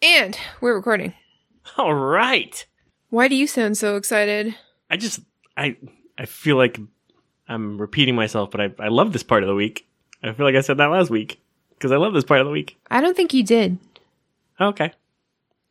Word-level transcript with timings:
And 0.00 0.38
we're 0.60 0.74
recording. 0.74 1.14
All 1.76 1.94
right. 1.94 2.64
Why 3.10 3.28
do 3.28 3.34
you 3.34 3.46
sound 3.46 3.76
so 3.76 3.96
excited? 3.96 4.54
I 4.90 4.96
just 4.96 5.20
I 5.56 5.76
I 6.16 6.26
feel 6.26 6.56
like 6.56 6.78
I'm 7.48 7.80
repeating 7.80 8.14
myself, 8.14 8.50
but 8.50 8.60
I 8.60 8.70
I 8.78 8.88
love 8.88 9.12
this 9.12 9.22
part 9.22 9.42
of 9.42 9.48
the 9.48 9.54
week. 9.54 9.88
I 10.22 10.32
feel 10.32 10.46
like 10.46 10.54
I 10.54 10.60
said 10.60 10.76
that 10.78 10.86
last 10.86 11.10
week 11.10 11.40
because 11.70 11.92
I 11.92 11.96
love 11.96 12.14
this 12.14 12.24
part 12.24 12.40
of 12.40 12.46
the 12.46 12.52
week. 12.52 12.78
I 12.90 13.00
don't 13.00 13.16
think 13.16 13.34
you 13.34 13.42
did. 13.42 13.78
Okay. 14.60 14.92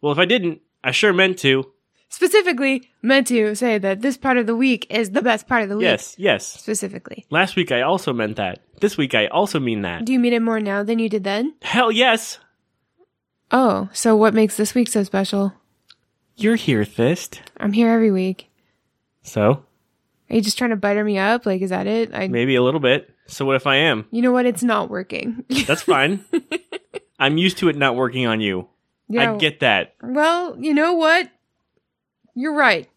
Well, 0.01 0.11
if 0.11 0.19
I 0.19 0.25
didn't, 0.25 0.61
I 0.83 0.91
sure 0.91 1.13
meant 1.13 1.39
to. 1.39 1.71
Specifically, 2.09 2.89
meant 3.01 3.27
to 3.27 3.53
say 3.55 3.77
that 3.77 4.01
this 4.01 4.17
part 4.17 4.37
of 4.37 4.47
the 4.47 4.55
week 4.55 4.87
is 4.89 5.11
the 5.11 5.21
best 5.21 5.47
part 5.47 5.63
of 5.63 5.69
the 5.69 5.75
week. 5.75 5.83
Yes, 5.83 6.15
yes. 6.17 6.45
Specifically. 6.47 7.25
Last 7.29 7.55
week 7.57 7.71
I 7.71 7.81
also 7.81 8.13
meant 8.13 8.37
that. 8.37 8.59
This 8.79 8.97
week 8.97 9.13
I 9.13 9.27
also 9.27 9.59
mean 9.59 9.81
that. 9.81 10.05
Do 10.05 10.13
you 10.13 10.19
mean 10.19 10.33
it 10.33 10.41
more 10.41 10.59
now 10.61 10.83
than 10.83 10.99
you 10.99 11.09
did 11.09 11.23
then? 11.25 11.55
Hell 11.61 11.91
yes. 11.91 12.39
Oh, 13.51 13.89
so 13.93 14.15
what 14.15 14.33
makes 14.33 14.57
this 14.57 14.75
week 14.75 14.87
so 14.89 15.03
special? 15.03 15.53
You're 16.35 16.55
here, 16.55 16.85
Fist. 16.85 17.41
I'm 17.57 17.73
here 17.73 17.89
every 17.89 18.11
week. 18.11 18.49
So, 19.23 19.63
Are 20.29 20.35
you 20.35 20.41
just 20.41 20.57
trying 20.57 20.69
to 20.71 20.75
butter 20.75 21.03
me 21.03 21.17
up? 21.17 21.45
Like, 21.45 21.61
is 21.61 21.69
that 21.71 21.87
it? 21.87 22.13
I, 22.13 22.27
maybe 22.27 22.55
a 22.55 22.61
little 22.63 22.79
bit. 22.79 23.09
So 23.27 23.45
what 23.45 23.55
if 23.55 23.67
I 23.67 23.75
am? 23.77 24.05
you 24.11 24.21
know 24.21 24.31
what? 24.31 24.45
It's 24.45 24.63
not 24.63 24.89
working. 24.89 25.43
That's 25.65 25.81
fine. 25.81 26.23
I'm 27.19 27.37
used 27.37 27.57
to 27.59 27.69
it 27.69 27.75
not 27.75 27.95
working 27.95 28.25
on 28.25 28.39
you. 28.41 28.67
yeah. 29.09 29.33
I 29.33 29.37
get 29.37 29.59
that. 29.61 29.95
Well, 30.01 30.55
you 30.59 30.73
know 30.73 30.93
what? 30.93 31.29
You're 32.35 32.53
right. 32.53 32.87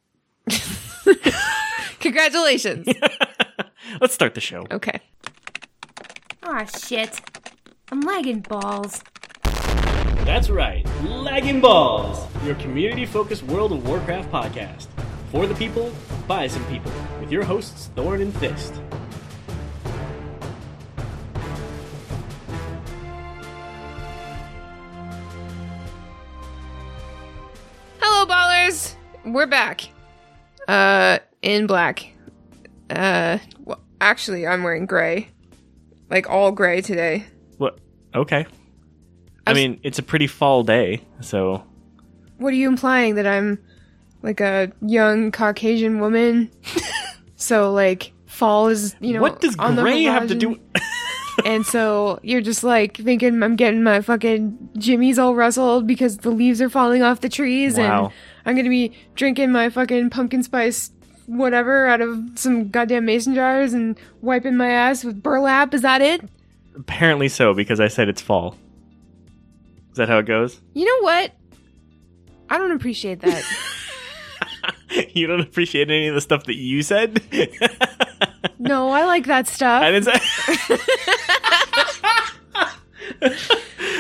Congratulations. 2.01 2.87
Let's 4.01 4.15
start 4.15 4.35
the 4.35 4.41
show. 4.41 4.67
Okay. 4.71 5.01
Aw, 6.45 6.65
shit. 6.65 7.21
I'm 7.91 8.01
lagging 8.03 8.41
balls. 8.41 9.03
That's 10.31 10.49
right, 10.49 10.87
Lagging 11.03 11.61
Balls, 11.61 12.25
your 12.45 12.55
community 12.55 13.05
focused 13.05 13.43
World 13.43 13.73
of 13.73 13.85
Warcraft 13.85 14.31
podcast. 14.31 14.87
For 15.33 15.45
the 15.45 15.57
people, 15.57 15.93
by 16.29 16.47
some 16.47 16.65
people, 16.67 16.93
with 17.19 17.33
your 17.33 17.43
hosts, 17.43 17.91
Thorn 17.97 18.21
and 18.21 18.33
Fist. 18.37 18.81
Hello, 27.99 28.25
ballers. 28.25 28.95
We're 29.25 29.49
back. 29.49 29.89
Uh, 30.69 31.19
in 31.43 31.67
black. 31.67 32.07
Uh, 32.89 33.39
well, 33.65 33.81
actually, 34.01 34.47
I'm 34.47 34.63
wearing 34.63 34.87
gray. 34.87 35.27
Like 36.09 36.31
all 36.31 36.53
gray 36.53 36.83
today. 36.83 37.27
What? 37.59 37.81
Okay. 38.15 38.47
I 39.47 39.51
I 39.51 39.55
mean, 39.55 39.81
it's 39.83 39.99
a 39.99 40.03
pretty 40.03 40.27
fall 40.27 40.63
day, 40.63 41.03
so. 41.21 41.65
What 42.39 42.53
are 42.53 42.57
you 42.57 42.69
implying 42.69 43.17
that 43.17 43.27
I'm 43.27 43.59
like 44.23 44.41
a 44.41 44.73
young 44.81 45.31
Caucasian 45.33 46.01
woman? 46.01 46.51
so 47.37 47.73
like 47.73 48.13
fall 48.27 48.69
is 48.69 48.95
you 49.01 49.13
know 49.13 49.21
what 49.21 49.41
does 49.41 49.57
on 49.59 49.77
the 49.77 49.83
gray 49.83 50.03
have 50.05 50.29
to 50.29 50.35
do? 50.35 50.59
and 51.45 51.65
so 51.65 52.19
you're 52.23 52.41
just 52.41 52.65
like 52.65 52.97
thinking 52.97 53.43
I'm 53.43 53.57
getting 53.57 53.83
my 53.83 54.01
fucking 54.01 54.71
jimmies 54.77 55.19
all 55.19 55.35
rustled 55.35 55.87
because 55.87 56.19
the 56.19 56.31
leaves 56.31 56.61
are 56.61 56.69
falling 56.69 57.03
off 57.03 57.21
the 57.21 57.29
trees 57.29 57.77
Wow. 57.79 58.07
and 58.07 58.13
I'm 58.45 58.57
gonna 58.57 58.69
be 58.69 58.93
drinking 59.15 59.53
my 59.53 59.71
fucking 59.71 60.11
pumpkin 60.11 60.43
spice 60.43 60.91
whatever 61.27 61.87
out 61.87 62.01
of 62.01 62.19
some 62.35 62.69
goddamn 62.69 63.05
mason 63.05 63.35
jars 63.35 63.73
and 63.73 63.99
wiping 64.21 64.57
my 64.57 64.69
ass 64.71 65.05
with 65.05 65.23
burlap. 65.23 65.73
Is 65.75 65.83
that 65.83 66.03
it? 66.03 66.23
Apparently 66.75 67.29
so, 67.29 67.55
because 67.55 67.79
I 67.79 67.89
said 67.89 68.09
it's 68.09 68.21
fall. 68.21 68.57
Is 69.91 69.97
that 69.97 70.09
how 70.09 70.19
it 70.19 70.27
goes? 70.27 70.61
You 70.75 70.85
know 70.87 71.05
what? 71.05 71.33
I 72.49 72.59
don't 72.59 72.73
appreciate 72.73 73.21
that. 73.21 73.45
you 75.15 75.27
don't 75.27 75.41
appreciate 75.41 75.91
any 75.91 76.09
of 76.09 76.15
the 76.15 76.21
stuff 76.21 76.45
that 76.45 76.57
you 76.57 76.83
said? 76.83 77.23
no, 78.59 78.91
I 78.91 79.05
like 79.05 79.27
that 79.27 79.47
stuff. 79.47 79.83
I 79.83 79.91
didn't 79.91 80.05
say. 80.05 80.21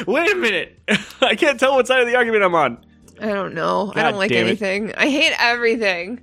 Wait 0.06 0.32
a 0.32 0.36
minute. 0.36 0.80
I 1.20 1.34
can't 1.34 1.60
tell 1.60 1.74
what 1.74 1.86
side 1.86 2.00
of 2.00 2.06
the 2.06 2.16
argument 2.16 2.42
I'm 2.42 2.54
on. 2.54 2.84
I 3.20 3.26
don't 3.26 3.54
know. 3.54 3.92
I 3.94 4.02
don't 4.04 4.16
like 4.16 4.30
it. 4.30 4.36
anything. 4.36 4.94
I 4.94 5.08
hate 5.10 5.34
everything 5.38 6.20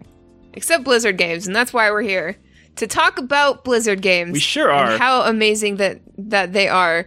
except 0.53 0.83
Blizzard 0.83 1.17
games, 1.17 1.45
and 1.47 1.55
that's 1.55 1.71
why 1.71 1.91
we're 1.91 2.01
here 2.01 2.37
to 2.77 2.87
talk 2.87 3.17
about 3.19 3.63
Blizzard 3.63 4.01
games. 4.01 4.31
We 4.33 4.39
sure 4.39 4.71
and 4.71 4.93
are. 4.93 4.97
how 4.97 5.21
amazing 5.23 5.77
that 5.77 5.99
that 6.17 6.53
they 6.53 6.67
are. 6.67 7.05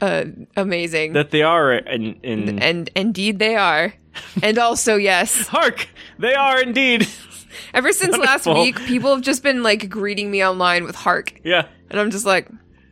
Uh, 0.00 0.24
amazing. 0.56 1.12
That 1.14 1.30
they 1.30 1.42
are 1.42 1.72
in, 1.72 2.14
in 2.22 2.58
and 2.60 2.90
indeed 2.94 3.38
they 3.38 3.56
are. 3.56 3.94
And 4.42 4.58
also, 4.58 4.96
yes. 5.10 5.46
Hark! 5.48 5.88
They 6.18 6.34
are 6.34 6.60
indeed. 6.62 7.06
Ever 7.74 7.92
since 7.92 8.16
last 8.16 8.46
week, 8.46 8.76
people 8.86 9.14
have 9.14 9.22
just 9.24 9.42
been 9.42 9.62
like 9.62 9.88
greeting 9.88 10.30
me 10.30 10.44
online 10.44 10.84
with 10.84 10.94
"Hark," 10.94 11.34
Yeah. 11.44 11.66
and 11.90 11.98
I'm 12.00 12.10
just 12.10 12.26
like, 12.26 12.48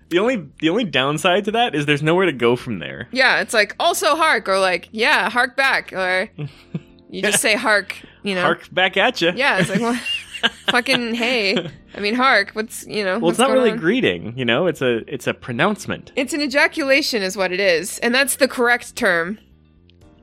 The 0.09 0.19
only 0.19 0.47
the 0.61 0.71
only 0.71 0.85
downside 0.85 1.45
to 1.47 1.51
that 1.53 1.75
is 1.75 1.85
there's 1.87 2.03
nowhere 2.03 2.27
to 2.27 2.33
go 2.33 2.57
from 2.57 2.79
there. 2.79 3.09
yeah. 3.13 3.41
It's 3.41 3.53
like 3.55 3.75
also 3.79 4.17
"Hark" 4.17 4.49
or 4.49 4.59
like, 4.59 4.89
yeah, 4.93 5.29
"Hark 5.31 5.57
back," 5.57 5.93
or 5.93 6.31
you 7.11 7.23
just 7.23 7.41
say 7.41 7.55
"Hark." 7.57 7.97
You 8.23 8.35
know, 8.35 8.41
Hark 8.43 8.73
back 8.73 8.97
at 8.97 9.21
you. 9.21 9.33
Yeah, 9.37 9.59
it's 9.59 9.69
like, 9.69 9.81
well, 9.81 10.01
fucking 10.69 11.15
hey. 11.15 11.71
I 11.95 12.01
mean, 12.01 12.15
hark. 12.15 12.51
What's 12.53 12.87
you 12.87 13.05
know? 13.05 13.19
Well, 13.19 13.31
it's 13.31 13.39
not 13.39 13.51
really 13.51 13.71
on? 13.71 13.79
great. 13.79 14.05
you 14.05 14.45
know. 14.45 14.67
It's 14.67 14.83
a 14.83 14.99
it's 15.13 15.27
a 15.27 15.35
pronouncement. 15.35 16.13
It's 16.17 16.33
an 16.33 16.41
ejaculation, 16.41 17.23
is 17.23 17.37
what 17.37 17.53
it 17.53 17.61
is, 17.61 17.99
and 18.01 18.15
that's 18.15 18.37
the 18.37 18.49
correct 18.49 18.97
term. 18.97 19.39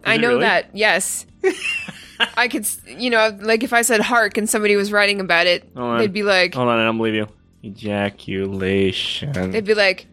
I 0.04 0.18
know 0.18 0.30
really? 0.30 0.42
that. 0.42 0.70
Yes. 0.74 1.26
I 2.38 2.48
could, 2.48 2.68
you 2.86 3.10
know, 3.10 3.36
like 3.42 3.64
if 3.64 3.74
I 3.74 3.82
said 3.82 4.00
hark 4.02 4.38
and 4.38 4.50
somebody 4.50 4.76
was 4.76 4.92
writing 4.92 5.20
about 5.20 5.48
it, 5.48 5.74
they'd 5.76 6.14
be 6.14 6.24
like, 6.24 6.54
Hold 6.54 6.68
on, 6.70 6.80
I 6.80 6.84
don't 6.84 6.98
believe 6.98 7.16
you. 7.16 7.28
Ejaculation. 7.64 9.52
they'd 9.52 9.66
be 9.66 9.74
like, 9.74 10.08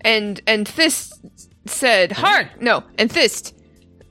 and 0.00 0.40
and 0.46 0.68
Fist 0.68 1.14
said 1.66 2.12
hark. 2.12 2.60
No, 2.60 2.84
and 2.98 3.10
Fist 3.10 3.54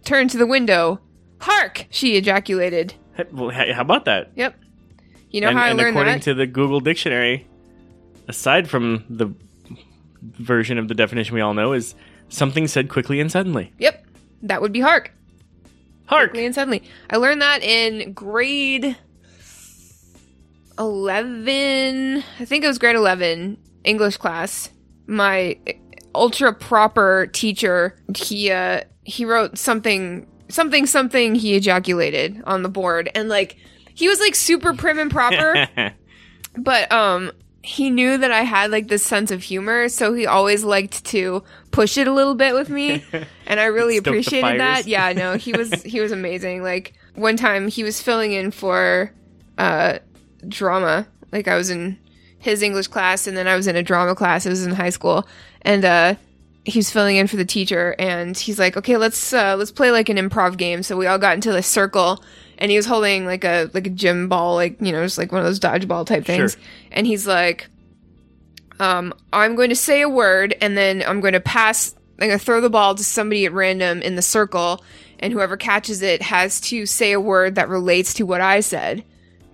turned 0.03 0.29
to 0.31 0.37
the 0.37 0.47
window. 0.47 0.99
Hark! 1.39 1.87
She 1.89 2.15
ejaculated. 2.15 2.93
Well, 3.31 3.49
how 3.49 3.81
about 3.81 4.05
that? 4.05 4.31
Yep. 4.35 4.55
You 5.33 5.41
know 5.41 5.49
and 5.49 5.57
how 5.57 5.65
I 5.65 5.69
and 5.69 5.77
learned 5.77 5.89
according 5.95 6.13
that? 6.13 6.21
to 6.23 6.33
the 6.33 6.47
Google 6.47 6.79
dictionary, 6.79 7.45
aside 8.27 8.69
from 8.69 9.03
the 9.09 9.33
version 10.21 10.77
of 10.77 10.87
the 10.87 10.93
definition 10.93 11.35
we 11.35 11.41
all 11.41 11.53
know, 11.53 11.73
is 11.73 11.95
something 12.29 12.67
said 12.67 12.87
quickly 12.87 13.19
and 13.19 13.31
suddenly. 13.31 13.73
yep. 13.79 14.05
That 14.43 14.61
would 14.61 14.71
be 14.73 14.81
hark. 14.81 15.11
Hark! 16.05 16.31
quickly 16.31 16.45
and 16.45 16.53
suddenly. 16.53 16.83
I 17.09 17.17
learned 17.17 17.41
that 17.41 17.63
in 17.63 18.13
grade 18.13 18.95
11. 20.77 22.23
I 22.39 22.45
think 22.45 22.63
it 22.63 22.67
was 22.67 22.77
grade 22.77 22.95
11 22.95 23.57
English 23.83 24.17
class. 24.17 24.69
My 25.07 25.57
ultra 26.13 26.53
proper 26.53 27.27
teacher, 27.27 27.95
he 28.15 28.51
uh 28.51 28.81
he 29.03 29.25
wrote 29.25 29.57
something 29.57 30.27
something 30.49 30.85
something 30.85 31.35
he 31.35 31.55
ejaculated 31.55 32.41
on 32.45 32.63
the 32.63 32.69
board 32.69 33.09
and 33.15 33.29
like 33.29 33.57
he 33.93 34.07
was 34.07 34.19
like 34.19 34.35
super 34.35 34.73
prim 34.73 34.99
and 34.99 35.11
proper, 35.11 35.67
but 36.57 36.91
um 36.91 37.31
he 37.65 37.89
knew 37.89 38.17
that 38.17 38.31
I 38.31 38.41
had 38.41 38.71
like 38.71 38.89
this 38.89 39.03
sense 39.03 39.31
of 39.31 39.41
humor, 39.41 39.87
so 39.87 40.13
he 40.13 40.27
always 40.27 40.65
liked 40.65 41.05
to 41.05 41.43
push 41.71 41.97
it 41.97 42.07
a 42.07 42.11
little 42.13 42.35
bit 42.35 42.53
with 42.53 42.69
me, 42.69 43.03
and 43.47 43.59
I 43.59 43.65
really 43.65 43.97
appreciated 43.97 44.59
that. 44.59 44.85
Yeah, 44.85 45.13
no, 45.13 45.37
he 45.37 45.53
was 45.53 45.71
he 45.83 46.01
was 46.01 46.11
amazing. 46.11 46.61
Like 46.61 46.93
one 47.15 47.37
time 47.37 47.67
he 47.67 47.83
was 47.83 48.01
filling 48.01 48.33
in 48.33 48.51
for 48.51 49.11
uh 49.57 49.99
drama. 50.47 51.07
Like 51.31 51.47
I 51.47 51.55
was 51.55 51.69
in 51.69 51.97
his 52.37 52.61
English 52.61 52.87
class 52.87 53.27
and 53.27 53.37
then 53.37 53.47
I 53.47 53.55
was 53.55 53.67
in 53.67 53.75
a 53.75 53.83
drama 53.83 54.15
class. 54.15 54.45
It 54.45 54.49
was 54.49 54.65
in 54.65 54.73
high 54.73 54.89
school. 54.89 55.27
And 55.61 55.85
uh 55.85 56.15
he 56.65 56.79
was 56.79 56.91
filling 56.91 57.17
in 57.17 57.27
for 57.27 57.35
the 57.37 57.45
teacher 57.45 57.95
and 57.99 58.37
he's 58.37 58.59
like, 58.59 58.77
"Okay, 58.77 58.97
let's 58.97 59.33
uh 59.33 59.55
let's 59.57 59.71
play 59.71 59.91
like 59.91 60.09
an 60.09 60.17
improv 60.17 60.57
game." 60.57 60.83
So 60.83 60.97
we 60.97 61.07
all 61.07 61.17
got 61.17 61.35
into 61.35 61.55
a 61.55 61.63
circle 61.63 62.23
and 62.57 62.71
he 62.71 62.77
was 62.77 62.85
holding 62.85 63.25
like 63.25 63.43
a 63.43 63.69
like 63.73 63.87
a 63.87 63.89
gym 63.89 64.29
ball, 64.29 64.55
like, 64.55 64.77
you 64.79 64.91
know, 64.91 65.03
just 65.03 65.17
like 65.17 65.31
one 65.31 65.41
of 65.41 65.45
those 65.45 65.59
dodgeball 65.59 66.05
type 66.05 66.25
things. 66.25 66.53
Sure. 66.53 66.61
And 66.91 67.07
he's 67.07 67.27
like 67.27 67.67
um 68.79 69.13
I'm 69.31 69.55
going 69.55 69.69
to 69.69 69.75
say 69.75 70.01
a 70.01 70.09
word 70.09 70.55
and 70.61 70.77
then 70.77 71.03
I'm 71.05 71.21
going 71.21 71.33
to 71.33 71.39
pass 71.39 71.95
I'm 72.19 72.27
going 72.27 72.39
to 72.39 72.43
throw 72.43 72.61
the 72.61 72.69
ball 72.69 72.95
to 72.95 73.03
somebody 73.03 73.45
at 73.45 73.53
random 73.53 74.01
in 74.01 74.15
the 74.15 74.21
circle 74.21 74.83
and 75.19 75.33
whoever 75.33 75.57
catches 75.57 76.01
it 76.01 76.21
has 76.21 76.61
to 76.61 76.85
say 76.85 77.11
a 77.11 77.19
word 77.19 77.55
that 77.55 77.69
relates 77.69 78.13
to 78.15 78.23
what 78.23 78.41
I 78.41 78.59
said 78.59 79.03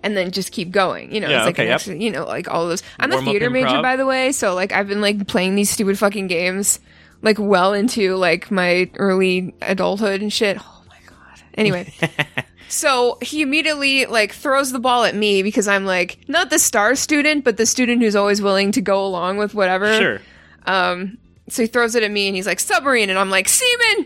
and 0.02 0.16
then 0.16 0.32
just 0.32 0.52
keep 0.52 0.72
going. 0.72 1.14
You 1.14 1.20
know, 1.22 1.30
Yeah, 1.30 1.40
it's 1.40 1.46
like 1.46 1.60
okay, 1.60 1.68
yep. 1.68 2.02
you 2.02 2.12
know, 2.12 2.26
like 2.26 2.48
all 2.48 2.64
of 2.64 2.70
those. 2.70 2.84
I'm 3.00 3.12
a 3.12 3.16
Warm-up 3.16 3.32
theater 3.32 3.50
major, 3.50 3.82
by 3.82 3.96
the 3.98 4.06
way, 4.06 4.32
so 4.32 4.56
like 4.56 4.72
I've 4.72 4.88
been 4.88 5.02
like 5.02 5.28
playing 5.28 5.56
these 5.56 5.70
stupid 5.70 6.00
fucking 6.00 6.28
games 6.28 6.80
like 7.22 7.38
well 7.40 7.74
into 7.74 8.16
like 8.16 8.50
my 8.52 8.90
early 8.96 9.54
adulthood 9.62 10.22
and 10.22 10.32
shit. 10.32 10.58
Oh 10.60 10.84
my 10.88 10.98
god. 11.06 11.44
Anyway. 11.56 11.94
So 12.70 13.18
he 13.22 13.42
immediately 13.42 14.06
like 14.06 14.32
throws 14.32 14.72
the 14.72 14.80
ball 14.80 15.04
at 15.04 15.16
me 15.16 15.44
because 15.44 15.68
I'm 15.68 15.86
like 15.86 16.20
not 16.28 16.50
the 16.50 16.60
star 16.60 16.96
student, 16.96 17.44
but 17.44 17.58
the 17.58 17.66
student 17.66 18.02
who's 18.02 18.16
always 18.16 18.42
willing 18.42 18.72
to 18.74 18.82
go 18.82 19.04
along 19.06 19.38
with 19.38 19.54
whatever. 19.56 19.94
Sure. 19.98 20.22
Um, 20.66 21.18
so 21.50 21.64
he 21.64 21.68
throws 21.68 21.96
it 21.96 22.04
at 22.04 22.12
me 22.12 22.28
and 22.28 22.36
he's 22.36 22.46
like 22.46 22.60
submarine, 22.60 23.10
and 23.10 23.18
I'm 23.18 23.30
like 23.30 23.50
seaman. 23.50 24.06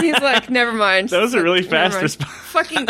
He's 0.00 0.20
like, 0.20 0.50
never 0.50 0.72
mind. 0.72 1.10
That 1.10 1.20
was 1.20 1.32
a 1.34 1.42
really 1.42 1.60
Never 1.60 1.70
fast 1.70 2.02
response. 2.02 2.32
Fucking. 2.32 2.88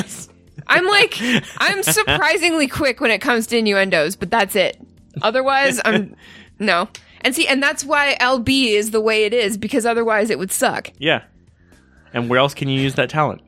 I'm 0.67 0.87
like, 0.87 1.15
I'm 1.59 1.83
surprisingly 1.83 2.67
quick 2.67 3.01
when 3.01 3.11
it 3.11 3.19
comes 3.19 3.47
to 3.49 3.59
innuendos, 3.59 4.17
but 4.17 4.31
that's 4.31 4.57
it. 4.57 4.81
Otherwise, 5.21 5.81
I'm 5.85 6.17
no. 6.59 6.89
And 7.23 7.35
see, 7.35 7.47
and 7.47 7.63
that's 7.63 7.85
why 7.85 8.17
LB 8.21 8.73
is 8.73 8.93
the 8.93 9.01
way 9.01 9.25
it 9.25 9.35
is 9.35 9.59
because 9.59 9.85
otherwise 9.85 10.31
it 10.31 10.39
would 10.39 10.51
suck. 10.51 10.91
Yeah. 10.99 11.23
And 12.15 12.31
where 12.31 12.39
else 12.39 12.55
can 12.55 12.69
you 12.69 12.81
use 12.81 12.95
that 12.95 13.11
talent? 13.11 13.43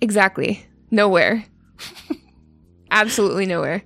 Exactly. 0.00 0.66
Nowhere. 0.90 1.44
Absolutely 2.90 3.46
nowhere. 3.46 3.82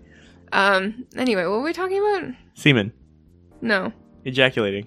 Um. 0.53 1.07
Anyway, 1.17 1.43
what 1.43 1.51
were 1.53 1.63
we 1.63 1.73
talking 1.73 1.99
about? 1.99 2.33
Semen. 2.55 2.93
No. 3.61 3.93
Ejaculating. 4.25 4.87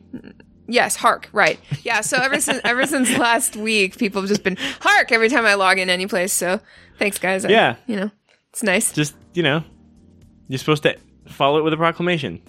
Yes, 0.68 0.96
hark. 0.96 1.30
Right. 1.34 1.60
Yeah. 1.84 2.02
So 2.02 2.18
ever 2.18 2.40
since 2.40 2.62
ever 2.64 2.86
since 2.88 3.16
last 3.18 3.56
week, 3.56 3.98
people 3.98 4.22
have 4.22 4.30
just 4.30 4.44
been 4.44 4.58
hark 4.82 5.12
every 5.12 5.30
time 5.30 5.46
I 5.46 5.54
log 5.56 5.78
in 5.78 5.90
any 5.90 6.08
place. 6.08 6.34
So 6.34 6.60
thanks, 6.98 7.20
guys. 7.20 7.46
I- 7.46 7.50
Yeah. 7.50 7.76
You 7.86 7.96
know, 7.98 8.12
it's 8.52 8.64
nice. 8.64 8.92
Just, 8.94 9.16
you 9.34 9.44
know, 9.44 9.64
you're 10.48 10.58
supposed 10.60 10.84
to 10.84 10.98
follow 11.28 11.60
it 11.60 11.64
with 11.64 11.74
a 11.74 11.78
proclamation. 11.78 12.42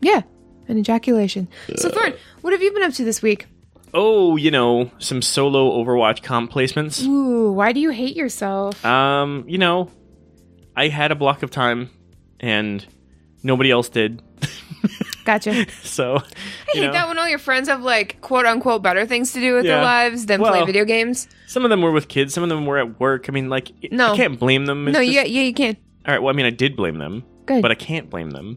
Yeah. 0.00 0.22
An 0.68 0.76
ejaculation. 0.78 1.48
So 1.76 1.88
Thorn, 1.88 2.12
what 2.42 2.52
have 2.52 2.62
you 2.62 2.70
been 2.72 2.82
up 2.82 2.92
to 2.94 3.04
this 3.04 3.22
week? 3.22 3.46
Oh, 3.94 4.36
you 4.36 4.50
know, 4.50 4.90
some 4.98 5.22
solo 5.22 5.82
Overwatch 5.82 6.22
comp 6.22 6.50
placements. 6.52 7.02
Ooh, 7.04 7.52
why 7.52 7.72
do 7.72 7.80
you 7.80 7.90
hate 7.90 8.16
yourself? 8.16 8.84
Um, 8.84 9.44
you 9.46 9.58
know, 9.58 9.90
I 10.76 10.88
had 10.88 11.10
a 11.10 11.14
block 11.14 11.42
of 11.42 11.50
time 11.50 11.90
and 12.40 12.84
nobody 13.42 13.70
else 13.70 13.88
did. 13.88 14.22
Gotcha. 15.24 15.66
So, 15.82 16.16
I 16.16 16.22
hate 16.72 16.86
know, 16.86 16.92
that 16.92 17.08
when 17.08 17.18
all 17.18 17.28
your 17.28 17.38
friends 17.38 17.68
have 17.68 17.82
like 17.82 18.20
quote 18.20 18.46
unquote 18.46 18.82
better 18.82 19.04
things 19.06 19.32
to 19.32 19.40
do 19.40 19.54
with 19.56 19.64
their 19.64 19.82
lives 19.82 20.26
than 20.26 20.40
play 20.40 20.64
video 20.64 20.84
games. 20.84 21.28
some 21.46 21.64
of 21.64 21.70
them 21.70 21.82
were 21.82 21.92
with 21.92 22.08
kids, 22.08 22.32
some 22.32 22.42
of 22.42 22.48
them 22.48 22.64
were 22.64 22.78
at 22.78 22.98
work. 22.98 23.26
I 23.28 23.32
mean, 23.32 23.48
like, 23.50 23.70
it- 23.82 23.92
No. 23.92 24.12
I 24.12 24.16
can't 24.16 24.38
blame 24.38 24.64
them. 24.66 24.88
It's 24.88 24.94
no, 24.94 25.00
just- 25.02 25.12
yeah, 25.12 25.24
yeah, 25.24 25.42
you 25.42 25.52
can. 25.52 25.76
All 26.06 26.14
right, 26.14 26.22
well, 26.22 26.32
I 26.32 26.36
mean, 26.36 26.46
I 26.46 26.50
did 26.50 26.76
blame 26.76 26.96
them, 26.98 27.24
Good. 27.44 27.60
but 27.60 27.70
I 27.70 27.74
can't 27.74 28.08
blame 28.08 28.30
them. 28.30 28.56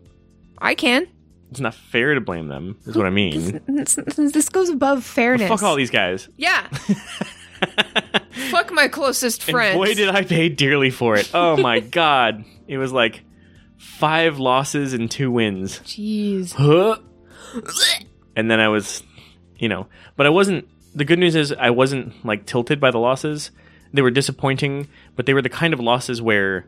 I 0.60 0.76
can. 0.76 1.08
It's 1.52 1.60
not 1.60 1.74
fair 1.76 2.16
to 2.16 2.22
blame 2.22 2.48
them, 2.48 2.78
is 2.86 2.96
what 2.96 3.06
I 3.06 3.10
mean. 3.10 3.60
This, 3.68 3.96
this 4.16 4.50
goes 4.50 4.70
above 4.70 5.04
fairness. 5.04 5.50
Fuck 5.50 5.64
all 5.64 5.76
these 5.76 5.90
guys. 5.92 6.30
Yeah. 6.38 6.66
Fuck 8.50 8.72
my 8.72 8.88
closest 8.88 9.44
And 9.48 9.52
friends. 9.52 9.76
boy, 9.76 9.94
did 9.94 10.10
I 10.10 10.24
pay 10.24 10.50
dearly 10.50 10.90
for 10.90 11.16
it. 11.16 11.30
Oh 11.34 11.58
my 11.58 11.80
god. 12.00 12.46
It 12.68 12.78
was 12.78 12.92
like 12.94 13.22
five 13.78 14.40
losses 14.40 14.94
and 14.94 15.12
two 15.12 15.30
wins. 15.30 15.80
Jeez. 15.80 16.54
Huh? 16.54 16.98
And 18.36 18.50
then 18.50 18.60
I 18.60 18.70
was, 18.70 19.04
you 19.58 19.68
know, 19.70 19.88
but 20.16 20.26
I 20.26 20.30
wasn't. 20.30 20.68
The 20.96 21.06
good 21.06 21.20
news 21.20 21.36
is 21.36 21.52
I 21.54 21.70
wasn't 21.70 22.26
like 22.26 22.46
tilted 22.46 22.80
by 22.80 22.92
the 22.92 22.98
losses. 22.98 23.52
They 23.94 24.02
were 24.02 24.12
disappointing, 24.12 24.88
but 25.18 25.26
they 25.26 25.34
were 25.34 25.42
the 25.42 25.50
kind 25.50 25.74
of 25.74 25.80
losses 25.82 26.22
where 26.22 26.66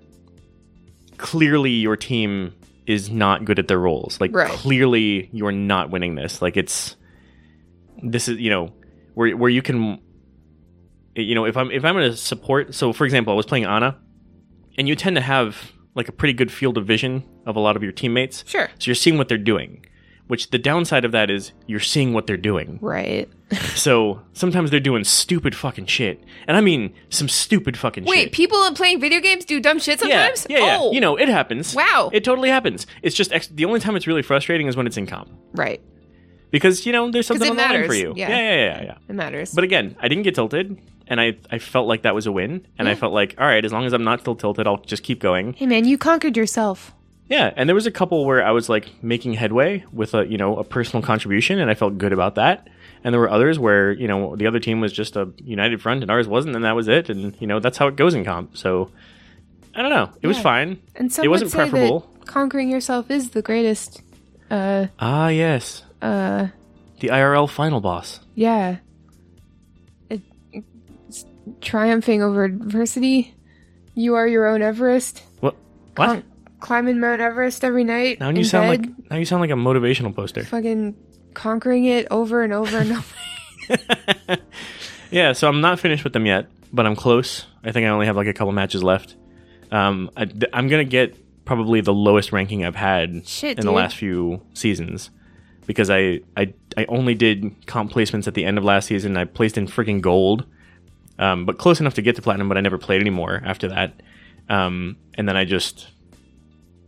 clearly 1.18 1.72
your 1.72 1.96
team 1.96 2.54
is 2.86 3.10
not 3.10 3.46
good 3.46 3.60
at 3.60 3.68
their 3.68 3.80
roles. 3.80 4.20
Like 4.20 4.36
Right. 4.36 4.50
clearly 4.50 5.30
you're 5.32 5.52
not 5.52 5.90
winning 5.90 6.16
this. 6.16 6.42
Like 6.42 6.58
it's 6.58 6.96
this 8.02 8.28
is 8.28 8.38
you 8.40 8.50
know 8.50 8.74
where 9.14 9.36
where 9.38 9.50
you 9.50 9.62
can 9.62 10.00
you 11.16 11.36
know 11.36 11.46
if 11.46 11.56
I'm 11.58 11.72
if 11.72 11.86
I'm 11.86 11.96
going 11.96 12.12
to 12.12 12.18
support. 12.18 12.74
So 12.76 12.94
for 12.94 13.06
example, 13.06 13.34
I 13.34 13.36
was 13.36 13.46
playing 13.46 13.66
Ana, 13.66 13.98
and 14.78 14.88
you 14.88 14.96
tend 14.96 15.16
to 15.16 15.22
have 15.22 15.72
like 15.96 16.10
a 16.10 16.12
pretty 16.12 16.34
good 16.34 16.52
field 16.52 16.78
of 16.78 16.86
vision 16.88 17.24
of 17.46 17.56
a 17.56 17.60
lot 17.60 17.76
of 17.76 17.84
your 17.84 17.92
teammates. 17.92 18.44
Sure. 18.48 18.68
So 18.80 18.90
you're 18.90 18.96
seeing 18.96 19.18
what 19.18 19.30
they're 19.30 19.38
doing. 19.38 19.86
Which 20.34 20.50
the 20.50 20.58
downside 20.58 21.06
of 21.06 21.12
that 21.12 21.30
is 21.30 21.52
you're 21.68 21.80
seeing 21.80 22.12
what 22.12 22.26
they're 22.26 22.38
doing. 22.38 22.80
Right. 22.82 23.30
So 23.76 24.20
sometimes 24.34 24.72
they're 24.72 24.80
doing 24.80 25.04
stupid 25.04 25.54
fucking 25.54 25.86
shit. 25.86 26.24
And 26.48 26.58
I 26.58 26.62
mean 26.62 26.92
some 27.10 27.30
stupid 27.30 27.78
fucking 27.78 28.06
shit. 28.06 28.10
Wait, 28.10 28.24
shit. 28.24 28.32
people 28.32 28.72
playing 28.74 29.00
video 29.00 29.20
games 29.20 29.46
do 29.46 29.60
dumb 29.60 29.78
shit 29.78 30.00
sometimes? 30.00 30.48
yeah, 30.50 30.58
yeah. 30.58 30.78
Oh. 30.80 30.92
You 30.92 31.00
know, 31.02 31.18
it 31.18 31.30
happens. 31.30 31.76
Wow. 31.76 32.10
It 32.12 32.24
totally 32.24 32.50
happens. 32.50 32.88
It's 33.04 33.16
just 33.16 33.32
ex- 33.32 33.46
the 33.46 33.66
only 33.66 33.80
time 33.80 33.96
it's 33.96 34.08
really 34.08 34.24
frustrating 34.24 34.66
is 34.66 34.76
when 34.76 34.88
it's 34.88 34.98
in 34.98 35.06
comp. 35.06 35.30
Right. 35.52 35.80
Because, 36.50 36.88
you 36.88 36.94
know, 36.94 37.12
there's 37.12 37.28
something 37.28 37.48
on 37.48 37.56
the 37.58 37.62
line 37.62 37.72
matters. 37.74 37.88
for 37.88 37.94
you. 37.94 38.14
Yeah. 38.16 38.30
Yeah, 38.30 38.38
yeah, 38.40 38.56
yeah, 38.56 38.84
yeah. 38.86 38.98
It 39.08 39.14
matters. 39.14 39.54
But 39.54 39.64
again, 39.66 39.96
I 40.00 40.08
didn't 40.08 40.24
get 40.24 40.34
tilted. 40.34 40.82
And 41.06 41.22
I, 41.22 41.38
I 41.52 41.60
felt 41.60 41.88
like 41.88 42.02
that 42.02 42.16
was 42.16 42.26
a 42.26 42.32
win. 42.32 42.66
And 42.80 42.90
I 42.90 42.96
felt 42.96 43.14
like, 43.14 43.36
all 43.38 43.46
right, 43.46 43.64
as 43.64 43.72
long 43.72 43.86
as 43.86 43.94
I'm 43.94 44.04
not 44.04 44.22
still 44.22 44.36
tilted, 44.36 44.66
I'll 44.66 44.78
just 44.78 45.04
keep 45.04 45.20
going. 45.20 45.54
hey 45.54 45.68
man, 45.68 45.86
you 45.86 46.00
conquered 46.00 46.36
yourself. 46.36 46.92
Yeah, 47.30 47.52
and 47.56 47.68
there 47.70 47.74
was 47.76 47.86
a 47.88 47.92
couple 47.92 48.26
where 48.26 48.46
I 48.46 48.52
was 48.52 48.70
like 48.70 48.92
making 49.04 49.34
headway 49.34 49.86
with 49.94 50.14
a 50.14 50.26
you 50.28 50.38
know 50.38 50.58
a 50.58 50.64
personal 50.64 51.02
contribution, 51.04 51.60
and 51.60 51.70
I 51.72 51.74
felt 51.74 51.98
good 51.98 52.14
about 52.14 52.36
that. 52.36 52.68
And 53.04 53.14
there 53.14 53.20
were 53.20 53.30
others 53.30 53.58
where 53.60 53.92
you 53.92 54.08
know 54.08 54.36
the 54.36 54.48
other 54.48 54.60
team 54.60 54.82
was 54.82 54.94
just 54.94 55.16
a 55.16 55.32
united 55.44 55.82
front 55.82 56.02
and 56.04 56.12
ours 56.12 56.28
wasn't, 56.28 56.56
and 56.56 56.64
that 56.66 56.76
was 56.76 56.88
it. 56.88 57.10
And 57.10 57.36
you 57.40 57.48
know 57.48 57.60
that's 57.60 57.78
how 57.78 57.88
it 57.88 57.96
goes 57.96 58.14
in 58.14 58.24
comp. 58.26 58.58
So 58.58 58.92
I 59.74 59.82
don't 59.82 59.90
know. 59.92 60.10
It 60.22 60.28
was 60.28 60.38
fine. 60.40 60.80
And 60.96 61.12
some 61.12 61.26
it 61.26 61.30
wasn't 61.30 61.48
would 61.48 61.52
say 61.52 61.70
preferable. 61.70 62.00
that 62.20 62.28
conquering 62.28 62.70
yourself 62.70 63.10
is 63.10 63.32
the 63.32 63.42
greatest. 63.42 64.02
Uh, 64.52 64.88
Ah, 65.00 65.30
yes, 65.30 65.84
uh, 66.02 66.48
the 67.00 67.08
IRL 67.08 67.50
final 67.50 67.82
boss. 67.82 68.20
yeah. 68.36 68.78
It, 70.10 70.22
it's 71.08 71.26
triumphing 71.62 72.22
over 72.22 72.44
adversity. 72.44 73.34
You 73.96 74.16
are 74.16 74.28
your 74.28 74.46
own 74.48 74.62
Everest. 74.62 75.24
What? 75.40 75.56
What? 75.96 76.06
Con- 76.08 76.24
climbing 76.64 77.00
Mount 77.00 77.22
Everest 77.22 77.64
every 77.64 77.84
night. 77.84 78.20
now 78.20 78.30
you 78.30 78.44
sound 78.44 78.72
bed, 78.72 78.88
like 78.88 79.12
now 79.12 79.18
you 79.18 79.26
sound 79.26 79.42
like 79.42 79.52
a 79.52 79.54
motivational 79.54 80.16
poster. 80.16 80.44
fucking 80.44 80.96
conquering 81.36 81.86
it 81.86 82.08
over 82.10 82.42
and 82.44 82.54
over 82.54 82.78
and 82.78 82.92
over. 82.94 84.38
Yeah, 85.14 85.34
so 85.34 85.48
I'm 85.48 85.62
not 85.62 85.80
finished 85.80 86.04
with 86.04 86.14
them 86.14 86.26
yet, 86.26 86.48
but 86.74 86.88
I'm 86.88 86.96
close. 86.96 87.46
I 87.64 87.72
think 87.72 87.86
I 87.86 87.90
only 87.90 88.08
have 88.08 88.16
like 88.16 88.26
a 88.26 88.34
couple 88.34 88.52
matches 88.52 88.82
left. 88.82 89.16
Um, 89.70 90.10
I, 90.18 90.24
am 90.54 90.68
gonna 90.68 90.86
get 90.86 91.46
probably 91.46 91.82
the 91.82 91.94
lowest 91.94 92.32
ranking 92.32 92.66
I've 92.66 92.76
had 92.76 93.28
Shit, 93.28 93.60
in 93.60 93.66
the 93.68 93.72
last 93.72 93.96
few 93.96 94.42
seasons 94.56 95.12
because 95.68 95.92
I, 95.92 96.22
I 96.36 96.52
I 96.76 96.86
only 96.86 97.14
did 97.14 97.68
comp 97.68 97.92
placements 97.92 98.28
at 98.28 98.34
the 98.34 98.44
end 98.44 98.58
of 98.58 98.64
last 98.64 98.88
season. 98.88 99.16
I 99.16 99.26
placed 99.26 99.56
in 99.56 99.68
freaking 99.68 100.02
gold, 100.02 100.48
um, 101.20 101.46
but 101.46 101.60
close 101.60 101.80
enough 101.80 101.94
to 101.94 102.02
get 102.02 102.16
to 102.16 102.24
platinum. 102.24 102.50
But 102.50 102.58
I 102.58 102.62
never 102.62 102.80
played 102.80 103.00
anymore 103.00 103.40
after 103.46 103.68
that. 103.68 104.02
Um, 104.50 104.98
and 105.14 105.30
then 105.30 105.38
I 105.38 105.46
just 105.46 105.90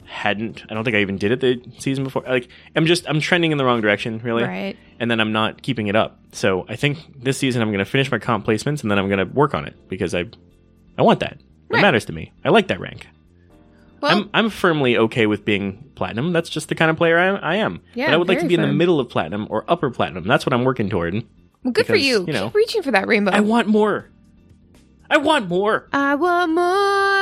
hadn't. 0.07 0.63
I 0.69 0.73
don't 0.73 0.83
think 0.83 0.95
I 0.95 1.01
even 1.01 1.17
did 1.17 1.31
it 1.31 1.39
the 1.41 1.79
season 1.79 2.03
before. 2.03 2.23
Like 2.23 2.49
I'm 2.75 2.85
just 2.85 3.07
I'm 3.07 3.19
trending 3.19 3.51
in 3.51 3.57
the 3.57 3.65
wrong 3.65 3.81
direction, 3.81 4.19
really 4.19 4.43
right. 4.43 4.77
and 4.99 5.09
then 5.09 5.19
I'm 5.19 5.31
not 5.31 5.61
keeping 5.61 5.87
it 5.87 5.95
up. 5.95 6.19
So 6.31 6.65
I 6.69 6.75
think 6.75 6.99
this 7.23 7.37
season 7.37 7.61
I'm 7.61 7.69
going 7.69 7.79
to 7.79 7.85
finish 7.85 8.11
my 8.11 8.19
comp 8.19 8.45
placements 8.45 8.81
and 8.81 8.91
then 8.91 8.99
I'm 8.99 9.07
going 9.07 9.25
to 9.25 9.33
work 9.33 9.53
on 9.53 9.65
it 9.65 9.75
because 9.89 10.13
I 10.15 10.25
I 10.97 11.01
want 11.01 11.19
that. 11.19 11.37
Right. 11.69 11.79
It 11.79 11.81
matters 11.81 12.05
to 12.05 12.13
me. 12.13 12.31
I 12.43 12.49
like 12.49 12.67
that 12.67 12.79
rank. 12.79 13.07
Well, 14.01 14.17
I'm 14.17 14.29
I'm 14.33 14.49
firmly 14.49 14.97
okay 14.97 15.25
with 15.25 15.45
being 15.45 15.91
platinum. 15.95 16.33
That's 16.33 16.49
just 16.49 16.69
the 16.69 16.75
kind 16.75 16.91
of 16.91 16.97
player 16.97 17.17
I, 17.17 17.53
I 17.53 17.55
am. 17.55 17.81
Yeah, 17.93 18.07
but 18.07 18.13
I 18.13 18.17
would 18.17 18.27
like 18.27 18.39
to 18.39 18.47
be 18.47 18.55
in 18.55 18.61
the 18.61 18.67
middle 18.67 18.99
of 18.99 19.09
platinum 19.09 19.47
or 19.49 19.65
upper 19.67 19.89
platinum. 19.89 20.27
That's 20.27 20.45
what 20.45 20.53
I'm 20.53 20.63
working 20.63 20.89
toward. 20.89 21.13
well, 21.63 21.71
good 21.71 21.87
for 21.87 21.95
you. 21.95 22.25
you 22.27 22.33
know, 22.33 22.47
Keep 22.47 22.55
reaching 22.55 22.83
for 22.83 22.91
that 22.91 23.07
rainbow. 23.07 23.31
I 23.31 23.39
want 23.39 23.67
more. 23.67 24.09
I 25.09 25.17
want 25.17 25.47
more. 25.47 25.87
I 25.93 26.15
want 26.15 26.51
more. 26.51 27.14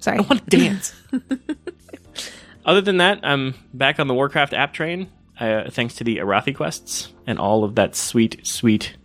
Sorry. 0.00 0.18
I 0.18 0.22
want 0.22 0.50
to 0.50 0.56
dance. 0.56 0.94
Other 2.64 2.80
than 2.80 2.98
that, 2.98 3.20
I'm 3.22 3.54
back 3.72 3.98
on 3.98 4.06
the 4.06 4.14
Warcraft 4.14 4.52
app 4.52 4.72
train, 4.72 5.08
uh, 5.38 5.70
thanks 5.70 5.94
to 5.96 6.04
the 6.04 6.18
Arathi 6.18 6.54
quests 6.54 7.12
and 7.26 7.38
all 7.38 7.64
of 7.64 7.74
that 7.76 7.96
sweet, 7.96 8.46
sweet 8.46 8.96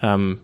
um, 0.00 0.40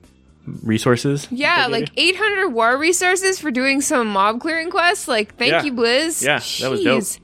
resources. 0.63 1.29
Yeah, 1.31 1.69
like 1.69 1.91
800 1.97 2.49
war 2.49 2.77
resources 2.77 3.39
for 3.39 3.51
doing 3.51 3.81
some 3.81 4.09
mob 4.09 4.41
clearing 4.41 4.71
quests. 4.71 5.07
Like, 5.07 5.37
thank 5.37 5.53
Yeah. 5.53 5.63
you, 5.63 5.73
Blizz. 5.73 6.23
Yeah, 6.25 6.41
that 6.61 6.71
was 6.71 6.83
dope. 6.83 7.23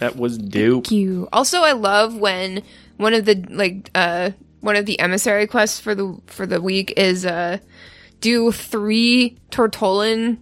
That 0.00 0.16
was 0.16 0.38
dope. 0.38 0.84
Thank 0.86 0.90
you. 0.90 1.28
Also, 1.32 1.60
I 1.60 1.72
love 1.72 2.16
when 2.16 2.62
one 2.96 3.14
of 3.14 3.24
the 3.24 3.36
like 3.50 3.90
uh 3.94 4.30
one 4.60 4.74
of 4.76 4.84
the 4.86 4.98
emissary 4.98 5.46
quests 5.46 5.78
for 5.78 5.94
the 5.94 6.18
for 6.26 6.46
the 6.46 6.60
week 6.60 6.92
is 6.96 7.24
uh 7.24 7.58
do 8.20 8.50
three 8.50 9.36
Tortollan 9.50 10.38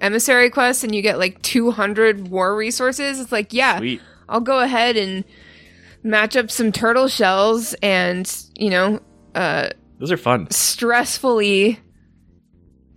emissary 0.00 0.50
quests 0.50 0.84
and 0.84 0.94
you 0.94 1.02
get 1.02 1.18
like 1.18 1.40
200 1.42 2.28
war 2.28 2.54
resources. 2.56 3.20
It's 3.20 3.32
like, 3.32 3.52
yeah, 3.52 3.78
Sweet. 3.78 4.00
I'll 4.28 4.40
go 4.40 4.60
ahead 4.60 4.96
and 4.96 5.24
match 6.02 6.36
up 6.36 6.50
some 6.50 6.72
turtle 6.72 7.08
shells 7.08 7.74
and, 7.82 8.32
you 8.58 8.70
know, 8.70 9.00
uh 9.34 9.68
Those 9.98 10.12
are 10.12 10.16
fun. 10.16 10.46
stressfully 10.48 11.78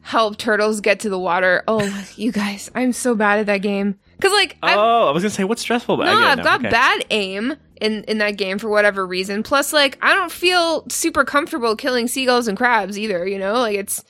help 0.01 0.37
turtles 0.37 0.81
get 0.81 1.01
to 1.01 1.09
the 1.09 1.19
water. 1.19 1.63
Oh, 1.67 2.05
you 2.15 2.31
guys, 2.31 2.71
I'm 2.75 2.93
so 2.93 3.15
bad 3.15 3.39
at 3.39 3.45
that 3.47 3.59
game. 3.59 3.99
Cause 4.21 4.31
like 4.31 4.57
I've, 4.61 4.77
Oh, 4.77 5.07
I 5.07 5.11
was 5.11 5.23
gonna 5.23 5.29
say 5.29 5.43
what's 5.43 5.61
stressful 5.61 5.95
about. 5.95 6.05
no, 6.05 6.27
I 6.27 6.31
I've 6.31 6.43
got 6.43 6.59
Okay. 6.59 6.69
bad 6.69 7.05
aim 7.09 7.55
in 7.79 8.03
in 8.05 8.17
that 8.17 8.31
game 8.37 8.59
for 8.59 8.67
whatever 8.69 9.05
reason. 9.07 9.43
Plus, 9.43 9.71
like 9.71 9.97
I 10.01 10.13
don't 10.13 10.31
feel 10.31 10.85
super 10.89 11.23
comfortable 11.23 11.75
killing 11.75 12.07
seagulls 12.07 12.47
and 12.49 12.57
crabs 12.57 12.99
either. 12.99 13.25
You 13.25 13.39
know, 13.39 13.53
like 13.53 13.77
it's 13.77 14.03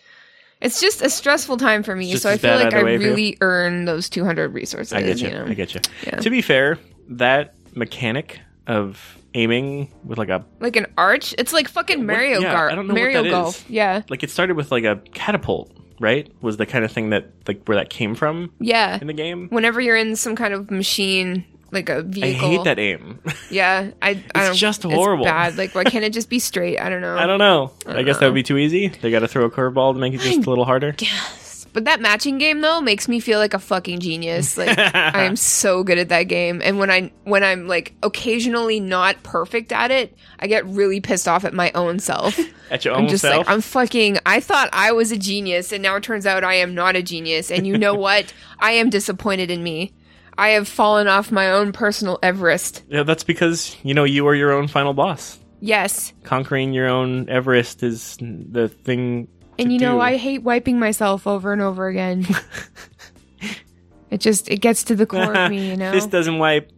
it's 0.62 0.80
just 0.82 1.02
a 1.02 1.10
stressful 1.10 1.58
time 1.58 1.84
for 1.84 1.96
me. 1.96 2.16
So 2.16 2.30
I 2.30 2.38
feel 2.38 2.56
like 2.56 2.74
I 2.74 2.78
either 2.78 2.86
way 2.86 2.98
for 2.98 3.04
you? 3.04 3.10
really 3.10 3.38
earn 3.42 3.86
those 3.86 4.10
200 4.10 4.54
resources. 4.54 4.94
I 4.94 5.02
get 5.04 5.20
you. 5.20 5.30
know? 5.32 5.46
I 5.46 5.54
get 5.54 5.74
you. 5.74 5.82
Yeah. 6.06 6.18
To 6.18 6.30
be 6.30 6.42
fair, 6.42 6.78
that 7.10 7.56
mechanic 7.76 8.40
of 8.68 9.18
aiming 9.36 9.92
with 10.04 10.18
like 10.18 10.30
a 10.30 10.44
Like 10.60 10.76
an 10.76 10.88
arch. 10.98 11.34
It's 11.38 11.54
like 11.54 11.68
fucking 11.68 12.06
Mario 12.06 12.40
yeah, 12.40 12.52
Gar- 12.52 12.70
I 12.72 12.76
don't 12.76 12.88
know 12.88 12.94
what 12.94 13.00
Mario 13.00 13.24
that 13.24 13.30
Golf. 13.30 13.64
is. 13.66 13.70
Yeah. 13.70 14.02
like 14.10 14.24
it 14.24 14.30
started 14.32 14.56
with 14.58 14.72
like 14.72 14.84
a 14.84 14.98
catapult, 15.14 15.72
right? 16.00 16.32
Was 16.42 16.58
the 16.58 16.66
kind 16.66 16.84
of 16.84 16.92
thing 16.92 17.12
that 17.12 17.32
like 17.48 17.64
where 17.66 17.78
that 17.78 17.90
came 17.90 18.16
from 18.16 18.52
Yeah. 18.60 18.98
in 19.00 19.08
the 19.08 19.14
game. 19.14 19.48
Whenever 19.50 19.80
you're 19.82 19.96
in 19.96 20.16
some 20.16 20.36
kind 20.36 20.54
of 20.54 20.70
machine, 20.72 21.46
like 21.72 21.90
a 21.90 21.98
I 21.98 22.02
vehicle. 22.02 22.46
I 22.48 22.50
hate 22.52 22.64
that 22.66 22.80
aim. 22.80 23.20
Yeah. 23.50 23.92
I, 24.02 24.10
I 24.12 24.12
It's 24.12 24.32
don't, 24.34 24.56
just 24.56 24.84
horrible. 24.84 25.26
bad. 25.26 25.58
Like, 25.58 25.76
why 25.76 25.84
can't 25.84 26.04
it 26.06 26.14
just 26.14 26.30
be 26.30 26.40
straight? 26.50 26.80
I 26.80 26.90
don't 26.90 27.02
know. 27.02 27.18
I 27.18 27.26
don't 27.26 27.40
know. 27.40 27.72
I 27.86 28.04
guess 28.04 28.18
that 28.20 28.26
would 28.28 28.36
be 28.36 28.44
too 28.44 28.58
easy. 28.58 28.88
They 28.90 29.12
got 29.12 29.20
to 29.20 29.28
throw 29.28 29.46
a 29.46 29.52
curveball 29.52 29.94
to 29.94 30.00
make 30.00 30.14
it 30.14 30.20
just 30.22 30.46
a 30.46 30.50
little 30.50 30.66
harder. 30.66 30.96
Yes, 31.00 31.68
but 31.72 31.86
that 31.86 32.02
matching 32.02 32.40
game 32.40 32.62
though 32.62 32.82
makes 32.82 33.08
me 33.08 33.20
feel 33.20 33.38
like 33.38 33.54
a 33.54 33.60
fucking 33.60 34.00
genius. 34.00 34.58
Like 34.58 34.78
I 34.96 35.24
am 35.26 35.36
so 35.36 35.84
good 35.84 36.00
at 36.00 36.10
that 36.10 36.24
game. 36.24 36.62
And 36.64 36.80
when 36.80 36.90
I 36.90 37.12
when 37.26 37.44
I'm 37.44 37.68
like 37.68 37.94
occasionally 38.02 38.80
not 38.80 39.22
perfect 39.22 39.72
at 39.72 39.92
it, 39.92 40.16
I 40.40 40.48
get 40.48 40.66
really 40.66 41.00
pissed 41.00 41.28
off 41.28 41.46
at 41.46 41.54
my 41.54 41.72
own 41.76 42.00
self. 42.00 42.40
At 42.72 42.86
your 42.86 42.96
I'm 42.96 43.04
own 43.04 43.08
just 43.10 43.22
self. 43.22 43.38
like 43.46 43.50
I'm 43.50 43.62
fucking 43.62 44.18
I 44.26 44.40
thought 44.40 44.70
I 44.74 44.92
was 44.94 45.12
a 45.12 45.18
genius 45.18 45.72
and 45.72 45.84
now 45.84 45.96
it 45.96 46.04
turns 46.04 46.26
out 46.26 46.44
I 46.44 46.56
am 46.56 46.74
not 46.74 46.96
a 46.96 47.04
genius. 47.04 47.52
And 47.52 47.68
you 47.68 47.78
know 47.78 47.94
what? 47.94 48.34
I 48.60 48.72
am 48.72 48.90
disappointed 48.90 49.52
in 49.52 49.62
me. 49.64 49.94
I 50.40 50.50
have 50.52 50.70
fallen 50.70 51.08
off 51.08 51.32
my 51.32 51.52
own 51.52 51.74
personal 51.74 52.18
Everest. 52.24 52.84
yeah, 52.88 53.04
that's 53.04 53.26
because 53.26 53.76
you 53.84 53.94
know 53.94 54.06
you 54.06 54.26
are 54.28 54.34
your 54.34 54.54
own 54.54 54.70
final 54.70 54.94
boss. 54.94 55.38
Yes. 55.60 56.14
Conquering 56.24 56.72
your 56.72 56.88
own 56.88 57.28
Everest 57.28 57.84
is 57.84 58.18
the 58.22 58.70
thing. 58.70 59.28
And 59.58 59.74
you 59.74 59.80
know, 59.80 59.96
do. 59.96 60.00
I 60.00 60.16
hate 60.16 60.44
wiping 60.44 60.80
myself 60.80 61.28
over 61.28 61.52
and 61.52 61.62
over 61.62 61.90
again. 61.90 62.26
it 64.10 64.22
just 64.22 64.50
it 64.50 64.62
gets 64.62 64.84
to 64.84 64.96
the 64.96 65.06
core 65.06 65.36
of 65.36 65.52
me, 65.52 65.70
you 65.72 65.76
know. 65.84 65.92
this 65.92 66.06
doesn't 66.06 66.40
wipe. 66.40 66.72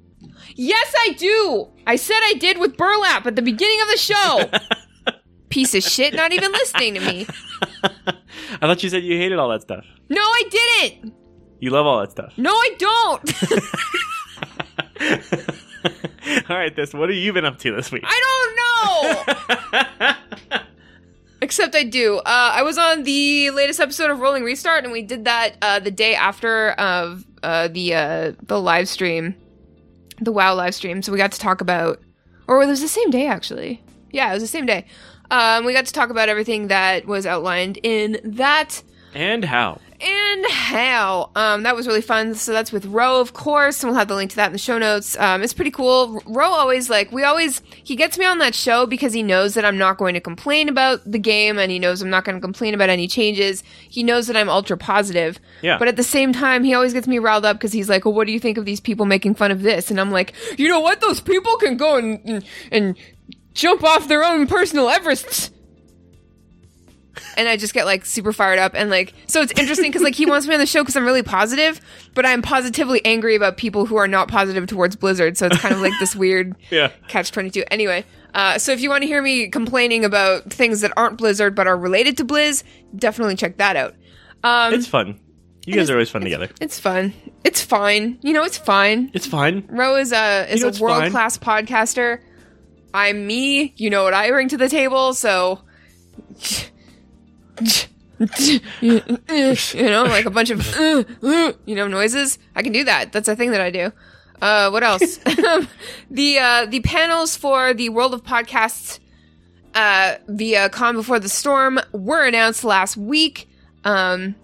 Yes, 0.56 0.94
I 0.98 1.14
do. 1.14 1.70
I 1.86 1.96
said 1.98 2.20
I 2.24 2.34
did 2.40 2.58
with 2.58 2.76
burlap 2.78 3.28
at 3.28 3.36
the 3.36 3.42
beginning 3.44 3.80
of 3.82 3.88
the 3.90 3.98
show. 3.98 4.50
Piece 5.50 5.76
of 5.76 5.84
shit, 5.84 6.16
not 6.16 6.34
even 6.34 6.52
listening 6.52 6.96
to 6.96 7.00
me. 7.02 7.28
I 7.84 8.60
thought 8.62 8.82
you 8.82 8.90
said 8.90 9.04
you 9.04 9.18
hated 9.18 9.38
all 9.38 9.50
that 9.50 9.62
stuff. 9.62 9.86
No, 10.10 10.22
I 10.22 10.44
didn't. 10.50 11.14
You 11.62 11.70
love 11.70 11.86
all 11.86 12.00
that 12.00 12.12
stuff. 12.12 12.34
No, 12.38 12.50
I 12.50 12.76
don't. 12.80 13.34
all 16.50 16.58
right, 16.58 16.76
this. 16.76 16.92
What 16.92 17.10
have 17.10 17.16
you 17.16 17.32
been 17.32 17.46
up 17.46 17.60
to 17.60 17.76
this 17.76 17.92
week? 17.92 18.04
I 18.04 18.56
don't 19.22 20.02
know. 20.02 20.60
Except 21.44 21.76
I 21.76 21.84
do. 21.84 22.18
Uh, 22.18 22.24
I 22.26 22.64
was 22.64 22.80
on 22.80 23.04
the 23.04 23.52
latest 23.52 23.80
episode 23.80 24.10
of 24.10 24.20
Rolling 24.20 24.44
Restart, 24.44 24.86
and 24.86 24.92
we 24.92 25.04
did 25.04 25.26
that 25.26 25.56
uh, 25.62 25.80
the 25.80 25.92
day 25.92 26.16
after 26.16 26.72
of 26.72 27.26
uh, 27.44 27.68
the 27.68 27.94
uh, 27.94 28.32
the 28.42 28.60
live 28.60 28.90
stream, 28.90 29.36
the 30.20 30.32
WoW 30.32 30.56
live 30.56 30.74
stream. 30.74 31.04
So 31.04 31.12
we 31.12 31.20
got 31.20 31.32
to 31.34 31.40
talk 31.40 31.62
about, 31.62 32.00
or 32.48 32.64
it 32.64 32.66
was 32.66 32.82
the 32.82 32.88
same 32.88 33.12
day 33.12 33.28
actually. 33.28 33.84
Yeah, 34.10 34.32
it 34.32 34.34
was 34.34 34.42
the 34.42 34.48
same 34.48 34.66
day. 34.66 34.88
Um, 35.30 35.64
we 35.64 35.74
got 35.74 35.86
to 35.86 35.94
talk 35.94 36.10
about 36.10 36.28
everything 36.28 36.70
that 36.70 37.06
was 37.06 37.28
outlined 37.28 37.78
in 37.84 38.20
that 38.24 38.82
and 39.14 39.44
how? 39.46 39.80
And 40.02 40.46
how. 40.48 41.30
Um, 41.36 41.64
that 41.64 41.76
was 41.76 41.88
really 41.88 42.02
fun. 42.02 42.34
So 42.36 42.52
that's 42.52 42.72
with 42.72 42.86
Ro, 42.86 43.20
of 43.20 43.34
course, 43.34 43.84
and 43.84 43.90
we'll 43.90 44.00
have 44.00 44.08
the 44.08 44.16
link 44.16 44.32
to 44.32 44.36
that 44.38 44.48
in 44.48 44.52
the 44.54 44.58
show 44.58 44.78
notes. 44.78 45.18
Um, 45.18 45.44
it's 45.44 45.54
pretty 45.54 45.72
cool. 45.72 46.22
Ro 46.26 46.52
always 46.52 46.90
like 46.90 47.12
we 47.12 47.24
always 47.24 47.62
he 47.84 47.96
gets 47.96 48.18
me 48.18 48.26
on 48.26 48.40
that 48.40 48.56
show 48.56 48.86
because 48.86 49.14
he 49.14 49.24
knows 49.24 49.54
that 49.54 49.66
I'm 49.66 49.78
not 49.78 49.98
going 49.98 50.14
to 50.14 50.20
complain 50.20 50.70
about 50.70 51.10
the 51.10 51.20
game, 51.20 51.58
and 51.58 51.72
he 51.72 51.80
knows 51.80 52.02
I'm 52.02 52.10
not 52.10 52.26
going 52.26 52.36
to 52.36 52.42
complain 52.42 52.74
about 52.74 52.90
any 52.90 53.08
changes. 53.08 53.64
He 53.90 54.04
knows 54.04 54.28
that 54.28 54.36
I'm 54.36 54.50
ultra 54.50 54.78
positive. 54.78 55.40
Yeah. 55.62 55.78
But 55.78 55.88
at 55.88 55.96
the 55.96 56.04
same 56.04 56.34
time, 56.34 56.64
he 56.64 56.74
always 56.74 56.94
gets 56.94 57.08
me 57.08 57.20
riled 57.20 57.46
up 57.46 57.58
because 57.58 57.72
he's 57.72 57.90
like, 57.90 58.06
"Well, 58.06 58.14
what 58.14 58.28
do 58.28 58.34
you 58.34 58.40
think 58.40 58.58
of 58.58 58.66
these 58.66 58.80
people 58.80 59.06
making 59.06 59.36
fun 59.36 59.52
of 59.52 59.62
this?" 59.62 59.92
And 59.92 60.00
I'm 60.00 60.12
like, 60.12 60.34
"You 60.58 60.68
know 60.68 60.80
what? 60.80 61.02
Those 61.02 61.22
people 61.22 61.56
can 61.58 61.78
go 61.78 61.98
and 61.98 62.20
and, 62.26 62.46
and 62.72 62.98
jump 63.54 63.84
off 63.84 64.08
their 64.08 64.24
own 64.24 64.48
personal 64.48 64.88
Everests." 64.88 65.52
And 67.38 67.48
I 67.50 67.58
just 67.58 67.74
get 67.74 67.86
like 67.86 68.06
super 68.06 68.32
fired 68.34 68.58
up 68.60 68.74
and 68.76 68.90
like 68.90 69.14
so 69.28 69.42
it's 69.42 69.52
interesting 69.60 69.90
because 69.90 70.02
like 70.02 70.16
he 70.16 70.26
wants 70.26 70.48
me 70.48 70.54
on 70.54 70.60
the 70.60 70.66
show 70.66 70.82
because 70.82 70.96
I'm 70.96 71.06
really 71.06 71.24
positive, 71.24 71.80
but 72.14 72.26
I'm 72.26 72.42
positively 72.42 73.04
angry 73.06 73.36
about 73.36 73.58
people 73.58 73.86
who 73.86 73.98
are 73.98 74.08
not 74.08 74.28
positive 74.28 74.66
towards 74.68 74.96
Blizzard. 74.96 75.38
So 75.38 75.48
it's 75.48 75.58
kind 75.60 75.76
of 75.76 75.82
like 75.82 75.94
this 76.00 76.16
weird 76.16 76.56
Yeah. 76.70 76.92
catch 77.08 77.32
twenty 77.32 77.50
two. 77.50 77.64
Anyway, 77.70 78.06
uh, 78.34 78.58
so 78.58 78.72
if 78.72 78.82
you 78.82 78.90
want 78.90 79.02
to 79.04 79.08
hear 79.08 79.22
me 79.22 79.50
complaining 79.50 80.06
about 80.06 80.52
things 80.52 80.82
that 80.82 80.94
aren't 80.96 81.18
Blizzard 81.18 81.54
but 81.56 81.68
are 81.68 81.78
related 81.78 82.18
to 82.18 82.26
Blizz, 82.26 82.64
definitely 82.96 83.36
check 83.36 83.58
that 83.58 83.76
out. 83.76 83.96
Um, 84.44 84.74
It's 84.74 84.88
fun. 84.88 85.20
You 85.66 85.76
guys 85.76 85.90
are 85.92 85.94
always 85.94 86.10
fun 86.10 86.22
together. 86.22 86.50
it's 86.60 86.80
fun. 86.80 87.14
It's 87.44 87.62
fine. 87.62 88.18
You 88.24 88.34
know, 88.34 88.44
it's 88.44 88.58
fine. 88.58 89.12
It's 89.14 89.28
fine. 89.28 89.64
Ro 89.70 89.96
is 89.98 90.12
a 90.12 90.52
is 90.52 90.62
know, 90.64 90.70
a 90.70 90.80
world 90.82 91.12
class 91.12 91.38
podcaster. 91.38 92.20
I'm 92.94 93.28
me. 93.28 93.74
You 93.78 93.90
know 93.90 94.04
what 94.04 94.14
I 94.14 94.30
bring 94.32 94.50
to 94.50 94.58
the 94.58 94.70
table, 94.70 95.14
so 95.14 95.62
you 98.82 99.02
know, 99.84 100.04
like 100.04 100.26
a 100.26 100.30
bunch 100.30 100.50
of 100.50 100.66
you 101.66 101.76
know 101.76 101.88
noises. 101.88 102.38
I 102.56 102.62
can 102.62 102.72
do 102.72 102.84
that. 102.84 103.12
That's 103.12 103.28
a 103.28 103.36
thing 103.36 103.52
that 103.52 103.62
I 103.62 103.72
do. 103.72 103.92
Uh, 104.42 104.70
what 104.70 104.84
else? 104.84 105.18
the 106.12 106.40
uh, 106.40 106.66
the 106.66 106.82
panels 106.84 107.36
for 107.36 107.74
the 107.74 107.90
World 107.90 108.14
of 108.14 108.24
Podcasts 108.24 109.00
uh, 109.76 110.16
via 110.28 110.70
Calm 110.70 110.96
Before 110.96 111.20
the 111.20 111.30
Storm 111.30 111.80
were 111.92 112.26
announced 112.26 112.64
last 112.64 112.98
week. 112.98 113.50
Um, 113.84 114.36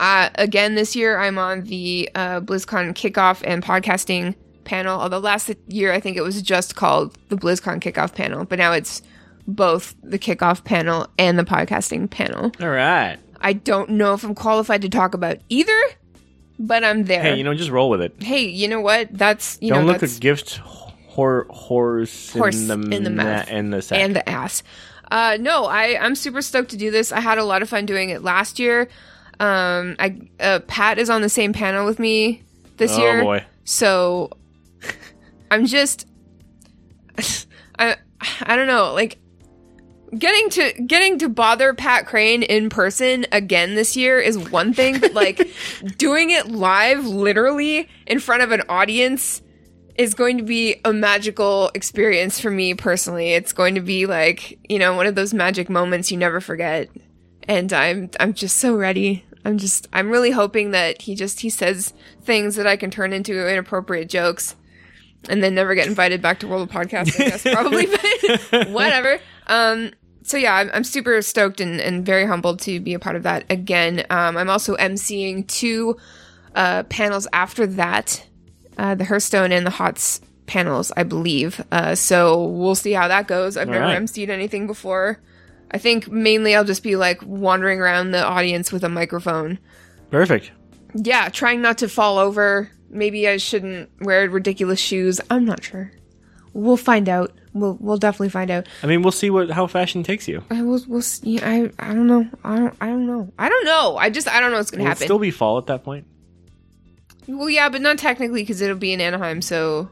uh, 0.00 0.30
again, 0.36 0.74
this 0.74 0.94
year 0.94 1.18
I'm 1.18 1.38
on 1.38 1.64
the 1.64 2.08
uh, 2.14 2.40
BlizzCon 2.40 2.94
kickoff 2.94 3.42
and 3.44 3.62
podcasting 3.62 4.34
panel. 4.64 5.00
Although 5.00 5.18
last 5.18 5.50
year 5.66 5.92
I 5.92 6.00
think 6.00 6.16
it 6.16 6.22
was 6.22 6.40
just 6.42 6.76
called 6.76 7.16
the 7.28 7.36
BlizzCon 7.36 7.80
kickoff 7.80 8.14
panel, 8.14 8.44
but 8.44 8.58
now 8.58 8.72
it's 8.72 9.02
both 9.48 9.96
the 10.02 10.18
kickoff 10.18 10.62
panel 10.62 11.08
and 11.18 11.38
the 11.38 11.42
podcasting 11.44 12.08
panel. 12.08 12.52
All 12.60 12.68
right. 12.68 13.16
I 13.40 13.54
don't 13.54 13.90
know 13.90 14.12
if 14.14 14.22
I'm 14.22 14.34
qualified 14.34 14.82
to 14.82 14.88
talk 14.90 15.14
about 15.14 15.38
either, 15.48 15.80
but 16.58 16.84
I'm 16.84 17.04
there. 17.04 17.22
Hey, 17.22 17.36
you 17.36 17.44
know, 17.44 17.54
just 17.54 17.70
roll 17.70 17.88
with 17.88 18.02
it. 18.02 18.22
Hey, 18.22 18.44
you 18.46 18.68
know 18.68 18.80
what? 18.80 19.08
That's 19.10 19.58
you 19.60 19.70
Don't 19.70 19.86
know 19.86 19.92
look 19.92 20.00
that's 20.00 20.18
a 20.18 20.20
gift 20.20 20.56
hor- 20.58 21.46
horse, 21.48 22.30
horse 22.32 22.60
in 22.60 22.68
the, 22.68 22.96
in 22.96 23.04
the 23.04 23.10
mouth 23.10 23.46
and 23.48 23.72
the 23.72 23.80
sack. 23.80 23.98
and 23.98 24.14
the 24.14 24.28
ass. 24.28 24.62
Uh, 25.10 25.38
no, 25.40 25.64
I 25.64 25.98
I'm 25.98 26.14
super 26.14 26.42
stoked 26.42 26.70
to 26.70 26.76
do 26.76 26.90
this. 26.90 27.10
I 27.12 27.20
had 27.20 27.38
a 27.38 27.44
lot 27.44 27.62
of 27.62 27.70
fun 27.70 27.86
doing 27.86 28.10
it 28.10 28.22
last 28.22 28.58
year. 28.58 28.88
Um, 29.40 29.96
I 29.98 30.20
uh, 30.40 30.58
Pat 30.66 30.98
is 30.98 31.08
on 31.08 31.22
the 31.22 31.28
same 31.30 31.52
panel 31.54 31.86
with 31.86 31.98
me 31.98 32.42
this 32.76 32.98
year. 32.98 33.10
oh 33.10 33.14
year, 33.14 33.22
boy. 33.22 33.44
so 33.64 34.30
I'm 35.50 35.64
just 35.64 36.06
I 37.78 37.96
I 38.42 38.56
don't 38.56 38.66
know 38.66 38.92
like 38.92 39.18
getting 40.16 40.50
to 40.50 40.82
getting 40.82 41.18
to 41.18 41.28
bother 41.28 41.74
Pat 41.74 42.06
Crane 42.06 42.42
in 42.42 42.70
person 42.70 43.26
again 43.32 43.74
this 43.74 43.96
year 43.96 44.18
is 44.18 44.38
one 44.50 44.72
thing, 44.72 45.00
but 45.00 45.14
like 45.14 45.50
doing 45.98 46.30
it 46.30 46.48
live, 46.48 47.06
literally 47.06 47.88
in 48.06 48.20
front 48.20 48.42
of 48.42 48.52
an 48.52 48.62
audience, 48.68 49.42
is 49.96 50.14
going 50.14 50.38
to 50.38 50.44
be 50.44 50.80
a 50.84 50.92
magical 50.92 51.70
experience 51.74 52.38
for 52.38 52.50
me 52.50 52.74
personally. 52.74 53.32
It's 53.32 53.52
going 53.52 53.74
to 53.74 53.80
be 53.80 54.06
like 54.06 54.58
you 54.68 54.78
know 54.78 54.94
one 54.94 55.06
of 55.06 55.14
those 55.14 55.34
magic 55.34 55.68
moments 55.68 56.10
you 56.10 56.16
never 56.18 56.40
forget, 56.40 56.88
and 57.44 57.72
I'm 57.72 58.10
I'm 58.20 58.32
just 58.32 58.56
so 58.56 58.76
ready. 58.76 59.24
I'm 59.44 59.58
just 59.58 59.88
I'm 59.92 60.10
really 60.10 60.30
hoping 60.30 60.72
that 60.72 61.02
he 61.02 61.14
just 61.14 61.40
he 61.40 61.50
says 61.50 61.92
things 62.22 62.56
that 62.56 62.66
I 62.66 62.76
can 62.76 62.90
turn 62.90 63.12
into 63.12 63.48
inappropriate 63.48 64.08
jokes 64.08 64.56
and 65.28 65.42
then 65.42 65.54
never 65.54 65.74
get 65.74 65.86
invited 65.86 66.22
back 66.22 66.40
to 66.40 66.48
World 66.48 66.68
of 66.68 66.74
Podcast, 66.74 67.20
I 67.20 67.28
guess, 67.30 67.42
probably, 67.42 67.86
but 67.86 68.68
whatever. 68.70 69.18
Um, 69.46 69.90
so 70.28 70.36
yeah, 70.36 70.54
I'm, 70.54 70.70
I'm 70.74 70.84
super 70.84 71.22
stoked 71.22 71.60
and, 71.60 71.80
and 71.80 72.04
very 72.04 72.26
humbled 72.26 72.60
to 72.60 72.80
be 72.80 72.94
a 72.94 72.98
part 72.98 73.16
of 73.16 73.22
that 73.22 73.44
again. 73.50 74.04
Um, 74.10 74.36
I'm 74.36 74.50
also 74.50 74.76
emceeing 74.76 75.46
two 75.48 75.96
uh, 76.54 76.82
panels 76.84 77.26
after 77.32 77.66
that, 77.66 78.26
uh, 78.76 78.94
the 78.94 79.04
Hearthstone 79.04 79.52
and 79.52 79.64
the 79.64 79.70
Hots 79.70 80.20
panels, 80.46 80.92
I 80.96 81.04
believe. 81.04 81.64
Uh, 81.72 81.94
so 81.94 82.44
we'll 82.44 82.74
see 82.74 82.92
how 82.92 83.08
that 83.08 83.26
goes. 83.26 83.56
I've 83.56 83.68
never 83.68 83.84
right. 83.84 83.98
emceed 84.00 84.28
anything 84.28 84.66
before. 84.66 85.18
I 85.70 85.78
think 85.78 86.10
mainly 86.10 86.54
I'll 86.54 86.64
just 86.64 86.82
be 86.82 86.96
like 86.96 87.22
wandering 87.22 87.80
around 87.80 88.10
the 88.10 88.24
audience 88.24 88.72
with 88.72 88.84
a 88.84 88.88
microphone 88.88 89.58
Perfect. 90.10 90.50
yeah, 90.94 91.28
trying 91.28 91.62
not 91.62 91.78
to 91.78 91.88
fall 91.88 92.18
over. 92.18 92.70
Maybe 92.90 93.28
I 93.28 93.36
shouldn't 93.36 93.90
wear 94.00 94.28
ridiculous 94.28 94.80
shoes. 94.80 95.20
I'm 95.30 95.44
not 95.44 95.62
sure. 95.62 95.92
We'll 96.52 96.76
find 96.76 97.08
out. 97.08 97.32
We'll 97.52 97.76
we'll 97.80 97.96
definitely 97.98 98.28
find 98.30 98.50
out. 98.50 98.66
I 98.82 98.86
mean, 98.86 99.02
we'll 99.02 99.12
see 99.12 99.30
what 99.30 99.50
how 99.50 99.66
fashion 99.66 100.02
takes 100.02 100.28
you. 100.28 100.42
I 100.50 100.62
will 100.62 100.80
we'll 100.86 101.02
see. 101.02 101.40
I 101.40 101.70
I 101.78 101.94
don't 101.94 102.06
know. 102.06 102.28
I 102.44 102.56
don't 102.58 102.74
I 102.80 102.86
don't 102.88 103.06
know. 103.06 103.32
I 103.38 103.48
don't 103.48 103.64
know. 103.64 103.96
I 103.96 104.10
just 104.10 104.28
I 104.28 104.40
don't 104.40 104.50
know 104.50 104.58
what's 104.58 104.70
gonna 104.70 104.84
Will 104.84 104.88
it 104.88 104.90
happen. 104.90 105.06
still 105.06 105.18
be 105.18 105.30
fall 105.30 105.58
at 105.58 105.66
that 105.66 105.84
point? 105.84 106.06
well, 107.26 107.50
yeah, 107.50 107.68
but 107.68 107.80
not 107.82 107.98
technically 107.98 108.42
because 108.42 108.60
it'll 108.62 108.76
be 108.76 108.92
in 108.92 109.00
Anaheim. 109.02 109.42
So, 109.42 109.90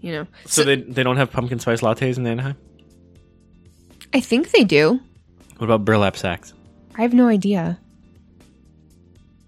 you 0.00 0.12
know. 0.12 0.26
So, 0.44 0.62
they 0.62 0.76
they 0.76 1.02
don't 1.02 1.16
have 1.16 1.32
pumpkin 1.32 1.58
spice 1.58 1.80
lattes 1.80 2.16
in 2.18 2.26
Anaheim. 2.26 2.56
I 4.14 4.20
think 4.20 4.50
they 4.52 4.62
do. 4.64 5.00
What 5.58 5.64
about 5.66 5.84
burlap 5.84 6.16
sacks? 6.16 6.52
I 6.96 7.02
have 7.02 7.12
no 7.14 7.26
idea. 7.26 7.78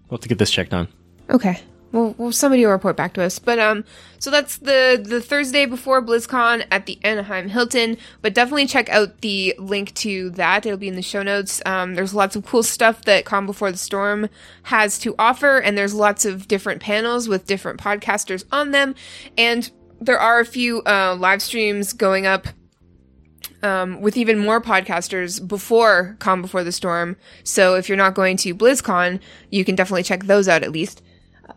We'll 0.09 0.17
have 0.17 0.21
to 0.21 0.27
get 0.29 0.37
this 0.39 0.51
checked 0.51 0.73
on. 0.73 0.87
Okay. 1.29 1.59
Well, 1.91 2.13
well, 2.19 2.31
somebody 2.31 2.63
will 2.65 2.73
report 2.73 2.95
back 2.95 3.13
to 3.13 3.23
us. 3.23 3.39
But 3.39 3.57
um, 3.57 3.83
so 4.19 4.29
that's 4.29 4.57
the 4.57 5.01
the 5.03 5.21
Thursday 5.21 5.65
before 5.65 6.03
BlizzCon 6.03 6.65
at 6.69 6.85
the 6.85 6.99
Anaheim 7.03 7.49
Hilton. 7.49 7.97
But 8.21 8.33
definitely 8.33 8.67
check 8.67 8.89
out 8.89 9.21
the 9.21 9.55
link 9.57 9.93
to 9.95 10.29
that. 10.31 10.65
It'll 10.65 10.77
be 10.77 10.87
in 10.87 10.95
the 10.95 11.01
show 11.01 11.23
notes. 11.23 11.61
Um, 11.65 11.95
there's 11.95 12.13
lots 12.13 12.35
of 12.35 12.45
cool 12.45 12.63
stuff 12.63 13.05
that 13.05 13.25
Calm 13.25 13.45
Before 13.45 13.71
the 13.71 13.77
Storm 13.77 14.29
has 14.63 14.99
to 14.99 15.15
offer, 15.17 15.57
and 15.57 15.77
there's 15.77 15.93
lots 15.93 16.25
of 16.25 16.47
different 16.47 16.81
panels 16.81 17.27
with 17.27 17.47
different 17.47 17.79
podcasters 17.79 18.43
on 18.51 18.71
them, 18.71 18.93
and 19.37 19.71
there 19.99 20.19
are 20.19 20.39
a 20.39 20.45
few 20.45 20.81
uh, 20.83 21.15
live 21.15 21.41
streams 21.41 21.91
going 21.93 22.25
up 22.25 22.47
um, 23.63 23.99
with 23.99 24.15
even 24.15 24.39
more 24.39 24.61
podcasters 24.61 25.45
before 25.45 26.15
Calm 26.19 26.41
Before 26.41 26.63
the 26.63 26.71
Storm. 26.71 27.17
So 27.43 27.75
if 27.75 27.89
you're 27.89 27.97
not 27.97 28.13
going 28.13 28.37
to 28.37 28.55
BlizzCon, 28.55 29.19
you 29.49 29.65
can 29.65 29.75
definitely 29.75 30.03
check 30.03 30.25
those 30.25 30.47
out 30.47 30.63
at 30.63 30.71
least. 30.71 31.01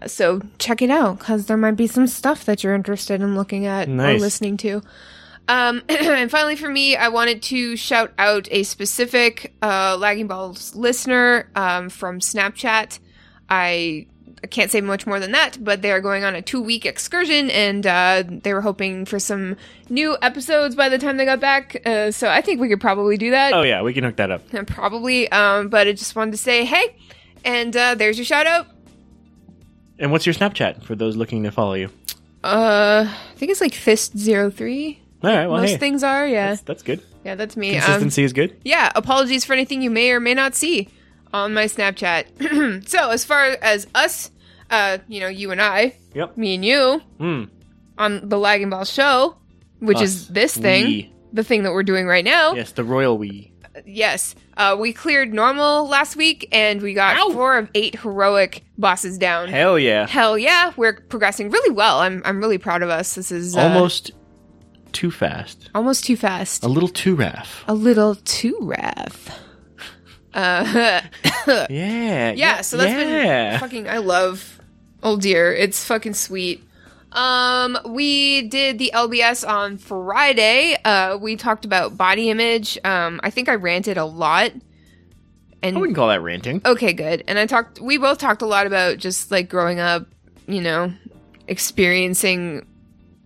So 0.06 0.40
check 0.58 0.82
it 0.82 0.90
out 0.90 1.18
because 1.18 1.46
there 1.46 1.56
might 1.56 1.72
be 1.72 1.86
some 1.86 2.06
stuff 2.06 2.44
that 2.44 2.62
you're 2.62 2.74
interested 2.74 3.20
in 3.20 3.36
looking 3.36 3.66
at 3.66 3.88
or 3.88 4.18
listening 4.18 4.56
to. 4.58 4.82
Um, 5.48 5.82
and 5.88 6.30
finally, 6.30 6.56
for 6.56 6.68
me, 6.68 6.96
I 6.96 7.08
wanted 7.08 7.42
to 7.44 7.76
shout 7.76 8.12
out 8.18 8.48
a 8.50 8.62
specific 8.62 9.54
uh, 9.62 9.96
Lagging 9.98 10.28
Balls 10.28 10.74
listener 10.74 11.48
um, 11.54 11.88
from 11.88 12.20
Snapchat. 12.20 12.98
I 13.48 14.06
I 14.44 14.48
can't 14.48 14.70
say 14.70 14.80
much 14.80 15.06
more 15.06 15.20
than 15.20 15.32
that, 15.32 15.62
but 15.62 15.82
they 15.82 15.92
are 15.92 16.00
going 16.00 16.24
on 16.24 16.34
a 16.34 16.42
two 16.42 16.60
week 16.60 16.84
excursion 16.84 17.48
and 17.50 17.86
uh, 17.86 18.24
they 18.26 18.52
were 18.52 18.60
hoping 18.60 19.04
for 19.04 19.20
some 19.20 19.56
new 19.88 20.16
episodes 20.20 20.74
by 20.74 20.88
the 20.88 20.98
time 20.98 21.16
they 21.16 21.24
got 21.24 21.38
back. 21.38 21.80
Uh, 21.86 22.10
so 22.10 22.28
I 22.28 22.40
think 22.40 22.60
we 22.60 22.68
could 22.68 22.80
probably 22.80 23.16
do 23.16 23.30
that. 23.30 23.52
Oh 23.52 23.62
yeah, 23.62 23.82
we 23.82 23.92
can 23.92 24.02
hook 24.02 24.16
that 24.16 24.30
up. 24.30 24.42
Probably. 24.66 25.30
Um, 25.30 25.68
but 25.68 25.86
I 25.86 25.92
just 25.92 26.16
wanted 26.16 26.32
to 26.32 26.38
say 26.38 26.64
hey, 26.64 26.96
and 27.44 27.76
uh, 27.76 27.94
there's 27.94 28.18
your 28.18 28.24
shout 28.24 28.46
out. 28.46 28.66
And 30.02 30.10
what's 30.12 30.26
your 30.26 30.34
Snapchat 30.34 30.82
for 30.82 30.94
those 30.94 31.16
looking 31.16 31.44
to 31.44 31.50
follow 31.50 31.74
you? 31.74 31.88
Uh, 32.44 33.06
I 33.08 33.34
think 33.36 33.50
it's 33.52 33.60
like 33.60 33.72
Fist03. 33.72 34.98
All 35.22 35.30
right, 35.30 35.46
well, 35.46 35.60
Most 35.60 35.70
hey, 35.70 35.76
things 35.78 36.02
are, 36.02 36.26
yeah. 36.26 36.48
that's, 36.48 36.62
that's 36.62 36.82
good. 36.82 37.00
yeah, 37.24 37.36
that's 37.36 37.56
me. 37.56 37.76
Um, 37.76 37.82
Consistency 37.84 38.24
is 38.24 38.32
good. 38.32 38.58
yeah, 38.64 38.90
apologies 38.96 39.44
for 39.44 39.52
anything 39.52 39.80
you 39.80 39.90
may 39.90 40.10
or 40.10 40.18
may 40.18 40.34
not 40.34 40.54
see 40.56 40.88
on 41.32 41.54
my 41.54 41.66
Snapchat. 41.66 42.86
so, 42.88 43.10
as 43.10 43.24
far 43.24 43.44
as 43.62 43.86
us, 43.94 44.32
uh, 44.70 44.98
you 45.06 45.20
know, 45.20 45.28
you 45.28 45.52
and 45.52 45.62
I, 45.62 45.94
Yep. 46.14 46.36
me 46.36 46.56
and 46.56 46.64
you, 46.64 47.00
Mm. 47.20 47.48
on 47.96 48.28
the 48.28 48.36
Lagging 48.38 48.70
Ball 48.70 48.84
show, 48.84 49.36
which 49.78 49.98
Us. 49.98 50.02
is 50.02 50.28
this 50.28 50.56
thing, 50.56 50.84
We. 50.84 51.11
The 51.32 51.44
thing 51.44 51.62
that 51.62 51.72
we're 51.72 51.82
doing 51.82 52.06
right 52.06 52.24
now. 52.24 52.54
Yes, 52.54 52.72
the 52.72 52.84
royal 52.84 53.16
we. 53.18 53.52
Yes. 53.86 54.34
Uh, 54.56 54.76
we 54.78 54.92
cleared 54.92 55.32
normal 55.32 55.88
last 55.88 56.14
week 56.14 56.46
and 56.52 56.82
we 56.82 56.92
got 56.92 57.16
Ow. 57.16 57.30
four 57.32 57.56
of 57.56 57.70
eight 57.74 57.98
heroic 58.00 58.64
bosses 58.76 59.16
down. 59.16 59.48
Hell 59.48 59.78
yeah. 59.78 60.06
Hell 60.06 60.36
yeah, 60.36 60.72
we're 60.76 60.92
progressing 60.92 61.48
really 61.50 61.74
well. 61.74 62.00
I'm 62.00 62.20
I'm 62.26 62.38
really 62.38 62.58
proud 62.58 62.82
of 62.82 62.90
us. 62.90 63.14
This 63.14 63.32
is 63.32 63.56
uh, 63.56 63.60
Almost 63.60 64.10
too 64.92 65.10
fast. 65.10 65.70
almost 65.74 66.04
too 66.04 66.16
fast. 66.16 66.62
A 66.64 66.68
little 66.68 66.88
too 66.90 67.14
raff. 67.14 67.64
A 67.66 67.72
little 67.74 68.14
too 68.14 68.58
rough. 68.60 69.30
Uh, 70.34 71.02
Yeah. 71.68 72.32
yeah, 72.32 72.60
so 72.62 72.78
that's 72.78 72.90
yeah. 72.90 73.50
been 73.50 73.60
fucking. 73.60 73.88
I 73.88 73.98
love 73.98 74.60
Uldir. 75.02 75.54
It's 75.58 75.84
fucking 75.84 76.14
sweet. 76.14 76.62
Um, 77.14 77.78
we 77.86 78.48
did 78.48 78.78
the 78.78 78.90
LBS 78.94 79.46
on 79.48 79.78
Friday. 79.78 80.76
Uh, 80.84 81.18
we 81.20 81.36
talked 81.36 81.64
about 81.64 81.96
body 81.96 82.30
image. 82.30 82.78
Um, 82.84 83.20
I 83.22 83.30
think 83.30 83.48
I 83.48 83.54
ranted 83.54 83.96
a 83.98 84.04
lot. 84.04 84.52
And 85.62 85.76
I 85.76 85.80
wouldn't 85.80 85.96
call 85.96 86.08
that 86.08 86.22
ranting. 86.22 86.60
okay, 86.64 86.92
good. 86.92 87.22
And 87.28 87.38
I 87.38 87.46
talked. 87.46 87.80
We 87.80 87.96
both 87.98 88.18
talked 88.18 88.42
a 88.42 88.46
lot 88.46 88.66
about 88.66 88.98
just 88.98 89.30
like 89.30 89.48
growing 89.48 89.78
up. 89.78 90.06
You 90.48 90.60
know, 90.60 90.92
experiencing 91.46 92.66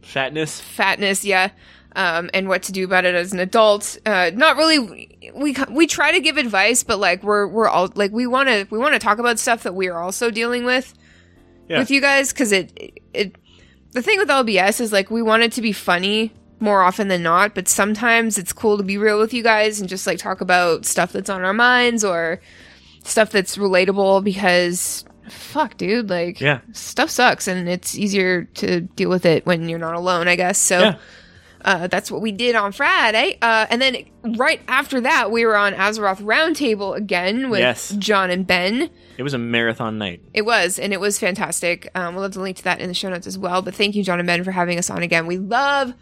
Fatness. 0.03 0.61
fatness, 0.61 1.25
yeah, 1.25 1.51
um, 1.97 2.29
and 2.35 2.47
what 2.47 2.63
to 2.65 2.73
do 2.73 2.85
about 2.85 3.07
it 3.07 3.15
as 3.15 3.33
an 3.33 3.39
adult. 3.41 3.97
Uh, 4.05 4.31
not 4.35 4.57
really. 4.57 5.09
We 5.35 5.57
we 5.71 5.87
try 5.87 6.13
to 6.13 6.21
give 6.21 6.37
advice, 6.37 6.83
but 6.83 6.99
like 6.99 7.23
we're 7.23 7.47
we're 7.47 7.69
all 7.69 7.91
like 7.95 8.13
we 8.13 8.27
want 8.27 8.49
to 8.51 8.67
we 8.71 8.79
want 8.79 8.93
to 8.93 8.99
talk 8.99 9.19
about 9.19 9.39
stuff 9.39 9.63
that 9.63 9.75
we 9.75 9.89
are 9.89 9.99
also 10.01 10.31
dealing 10.31 10.65
with 10.67 10.93
Yeah. 11.71 11.79
with 11.79 11.91
you 11.91 12.01
guys 12.03 12.33
because 12.35 12.53
it 12.53 13.01
it 13.15 13.35
the 13.97 14.03
thing 14.03 14.19
with 14.19 14.29
LBS 14.29 14.81
is 14.81 14.93
like 14.93 15.11
we 15.11 15.23
want 15.23 15.43
it 15.43 15.53
to 15.53 15.63
be 15.63 15.73
funny 15.73 16.33
more 16.61 16.83
often 16.83 17.09
than 17.09 17.23
not, 17.23 17.55
but 17.55 17.67
sometimes 17.69 18.39
it's 18.39 18.53
cool 18.53 18.77
to 18.79 18.83
be 18.83 18.97
real 18.99 19.19
with 19.19 19.35
you 19.35 19.43
guys 19.43 19.81
and 19.81 19.89
just 19.89 20.07
like 20.07 20.19
talk 20.19 20.41
about 20.41 20.87
stuff 20.87 21.13
that's 21.13 21.29
on 21.29 21.43
our 21.45 21.53
minds 21.53 22.05
or 22.05 22.41
stuff 23.05 23.31
that's 23.31 23.57
relatable 23.57 24.23
because 24.25 25.05
fuck 25.29 25.77
dude 25.77 26.09
like 26.09 26.41
Yeah. 26.41 26.61
stuff 26.73 27.11
sucks 27.11 27.49
and 27.49 27.69
it's 27.69 27.97
easier 27.97 28.45
to 28.55 28.81
deal 28.83 29.11
with 29.11 29.27
it 29.27 29.45
when 29.45 29.69
you're 29.69 29.79
not 29.79 29.95
alone 29.97 30.29
i 30.29 30.37
guess 30.37 30.57
so 30.59 30.79
Yeah. 30.79 30.97
Uh, 31.67 31.87
that's 31.89 32.11
what 32.11 32.23
we 32.23 32.33
did 32.33 32.55
on 32.55 32.73
friday 32.73 33.37
uh, 33.43 33.67
and 33.69 33.83
then 33.83 33.97
right 34.39 34.61
after 34.69 35.01
that 35.03 35.31
we 35.31 35.45
were 35.45 35.57
on 35.57 35.75
azeroth 35.75 36.21
roundtable 36.23 36.97
again 36.97 37.51
with 37.51 37.61
Yes. 37.61 37.91
john 37.99 38.31
and 38.31 38.47
ben 38.47 38.89
It 39.19 39.23
was 39.23 39.35
a 39.35 39.39
marathon 39.39 39.99
night. 39.99 40.23
it 40.33 40.43
was 40.47 40.79
and 40.79 40.93
it 40.93 41.01
was 41.01 41.19
fantastic 41.19 41.89
um, 41.95 42.15
we'll 42.15 42.23
have 42.23 42.33
the 42.33 42.41
link 42.41 42.57
to 42.59 42.65
that 42.65 42.81
in 42.81 42.89
the 42.89 42.95
show 42.95 43.11
notes 43.11 43.27
as 43.27 43.37
well 43.37 43.61
but 43.63 43.75
thank 43.75 43.95
you 43.95 44.03
john 44.03 44.19
and 44.21 44.27
ben 44.27 44.43
for 44.45 44.53
having 44.53 44.79
us 44.79 44.89
on 44.91 45.03
again 45.03 45.27
we 45.27 45.37
love 45.39 45.93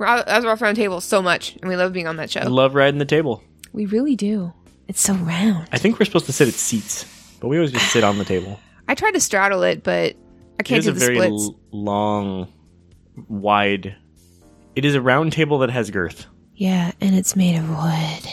azeroth 0.00 0.58
roundtable 0.58 1.00
so 1.00 1.22
much 1.22 1.54
and 1.62 1.68
we 1.68 1.76
love 1.76 1.92
being 1.92 2.06
on 2.08 2.16
that 2.16 2.28
show 2.30 2.40
I 2.40 2.44
love 2.44 2.74
riding 2.74 2.98
the 2.98 3.04
table. 3.04 3.42
we 3.72 3.86
really 3.86 4.16
do 4.16 4.52
it's 4.88 5.00
so 5.00 5.14
round 5.14 5.68
I 5.72 5.78
think 5.78 5.98
we're 6.00 6.04
supposed 6.06 6.26
to 6.26 6.32
sit 6.32 6.48
at 6.48 6.54
seats, 6.54 7.04
but 7.40 7.46
we 7.48 7.56
always 7.56 7.70
just 7.72 7.92
sit 7.92 8.02
on 8.02 8.18
the 8.18 8.24
table. 8.24 8.58
i 8.88 8.94
tried 8.96 9.12
to 9.12 9.20
straddle 9.20 9.62
it 9.62 9.84
but 9.84 10.16
i 10.58 10.62
can't 10.64 10.80
is 10.80 10.86
do 10.86 10.90
a 10.90 10.94
the 10.94 10.98
very 11.00 11.14
splits 11.16 11.44
l- 11.44 11.56
long, 11.70 12.52
wide. 13.28 13.94
It 14.74 14.84
is 14.86 14.94
a 14.94 15.00
round 15.02 15.32
table 15.32 15.58
that 15.58 15.70
has 15.70 15.90
girth. 15.90 16.26
Yeah, 16.54 16.92
and 17.00 17.14
it's 17.14 17.36
made 17.36 17.56
of 17.56 17.68
wood. 17.68 18.32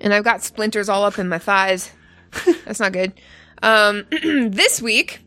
And 0.00 0.14
I've 0.14 0.24
got 0.24 0.42
splinters 0.42 0.88
all 0.88 1.04
up 1.04 1.18
in 1.18 1.28
my 1.28 1.38
thighs. 1.38 1.90
That's 2.64 2.78
not 2.78 2.92
good. 2.92 3.12
Um, 3.62 4.06
this 4.22 4.80
week, 4.80 5.20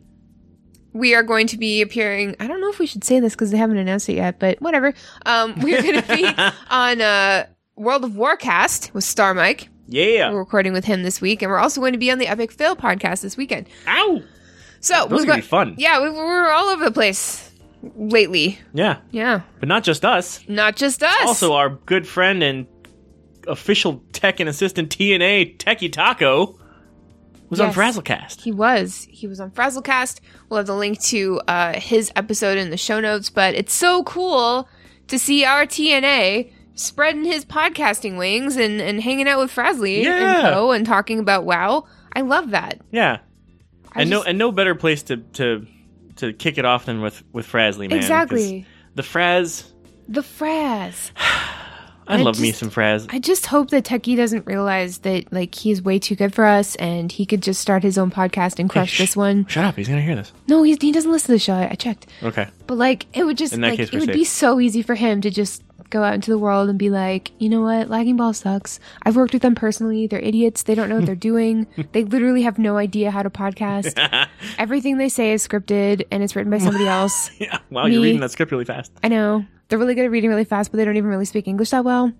we 0.94 1.16
are 1.16 1.24
going 1.24 1.48
to 1.48 1.58
be 1.58 1.82
appearing. 1.82 2.36
I 2.40 2.48
don't 2.48 2.62
know 2.62 2.70
if 2.70 2.80
we 2.80 2.86
should 2.86 3.04
say 3.04 3.20
this 3.20 3.34
because 3.34 3.52
they 3.52 3.58
haven't 3.58 3.78
announced 3.78 4.08
it 4.08 4.16
yet, 4.16 4.40
but 4.40 4.62
whatever. 4.62 4.94
Um, 5.26 5.60
we're 5.60 5.82
going 5.82 6.02
to 6.02 6.08
be 6.16 6.26
on 6.70 7.02
uh, 7.02 7.48
World 7.76 8.06
of 8.06 8.12
Warcast 8.12 8.94
with 8.94 9.04
Star 9.04 9.34
Mike. 9.34 9.68
Yeah. 9.88 10.32
We're 10.32 10.40
recording 10.40 10.72
with 10.72 10.86
him 10.86 11.04
this 11.04 11.20
week, 11.20 11.42
and 11.42 11.52
we're 11.52 11.58
also 11.60 11.82
going 11.82 11.94
to 11.94 12.00
be 12.00 12.10
on 12.10 12.20
the 12.20 12.28
Epic 12.28 12.54
Fail 12.54 12.78
podcast 12.78 13.22
this 13.22 13.36
weekend. 13.36 13.68
Ow. 13.88 14.24
So 14.80 15.08
Those 15.08 15.12
are 15.12 15.16
we've 15.16 15.28
gonna 15.28 15.42
be 15.42 15.48
fun. 15.48 15.76
Yeah, 15.78 16.02
we, 16.02 16.10
we're 16.10 16.50
all 16.52 16.68
over 16.68 16.86
the 16.86 16.92
place 16.92 17.53
lately. 17.96 18.60
Yeah, 18.74 19.00
Yeah, 19.12 19.42
but 19.60 19.68
not 19.70 19.84
just 19.84 20.06
us. 20.06 20.44
not 20.48 20.76
just 20.76 21.04
us. 21.04 21.16
Also, 21.26 21.54
our 21.54 21.70
good 21.70 22.08
friend 22.08 22.42
and 22.44 22.68
official 23.48 24.04
tech 24.14 24.40
and 24.40 24.48
assistant 24.50 24.90
TNA 24.90 25.58
Techie 25.58 25.92
Taco 25.92 26.58
was 27.50 27.60
on 27.60 27.72
Frazzlecast. 27.74 28.42
He 28.42 28.52
was. 28.52 29.06
He 29.12 29.28
was 29.28 29.40
on 29.40 29.52
Frazzlecast. 29.52 30.22
We'll 30.50 30.58
have 30.58 30.66
the 30.68 30.76
link 30.76 31.00
to 31.04 31.40
uh, 31.48 31.80
his 31.80 32.12
episode 32.16 32.58
in 32.58 32.70
the 32.72 32.78
show 32.78 33.00
notes. 33.00 33.30
But 33.30 33.54
it's 33.54 33.74
so 33.74 34.04
cool 34.04 34.68
to 35.08 35.20
see 35.20 35.44
our 35.46 35.66
TNA 35.66 36.52
spreading 36.76 37.26
his 37.26 37.46
podcasting 37.46 38.18
wings 38.18 38.56
and, 38.56 38.82
and 38.82 39.02
hanging 39.02 39.28
out 39.28 39.40
with 39.40 39.52
Frazzly 39.52 40.02
Yeah. 40.04 40.48
and 40.48 40.54
Co. 40.56 40.72
and 40.72 40.86
talking 40.86 41.20
about 41.20 41.44
WoW. 41.46 41.86
I 42.16 42.22
love 42.22 42.52
that. 42.52 42.80
Yeah, 42.92 43.20
I 43.92 44.02
and 44.02 44.10
no 44.10 44.24
and 44.24 44.38
no 44.38 44.52
better 44.52 44.74
place 44.74 45.04
to 45.04 45.18
to 45.18 45.68
to 46.18 46.34
kick 46.34 46.58
it 46.58 46.66
off 46.66 46.86
than 46.86 47.02
with 47.02 47.24
with 47.34 47.48
Frazzly, 47.48 47.90
man. 47.90 47.98
Exactly. 47.98 48.66
The 48.96 49.02
Fraz. 49.02 49.72
The 50.08 50.22
Fraz. 50.22 51.12
I, 51.18 51.60
I 52.08 52.22
love 52.22 52.40
me 52.40 52.52
some 52.52 52.70
Fraz. 52.70 53.08
I 53.10 53.20
just 53.20 53.46
hope 53.46 53.70
that 53.70 53.86
Techie 53.86 54.18
doesn't 54.18 54.46
realize 54.46 55.00
that 55.00 55.32
like 55.32 55.56
he's 55.56 55.82
way 55.82 56.00
too 56.00 56.16
good 56.16 56.34
for 56.34 56.46
us 56.46 56.76
and 56.76 57.12
he 57.12 57.26
could 57.26 57.42
just 57.42 57.62
start 57.62 57.82
his 57.82 57.98
own 57.98 58.12
podcast 58.12 58.60
and 58.60 58.70
crush 58.70 58.92
shh. 58.92 59.00
this 59.00 59.16
one. 59.16 59.46
Shut 59.48 59.66
up! 59.66 59.76
He's 59.76 59.88
gonna 59.88 60.02
hear 60.02 60.16
this. 60.16 60.32
No, 60.48 60.64
he's, 60.64 60.78
he 60.82 60.92
doesn't 60.92 61.12
listen 61.12 61.28
to 61.28 61.32
the 61.34 61.40
show. 61.40 61.54
I 61.54 61.70
I 61.72 61.76
checked. 61.76 62.08
Okay. 62.22 62.48
But 62.68 62.78
like, 62.78 63.06
it 63.14 63.24
would 63.24 63.38
just 63.38 63.58
like 63.58 63.78
case, 63.78 63.90
it 63.90 64.00
would 64.00 64.06
safe. 64.06 64.14
be 64.16 64.26
so 64.26 64.60
easy 64.60 64.82
for 64.82 64.96
him 64.96 65.22
to 65.22 65.30
just 65.30 65.64
go 65.94 66.04
out 66.04 66.14
into 66.14 66.30
the 66.32 66.38
world 66.38 66.70
and 66.70 66.78
be 66.78 66.90
like, 66.90 67.32
you 67.40 67.48
know 67.50 67.62
what, 67.62 67.90
Lagging 67.90 68.16
Ball 68.18 68.34
sucks. 68.34 68.80
I've 69.04 69.16
worked 69.16 69.32
with 69.34 69.42
them 69.44 69.56
personally. 69.56 70.08
They're 70.08 70.20
idiots. 70.20 70.64
They 70.64 70.76
don't 70.76 70.90
know 70.90 70.96
what 70.98 71.06
they're 71.06 71.16
doing. 71.32 71.68
They 71.94 72.04
literally 72.04 72.42
have 72.42 72.58
no 72.60 72.78
idea 72.78 73.12
how 73.12 73.24
to 73.24 73.30
podcast. 73.30 73.98
Everything 74.58 74.98
they 74.98 75.10
say 75.10 75.32
is 75.34 75.48
scripted 75.48 76.06
and 76.12 76.22
it's 76.24 76.36
written 76.36 76.52
by 76.52 76.58
somebody 76.58 76.88
else. 77.00 77.30
Yeah. 77.40 77.60
Wow, 77.70 77.86
you're 77.86 78.02
reading 78.02 78.20
that 78.22 78.32
script 78.32 78.52
really 78.52 78.66
fast. 78.66 78.92
I 79.04 79.08
know 79.08 79.46
they're 79.70 79.80
really 79.80 79.96
good 79.96 80.06
at 80.06 80.12
reading 80.12 80.30
really 80.30 80.44
fast, 80.46 80.72
but 80.72 80.78
they 80.78 80.86
don't 80.86 80.98
even 80.98 81.10
really 81.10 81.26
speak 81.26 81.48
English 81.48 81.70
that 81.70 81.86
well. 81.86 82.12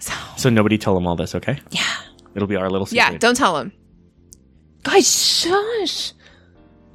So 0.00 0.12
so 0.36 0.48
nobody 0.50 0.78
tell 0.78 0.94
them 0.94 1.06
all 1.06 1.16
this, 1.16 1.34
okay? 1.34 1.60
Yeah, 1.70 1.82
It'll 2.34 2.48
be 2.48 2.56
our 2.56 2.70
little 2.70 2.86
secret. 2.86 3.12
yeah. 3.12 3.18
Don't 3.18 3.36
tell 3.36 3.54
them. 3.56 3.72
guys. 4.82 5.06
Shush. 5.08 6.12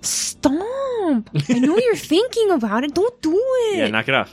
Stop. 0.02 1.30
I 1.50 1.60
know 1.60 1.78
you're 1.78 1.96
thinking 1.96 2.52
about 2.52 2.84
it. 2.84 2.94
Don't 2.94 3.22
do 3.22 3.34
it. 3.36 3.78
Yeah, 3.78 3.88
knock 3.88 4.08
it 4.10 4.16
off. 4.16 4.32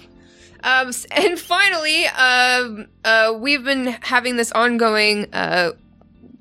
Um, 0.63 0.91
and 1.11 1.39
finally, 1.39 2.07
um, 2.07 2.87
uh, 3.05 3.35
we've 3.39 3.65
been 3.65 3.87
having 4.03 4.37
this 4.37 4.53
ongoing 4.53 5.33
uh, 5.33 5.73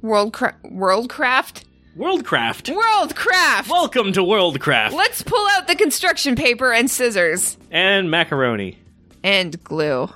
world 0.02 0.34
cra- 0.34 0.56
worldcraft 0.66 1.64
Worldcraft. 1.98 2.74
Worldcraft. 2.74 3.68
Welcome 3.70 4.14
to 4.14 4.22
Worldcraft. 4.22 4.94
Let's 4.94 5.22
pull 5.22 5.46
out 5.52 5.68
the 5.68 5.76
construction 5.76 6.36
paper 6.38 6.72
and 6.72 6.90
scissors 6.90 7.58
and 7.72 8.10
macaroni. 8.10 8.78
and 9.22 9.62
glue. 9.66 10.04
um, 10.04 10.14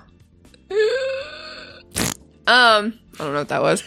I 2.48 2.92
don't 3.18 3.34
know 3.34 3.40
what 3.40 3.50
that 3.50 3.62
was. 3.62 3.84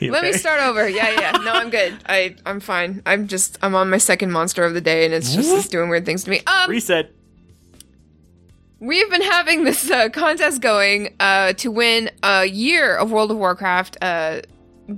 You 0.00 0.10
Let 0.12 0.22
me 0.24 0.32
start 0.34 0.60
over. 0.60 0.88
Yeah, 0.88 1.10
yeah. 1.18 1.30
No, 1.32 1.52
I'm 1.52 1.70
good. 1.70 1.94
I 2.06 2.36
I'm 2.46 2.60
fine. 2.60 3.02
I'm 3.06 3.26
just 3.26 3.58
I'm 3.62 3.74
on 3.74 3.88
my 3.90 3.98
second 3.98 4.30
monster 4.30 4.64
of 4.64 4.74
the 4.74 4.80
day, 4.82 5.04
and 5.06 5.14
it's 5.14 5.34
just 5.34 5.50
it's 5.50 5.68
doing 5.68 5.88
weird 5.88 6.04
things 6.04 6.24
to 6.24 6.30
me. 6.30 6.40
Um, 6.46 6.68
Reset. 6.70 7.10
We've 8.82 9.08
been 9.10 9.22
having 9.22 9.62
this 9.62 9.88
uh, 9.88 10.08
contest 10.08 10.60
going 10.60 11.14
uh, 11.20 11.52
to 11.52 11.70
win 11.70 12.10
a 12.24 12.46
year 12.46 12.96
of 12.96 13.12
World 13.12 13.30
of 13.30 13.36
Warcraft 13.36 13.96
uh, 14.02 14.40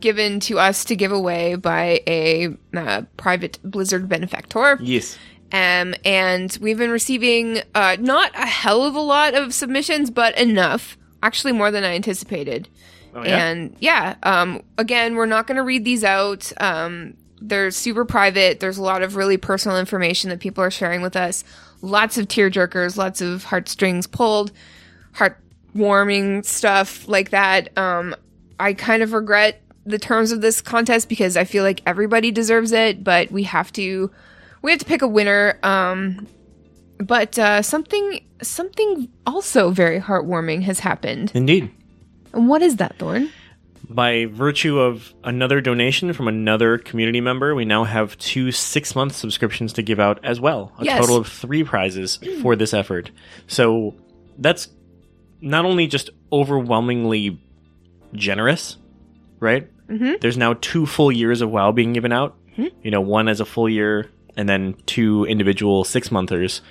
given 0.01 0.41
to 0.41 0.59
us 0.59 0.87
to 0.87 0.97
give 0.97 1.13
away 1.13 1.57
by 1.57 2.01
a 2.07 2.57
uh, 2.75 3.03
private 3.19 3.59
Blizzard 3.63 4.09
benefactor. 4.09 4.79
Yes. 4.81 5.19
Um, 5.53 5.95
and 6.03 6.57
we've 6.63 6.79
been 6.79 6.93
receiving 6.93 7.61
uh, 7.75 7.99
not 8.01 8.31
a 8.35 8.47
hell 8.47 8.85
of 8.85 8.95
a 8.95 9.01
lot 9.01 9.35
of 9.35 9.53
submissions, 9.53 10.11
but 10.11 10.35
enough. 10.39 10.97
Actually, 11.23 11.53
more 11.53 11.71
than 11.71 11.85
I 11.85 11.95
anticipated. 11.95 12.71
Oh, 13.15 13.23
yeah? 13.23 13.47
And 13.47 13.77
yeah, 13.81 14.17
um, 14.23 14.63
again, 14.79 15.15
we're 15.15 15.27
not 15.27 15.47
going 15.47 15.57
to 15.57 15.63
read 15.63 15.85
these 15.85 16.05
out. 16.05 16.51
Um, 16.59 17.19
they're 17.39 17.71
super 17.71 18.07
private. 18.07 18.61
There's 18.61 18.79
a 18.79 18.83
lot 18.83 19.03
of 19.03 19.15
really 19.15 19.37
personal 19.37 19.79
information 19.79 20.31
that 20.31 20.41
people 20.41 20.65
are 20.65 20.71
sharing 20.71 21.03
with 21.03 21.17
us. 21.17 21.45
Lots 21.85 22.17
of 22.17 22.29
tearjerkers, 22.29 22.97
lots 22.97 23.21
of 23.21 23.45
heartstrings 23.45 24.07
pulled, 24.07 24.53
heartwarming 25.15 26.45
stuff 26.45 27.07
like 27.07 27.31
that. 27.31 27.77
Um, 27.77 28.15
I 28.59 28.73
kind 28.73 29.03
of 29.03 29.13
regret 29.13 29.61
the 29.85 29.99
terms 29.99 30.33
of 30.33 30.41
this 30.41 30.61
contest 30.63 31.09
because 31.09 31.37
I 31.37 31.45
feel 31.45 31.63
like 31.63 31.83
everybody 31.87 32.31
deserves 32.31 32.73
it, 32.73 33.05
but 33.05 33.31
we 33.31 33.43
have 33.43 33.71
to 33.73 34.11
we 34.63 34.71
have 34.71 34.81
to 34.81 34.87
pick 34.87 35.03
a 35.03 35.09
winner. 35.09 35.59
Um, 35.63 36.27
but 36.99 37.39
uh, 37.39 37.61
something 37.61 38.25
something 38.43 39.09
also 39.27 39.71
very 39.71 40.01
heartwarming 40.01 40.63
has 40.63 40.81
happened. 40.81 41.33
Indeed. 41.35 41.71
And 42.33 42.49
what 42.49 42.63
is 42.63 42.77
that, 42.77 42.99
Thorn? 42.99 43.31
By 43.89 44.27
virtue 44.27 44.79
of 44.79 45.13
another 45.25 45.61
donation 45.61 46.13
from 46.15 46.27
another 46.29 46.79
community 46.79 47.21
member, 47.21 47.55
we 47.55 47.65
now 47.65 47.85
have 47.85 48.17
two 48.19 48.51
six 48.51 48.95
month 48.97 49.15
subscriptions 49.15 49.73
to 49.75 49.83
give 49.83 50.01
out 50.01 50.25
as 50.25 50.41
well. 50.41 50.73
A 50.79 50.85
Yes. 50.85 51.01
total 51.01 51.17
of 51.17 51.27
three 51.29 51.65
prizes 51.65 52.19
for 52.41 52.57
this 52.57 52.73
effort. 52.73 53.11
So 53.47 53.95
that's 54.39 54.69
not 55.41 55.65
only 55.67 55.87
just 55.87 56.11
overwhelmingly 56.33 57.39
generous, 58.15 58.77
right? 59.41 59.69
Mm-hmm. 59.89 60.15
There's 60.21 60.37
now 60.39 60.55
two 60.61 60.87
full 60.87 61.13
years 61.13 61.41
of 61.43 61.51
WoW 61.51 61.73
being 61.73 61.93
given 61.93 62.13
out. 62.13 62.37
You 62.57 62.91
know, 62.93 63.01
one 63.01 63.27
as 63.29 63.41
a 63.41 63.45
full 63.45 63.69
year, 63.69 64.09
and 64.37 64.49
then 64.49 64.77
two 64.87 65.25
individual 65.25 65.83
six 65.83 66.13
monthers 66.13 66.63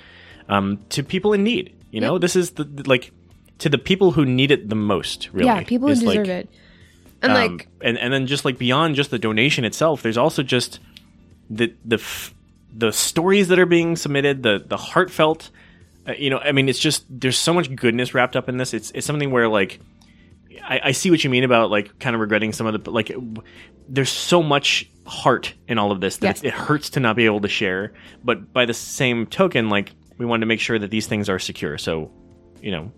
um, 0.48 0.78
to 0.88 1.02
people 1.02 1.34
in 1.34 1.44
need. 1.44 1.76
You 1.90 2.00
know, 2.00 2.16
this 2.18 2.36
is 2.36 2.52
the, 2.52 2.64
the- 2.64 2.88
like 2.88 3.12
to 3.58 3.68
the 3.68 3.76
people 3.78 4.12
who 4.12 4.24
need 4.24 4.50
it 4.50 4.68
the 4.70 4.74
most. 4.74 5.28
Really, 5.32 5.46
Yeah, 5.46 5.62
people 5.62 5.88
who 5.88 5.94
deserve 5.94 6.06
like, 6.16 6.26
it. 6.28 6.48
And 7.24 7.32
um, 7.32 7.56
like, 7.56 7.68
and 7.80 7.98
and 7.98 8.12
then 8.12 8.26
just 8.26 8.44
like 8.44 8.58
beyond 8.58 8.94
just 8.96 9.10
the 9.10 9.18
donation 9.18 9.64
itself, 9.64 10.02
there's 10.02 10.18
also 10.18 10.42
just 10.42 10.80
the 11.50 11.74
the 11.84 11.96
f- 11.96 12.34
the 12.76 12.92
stories 12.92 13.48
that 13.48 13.58
are 13.58 13.66
being 13.66 13.96
submitted, 13.96 14.42
the 14.42 14.62
the 14.66 14.76
heartfelt. 14.76 15.50
Uh, 16.06 16.12
you 16.18 16.28
know, 16.30 16.38
I 16.38 16.52
mean, 16.52 16.68
it's 16.68 16.78
just 16.78 17.04
there's 17.08 17.38
so 17.38 17.54
much 17.54 17.74
goodness 17.74 18.14
wrapped 18.14 18.36
up 18.36 18.48
in 18.48 18.56
this. 18.58 18.74
It's 18.74 18.90
it's 18.92 19.06
something 19.06 19.30
where 19.30 19.48
like 19.48 19.80
I, 20.62 20.80
I 20.84 20.92
see 20.92 21.10
what 21.10 21.22
you 21.24 21.30
mean 21.30 21.44
about 21.44 21.70
like 21.70 21.98
kind 21.98 22.14
of 22.14 22.20
regretting 22.20 22.52
some 22.52 22.66
of 22.66 22.84
the 22.84 22.90
like. 22.90 23.10
There's 23.88 24.10
so 24.10 24.42
much 24.42 24.88
heart 25.06 25.52
in 25.68 25.78
all 25.78 25.92
of 25.92 26.00
this 26.00 26.16
that 26.18 26.36
Yes. 26.36 26.44
it 26.44 26.52
hurts 26.54 26.90
to 26.90 27.00
not 27.00 27.16
be 27.16 27.26
able 27.26 27.40
to 27.42 27.48
share. 27.48 27.92
But 28.24 28.52
by 28.52 28.64
the 28.64 28.72
same 28.74 29.26
token, 29.26 29.68
like 29.68 29.92
we 30.16 30.24
wanted 30.26 30.40
to 30.40 30.46
make 30.46 30.60
sure 30.60 30.78
that 30.78 30.90
these 30.90 31.06
things 31.06 31.28
are 31.28 31.38
secure. 31.38 31.76
So, 31.76 32.10
you 32.62 32.70
know, 32.70 32.92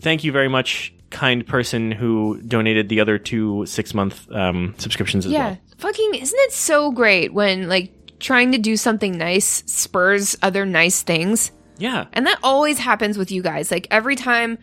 thank 0.00 0.24
you 0.24 0.32
very 0.32 0.48
much, 0.48 0.92
kind 1.12 1.46
person 1.46 1.92
who 1.92 2.40
donated 2.42 2.88
the 2.88 3.00
other 3.00 3.18
two 3.18 3.64
six 3.66 3.94
month 3.94 4.30
um, 4.32 4.74
subscriptions 4.78 5.26
as 5.26 5.32
well. 5.32 5.40
yeah, 5.40 5.48
well. 5.48 5.58
fucking, 5.78 6.14
isn't 6.14 6.38
it 6.40 6.52
so 6.52 6.90
great 6.90 7.32
when 7.32 7.68
like 7.68 7.92
trying 8.18 8.52
to 8.52 8.58
do 8.58 8.76
something 8.76 9.16
nice 9.16 9.62
spurs 9.66 10.36
other 10.42 10.66
nice 10.66 11.02
things? 11.02 11.52
Yeah, 11.78 12.06
And 12.12 12.26
that 12.26 12.38
always 12.42 12.78
happens 12.78 13.18
with 13.18 13.30
you 13.30 13.42
guys. 13.42 13.70
Like 13.70 13.88
every 13.90 14.14
time, 14.14 14.58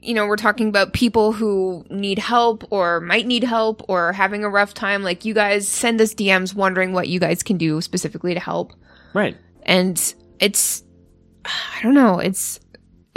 you 0.00 0.14
know, 0.14 0.26
we're 0.26 0.36
talking 0.36 0.68
about 0.68 0.92
people 0.92 1.32
who 1.32 1.84
need 1.90 2.18
help 2.18 2.64
or 2.70 3.00
might 3.00 3.26
need 3.26 3.44
help 3.44 3.82
or 3.88 4.12
having 4.12 4.44
a 4.44 4.48
rough 4.48 4.72
time, 4.74 5.02
like 5.02 5.24
you 5.24 5.34
guys 5.34 5.66
send 5.66 6.00
us 6.00 6.14
DMs 6.14 6.54
wondering 6.54 6.92
what 6.92 7.08
you 7.08 7.18
guys 7.18 7.42
can 7.42 7.56
do 7.56 7.80
specifically 7.80 8.34
to 8.34 8.40
help. 8.40 8.72
right. 9.14 9.36
and 9.62 10.14
it's 10.38 10.84
i 11.44 11.82
don't 11.82 11.94
know 11.94 12.18
it's 12.18 12.60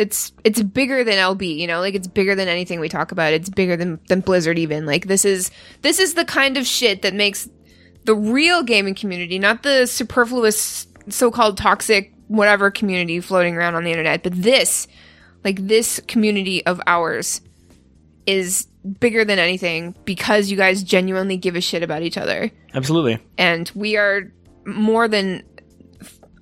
it's 0.02 0.32
it's 0.44 0.62
bigger 0.62 1.04
than 1.04 1.16
lb 1.16 1.58
you 1.58 1.68
know 1.68 1.80
like 1.80 1.94
it's 1.94 2.08
bigger 2.08 2.36
than 2.36 2.48
anything 2.48 2.80
we 2.80 2.90
talk 2.90 3.12
about. 3.12 3.34
It's 3.34 3.50
bigger 3.50 3.78
than 3.78 4.00
than 4.10 4.22
blizzard 4.22 4.58
even. 4.58 4.86
Like 4.86 5.08
this 5.08 5.24
is 5.24 5.52
this 5.82 6.00
is 6.00 6.16
the 6.16 6.26
kind 6.26 6.58
of 6.58 6.66
shit 6.66 7.04
that 7.04 7.14
makes 7.14 7.48
the 8.06 8.16
real 8.16 8.64
gaming 8.64 8.96
community 8.96 9.38
not 9.38 9.62
the 9.64 9.86
superfluous 9.86 10.88
so-called 11.08 11.58
toxic 11.58 12.14
whatever 12.28 12.72
community 12.72 13.20
floating 13.20 13.56
around 13.56 13.76
on 13.76 13.84
the 13.84 13.92
internet 13.92 14.24
but 14.24 14.34
this 14.34 14.88
like 15.44 15.68
this 15.68 16.00
community 16.08 16.66
of 16.66 16.82
ours 16.88 17.42
is 18.26 18.68
bigger 19.00 19.24
than 19.24 19.38
anything 19.38 19.96
because 20.06 20.50
you 20.50 20.58
guys 20.58 20.82
genuinely 20.84 21.38
give 21.38 21.56
a 21.56 21.62
shit 21.62 21.84
about 21.84 22.02
each 22.02 22.18
other. 22.18 22.50
Absolutely. 22.74 23.20
and 23.38 23.72
we 23.76 23.98
are 23.98 24.32
more 24.66 25.08
than 25.08 25.44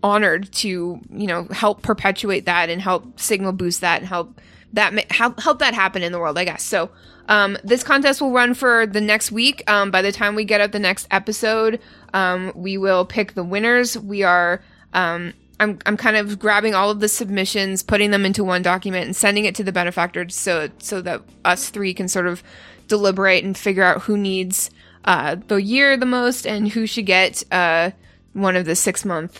honored 0.02 0.52
to 0.54 1.00
you 1.12 1.28
know 1.28 1.46
help 1.52 1.82
perpetuate 1.82 2.46
that 2.46 2.70
and 2.70 2.82
help 2.82 3.20
signal 3.20 3.52
boost 3.52 3.82
that 3.82 4.00
and 4.00 4.08
help 4.08 4.40
that 4.74 5.12
help 5.12 5.40
help 5.40 5.60
that 5.60 5.74
happen 5.74 6.04
in 6.04 6.12
the 6.12 6.20
world 6.20 6.38
i 6.38 6.46
guess. 6.46 6.64
So 6.64 6.90
um, 7.28 7.58
this 7.64 7.84
contest 7.84 8.22
will 8.22 8.32
run 8.32 8.56
for 8.56 8.88
the 8.88 9.02
next 9.02 9.32
week. 9.32 9.70
Um, 9.70 9.92
by 9.92 10.02
the 10.02 10.12
time 10.12 10.34
we 10.34 10.46
get 10.46 10.62
out 10.62 10.72
the 10.72 10.80
next 10.80 11.08
episode 11.12 11.80
um, 12.14 12.52
we 12.56 12.78
will 12.78 13.06
pick 13.06 13.34
the 13.34 13.44
winners. 13.44 13.98
We 13.98 14.24
are 14.24 14.62
um, 14.94 15.34
I'm, 15.60 15.78
I'm 15.86 15.98
kind 15.98 16.16
of 16.16 16.40
grabbing 16.40 16.74
all 16.74 16.90
of 16.90 17.02
the 17.02 17.10
submissions 17.10 17.84
putting 17.84 18.12
them 18.12 18.26
into 18.26 18.44
one 18.44 18.62
document 18.62 19.06
and 19.06 19.16
sending 19.16 19.46
it 19.46 19.56
to 19.56 19.64
the 19.64 19.72
benefactor 19.72 20.30
so 20.30 20.70
so 20.78 21.02
that 21.02 21.22
us 21.44 21.70
three 21.70 21.94
can 21.94 22.08
sort 22.08 22.28
of 22.28 22.42
deliberate 22.88 23.44
and 23.44 23.58
figure 23.58 23.84
out 23.84 24.04
who 24.04 24.18
needs 24.18 24.72
uh, 25.06 25.36
the 25.48 25.62
year 25.62 25.98
the 25.98 26.06
most 26.06 26.48
and 26.48 26.70
who 26.70 26.86
should 26.86 27.06
get 27.06 27.44
uh, 27.52 27.92
one 28.34 28.56
of 28.56 28.66
the 28.66 28.76
six 28.76 29.06
month 29.06 29.40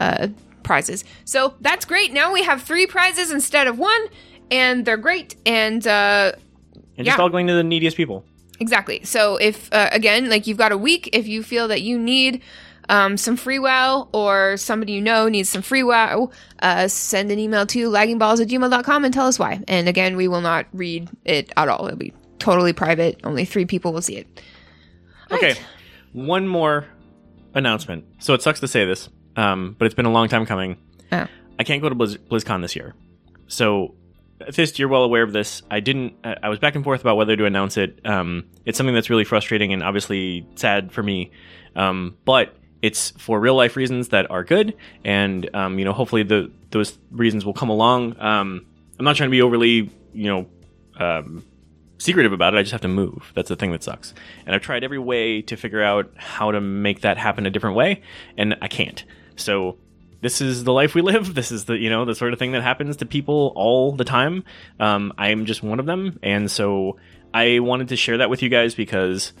uh, 0.00 0.28
prizes. 0.62 1.04
So 1.24 1.54
that's 1.60 1.84
great. 1.84 2.12
Now 2.12 2.32
we 2.32 2.42
have 2.44 2.62
three 2.62 2.86
prizes 2.86 3.30
instead 3.30 3.66
of 3.66 3.78
one, 3.78 4.06
and 4.50 4.84
they're 4.84 4.96
great. 4.96 5.36
And 5.46 5.86
uh, 5.86 6.32
And 6.96 7.06
just 7.06 7.18
all 7.18 7.28
going 7.28 7.46
to 7.48 7.54
the 7.54 7.64
neediest 7.64 7.96
people. 7.96 8.24
exactly. 8.60 9.04
So 9.04 9.36
if 9.36 9.72
uh, 9.72 9.88
again, 9.92 10.28
like 10.30 10.46
you've 10.46 10.58
got 10.58 10.72
a 10.72 10.78
week, 10.78 11.10
if 11.12 11.26
you 11.28 11.42
feel 11.42 11.68
that 11.68 11.82
you 11.82 11.98
need 11.98 12.42
um, 12.90 13.16
some 13.18 13.36
free 13.36 13.58
WoW 13.58 14.08
or 14.12 14.56
somebody 14.56 14.92
you 14.92 15.02
know 15.02 15.28
needs 15.28 15.48
some 15.50 15.60
free 15.62 15.82
WoW, 15.82 16.30
uh, 16.60 16.88
send 16.88 17.30
an 17.30 17.38
email 17.38 17.66
to 17.66 17.90
laggingballs 17.90 18.40
at 18.40 18.48
gmail.com 18.48 19.04
and 19.04 19.12
tell 19.12 19.26
us 19.26 19.38
why. 19.38 19.60
And 19.68 19.88
again, 19.88 20.16
we 20.16 20.26
will 20.26 20.40
not 20.40 20.66
read 20.72 21.08
it 21.24 21.52
at 21.56 21.68
all. 21.68 21.86
It'll 21.86 21.98
be 21.98 22.14
totally 22.38 22.72
private. 22.72 23.20
Only 23.24 23.44
three 23.44 23.66
people 23.66 23.92
will 23.92 24.00
see 24.02 24.16
it. 24.16 24.40
Okay, 25.30 25.54
one 26.14 26.48
more 26.48 26.86
announcement. 27.58 28.04
So 28.18 28.34
it 28.34 28.42
sucks 28.42 28.60
to 28.60 28.68
say 28.68 28.84
this, 28.84 29.08
um, 29.36 29.76
but 29.78 29.86
it's 29.86 29.94
been 29.94 30.06
a 30.06 30.12
long 30.12 30.28
time 30.28 30.46
coming. 30.46 30.76
Oh. 31.12 31.26
I 31.58 31.64
can't 31.64 31.82
go 31.82 31.88
to 31.88 31.94
Blizz- 31.94 32.18
BlizzCon 32.18 32.62
this 32.62 32.76
year. 32.76 32.94
So, 33.48 33.94
Fist, 34.52 34.78
you're 34.78 34.88
well 34.88 35.02
aware 35.02 35.22
of 35.22 35.32
this. 35.32 35.62
I 35.70 35.80
didn't. 35.80 36.14
I 36.22 36.36
I 36.44 36.48
was 36.48 36.58
back 36.58 36.74
and 36.76 36.84
forth 36.84 37.00
about 37.00 37.16
whether 37.16 37.36
to 37.36 37.44
announce 37.44 37.76
it. 37.76 38.00
Um, 38.06 38.44
it's 38.64 38.78
something 38.78 38.94
that's 38.94 39.10
really 39.10 39.24
frustrating 39.24 39.72
and 39.72 39.82
obviously 39.82 40.46
sad 40.54 40.92
for 40.92 41.02
me. 41.02 41.32
Um, 41.74 42.16
but 42.24 42.54
it's 42.82 43.10
for 43.12 43.40
real 43.40 43.56
life 43.56 43.74
reasons 43.76 44.08
that 44.08 44.30
are 44.30 44.44
good, 44.44 44.76
and 45.04 45.48
um, 45.54 45.78
you 45.78 45.84
know, 45.84 45.92
hopefully 45.92 46.22
the 46.22 46.50
those 46.70 46.96
reasons 47.10 47.44
will 47.44 47.54
come 47.54 47.68
along. 47.70 48.20
Um, 48.20 48.66
I'm 48.98 49.04
not 49.04 49.16
trying 49.16 49.28
to 49.28 49.32
be 49.32 49.42
overly, 49.42 49.90
you 50.12 50.26
know, 50.26 50.46
um, 50.98 51.44
secretive 51.98 52.32
about 52.32 52.54
it. 52.54 52.58
I 52.58 52.62
just 52.62 52.72
have 52.72 52.80
to 52.82 52.88
move. 52.88 53.32
That's 53.34 53.48
the 53.48 53.56
thing 53.56 53.72
that 53.72 53.82
sucks. 53.82 54.14
And 54.46 54.54
I've 54.54 54.62
tried 54.62 54.84
every 54.84 54.98
way 54.98 55.42
to 55.42 55.56
figure 55.56 55.82
out 55.82 56.10
how 56.16 56.50
to 56.52 56.60
make 56.60 57.02
that 57.02 57.18
happen 57.18 57.46
a 57.46 57.50
different 57.50 57.76
way, 57.76 58.02
and 58.36 58.56
I 58.62 58.68
can't. 58.68 59.04
So 59.36 59.76
this 60.20 60.40
is 60.40 60.64
the 60.64 60.72
life 60.72 60.94
we 60.94 61.02
live. 61.02 61.34
This 61.38 61.52
is 61.52 61.66
the 61.66 61.76
you 61.76 61.90
know 61.90 62.04
the 62.04 62.14
sort 62.14 62.32
of 62.32 62.38
thing 62.38 62.52
that 62.52 62.62
happens 62.62 62.96
to 62.96 63.06
people 63.06 63.52
all 63.54 63.92
the 63.92 64.04
time. 64.04 64.44
Um, 64.80 65.12
I 65.18 65.28
am 65.28 65.44
just 65.46 65.62
one 65.62 65.80
of 65.80 65.86
them, 65.86 66.18
and 66.22 66.50
so 66.50 66.96
I 67.32 67.60
wanted 67.60 67.88
to 67.88 67.96
share 67.96 68.18
that 68.18 68.30
with 68.30 68.42
you 68.42 68.48
guys 68.48 68.74
because 68.74 69.32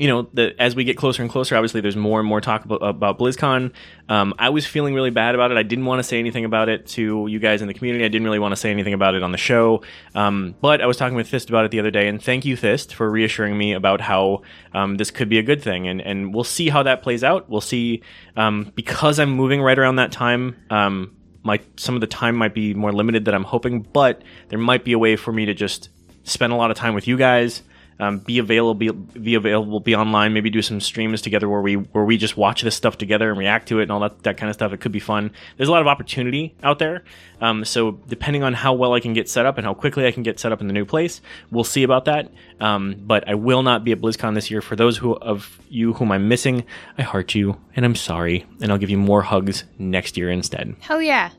you 0.00 0.08
know, 0.08 0.22
the, 0.32 0.58
as 0.58 0.74
we 0.74 0.84
get 0.84 0.96
closer 0.96 1.20
and 1.20 1.30
closer, 1.30 1.54
obviously 1.54 1.82
there's 1.82 1.94
more 1.94 2.20
and 2.20 2.26
more 2.26 2.40
talk 2.40 2.64
about, 2.64 2.76
about 2.76 3.18
BlizzCon. 3.18 3.70
Um, 4.08 4.32
I 4.38 4.48
was 4.48 4.66
feeling 4.66 4.94
really 4.94 5.10
bad 5.10 5.34
about 5.34 5.50
it. 5.50 5.58
I 5.58 5.62
didn't 5.62 5.84
want 5.84 5.98
to 5.98 6.02
say 6.02 6.18
anything 6.18 6.46
about 6.46 6.70
it 6.70 6.86
to 6.88 7.26
you 7.26 7.38
guys 7.38 7.60
in 7.60 7.68
the 7.68 7.74
community. 7.74 8.06
I 8.06 8.08
didn't 8.08 8.24
really 8.24 8.38
want 8.38 8.52
to 8.52 8.56
say 8.56 8.70
anything 8.70 8.94
about 8.94 9.14
it 9.14 9.22
on 9.22 9.30
the 9.30 9.36
show. 9.36 9.82
Um, 10.14 10.54
but 10.62 10.80
I 10.80 10.86
was 10.86 10.96
talking 10.96 11.16
with 11.16 11.28
Fist 11.28 11.50
about 11.50 11.66
it 11.66 11.70
the 11.70 11.80
other 11.80 11.90
day, 11.90 12.08
and 12.08 12.20
thank 12.22 12.46
you, 12.46 12.56
Fist, 12.56 12.94
for 12.94 13.10
reassuring 13.10 13.58
me 13.58 13.74
about 13.74 14.00
how 14.00 14.40
um, 14.72 14.96
this 14.96 15.10
could 15.10 15.28
be 15.28 15.38
a 15.38 15.42
good 15.42 15.62
thing. 15.62 15.86
And, 15.86 16.00
and 16.00 16.32
we'll 16.32 16.44
see 16.44 16.70
how 16.70 16.82
that 16.84 17.02
plays 17.02 17.22
out. 17.22 17.50
We'll 17.50 17.60
see, 17.60 18.02
um, 18.36 18.72
because 18.74 19.18
I'm 19.18 19.30
moving 19.30 19.60
right 19.60 19.78
around 19.78 19.96
that 19.96 20.12
time. 20.12 20.56
Um, 20.70 21.14
my 21.42 21.60
some 21.76 21.94
of 21.94 22.00
the 22.00 22.06
time 22.06 22.36
might 22.36 22.54
be 22.54 22.72
more 22.72 22.92
limited 22.92 23.26
than 23.26 23.34
I'm 23.34 23.44
hoping, 23.44 23.82
but 23.82 24.22
there 24.48 24.58
might 24.58 24.82
be 24.82 24.92
a 24.92 24.98
way 24.98 25.16
for 25.16 25.30
me 25.30 25.44
to 25.44 25.52
just 25.52 25.90
spend 26.24 26.54
a 26.54 26.56
lot 26.56 26.70
of 26.70 26.78
time 26.78 26.94
with 26.94 27.06
you 27.06 27.18
guys 27.18 27.62
um, 28.00 28.18
be 28.18 28.38
available, 28.38 28.74
be, 28.74 28.90
be 28.90 29.34
available, 29.34 29.78
be 29.78 29.94
online. 29.94 30.32
Maybe 30.32 30.48
do 30.48 30.62
some 30.62 30.80
streams 30.80 31.20
together 31.20 31.48
where 31.48 31.60
we 31.60 31.74
where 31.74 32.04
we 32.04 32.16
just 32.16 32.36
watch 32.36 32.62
this 32.62 32.74
stuff 32.74 32.96
together 32.96 33.28
and 33.28 33.38
react 33.38 33.68
to 33.68 33.78
it 33.78 33.84
and 33.84 33.92
all 33.92 34.00
that 34.00 34.22
that 34.22 34.38
kind 34.38 34.48
of 34.48 34.54
stuff. 34.54 34.72
It 34.72 34.80
could 34.80 34.90
be 34.90 35.00
fun. 35.00 35.30
There's 35.56 35.68
a 35.68 35.72
lot 35.72 35.82
of 35.82 35.86
opportunity 35.86 36.56
out 36.62 36.78
there. 36.78 37.04
Um, 37.42 37.64
so 37.64 37.92
depending 38.08 38.42
on 38.42 38.54
how 38.54 38.72
well 38.72 38.94
I 38.94 39.00
can 39.00 39.12
get 39.12 39.28
set 39.28 39.44
up 39.44 39.58
and 39.58 39.66
how 39.66 39.74
quickly 39.74 40.06
I 40.06 40.12
can 40.12 40.22
get 40.22 40.40
set 40.40 40.50
up 40.50 40.60
in 40.62 40.66
the 40.66 40.72
new 40.72 40.86
place, 40.86 41.20
we'll 41.50 41.64
see 41.64 41.82
about 41.82 42.06
that. 42.06 42.32
Um, 42.58 42.96
but 43.00 43.28
I 43.28 43.34
will 43.34 43.62
not 43.62 43.84
be 43.84 43.92
at 43.92 44.00
BlizzCon 44.00 44.34
this 44.34 44.50
year. 44.50 44.62
For 44.62 44.76
those 44.76 44.96
who 44.96 45.16
of 45.16 45.60
you 45.68 45.92
whom 45.92 46.10
I'm 46.10 46.26
missing, 46.26 46.64
I 46.96 47.02
heart 47.02 47.34
you 47.34 47.60
and 47.76 47.84
I'm 47.84 47.94
sorry, 47.94 48.46
and 48.62 48.72
I'll 48.72 48.78
give 48.78 48.90
you 48.90 48.98
more 48.98 49.22
hugs 49.22 49.64
next 49.78 50.16
year 50.16 50.30
instead. 50.30 50.74
Hell 50.80 51.02
yeah. 51.02 51.30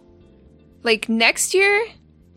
Like 0.83 1.09
next 1.09 1.55
year 1.55 1.87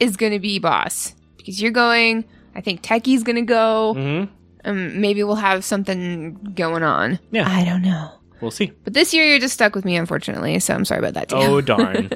is 0.01 0.17
to 0.17 0.39
be 0.39 0.59
boss 0.59 1.15
because 1.37 1.61
you're 1.61 1.71
going. 1.71 2.25
I 2.55 2.61
think 2.61 2.83
Techie's 2.83 3.23
to 3.25 3.43
go. 3.43 3.95
Mm-hmm. 3.97 4.33
Um, 4.65 5.01
maybe 5.01 5.23
we'll 5.23 5.35
have 5.37 5.65
something 5.65 6.35
going 6.55 6.83
on. 6.83 7.19
Yeah. 7.31 7.49
I 7.49 7.65
don't 7.65 7.83
know. 7.83 8.11
We'll 8.41 8.51
see. 8.51 8.73
But 8.85 8.95
this 8.95 9.15
year 9.15 9.25
you're 9.27 9.39
just 9.39 9.55
stuck 9.55 9.75
with 9.75 9.85
me, 9.85 9.97
unfortunately. 9.97 10.59
So 10.61 10.75
I'm 10.75 10.85
sorry 10.85 11.01
about 11.01 11.15
that. 11.15 11.29
Too. 11.29 11.37
Oh 11.37 11.61
darn. 11.61 12.11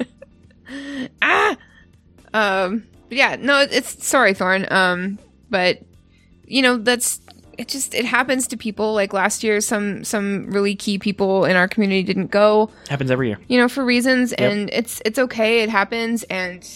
ah. 1.21 1.57
Um. 2.33 2.83
But 3.07 3.17
yeah. 3.17 3.35
No. 3.39 3.61
It's 3.61 4.05
sorry, 4.05 4.33
Thorn. 4.33 4.65
Um. 4.71 5.19
But 5.49 5.81
you 6.45 6.61
know 6.61 6.77
that's 6.77 7.21
it. 7.57 7.67
Just 7.67 7.93
it 7.93 8.05
happens 8.05 8.47
to 8.47 8.57
people. 8.57 8.93
Like 8.93 9.13
last 9.13 9.43
year, 9.43 9.61
some 9.61 10.03
some 10.03 10.51
really 10.51 10.75
key 10.75 10.99
people 10.99 11.45
in 11.45 11.55
our 11.55 11.67
community 11.67 12.03
didn't 12.03 12.31
go. 12.31 12.69
Happens 12.89 13.11
every 13.11 13.29
year. 13.29 13.39
You 13.47 13.59
know, 13.59 13.69
for 13.69 13.83
reasons, 13.83 14.33
and 14.33 14.69
it's 14.71 15.01
it's 15.05 15.17
okay. 15.17 15.61
It 15.61 15.69
happens, 15.69 16.23
and 16.23 16.67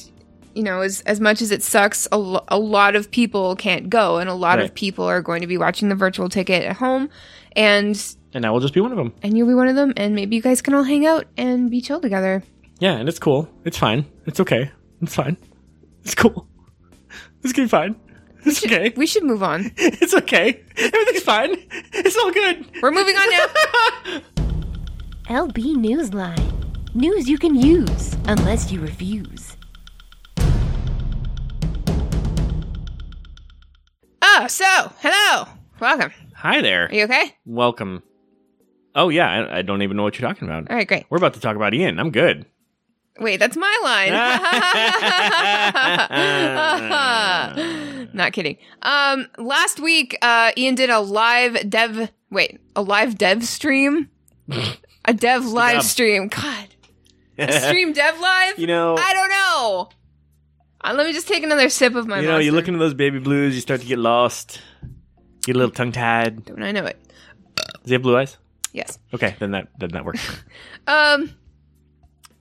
you 0.56 0.64
know, 0.64 0.82
as 0.82 1.02
as 1.02 1.20
much 1.20 1.42
as 1.42 1.52
it 1.52 1.64
sucks, 1.64 2.08
a, 2.12 2.18
lo- 2.18 2.44
a 2.48 2.58
lot 2.60 2.96
of 2.96 3.10
people 3.12 3.56
can't 3.56 3.90
go, 3.90 4.18
and 4.18 4.30
a 4.30 4.34
lot 4.34 4.58
Right. 4.60 4.66
of 4.66 4.74
people 4.76 5.06
are 5.06 5.22
going 5.22 5.42
to 5.42 5.48
be 5.48 5.58
watching 5.58 5.90
the 5.90 5.96
virtual 5.96 6.30
ticket 6.30 6.64
at 6.64 6.76
home, 6.78 7.10
and 7.56 7.96
And 8.34 8.46
I 8.46 8.52
will 8.52 8.60
just 8.60 8.74
be 8.74 8.80
one 8.82 8.92
of 8.92 8.98
them. 8.98 9.14
and 9.24 9.38
you'll 9.38 9.48
be 9.48 9.54
one 9.54 9.68
of 9.68 9.76
them, 9.76 9.94
and 9.98 10.16
maybe 10.16 10.36
you 10.36 10.42
guys 10.42 10.62
can 10.62 10.74
all 10.74 10.84
hang 10.84 11.06
out 11.06 11.26
and 11.38 11.70
be 11.72 11.82
chill 11.82 12.00
together. 12.02 12.44
Yeah, 12.80 12.94
and 12.98 13.08
it's 13.10 13.20
cool. 13.20 13.48
It's 13.66 13.78
fine. 13.78 14.06
It's 14.26 14.40
okay. 14.40 14.72
It's 15.02 15.16
fine. 15.16 15.38
It's 16.04 16.16
cool. 16.16 16.48
It's 17.44 17.52
gonna 17.54 17.66
be 17.66 17.70
fine. 17.70 17.96
It's 18.46 18.64
okay. 18.66 18.94
We 18.96 19.06
should 19.06 19.24
move 19.24 19.44
on. 19.44 19.72
It's 19.78 20.14
okay. 20.14 20.64
Everything's 20.78 21.24
fine. 21.24 21.56
It's 21.94 22.16
all 22.18 22.32
good. 22.32 22.66
We're 22.82 22.92
moving 22.92 23.16
on 23.16 23.30
now. 23.32 24.22
LB 25.30 25.76
Newsline. 25.76 26.50
News 26.96 27.28
you 27.30 27.38
can 27.38 27.56
use, 27.56 28.16
unless 28.28 28.72
you 28.72 28.80
refuse. 28.82 29.53
Oh, 34.36 34.48
so 34.48 34.66
hello, 35.00 35.48
welcome. 35.80 36.12
Hi 36.38 36.60
there. 36.64 36.88
Are 36.88 36.94
you 36.94 37.04
okay? 37.04 37.36
Welcome. 37.46 38.02
Oh 38.96 39.10
yeah, 39.10 39.30
I, 39.30 39.60
I 39.60 39.62
don't 39.62 39.84
even 39.84 39.96
know 39.96 40.02
what 40.02 40.18
you're 40.18 40.28
talking 40.28 40.48
about. 40.48 40.72
All 40.72 40.76
right, 40.76 40.88
great. 40.88 41.06
We're 41.12 41.20
about 41.20 41.36
to 41.36 41.40
talk 41.40 41.56
about 41.56 41.76
Ian. 41.76 42.00
I'm 42.00 42.10
good. 42.10 42.48
Wait, 43.20 43.38
that's 43.38 43.56
my 43.56 43.80
line. 43.84 44.10
Not 48.14 48.34
kidding. 48.34 48.58
Um, 48.82 49.28
last 49.38 49.80
week, 49.80 50.18
uh, 50.24 50.52
Ian 50.58 50.74
did 50.74 50.90
a 50.90 51.00
live 51.00 51.70
dev. 51.70 52.10
Wait, 52.32 52.60
a 52.76 52.82
live 52.82 53.20
dev 53.20 53.44
stream. 53.46 54.10
A 55.06 55.14
dev 55.14 55.46
live 55.46 55.84
stream. 55.84 56.30
God, 56.30 56.68
a 57.38 57.52
stream 57.52 57.92
dev 57.92 58.18
live. 58.22 58.58
You 58.58 58.68
know, 58.68 58.96
I 58.98 59.14
don't 59.14 59.30
know. 59.30 59.90
Uh, 60.84 60.94
let 60.94 61.08
me 61.08 61.14
just 61.14 61.28
take 61.28 61.44
another 61.44 61.70
sip 61.70 61.96
of 61.96 62.08
my. 62.08 62.20
you 62.20 62.28
know, 62.28 62.38
you 62.38 62.52
monster. 62.52 62.56
look 62.56 62.68
into 62.68 62.80
those 62.80 62.94
baby 62.94 63.20
blues, 63.20 63.56
you 63.56 63.62
start 63.62 63.82
to 63.82 63.88
get 63.88 64.00
lost. 64.00 64.60
Get 65.46 65.56
a 65.56 65.60
little 65.60 65.72
tongue 65.72 65.92
tied. 65.92 66.46
Don't 66.46 66.64
I 66.64 66.72
know 66.72 66.86
it? 66.86 67.00
Does 67.56 67.86
he 67.86 67.94
have 67.94 68.02
blue 68.02 68.18
eyes? 68.18 68.38
Yes. 68.72 68.98
Okay, 69.14 69.36
then 69.40 69.52
that 69.52 69.68
then 69.78 69.90
that 69.92 70.06
works. 70.06 70.26
Um. 70.88 71.32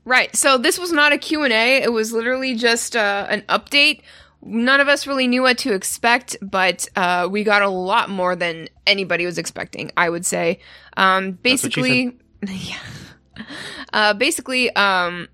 Right. 0.05 0.35
So 0.35 0.59
this 0.59 0.81
was 0.81 0.91
not 0.91 1.13
a 1.13 1.19
Q&A. 1.19 1.81
It 1.81 1.93
was 1.93 2.13
literally 2.13 2.57
just 2.57 2.97
uh, 2.97 3.27
an 3.31 3.43
update. 3.43 4.03
None 4.43 4.81
of 4.81 4.89
us 4.89 5.07
really 5.07 5.29
knew 5.29 5.43
what 5.43 5.59
to 5.59 5.73
expect, 5.73 6.37
but 6.43 6.89
uh, 6.97 7.29
we 7.31 7.45
got 7.45 7.63
a 7.63 7.69
lot 7.69 8.11
more 8.11 8.35
than 8.35 8.69
anybody 8.85 9.27
was 9.27 9.39
expecting. 9.39 9.93
I 9.97 10.11
would 10.11 10.27
say. 10.27 10.59
Um. 10.97 11.33
Basically, 11.33 12.19
yeah. 12.49 12.79
Uh. 13.93 14.15
Basically, 14.15 14.75
um. 14.75 15.29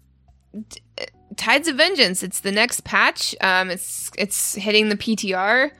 Tides 1.39 1.67
of 1.69 1.77
Vengeance. 1.77 2.23
It's 2.23 2.41
the 2.41 2.53
next 2.53 2.85
patch. 2.85 3.35
Um. 3.41 3.71
It's 3.71 4.11
it's 4.19 4.55
hitting 4.57 4.91
the 4.91 4.97
PTR. 4.97 5.71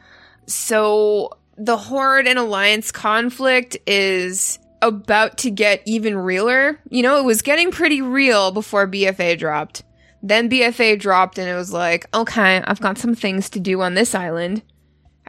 So 0.47 1.31
the 1.57 1.77
Horde 1.77 2.27
and 2.27 2.39
Alliance 2.39 2.91
conflict 2.91 3.77
is 3.87 4.59
about 4.81 5.37
to 5.39 5.51
get 5.51 5.83
even 5.87 6.17
realer. 6.17 6.79
You 6.89 7.03
know, 7.03 7.19
it 7.19 7.25
was 7.25 7.43
getting 7.43 7.71
pretty 7.71 8.01
real 8.01 8.51
before 8.53 8.87
BFA 8.87 9.39
dropped. 9.39 9.83
Then 10.23 10.49
BFA 10.49 10.99
dropped 10.99 11.39
and 11.39 11.49
it 11.49 11.55
was 11.55 11.73
like, 11.73 12.07
okay, 12.15 12.63
I've 12.65 12.81
got 12.81 12.99
some 12.99 13.15
things 13.15 13.51
to 13.51 13.61
do 13.61 13.83
on 13.83 13.95
this 13.95 14.15
island. 14.15 14.63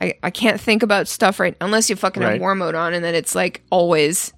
I, 0.02 0.14
I 0.24 0.30
can't 0.30 0.62
think 0.62 0.82
about 0.84 1.08
stuff 1.08 1.40
right 1.40 1.56
unless 1.60 1.90
you 1.90 1.96
fucking 1.96 2.24
Right. 2.24 2.34
have 2.34 2.42
war 2.42 2.56
mode 2.56 2.76
on 2.76 2.94
and 2.94 3.04
then 3.04 3.16
it's 3.16 3.36
like 3.36 3.64
always 3.70 4.32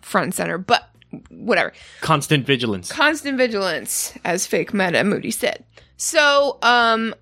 front 0.00 0.24
and 0.26 0.34
center. 0.34 0.58
But 0.58 0.88
whatever. 1.30 1.72
Constant 2.00 2.46
vigilance. 2.46 2.90
constant 2.92 3.38
vigilance 3.38 4.12
as 4.24 4.46
fake 4.46 4.74
Mad-Eye 4.74 5.02
Moody 5.04 5.30
said. 5.30 5.64
So 5.96 6.58
um 6.62 7.14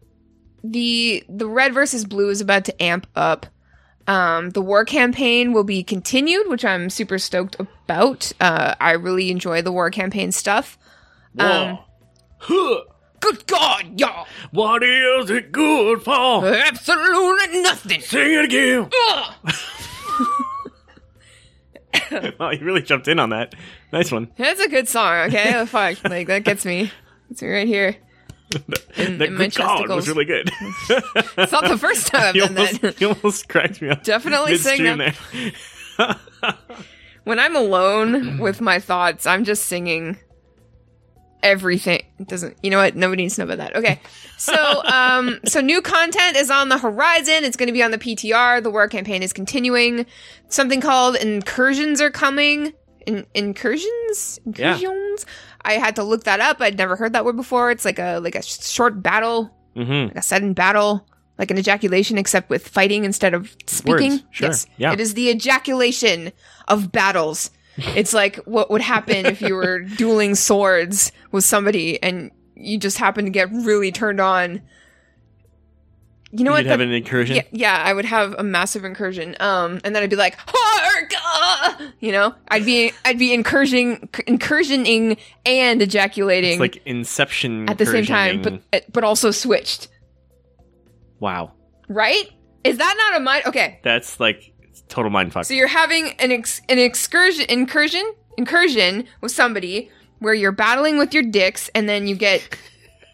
the 0.64 1.25
the 1.29 1.46
red 1.49 1.72
versus 1.75 2.05
blue 2.05 2.29
is 2.31 2.40
about 2.40 2.64
to 2.66 2.83
amp 2.83 3.07
up. 3.14 3.46
Um 4.09 4.51
the 4.51 4.61
war 4.62 4.85
campaign 4.85 5.53
will 5.53 5.64
be 5.64 5.83
continued 5.85 6.49
which 6.49 6.64
i'm 6.64 6.90
super 6.90 7.18
stoked 7.18 7.57
about. 7.61 8.33
Uh 8.40 8.75
i 8.81 8.92
really 8.92 9.31
enjoy 9.31 9.62
the 9.62 9.72
war 9.72 9.90
campaign 9.90 10.33
stuff. 10.33 10.77
Um 11.38 11.79
Huh. 12.38 12.81
good 13.20 13.46
god 13.46 13.99
y'all. 13.99 14.27
What 14.51 14.83
is 14.83 15.31
it 15.31 15.51
good 15.53 16.03
for? 16.03 16.46
absolutely 16.46 17.62
nothing. 17.62 18.01
Sing 18.01 18.33
it 18.33 18.44
again. 18.44 18.90
Wow, 22.39 22.51
you 22.51 22.65
really 22.65 22.83
jumped 22.83 23.09
in 23.09 23.19
on 23.19 23.31
that. 23.31 23.55
Nice 23.93 24.13
one. 24.13 24.31
that's 24.37 24.61
a 24.61 24.69
good 24.69 24.89
song 24.89 25.29
okay 25.29 25.55
Oh, 25.55 25.67
fuck 25.67 26.03
like 26.05 26.27
that 26.27 26.45
gets 26.45 26.65
me 26.65 26.91
gets 27.29 27.43
me 27.43 27.49
right 27.49 27.69
here 27.69 27.97
in, 28.97 29.19
that 29.19 29.29
in 29.29 29.37
good 29.37 29.55
God 29.55 29.89
was 29.89 30.09
really 30.09 30.25
good. 30.25 30.51
it's 30.61 31.53
not 31.53 31.69
the 31.69 31.77
first 31.79 32.07
time 32.07 32.23
i've 32.23 32.37
you, 32.37 32.43
done 32.43 32.55
that 32.55 32.75
almost, 32.75 33.01
you 33.01 33.09
almost 33.09 33.49
cracked 33.49 33.83
me 33.83 33.89
up. 33.91 34.05
Definitely 34.05 34.57
sing 34.59 34.85
that. 34.85 36.19
when 37.25 37.41
I'm 37.41 37.57
alone 37.57 38.39
with 38.39 38.61
my 38.61 38.79
thoughts, 38.79 39.27
I'm 39.27 39.45
just 39.45 39.65
singing 39.67 40.19
everything. 41.42 42.03
It 42.18 42.29
doesn't 42.29 42.57
you 42.62 42.70
know 42.70 42.79
what? 42.79 42.96
Nobody 42.96 43.22
needs 43.25 43.37
to 43.37 43.44
know 43.44 43.53
about 43.53 43.59
that. 43.59 43.77
Okay. 43.77 44.01
So 44.38 44.55
um 44.85 45.38
so 45.46 45.61
new 45.61 45.81
content 45.83 46.37
is 46.37 46.51
on 46.51 46.68
the 46.68 46.79
horizon. 46.79 47.44
It's 47.44 47.57
gonna 47.57 47.72
be 47.72 47.83
on 47.83 47.90
the 47.90 47.99
PTR. 47.99 48.62
The 48.62 48.70
war 48.70 48.88
campaign 48.88 49.22
is 49.22 49.33
continuing. 49.33 50.07
Something 50.49 50.81
called 50.81 51.16
incursions 51.16 52.01
are 52.01 52.11
coming. 52.11 52.72
In- 53.07 53.27
incursions? 53.35 54.40
Yeah. 54.44 54.75
Incursions? 54.75 55.27
I 55.64 55.75
had 55.75 55.96
to 55.96 56.03
look 56.05 56.25
that 56.25 56.40
up. 56.40 56.61
I'd 56.61 56.79
never 56.79 56.96
heard 56.96 57.12
that 57.12 57.25
word 57.25 57.37
before. 57.37 57.70
It's 57.70 57.85
like 57.85 57.99
a 57.99 58.18
like 58.18 58.35
a 58.35 58.42
short 58.42 59.03
battle, 59.03 59.55
hmm 59.75 60.07
like 60.07 60.16
a 60.16 60.22
sudden 60.22 60.53
battle, 60.55 61.07
like 61.38 61.51
an 61.51 61.59
ejaculation, 61.59 62.18
except 62.18 62.51
with 62.51 62.66
fighting 62.66 63.05
instead 63.05 63.35
of 63.35 63.55
speaking. 63.66 64.11
Words, 64.12 64.25
sure, 64.31 64.49
Yes. 64.49 64.66
yeah. 64.77 64.92
It 64.92 65.01
is 65.01 65.14
the 65.14 65.29
ejaculation 65.31 66.33
of 66.68 66.92
battles. 66.92 67.51
It's 67.79 68.12
like 68.15 68.37
what 68.47 68.71
would 68.71 68.81
happen 68.83 69.27
if 69.27 69.41
you 69.43 69.55
were 69.55 69.81
dueling 69.97 70.35
swords 70.35 71.12
with 71.33 71.45
somebody 71.45 72.03
and 72.03 72.31
you 72.55 72.79
just 72.79 72.99
happen 72.99 73.25
to 73.27 73.31
get 73.31 73.51
really 73.53 73.93
turned 73.93 74.21
on. 74.21 74.62
You 76.33 76.45
know 76.45 76.51
You'd 76.57 76.65
what? 76.65 76.67
have 76.67 76.79
The- 76.81 76.85
an 76.87 76.93
incursion. 76.93 77.37
yeah, 77.37 77.43
yeah, 77.53 77.83
I 77.85 77.93
would 77.93 78.05
have 78.05 78.35
a 78.39 78.43
massive 78.43 78.85
incursion. 78.85 79.37
Um, 79.41 79.81
and 79.85 79.95
then 79.95 80.03
I'd 80.03 80.11
be 80.11 80.17
like, 80.17 80.37
hark! 80.39 81.12
ah!" 81.17 81.93
You 82.01 82.12
know, 82.12 82.35
I'd 82.49 82.65
be, 82.65 82.93
I'd 83.05 83.19
be 83.19 83.31
incursioning, 83.37 84.11
incursioning 84.11 85.19
and 85.47 85.81
ejaculating 85.81 86.53
It's 86.53 86.61
like 86.61 86.83
Inception 86.85 87.71
at 87.71 87.79
the 87.79 87.87
same 87.87 88.05
time, 88.05 88.43
but 88.43 88.93
but 88.93 89.05
also 89.05 89.31
switched. 89.31 89.89
wow, 91.21 91.53
Right? 91.89 92.29
Is 92.65 92.79
that 92.79 92.95
not 92.99 93.21
a 93.21 93.25
mind? 93.25 93.45
Okay, 93.47 93.79
that's 93.85 94.19
like 94.19 94.53
total 94.88 95.11
mind 95.11 95.33
fuck. 95.33 95.44
So 95.44 95.55
you're 95.55 95.66
having 95.68 96.12
an 96.18 96.31
ex- 96.33 96.62
an 96.68 96.79
excursion 96.79 97.46
incursion 97.49 98.14
incursion 98.37 99.07
with 99.20 99.33
somebody 99.33 99.90
where 100.18 100.35
you're 100.35 100.53
battling 100.53 100.99
with 100.99 101.12
your 101.14 101.22
dicks, 101.22 101.68
and 101.75 101.88
then 101.88 102.07
you 102.07 102.16
get 102.16 102.57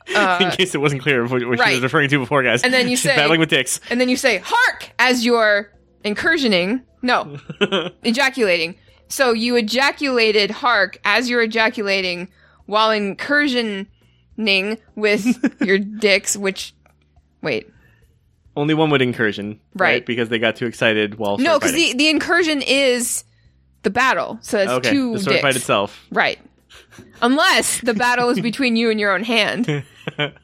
In 0.09 0.17
uh, 0.17 0.51
case 0.57 0.75
it 0.75 0.79
wasn't 0.81 1.01
clear 1.01 1.23
what, 1.27 1.45
what 1.47 1.61
she 1.65 1.75
was 1.75 1.81
referring 1.83 2.09
to 2.11 2.19
before, 2.19 2.43
guys. 2.43 2.63
And 2.63 2.73
then 2.75 2.89
you 2.89 2.97
say- 2.99 3.15
battling 3.17 3.39
with 3.41 3.51
dicks. 3.51 3.81
and 3.91 4.01
then 4.01 4.09
you 4.09 4.17
say 4.17 4.39
"hark" 4.39 4.91
as 4.99 5.25
you're 5.25 5.73
incursioning. 6.05 6.83
No, 7.03 7.39
ejaculating. 8.03 8.77
So 9.09 9.33
you 9.33 9.57
ejaculated 9.57 10.51
"hark" 10.51 10.99
as 11.05 11.29
you're 11.31 11.43
ejaculating 11.43 12.29
while 12.67 12.91
incursioning 12.91 13.87
with 14.97 15.61
your 15.61 15.79
dicks. 15.79 16.37
Which, 16.37 16.75
wait, 17.43 17.71
Only 18.55 18.75
one 18.75 18.91
would 18.91 19.01
incursion, 19.03 19.61
Right. 19.75 20.05
Because 20.05 20.29
they 20.29 20.39
got 20.39 20.57
too 20.57 20.67
excited 20.67 21.15
while 21.17 21.39
no, 21.39 21.59
because 21.59 21.73
the 21.73 21.95
the 21.95 22.09
incursion 22.09 22.61
is 22.63 23.25
the 23.83 23.91
battle. 23.91 24.39
So 24.43 24.59
that's 24.59 24.71
okay, 24.73 24.91
two 24.91 25.15
the 25.15 25.19
sword 25.21 25.33
dicks. 25.35 25.43
fight 25.43 25.57
itself. 25.57 26.07
Right. 26.11 26.39
Unless 27.23 27.81
the 27.81 27.95
battle 27.95 28.29
is 28.31 28.41
between 28.41 28.77
you 28.77 28.91
and 28.91 29.01
your 29.01 29.15
own 29.15 29.25
hand. 29.25 29.85
and 30.19 30.35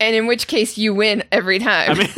in 0.00 0.26
which 0.26 0.46
case 0.46 0.76
you 0.76 0.94
win 0.94 1.22
every 1.30 1.58
time. 1.58 1.98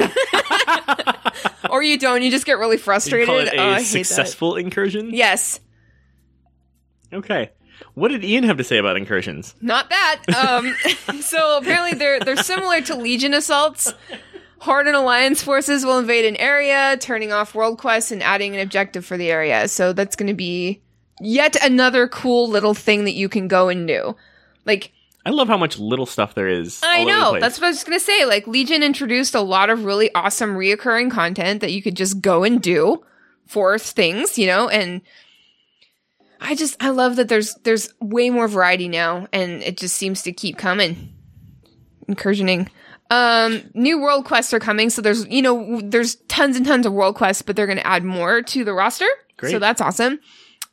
or 1.70 1.82
you 1.82 1.98
don't, 1.98 2.22
you 2.22 2.30
just 2.30 2.46
get 2.46 2.58
really 2.58 2.76
You 2.76 2.82
frustrated. 2.82 3.26
call 3.26 3.38
it 3.38 3.48
a 3.48 3.58
oh, 3.58 3.70
I 3.74 3.82
successful 3.82 4.56
incursion. 4.56 5.10
Yes. 5.12 5.60
Okay. 7.12 7.50
What 7.94 8.08
did 8.08 8.24
Ian 8.24 8.44
have 8.44 8.56
to 8.56 8.64
say 8.64 8.78
about 8.78 8.96
incursions? 8.96 9.54
Not 9.60 9.90
that. 9.90 10.22
Um 10.34 10.74
so 11.20 11.58
apparently 11.58 11.92
they're 11.94 12.20
they're 12.20 12.36
similar 12.36 12.80
to 12.82 12.94
Legion 12.96 13.34
assaults. 13.34 13.92
Horde 14.58 14.86
and 14.86 14.96
Alliance 14.96 15.42
forces 15.42 15.84
will 15.84 15.98
invade 15.98 16.24
an 16.24 16.36
area, 16.36 16.96
turning 16.98 17.32
off 17.32 17.54
world 17.54 17.78
quests 17.78 18.10
and 18.10 18.22
adding 18.22 18.54
an 18.54 18.60
objective 18.60 19.04
for 19.04 19.16
the 19.16 19.30
area. 19.30 19.68
So 19.68 19.92
that's 19.92 20.16
going 20.16 20.28
to 20.28 20.34
be 20.34 20.80
yet 21.20 21.56
another 21.64 22.08
cool 22.08 22.48
little 22.48 22.74
thing 22.74 23.04
that 23.04 23.14
you 23.14 23.28
can 23.28 23.48
go 23.48 23.68
and 23.68 23.86
do. 23.86 24.16
Like 24.64 24.92
I 25.24 25.30
love 25.30 25.48
how 25.48 25.56
much 25.56 25.78
little 25.78 26.06
stuff 26.06 26.34
there 26.34 26.48
is. 26.48 26.80
I 26.84 26.86
all 26.86 27.02
over 27.02 27.10
the 27.10 27.32
know. 27.32 27.40
That's 27.40 27.60
what 27.60 27.66
I 27.66 27.70
was 27.70 27.84
gonna 27.84 28.00
say. 28.00 28.24
Like 28.26 28.46
Legion 28.46 28.82
introduced 28.82 29.34
a 29.34 29.40
lot 29.40 29.70
of 29.70 29.84
really 29.84 30.14
awesome 30.14 30.54
reoccurring 30.54 31.10
content 31.10 31.60
that 31.62 31.72
you 31.72 31.82
could 31.82 31.96
just 31.96 32.20
go 32.20 32.44
and 32.44 32.62
do 32.62 33.04
for 33.46 33.78
things, 33.78 34.38
you 34.38 34.46
know, 34.46 34.68
and 34.68 35.02
I 36.40 36.54
just 36.54 36.82
I 36.82 36.90
love 36.90 37.16
that 37.16 37.28
there's 37.28 37.54
there's 37.64 37.92
way 38.00 38.30
more 38.30 38.48
variety 38.48 38.88
now 38.88 39.26
and 39.32 39.62
it 39.62 39.76
just 39.78 39.96
seems 39.96 40.22
to 40.22 40.32
keep 40.32 40.58
coming. 40.58 41.12
Incursioning. 42.08 42.68
Um 43.10 43.70
new 43.74 44.00
world 44.00 44.24
quests 44.24 44.52
are 44.52 44.58
coming, 44.58 44.90
so 44.90 45.00
there's 45.02 45.26
you 45.28 45.42
know 45.42 45.80
there's 45.82 46.16
tons 46.28 46.56
and 46.56 46.66
tons 46.66 46.86
of 46.86 46.92
world 46.92 47.14
quests, 47.14 47.42
but 47.42 47.56
they're 47.56 47.66
gonna 47.66 47.80
add 47.82 48.04
more 48.04 48.42
to 48.42 48.64
the 48.64 48.72
roster. 48.72 49.06
Great. 49.36 49.52
So 49.52 49.58
that's 49.58 49.80
awesome. 49.80 50.18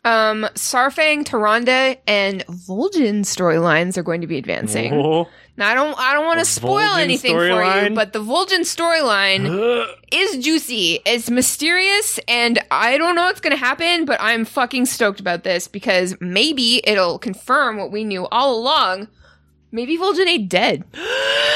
Um 0.06 0.48
Saurfang, 0.56 1.24
Tyrande, 1.24 1.98
and 2.08 2.46
Vol'jin 2.48 3.22
storylines 3.22 3.98
are 3.98 4.04
going 4.04 4.22
to 4.22 4.28
be 4.28 4.38
advancing. 4.38 4.94
Oh. 4.94 5.28
Now 5.56 5.70
I 5.70 5.76
don't 5.76 5.98
I 6.00 6.14
don't 6.14 6.26
want 6.26 6.40
to 6.40 6.46
spoil 6.46 6.96
anything 6.96 7.34
for 7.36 7.64
you, 7.64 7.94
but 7.94 8.12
the 8.12 8.20
Vol'jin 8.20 8.62
storyline 8.62 9.86
is 10.12 10.44
juicy. 10.44 11.00
It's 11.06 11.30
mysterious 11.30 12.20
and 12.28 12.58
I 12.72 12.98
don't 12.98 13.16
know 13.16 13.26
what's 13.26 13.40
going 13.42 13.56
to 13.56 13.64
happen, 13.64 14.06
but 14.06 14.20
I'm 14.20 14.46
fucking 14.46 14.88
stoked 14.88 15.20
about 15.20 15.44
this 15.44 15.68
because 15.68 16.16
maybe 16.20 16.82
it'll 16.90 17.20
confirm 17.20 17.78
what 17.78 17.92
we 17.92 18.04
knew 18.04 18.28
all 18.32 18.58
along. 18.58 19.08
Maybe 19.74 19.98
Vol'jin 19.98 20.48
dead. 20.48 20.84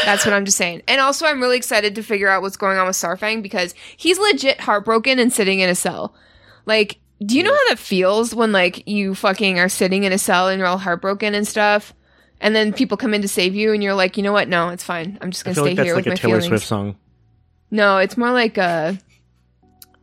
That's 0.04 0.26
what 0.26 0.34
I'm 0.34 0.44
just 0.44 0.58
saying. 0.58 0.82
And 0.88 1.00
also 1.00 1.28
I'm 1.28 1.40
really 1.40 1.56
excited 1.56 1.96
to 1.96 2.04
figure 2.04 2.28
out 2.28 2.42
what's 2.42 2.58
going 2.58 2.78
on 2.80 2.88
with 2.88 2.96
Saurfang 2.96 3.44
because 3.44 3.76
he's 3.96 4.18
legit 4.18 4.60
heartbroken 4.60 5.20
and 5.20 5.32
sitting 5.32 5.60
in 5.60 5.70
a 5.70 5.76
cell. 5.76 6.16
Like, 6.66 7.00
do 7.24 7.38
you 7.38 7.44
know 7.44 7.54
how 7.54 7.70
that 7.70 7.78
feels 7.80 8.34
when 8.34 8.52
like 8.52 8.88
you 8.88 9.14
fucking 9.14 9.60
are 9.60 9.70
sitting 9.70 10.04
in 10.04 10.12
a 10.12 10.18
cell 10.18 10.50
and 10.50 10.58
you're 10.58 10.68
all 10.68 10.80
heartbroken 10.80 11.36
and 11.36 11.48
stuff? 11.48 11.94
And 12.42 12.56
then 12.56 12.74
people 12.74 12.98
come 12.98 13.14
in 13.14 13.24
to 13.24 13.28
save 13.28 13.56
you, 13.56 13.74
and 13.74 13.82
you're 13.82 13.96
like, 13.96 14.16
you 14.16 14.22
know 14.22 14.32
what? 14.32 14.48
No, 14.48 14.70
it's 14.70 14.84
fine. 14.84 15.18
I'm 15.22 15.32
just 15.32 15.44
gonna 15.44 15.56
stay 15.56 15.74
like 15.76 15.80
here 15.80 15.96
like 15.96 16.06
with 16.06 16.08
a 16.08 16.10
my 16.10 16.16
Taylor 16.16 16.34
feelings. 16.36 16.46
Swift 16.48 16.66
song, 16.68 16.96
No, 17.72 17.98
it's 17.98 18.16
more 18.16 18.32
like 18.32 18.60
a 18.60 18.98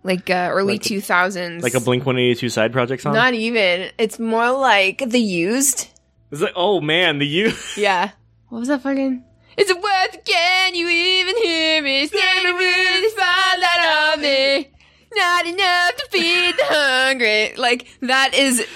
like 0.03 0.29
uh, 0.31 0.49
early 0.53 0.75
Like- 0.75 0.83
two 0.83 1.01
thousands. 1.01 1.63
like 1.63 1.75
a 1.75 1.81
Blink 1.81 2.05
One 2.07 2.19
Eighty 2.19 2.35
Two 2.35 2.49
side 2.49 2.73
project 2.73 3.03
song. 3.03 3.15
Not 3.15 3.35
even. 3.35 3.91
It's 3.99 4.19
more 4.19 4.51
like 4.51 4.99
the 5.07 5.21
used. 5.21 5.89
It's 6.35 6.43
like, 6.43 6.53
oh 6.57 6.81
man, 6.81 7.19
the 7.19 7.27
you. 7.27 7.53
Yeah. 7.77 8.11
What 8.49 8.59
was 8.59 8.69
that 8.69 8.83
fucking? 8.83 9.25
It's 9.57 9.71
a 9.71 9.75
worth 9.75 10.25
can 10.25 10.75
you 10.75 10.89
even 10.89 11.37
hear 11.37 11.81
me? 11.83 12.07
Standing 12.07 12.55
really 12.57 13.09
spotlight 13.09 14.13
on 14.13 14.21
me. 14.21 14.71
Not 15.15 15.47
enough 15.47 15.97
to 15.97 16.07
feed 16.11 16.57
the 16.57 16.65
hungry. 16.65 17.55
Like 17.57 17.87
that 18.01 18.35
is 18.35 18.67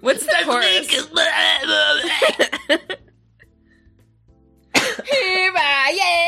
what's 0.00 0.26
the 0.26 0.34
chorus? 0.44 0.88
Here 5.06 5.52
I 5.56 5.98
am. 6.00 6.24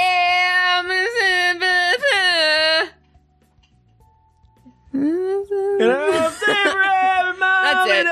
That's 7.62 7.90
it. 7.90 8.06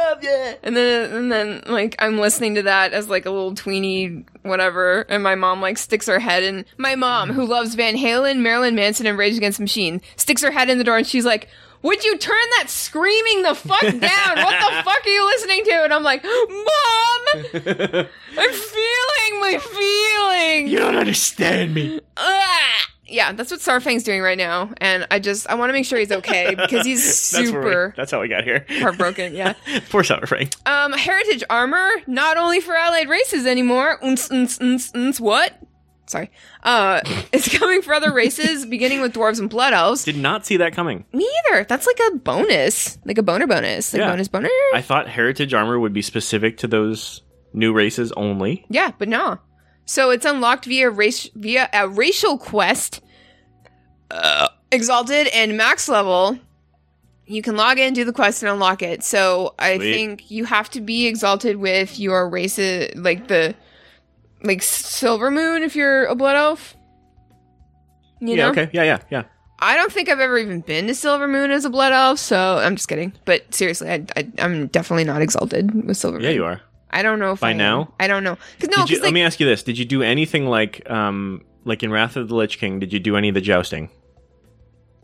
And 0.62 0.76
then, 0.76 1.12
and 1.12 1.32
then, 1.32 1.62
like, 1.66 1.94
I'm 1.98 2.18
listening 2.18 2.54
to 2.56 2.62
that 2.62 2.92
as 2.92 3.08
like 3.08 3.26
a 3.26 3.30
little 3.30 3.54
tweeny 3.54 4.24
whatever, 4.42 5.02
and 5.08 5.22
my 5.22 5.34
mom 5.34 5.60
like 5.60 5.78
sticks 5.78 6.06
her 6.06 6.18
head 6.18 6.42
in. 6.42 6.64
My 6.76 6.94
mom, 6.94 7.30
who 7.32 7.46
loves 7.46 7.74
Van 7.74 7.96
Halen, 7.96 8.38
Marilyn 8.40 8.74
Manson, 8.74 9.06
and 9.06 9.18
Rage 9.18 9.36
Against 9.36 9.58
the 9.58 9.64
Machine, 9.64 10.00
sticks 10.16 10.42
her 10.42 10.50
head 10.50 10.70
in 10.70 10.78
the 10.78 10.84
door, 10.84 10.96
and 10.98 11.06
she's 11.06 11.24
like, 11.24 11.48
"Would 11.82 12.04
you 12.04 12.16
turn 12.18 12.44
that 12.58 12.68
screaming 12.68 13.42
the 13.42 13.54
fuck 13.54 13.80
down? 13.82 13.90
what 14.00 14.00
the 14.60 14.82
fuck 14.84 15.06
are 15.06 15.08
you 15.08 15.24
listening 15.26 15.64
to?" 15.64 15.84
And 15.84 15.92
I'm 15.94 16.02
like, 16.02 16.24
"Mom, 16.24 17.20
I'm 18.38 18.52
feeling 18.52 19.40
my 19.40 19.58
feelings." 19.60 20.70
You 20.70 20.78
don't 20.78 20.96
understand 20.96 21.74
me. 21.74 22.00
Ah! 22.16 22.86
Yeah, 23.06 23.32
that's 23.32 23.50
what 23.50 23.60
Saurfang's 23.60 24.02
doing 24.02 24.22
right 24.22 24.38
now, 24.38 24.72
and 24.78 25.06
I 25.10 25.18
just 25.18 25.46
I 25.48 25.54
want 25.56 25.68
to 25.68 25.72
make 25.74 25.84
sure 25.84 25.98
he's 25.98 26.10
okay 26.12 26.54
because 26.54 26.86
he's 26.86 27.02
That's 27.32 27.50
where 27.52 27.60
we- 27.60 27.66
super 27.68 27.94
that's 27.96 28.10
how 28.10 28.20
we 28.20 28.28
got 28.28 28.44
here. 28.44 28.64
heartbroken. 28.68 29.34
Yeah. 29.34 29.52
Poor 29.90 30.02
Saurfang. 30.02 30.54
Um, 30.66 30.92
heritage 30.92 31.44
armor, 31.50 31.90
not 32.06 32.36
only 32.38 32.60
for 32.60 32.74
allied 32.74 33.08
races 33.08 33.46
anymore. 33.46 33.98
Unce, 34.02 34.30
unce, 34.30 34.58
unce, 34.58 34.92
unce, 34.92 35.20
what? 35.20 35.52
Sorry. 36.06 36.30
Uh, 36.62 37.00
it's 37.32 37.48
coming 37.56 37.82
for 37.82 37.92
other 37.94 38.12
races, 38.12 38.64
beginning 38.66 39.00
with 39.02 39.12
dwarves 39.14 39.38
and 39.38 39.48
blood 39.50 39.72
elves. 39.74 40.04
Did 40.04 40.16
not 40.16 40.44
see 40.46 40.56
that 40.58 40.72
coming. 40.74 41.04
Me 41.12 41.30
either. 41.50 41.64
That's 41.64 41.86
like 41.86 41.98
a 42.12 42.16
bonus, 42.16 42.98
like 43.04 43.18
a 43.18 43.22
boner 43.22 43.46
bonus, 43.46 43.92
like 43.92 44.00
Yeah. 44.00 44.10
bonus 44.10 44.28
boner. 44.28 44.48
I 44.74 44.80
thought 44.82 45.08
heritage 45.08 45.52
armor 45.54 45.78
would 45.78 45.92
be 45.92 46.02
specific 46.02 46.58
to 46.58 46.66
those 46.66 47.22
new 47.52 47.72
races 47.72 48.12
only. 48.12 48.64
yeah, 48.68 48.92
but 48.98 49.08
no. 49.08 49.38
So 49.86 50.10
it's 50.10 50.24
unlocked 50.24 50.64
via 50.64 50.90
race 50.90 51.28
via 51.34 51.68
a 51.72 51.88
racial 51.88 52.38
quest. 52.38 53.00
Uh, 54.10 54.48
exalted 54.70 55.28
and 55.28 55.56
max 55.56 55.88
level. 55.88 56.38
You 57.26 57.40
can 57.42 57.56
log 57.56 57.78
in, 57.78 57.94
do 57.94 58.04
the 58.04 58.12
quest, 58.12 58.42
and 58.42 58.52
unlock 58.52 58.82
it. 58.82 59.02
So 59.02 59.54
I 59.58 59.76
Sweet. 59.76 59.94
think 59.94 60.30
you 60.30 60.44
have 60.44 60.68
to 60.70 60.80
be 60.80 61.06
exalted 61.06 61.56
with 61.56 61.98
your 61.98 62.28
race, 62.28 62.58
like 62.96 63.28
the 63.28 63.54
like 64.42 64.60
Silvermoon 64.60 65.62
if 65.62 65.74
you're 65.74 66.04
a 66.04 66.14
blood 66.14 66.36
elf. 66.36 66.76
You 68.20 68.30
yeah. 68.30 68.36
know, 68.36 68.50
Okay. 68.50 68.70
Yeah. 68.72 68.82
Yeah. 68.84 68.98
Yeah. 69.10 69.22
I 69.58 69.76
don't 69.76 69.90
think 69.90 70.08
I've 70.08 70.20
ever 70.20 70.36
even 70.36 70.60
been 70.60 70.86
to 70.88 70.92
Silvermoon 70.92 71.50
as 71.50 71.64
a 71.64 71.70
blood 71.70 71.92
elf, 71.92 72.18
so 72.18 72.58
I'm 72.58 72.76
just 72.76 72.88
kidding. 72.88 73.12
But 73.24 73.54
seriously, 73.54 73.88
I, 73.88 74.04
I, 74.16 74.30
I'm 74.38 74.66
definitely 74.66 75.04
not 75.04 75.22
exalted 75.22 75.86
with 75.86 75.96
silver. 75.96 76.18
Moon. 76.18 76.24
Yeah. 76.24 76.30
You 76.30 76.44
are. 76.44 76.60
I 76.94 77.02
don't 77.02 77.18
know 77.18 77.32
if 77.32 77.40
By 77.40 77.48
I 77.48 77.50
am. 77.52 77.56
now? 77.58 77.92
I 78.00 78.06
don't 78.06 78.24
know 78.24 78.36
because 78.58 78.74
no, 78.74 78.82
you, 78.82 78.86
because 78.88 79.02
let 79.02 79.12
me 79.12 79.22
ask 79.22 79.38
you 79.40 79.46
this: 79.46 79.62
Did 79.62 79.76
you 79.78 79.84
do 79.84 80.02
anything 80.02 80.46
like, 80.46 80.88
um, 80.90 81.42
like 81.64 81.82
in 81.82 81.90
Wrath 81.90 82.16
of 82.16 82.28
the 82.28 82.34
Lich 82.34 82.58
King? 82.58 82.78
Did 82.78 82.92
you 82.92 83.00
do 83.00 83.16
any 83.16 83.28
of 83.28 83.34
the 83.34 83.40
jousting? 83.40 83.90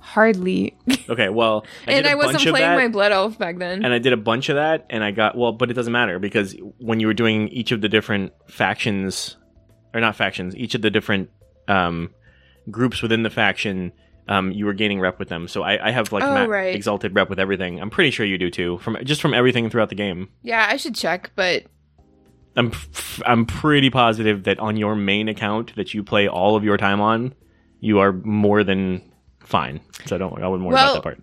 hardly. 0.02 0.76
Okay. 1.10 1.28
Well, 1.28 1.64
I 1.88 1.92
and 1.92 2.04
did 2.04 2.06
a 2.06 2.10
I 2.12 2.14
wasn't 2.14 2.42
playing 2.44 2.68
that, 2.70 2.76
my 2.76 2.86
blood 2.88 3.10
elf 3.10 3.36
back 3.36 3.58
then. 3.58 3.84
and 3.84 3.92
I 3.92 3.98
did 3.98 4.12
a 4.12 4.16
bunch 4.16 4.48
of 4.48 4.54
that, 4.56 4.86
and 4.90 5.02
I 5.02 5.10
got 5.10 5.36
well, 5.36 5.50
but 5.52 5.68
it 5.70 5.74
doesn't 5.74 5.92
matter 5.92 6.18
because 6.20 6.54
when 6.78 7.00
you 7.00 7.08
were 7.08 7.14
doing 7.14 7.48
each 7.48 7.72
of 7.72 7.80
the 7.80 7.88
different 7.88 8.32
factions, 8.48 9.36
or 9.92 10.00
not 10.00 10.14
factions, 10.14 10.54
each 10.56 10.76
of 10.76 10.82
the 10.82 10.90
different 10.90 11.30
um, 11.66 12.10
groups 12.70 13.02
within 13.02 13.24
the 13.24 13.30
faction, 13.30 13.90
um, 14.28 14.52
you 14.52 14.66
were 14.66 14.72
gaining 14.72 15.00
rep 15.00 15.18
with 15.18 15.28
them. 15.28 15.48
So 15.48 15.62
I, 15.64 15.88
I 15.88 15.90
have 15.90 16.12
like 16.12 16.22
Oh, 16.22 16.46
right. 16.46 16.74
exalted 16.76 17.12
rep 17.14 17.28
with 17.28 17.40
everything. 17.40 17.80
I'm 17.80 17.90
pretty 17.90 18.12
sure 18.12 18.24
you 18.24 18.38
do 18.38 18.50
too, 18.50 18.78
from 18.78 18.96
just 19.04 19.20
from 19.20 19.34
everything 19.34 19.68
throughout 19.68 19.88
the 19.88 19.96
game. 19.96 20.28
yeah, 20.42 20.68
I 20.70 20.76
should 20.76 20.94
check, 20.94 21.32
but 21.34 21.64
I'm 22.56 22.72
I'm 23.26 23.46
pretty 23.46 23.90
positive 23.90 24.44
that 24.44 24.58
on 24.58 24.76
your 24.76 24.96
main 24.96 25.28
account 25.28 25.74
that 25.76 25.94
you 25.94 26.02
play 26.02 26.26
all 26.28 26.56
of 26.56 26.64
your 26.64 26.76
time 26.76 27.00
on, 27.00 27.34
you 27.80 28.00
are 28.00 28.12
more 28.12 28.64
than 28.64 29.02
fine. 29.40 29.80
So 30.06 30.18
don't 30.18 30.42
I 30.42 30.48
wouldn't 30.48 30.66
worry 30.66 30.74
Well- 30.74 30.92
about 30.92 30.94
that 30.94 31.02
part. 31.02 31.22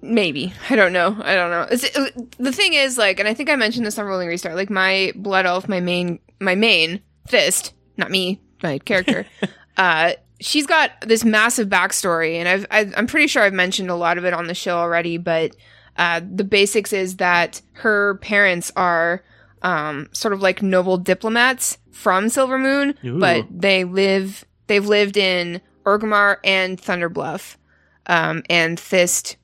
maybe 0.00 0.52
I 0.68 0.76
don't 0.76 0.92
know. 0.92 1.16
I 1.22 1.34
don't 1.34 1.50
know. 1.50 1.66
It, 1.70 2.36
the 2.38 2.52
thing 2.52 2.74
is, 2.74 2.98
like, 2.98 3.18
and 3.20 3.28
I 3.28 3.34
think 3.34 3.48
I 3.50 3.56
mentioned 3.56 3.86
this 3.86 3.98
on 3.98 4.04
Rolling 4.06 4.28
Restart. 4.28 4.56
Like, 4.56 4.70
my 4.70 5.12
blood 5.14 5.46
elf, 5.46 5.68
my 5.68 5.80
main, 5.80 6.18
my 6.40 6.54
main 6.54 7.00
fist, 7.28 7.72
not 7.96 8.10
me, 8.10 8.40
my 8.62 8.78
character. 8.78 9.26
uh, 9.76 10.12
she's 10.40 10.66
got 10.66 10.90
this 11.02 11.24
massive 11.24 11.68
backstory, 11.68 12.34
and 12.36 12.48
I've, 12.48 12.66
I've 12.70 12.94
I'm 12.96 13.06
pretty 13.06 13.26
sure 13.28 13.42
I've 13.42 13.52
mentioned 13.52 13.90
a 13.90 13.94
lot 13.94 14.18
of 14.18 14.24
it 14.24 14.34
on 14.34 14.46
the 14.46 14.54
show 14.54 14.76
already. 14.78 15.18
But 15.18 15.54
uh, 15.96 16.20
the 16.28 16.44
basics 16.44 16.92
is 16.92 17.16
that 17.16 17.60
her 17.74 18.16
parents 18.16 18.72
are 18.76 19.22
um, 19.62 20.08
sort 20.12 20.34
of 20.34 20.42
like 20.42 20.62
noble 20.62 20.98
diplomats 20.98 21.78
from 21.90 22.26
Silvermoon, 22.26 23.02
Ooh. 23.04 23.18
but 23.18 23.46
they 23.50 23.84
live 23.84 24.44
they've 24.66 24.86
lived 24.86 25.16
in 25.16 25.60
Orgrimmar 25.84 26.38
and 26.44 26.80
Thunder 26.80 27.08
Bluff, 27.08 27.58
um, 28.06 28.42
and 28.50 28.78
Thist, 28.78 29.36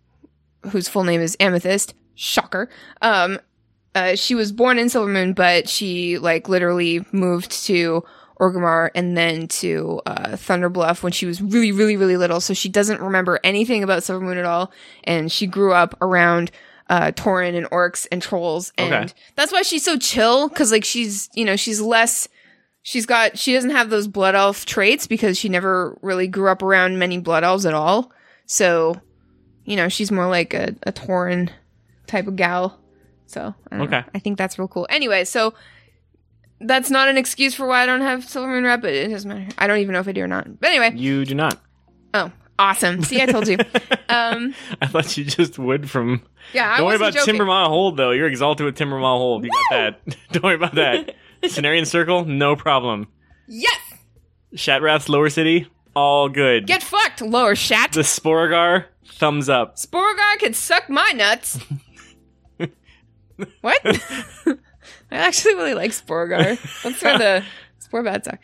whose 0.71 0.89
full 0.89 1.05
name 1.05 1.21
is 1.21 1.37
Amethyst. 1.41 1.95
Shocker. 2.15 2.69
Um, 3.01 3.39
uh, 3.95 4.17
she 4.17 4.35
was 4.35 4.51
born 4.51 4.79
in 4.79 4.89
Silvermoon, 4.89 5.35
but 5.35 5.69
she 5.69 6.19
like 6.19 6.49
literally 6.49 7.05
moved 7.13 7.51
to 7.67 8.05
Orgrimmar 8.41 8.91
and 8.95 9.17
then 9.17 9.49
to 9.49 10.01
uh, 10.07 10.37
Thunder 10.37 10.69
Bluff 10.69 11.03
when 11.03 11.13
she 11.13 11.27
was 11.27 11.41
really, 11.41 11.73
really, 11.73 11.97
really 11.97 12.17
little. 12.17 12.41
So 12.41 12.55
she 12.55 12.69
doesn't 12.69 13.01
remember 13.01 13.39
anything 13.45 13.83
about 13.83 14.03
Silvermoon 14.03 14.37
at 14.37 14.45
all, 14.45 14.73
and 15.05 15.31
she 15.31 15.47
grew 15.47 15.73
up 15.73 15.97
around 16.01 16.51
uh, 16.89 17.13
Tauren 17.13 17.57
and 17.57 17.67
orcs 17.71 18.07
and 18.11 18.21
trolls, 18.23 18.73
and 18.79 18.93
Okay. 18.95 19.13
that's 19.37 19.53
why 19.53 19.63
she's 19.63 19.85
so 19.85 19.99
chill. 19.99 20.49
Because 20.49 20.73
like 20.73 20.85
she's 20.85 21.29
you 21.35 21.45
know 21.45 21.57
she's 21.57 21.81
less. 21.81 22.29
She's 22.83 23.05
got 23.07 23.39
she 23.39 23.53
doesn't 23.53 23.71
have 23.71 23.91
those 23.91 24.09
blood 24.09 24.35
elf 24.35 24.65
traits 24.65 25.07
because 25.07 25.37
she 25.37 25.49
never 25.49 25.99
really 26.01 26.27
grew 26.29 26.49
up 26.51 26.63
around 26.63 26.99
many 26.99 27.19
blood 27.19 27.45
elves 27.45 27.67
at 27.67 27.75
all. 27.75 28.11
So, 28.47 28.99
you 29.65 29.77
know, 29.77 29.89
she's 29.91 30.11
more 30.11 30.29
like 30.29 30.55
a, 30.55 30.75
a 30.85 30.93
Tauren 30.93 31.51
type 32.07 32.27
of 32.27 32.37
gal. 32.37 32.81
So 33.27 33.55
I 33.71 33.77
don't 33.77 33.91
know. 33.91 33.99
Okay. 33.99 34.09
I 34.15 34.19
think 34.21 34.39
that's 34.39 34.59
real 34.59 34.69
cool. 34.69 34.87
Anyway, 34.89 35.25
so 35.25 35.53
that's 36.61 36.89
not 36.91 37.09
an 37.09 37.19
excuse 37.19 37.55
for 37.55 37.67
why 37.67 37.83
I 37.83 37.87
don't 37.87 38.01
have 38.01 38.21
Silvermoon 38.25 38.65
Rep, 38.65 38.81
but 38.81 38.95
it 38.95 39.09
doesn't 39.09 39.29
matter. 39.29 39.47
I 39.59 39.67
don't 39.67 39.79
even 39.81 39.93
know 39.93 40.01
if 40.01 40.09
I 40.09 40.13
do 40.13 40.23
or 40.23 40.27
not. 40.29 40.59
But 40.59 40.71
anyway, 40.71 40.93
You 40.97 41.27
do 41.27 41.35
not. 41.35 41.61
oh, 42.15 42.33
awesome. 42.59 43.03
See, 43.03 43.21
I 43.23 43.27
told 43.27 43.49
you. 43.49 43.59
Um, 44.11 44.55
I 44.81 44.87
thought 44.87 45.19
you 45.19 45.25
just 45.27 45.59
would 45.59 45.91
from. 45.91 46.23
yeah, 46.55 46.73
I 46.73 46.79
Don't 46.79 46.87
worry 46.87 46.97
about 46.97 47.13
joking. 47.13 47.35
Timbermaw 47.35 47.67
Hold 47.67 47.99
though. 47.99 48.11
You're 48.13 48.27
exalted 48.27 48.65
with 48.65 48.75
Timbermaw 48.75 49.19
Hold. 49.19 49.45
You 49.45 49.51
got 49.51 49.71
that. 50.07 50.17
Don't 50.33 50.45
worry 50.45 50.55
about 50.55 50.77
that. 50.77 51.15
Cenarion 51.43 51.87
Circle, 51.87 52.25
no 52.25 52.57
problem. 52.57 53.09
Yes, 53.47 53.79
Shattrath's 54.55 55.11
Lower 55.11 55.29
City, 55.29 55.67
all 55.95 56.31
good. 56.31 56.67
get 56.67 56.83
fucked, 56.83 57.21
lower 57.21 57.55
shat. 57.55 57.93
the 57.93 58.01
Sporeggar, 58.01 58.87
thumbs 59.07 59.51
up. 59.51 59.77
Sporeggar 59.77 60.39
can 60.39 60.55
suck 60.55 60.89
my 60.89 61.11
nuts. 61.15 61.59
what? 63.61 63.79
I 63.85 64.57
actually 65.11 65.55
really 65.55 65.75
like 65.75 65.91
Sporeggar. 65.91 66.59
That's 66.83 67.03
where 67.03 67.19
the 67.19 67.45
Sporebats 67.87 68.27
are. 68.27 68.41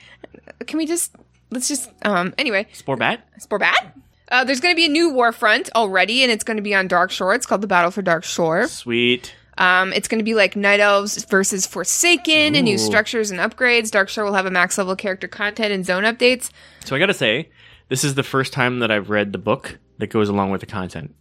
Can 0.67 0.77
we 0.77 0.85
just 0.85 1.17
let's 1.51 1.69
just 1.69 1.91
um 2.03 2.35
anyway, 2.37 2.67
Sporebat? 2.75 3.23
Sporebat? 3.41 3.93
Uh, 4.31 4.45
there's 4.45 4.61
going 4.61 4.75
to 4.75 4.77
be 4.77 4.87
a 4.87 4.91
new 4.91 5.11
war 5.11 5.33
front 5.33 5.71
already, 5.75 6.23
and 6.23 6.33
it's 6.33 6.45
going 6.45 6.57
to 6.57 6.63
be 6.63 6.75
on 6.75 6.89
Darkshore. 6.89 7.35
It's 7.35 7.47
called 7.47 7.61
the 7.61 7.67
Battle 7.67 7.91
for 7.91 8.03
Darkshore. 8.03 8.69
Sweet. 8.69 9.35
Um, 9.57 9.93
it's 9.93 10.09
going 10.09 10.19
to 10.19 10.25
be 10.25 10.35
like 10.35 10.57
Night 10.57 10.81
Elves 10.81 11.25
versus 11.27 11.67
Forsaken, 11.67 12.57
and 12.57 12.65
new 12.65 12.79
structures 12.79 13.31
and 13.31 13.39
upgrades. 13.39 13.91
Darkshore 13.91 14.25
will 14.25 14.35
have 14.35 14.47
a 14.47 14.51
max 14.51 14.79
level 14.79 14.97
character 14.97 15.29
content 15.29 15.73
and 15.73 15.87
zone 15.87 16.03
updates. 16.03 16.51
So 16.85 16.97
I 16.97 16.99
gotta 16.99 17.15
say, 17.15 17.51
this 17.89 18.03
is 18.03 18.15
the 18.15 18.25
first 18.25 18.53
time 18.53 18.81
that 18.81 18.91
I've 18.91 19.11
read 19.11 19.33
the 19.33 19.39
book 19.39 19.79
that 19.99 20.09
goes 20.09 20.29
along 20.29 20.51
with 20.51 20.61
the 20.61 20.67
content. 20.67 21.15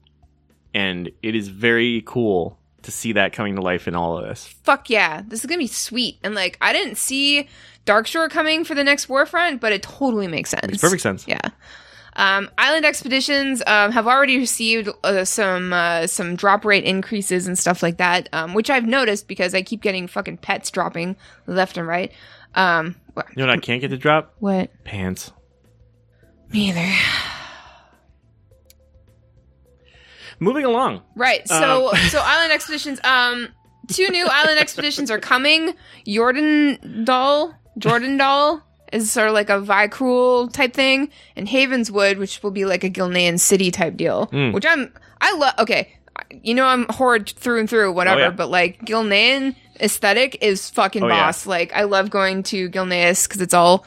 And 0.73 1.11
it 1.21 1.35
is 1.35 1.49
very 1.49 2.01
cool 2.07 2.57
to 2.81 2.91
see 2.91 3.13
that 3.13 3.33
coming 3.33 3.55
to 3.55 3.61
life 3.61 3.87
in 3.87 3.95
all 3.95 4.17
of 4.17 4.25
this. 4.27 4.47
fuck 4.63 4.89
yeah, 4.89 5.21
this 5.27 5.41
is 5.41 5.45
gonna 5.45 5.59
be 5.59 5.67
sweet. 5.67 6.17
And 6.23 6.33
like, 6.33 6.57
I 6.59 6.73
didn't 6.73 6.95
see 6.95 7.47
Darkshore 7.85 8.31
coming 8.31 8.63
for 8.63 8.73
the 8.73 8.83
next 8.83 9.07
Warfront, 9.07 9.59
but 9.59 9.71
it 9.71 9.83
totally 9.83 10.27
makes 10.27 10.49
sense. 10.49 10.65
Makes 10.65 10.81
perfect 10.81 11.03
sense. 11.03 11.27
Yeah. 11.27 11.49
Um, 12.15 12.49
Island 12.57 12.85
expeditions 12.85 13.61
um, 13.65 13.91
have 13.91 14.07
already 14.07 14.37
received 14.37 14.89
uh, 15.03 15.25
some 15.25 15.73
uh, 15.73 16.07
some 16.07 16.35
drop 16.35 16.63
rate 16.65 16.83
increases 16.83 17.47
and 17.47 17.57
stuff 17.57 17.81
like 17.81 17.97
that, 17.97 18.29
um, 18.33 18.53
which 18.53 18.69
I've 18.69 18.85
noticed 18.85 19.27
because 19.27 19.55
I 19.55 19.61
keep 19.63 19.81
getting 19.81 20.07
fucking 20.07 20.37
pets 20.37 20.69
dropping 20.71 21.15
left 21.47 21.77
and 21.77 21.87
right. 21.87 22.11
Um, 22.55 22.95
wha- 23.15 23.23
You 23.35 23.43
know 23.43 23.47
what 23.47 23.57
I 23.57 23.61
can't 23.61 23.81
get 23.81 23.89
to 23.89 23.97
drop? 23.97 24.33
what? 24.39 24.69
Pants. 24.83 25.31
Me 26.51 26.69
either. 26.69 26.93
Moving 30.39 30.65
along. 30.65 31.01
Right. 31.15 31.47
So 31.47 31.89
Um. 31.91 31.97
so 32.09 32.19
island 32.23 32.51
expeditions. 32.51 32.99
Um, 33.03 33.49
two 33.91 34.07
new 34.09 34.27
island 34.29 34.59
expeditions 34.59 35.09
are 35.11 35.19
coming. 35.19 35.73
Jorundall, 36.07 37.55
Jordan 37.77 38.17
Doll 38.17 38.61
is 38.93 39.11
sort 39.11 39.27
of 39.27 39.33
like 39.33 39.49
a 39.49 39.59
Vrykul 39.59 40.53
type 40.53 40.73
thing, 40.73 41.09
and 41.35 41.47
Havenswood, 41.47 42.17
which 42.17 42.41
will 42.43 42.51
be 42.51 42.63
like 42.65 42.83
a 42.85 42.89
Gilnean 42.89 43.39
city 43.39 43.71
type 43.71 43.97
deal. 43.97 44.27
Mm. 44.27 44.53
Which 44.53 44.65
I'm 44.65 44.91
I 45.19 45.35
love. 45.35 45.53
Okay, 45.59 45.93
you 46.43 46.53
know 46.53 46.65
I'm 46.65 46.85
horde 46.89 47.29
through 47.29 47.59
and 47.59 47.69
through, 47.69 47.91
whatever. 47.91 48.21
Oh, 48.21 48.23
yeah. 48.25 48.29
But 48.31 48.49
like 48.49 48.79
Gilnean 48.85 49.55
aesthetic 49.81 50.37
is 50.41 50.69
fucking 50.69 51.03
Oh, 51.03 51.07
yeah. 51.07 51.25
boss. 51.25 51.45
Like 51.45 51.73
I 51.73 51.83
love 51.83 52.09
going 52.09 52.43
to 52.43 52.69
Gilneas 52.69 53.27
because 53.27 53.41
it's 53.41 53.53
all 53.53 53.85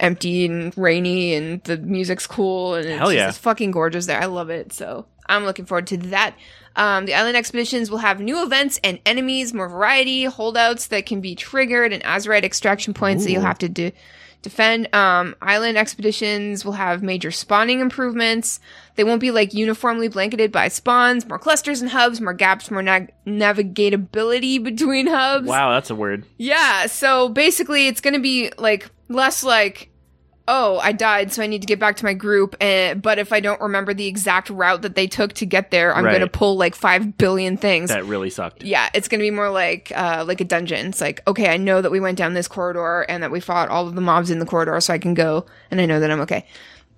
empty 0.00 0.46
and 0.46 0.76
rainy 0.76 1.34
and 1.34 1.62
the 1.64 1.76
music's 1.78 2.26
cool 2.26 2.74
and 2.74 2.86
it's, 2.86 2.98
Hell 2.98 3.10
just- 3.12 3.28
it's 3.30 3.38
fucking 3.38 3.70
gorgeous 3.70 4.06
there. 4.06 4.20
I 4.20 4.26
love 4.26 4.50
it. 4.50 4.72
So 4.72 5.06
I'm 5.28 5.44
looking 5.44 5.64
forward 5.66 5.86
to 5.88 5.96
that. 5.98 6.34
Um, 6.76 7.06
the 7.06 7.14
island 7.14 7.36
expeditions 7.36 7.90
will 7.90 7.98
have 7.98 8.20
new 8.20 8.42
events 8.44 8.78
and 8.84 8.98
enemies, 9.06 9.54
more 9.54 9.68
variety, 9.68 10.24
holdouts 10.24 10.88
that 10.88 11.06
can 11.06 11.20
be 11.22 11.34
triggered, 11.34 11.90
and 11.92 12.02
Azerite 12.04 12.44
extraction 12.44 12.92
points 12.92 13.24
that 13.24 13.32
you'll 13.32 13.40
have 13.42 13.58
to 13.58 13.68
de- 13.68 13.92
defend. 14.46 14.94
Um, 14.94 15.34
island 15.42 15.76
expeditions 15.76 16.64
will 16.64 16.72
have 16.72 17.02
major 17.02 17.30
spawning 17.30 17.80
improvements. 17.80 18.60
They 18.94 19.04
won't 19.04 19.20
be 19.20 19.30
like 19.30 19.52
uniformly 19.52 20.08
blanketed 20.08 20.52
by 20.52 20.68
spawns, 20.68 21.26
more 21.26 21.38
clusters 21.38 21.80
and 21.80 21.90
hubs, 21.90 22.20
more 22.20 22.32
gaps, 22.32 22.70
more 22.70 22.82
nag 22.82 23.12
navigatability 23.26 24.62
between 24.62 25.08
hubs. 25.08 25.48
Wow, 25.48 25.72
that's 25.72 25.90
a 25.90 25.94
word. 25.94 26.24
Yeah, 26.38 26.86
so 26.86 27.28
basically 27.28 27.88
it's 27.88 28.00
going 28.00 28.14
to 28.14 28.20
be 28.20 28.50
like 28.56 28.90
less 29.08 29.42
like 29.42 29.90
oh, 30.48 30.78
I 30.78 30.92
died 30.92 31.32
so 31.32 31.42
I 31.42 31.46
need 31.46 31.60
to 31.62 31.66
get 31.66 31.80
back 31.80 31.96
to 31.96 32.04
my 32.04 32.14
group 32.14 32.54
and 32.60 33.02
but 33.02 33.18
if 33.18 33.32
I 33.32 33.40
don't 33.40 33.60
remember 33.60 33.92
the 33.94 34.06
exact 34.06 34.48
route 34.50 34.82
that 34.82 34.94
they 34.94 35.06
took 35.06 35.32
to 35.34 35.46
get 35.46 35.70
there, 35.70 35.94
I'm 35.94 36.04
Right. 36.04 36.12
going 36.12 36.20
to 36.20 36.28
pull 36.28 36.56
like 36.56 36.74
5 36.74 37.18
billion 37.18 37.56
things. 37.56 37.90
That 37.90 38.04
really 38.04 38.30
sucked. 38.30 38.62
yeah, 38.62 38.88
it's 38.94 39.08
going 39.08 39.18
to 39.18 39.24
be 39.24 39.30
more 39.30 39.50
like 39.50 39.90
uh 39.94 40.24
like 40.26 40.40
a 40.40 40.44
dungeon. 40.44 40.86
It's 40.86 41.00
like, 41.00 41.22
okay, 41.26 41.48
I 41.48 41.56
know 41.56 41.82
that 41.82 41.90
we 41.90 41.98
went 42.00 42.16
down 42.18 42.34
this 42.34 42.48
corridor 42.48 43.02
and 43.08 43.22
that 43.22 43.30
we 43.30 43.40
fought 43.40 43.68
all 43.68 43.88
of 43.88 43.94
the 43.94 44.00
mobs 44.00 44.30
in 44.30 44.38
the 44.38 44.46
corridor 44.46 44.80
so 44.80 44.94
I 44.94 44.98
can 44.98 45.14
go 45.14 45.46
and 45.70 45.80
I 45.80 45.86
know 45.86 45.98
that 46.00 46.10
I'm 46.10 46.20
okay. 46.20 46.46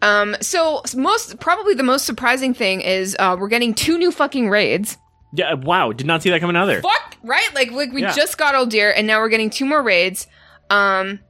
Um 0.03 0.37
so 0.41 0.83
most 0.95 1.41
probably 1.41 1.75
the 1.75 1.83
most 1.83 2.05
surprising 2.07 2.55
thing 2.55 2.81
is 2.83 3.17
uh 3.19 3.37
we're 3.39 3.49
getting 3.49 3.75
two 3.75 3.99
new 3.99 4.13
fucking 4.13 4.49
raids. 4.51 4.97
Yeah, 5.33 5.55
wow. 5.55 5.93
Did 5.93 6.07
not 6.07 6.23
see 6.23 6.31
that 6.31 6.41
coming 6.41 6.57
out 6.57 6.67
there. 6.67 6.83
fuck 6.83 7.17
right 7.23 7.49
like 7.55 7.71
like 7.73 7.93
we 7.93 8.03
Yeah. 8.03 8.13
just 8.13 8.39
got 8.39 8.55
Uldir 8.55 8.93
and 8.97 9.07
now 9.07 9.19
we're 9.21 9.29
getting 9.29 9.51
two 9.51 9.65
more 9.67 9.83
raids 9.83 10.27
um 10.71 11.21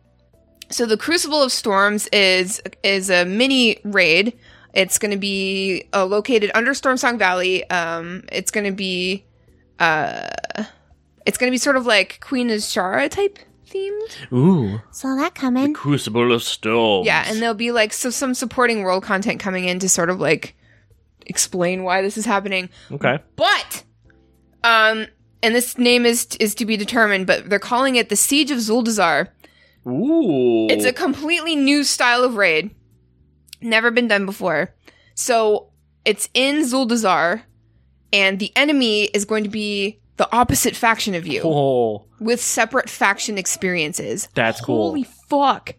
so 0.71 0.87
the 0.87 0.97
crucible 0.97 1.43
of 1.43 1.51
storms 1.53 2.07
is 2.13 2.61
is 2.83 3.11
a 3.11 3.25
mini 3.25 3.79
raid 3.85 4.39
it's 4.75 4.99
going 4.99 5.11
to 5.11 5.17
be 5.17 5.89
uh, 5.95 6.05
located 6.05 6.51
under 6.55 6.73
stormsong 6.73 7.19
valley 7.19 7.69
um 7.71 8.23
it's 8.31 8.51
going 8.51 8.65
to 8.67 8.73
be 8.73 9.25
uh 9.81 10.29
it's 11.27 11.37
going 11.39 11.49
to 11.51 11.55
be 11.55 11.59
sort 11.59 11.77
of 11.77 11.85
like 11.87 12.21
Queen 12.21 12.49
Azshara 12.49 13.11
type 13.11 13.39
themed 13.69 14.33
Ooh. 14.33 14.81
Saw 14.93 15.15
that 15.17 15.35
coming. 15.35 15.75
Crucible 15.75 16.33
of 16.33 16.43
Storms. 16.43 17.07
yeah 17.07 17.25
and 17.27 17.41
there'll 17.41 17.55
be 17.55 17.71
like 17.73 17.93
so 17.93 18.11
some 18.11 18.35
supporting 18.35 18.83
world 18.83 19.03
content 19.03 19.41
coming 19.41 19.65
in 19.67 19.79
to 19.79 19.89
sort 19.89 20.11
of 20.11 20.21
like 20.21 20.55
explain 21.27 21.83
why 21.83 22.01
this 22.03 22.17
is 22.17 22.25
happening 22.25 22.71
Okay. 22.91 23.19
But, 23.37 23.85
um, 24.65 25.07
and 25.43 25.55
this 25.55 25.77
name 25.79 26.07
is 26.07 26.27
is 26.41 26.55
to 26.57 26.65
be 26.65 26.77
determined, 26.77 27.27
but 27.27 27.49
they're 27.49 27.59
calling 27.59 27.97
it 27.97 28.09
the 28.09 28.17
Siege 28.17 28.51
of 28.51 28.59
Zuldazar. 28.59 29.29
Ooh. 29.89 30.67
It's 30.69 30.85
a 30.85 30.93
completely 30.93 31.57
new 31.57 31.83
style 31.85 32.23
of 32.25 32.37
raid, 32.37 32.71
never 33.61 33.91
been 33.91 34.09
done 34.09 34.27
before. 34.27 34.75
So 35.15 35.71
it's 36.05 36.29
in 36.35 36.63
Zuldazar, 36.63 37.43
and 38.13 38.39
the 38.39 38.53
enemy 38.57 39.05
is 39.05 39.25
going 39.25 39.45
to 39.45 39.51
be 39.51 40.01
the 40.17 40.29
opposite 40.35 40.75
faction 40.77 41.15
of 41.15 41.27
you 41.27 41.43
Oh, 41.45 42.07
with 42.21 42.41
separate 42.41 42.89
faction 42.91 43.39
experiences. 43.39 44.29
That's 44.35 44.61
cool. 44.61 44.89
Holy 44.89 45.05
fuck! 45.29 45.75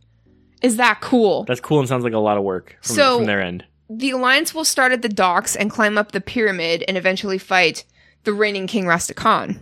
Is 0.62 0.78
that 0.78 1.00
cool? 1.02 1.44
that's 1.46 1.60
cool 1.62 1.80
and 1.80 1.88
sounds 1.88 2.04
like 2.04 2.14
a 2.14 2.18
lot 2.20 2.38
of 2.38 2.44
work 2.44 2.78
from, 2.82 2.96
So- 2.96 3.18
from 3.18 3.28
their 3.28 3.42
end. 3.42 3.66
the 3.90 4.12
alliance 4.12 4.54
will 4.54 4.66
start 4.66 4.92
at 4.92 5.02
the 5.02 5.10
docks 5.10 5.56
and 5.56 5.70
climb 5.70 5.98
up 5.98 6.12
the 6.12 6.22
pyramid 6.22 6.84
and 6.88 6.98
eventually 6.98 7.38
fight 7.38 7.86
the 8.24 8.34
reigning 8.34 8.68
king 8.68 8.86
Rastakhan. 8.86 9.60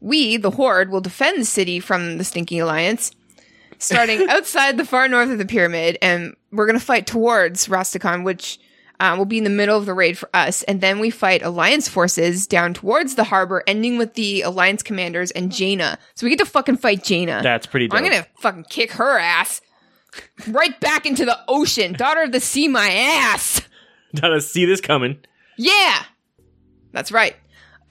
We, 0.00 0.36
the 0.36 0.50
Horde, 0.50 0.90
will 0.90 1.00
defend 1.00 1.40
the 1.40 1.44
city 1.46 1.78
from 1.80 2.18
the 2.18 2.24
Stinky 2.24 2.58
Alliance, 2.58 3.12
starting 3.82 4.26
outside 4.28 4.76
the 4.76 4.84
far 4.84 5.08
north 5.08 5.30
of 5.30 5.38
the 5.38 5.44
pyramid, 5.46 5.98
and 6.00 6.34
we're 6.50 6.66
going 6.66 6.78
to 6.78 6.84
fight 6.84 7.06
towards 7.06 7.68
Rastakhan, 7.68 8.24
which 8.24 8.58
uh, 9.00 9.14
will 9.18 9.24
be 9.24 9.38
in 9.38 9.44
the 9.44 9.50
middle 9.50 9.76
of 9.76 9.86
the 9.86 9.94
raid 9.94 10.16
for 10.16 10.28
us. 10.32 10.62
And 10.64 10.80
then 10.80 11.00
we 11.00 11.10
fight 11.10 11.42
Alliance 11.42 11.88
forces 11.88 12.46
down 12.46 12.74
towards 12.74 13.16
the 13.16 13.24
harbor, 13.24 13.64
ending 13.66 13.98
with 13.98 14.14
the 14.14 14.42
Alliance 14.42 14.82
commanders 14.82 15.30
and 15.32 15.50
Jaina. 15.50 15.98
So 16.14 16.24
we 16.24 16.30
get 16.30 16.38
to 16.38 16.50
fucking 16.50 16.76
fight 16.76 17.02
Jaina. 17.02 17.40
That's 17.42 17.66
pretty 17.66 17.88
dope. 17.88 17.98
I'm 17.98 18.04
going 18.04 18.22
to 18.22 18.28
fucking 18.38 18.66
kick 18.70 18.92
her 18.92 19.18
ass. 19.18 19.60
right 20.46 20.78
back 20.80 21.06
into 21.06 21.24
the 21.24 21.38
ocean. 21.48 21.94
Daughter 21.94 22.22
of 22.22 22.32
the 22.32 22.40
sea, 22.40 22.68
my 22.68 22.90
ass. 22.90 23.62
Gotta 24.20 24.40
see 24.40 24.66
this 24.66 24.80
coming. 24.80 25.18
Yeah, 25.56 26.02
that's 26.92 27.10
right. 27.10 27.34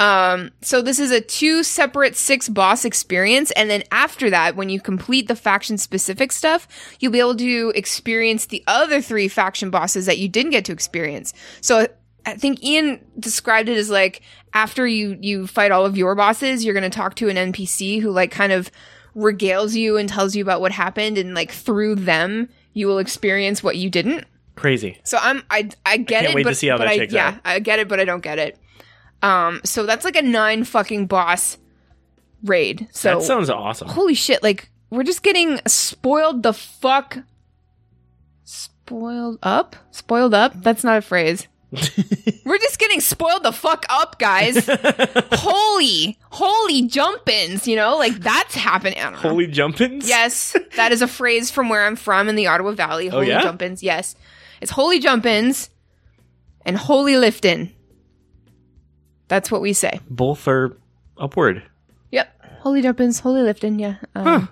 Um, 0.01 0.49
so 0.63 0.81
this 0.81 0.97
is 0.97 1.11
a 1.11 1.21
two 1.21 1.61
separate 1.61 2.15
six 2.15 2.49
boss 2.49 2.85
experience, 2.85 3.51
and 3.51 3.69
then 3.69 3.83
after 3.91 4.31
that, 4.31 4.55
when 4.55 4.67
you 4.69 4.81
complete 4.81 5.27
the 5.27 5.35
faction 5.35 5.77
specific 5.77 6.31
stuff, 6.31 6.67
you'll 6.99 7.11
be 7.11 7.19
able 7.19 7.35
to 7.35 7.71
experience 7.75 8.47
the 8.47 8.63
other 8.65 8.99
three 8.99 9.27
faction 9.27 9.69
bosses 9.69 10.07
that 10.07 10.17
you 10.17 10.27
didn't 10.27 10.53
get 10.53 10.65
to 10.65 10.71
experience. 10.71 11.35
So 11.61 11.87
I 12.25 12.33
think 12.33 12.63
Ian 12.63 12.99
described 13.19 13.69
it 13.69 13.77
as 13.77 13.91
like 13.91 14.23
after 14.55 14.87
you 14.87 15.19
you 15.21 15.45
fight 15.45 15.71
all 15.71 15.85
of 15.85 15.95
your 15.95 16.15
bosses, 16.15 16.65
you're 16.65 16.73
going 16.73 16.89
to 16.89 16.89
talk 16.89 17.13
to 17.17 17.29
an 17.29 17.37
NPC 17.37 18.01
who 18.01 18.09
like 18.09 18.31
kind 18.31 18.51
of 18.51 18.71
regales 19.15 19.75
you 19.75 19.97
and 19.97 20.09
tells 20.09 20.35
you 20.35 20.41
about 20.41 20.61
what 20.61 20.71
happened, 20.71 21.19
and 21.19 21.35
like 21.35 21.51
through 21.51 21.93
them, 21.93 22.49
you 22.73 22.87
will 22.87 22.97
experience 22.97 23.61
what 23.61 23.77
you 23.77 23.91
didn't. 23.91 24.25
Crazy. 24.55 24.97
So 25.03 25.19
I'm 25.21 25.43
I 25.51 25.69
I 25.85 25.97
get 25.97 26.21
can't 26.21 26.31
it, 26.31 26.35
wait 26.35 26.43
to 26.43 26.49
but, 26.49 26.57
see 26.57 26.69
how 26.69 26.79
but 26.79 26.85
that 26.85 26.99
I, 26.99 27.03
yeah, 27.03 27.27
out. 27.27 27.41
I 27.45 27.59
get 27.59 27.77
it, 27.77 27.87
but 27.87 27.99
I 27.99 28.05
don't 28.05 28.23
get 28.23 28.39
it. 28.39 28.57
Um, 29.21 29.61
so 29.63 29.85
that's 29.85 30.05
like 30.05 30.15
a 30.15 30.21
nine 30.21 30.63
fucking 30.63 31.07
boss 31.07 31.57
raid. 32.43 32.87
So 32.91 33.19
that 33.19 33.25
sounds 33.25 33.49
awesome. 33.49 33.87
holy 33.87 34.13
shit, 34.13 34.41
like 34.43 34.69
we're 34.89 35.03
just 35.03 35.23
getting 35.23 35.59
spoiled 35.67 36.43
the 36.43 36.53
fuck. 36.53 37.19
Spoiled 38.43 39.39
up? 39.41 39.75
Spoiled 39.91 40.33
up? 40.33 40.61
That's 40.61 40.83
not 40.83 40.97
a 40.97 41.01
phrase. 41.01 41.47
we're 42.45 42.57
just 42.57 42.79
getting 42.79 42.99
spoiled 42.99 43.43
the 43.43 43.53
fuck 43.53 43.85
up, 43.89 44.19
guys. 44.19 44.65
holy, 45.31 46.19
holy 46.23 46.85
jumpins, 46.87 47.65
you 47.65 47.77
know, 47.77 47.95
like 47.97 48.15
that's 48.15 48.55
happening. 48.55 48.99
I 48.99 49.03
don't 49.03 49.13
know. 49.13 49.19
Holy 49.19 49.47
jumpins? 49.47 50.09
Yes, 50.09 50.57
that 50.75 50.91
is 50.91 51.01
a 51.01 51.07
phrase 51.07 51.49
from 51.49 51.69
where 51.69 51.85
I'm 51.85 51.95
from 51.95 52.27
in 52.27 52.35
the 52.35 52.47
Ottawa 52.47 52.71
Valley. 52.71 53.07
Holy 53.07 53.29
yeah? 53.29 53.41
jumpins. 53.41 53.81
Yes. 53.81 54.15
It's 54.59 54.71
holy 54.71 54.99
jumpins 54.99 55.69
and 56.65 56.75
holy 56.75 57.13
liftin. 57.13 57.71
That's 59.31 59.49
what 59.49 59.61
we 59.61 59.71
say. 59.71 60.01
Both 60.09 60.45
are 60.49 60.77
upward. 61.17 61.63
Yep. 62.11 62.27
Holy 62.59 62.81
jumpins, 62.81 63.21
holy 63.21 63.39
liftin. 63.41 63.79
Yeah. 63.79 63.95
Um, 64.13 64.25
Huh. 64.25 64.47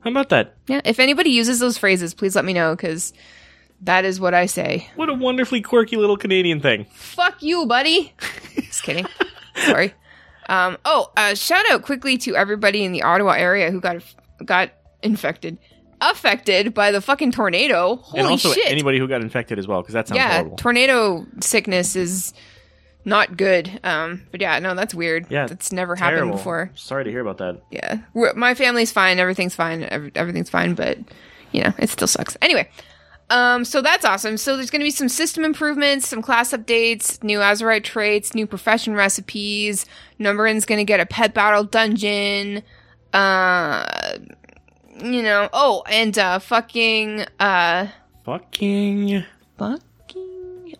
How 0.00 0.10
about 0.10 0.30
that? 0.30 0.56
Yeah. 0.66 0.80
If 0.84 0.98
anybody 0.98 1.30
uses 1.30 1.60
those 1.60 1.78
phrases, 1.78 2.12
please 2.12 2.34
let 2.34 2.44
me 2.44 2.52
know 2.52 2.74
because 2.74 3.12
that 3.82 4.04
is 4.04 4.18
what 4.18 4.34
I 4.34 4.46
say. 4.46 4.90
What 4.96 5.08
a 5.08 5.14
wonderfully 5.14 5.60
quirky 5.60 5.96
little 5.96 6.16
Canadian 6.16 6.58
thing. 6.58 6.86
Fuck 6.92 7.40
you, 7.40 7.66
buddy. 7.66 8.14
Just 8.56 8.82
kidding. 8.82 9.06
Sorry. 9.64 9.94
Um, 10.48 10.76
oh, 10.84 11.12
uh, 11.16 11.36
shout 11.36 11.64
out 11.70 11.82
quickly 11.82 12.18
to 12.18 12.34
everybody 12.34 12.84
in 12.84 12.90
the 12.90 13.04
Ottawa 13.04 13.34
area 13.34 13.70
who 13.70 13.80
got 13.80 14.02
got 14.44 14.72
infected, 15.04 15.56
affected 16.00 16.74
by 16.74 16.90
the 16.90 17.00
fucking 17.00 17.30
tornado. 17.30 17.94
Holy 17.94 18.18
and 18.18 18.28
also 18.28 18.52
shit! 18.52 18.68
anybody 18.68 18.98
who 18.98 19.06
got 19.06 19.20
infected 19.20 19.56
as 19.60 19.68
well, 19.68 19.82
because 19.82 19.92
that 19.94 20.08
sounds 20.08 20.16
yeah, 20.16 20.38
horrible. 20.38 20.56
tornado 20.56 21.24
sickness 21.40 21.94
is 21.94 22.32
not 23.06 23.38
good. 23.38 23.80
Um, 23.82 24.24
but 24.30 24.42
yeah, 24.42 24.58
no, 24.58 24.74
that's 24.74 24.94
weird. 24.94 25.26
Yeah, 25.30 25.46
that's 25.46 25.72
never 25.72 25.96
happened 25.96 26.32
before. 26.32 26.70
Sorry 26.74 27.04
to 27.04 27.10
hear 27.10 27.20
about 27.20 27.38
that. 27.38 27.62
Yeah, 27.70 28.00
We're, 28.12 28.34
my 28.34 28.54
family's 28.54 28.92
fine. 28.92 29.18
Everything's 29.18 29.54
fine. 29.54 29.84
Every, 29.84 30.12
everything's 30.14 30.50
fine. 30.50 30.74
But 30.74 30.98
you 31.52 31.62
know, 31.62 31.72
it 31.78 31.88
still 31.88 32.08
sucks. 32.08 32.36
Anyway. 32.42 32.68
Um, 33.28 33.64
so 33.64 33.82
that's 33.82 34.04
awesome. 34.04 34.36
So 34.36 34.54
there's 34.54 34.70
going 34.70 34.78
to 34.78 34.84
be 34.86 34.90
some 34.92 35.08
system 35.08 35.44
improvements, 35.44 36.06
some 36.06 36.22
class 36.22 36.52
updates, 36.52 37.20
new 37.24 37.40
Azerite 37.40 37.82
traits, 37.82 38.36
new 38.36 38.46
profession 38.46 38.94
recipes. 38.94 39.84
Gnomeregan's 40.20 40.64
going 40.64 40.78
to 40.78 40.84
get 40.84 41.00
a 41.00 41.06
pet 41.06 41.34
battle 41.34 41.64
dungeon. 41.64 42.62
Uh, 43.12 43.84
you 45.02 45.22
know, 45.24 45.48
oh, 45.52 45.82
and 45.90 46.16
uh, 46.16 46.38
fucking 46.38 47.24
uh, 47.40 47.88
Fucking. 48.24 49.24
fucking. 49.58 49.82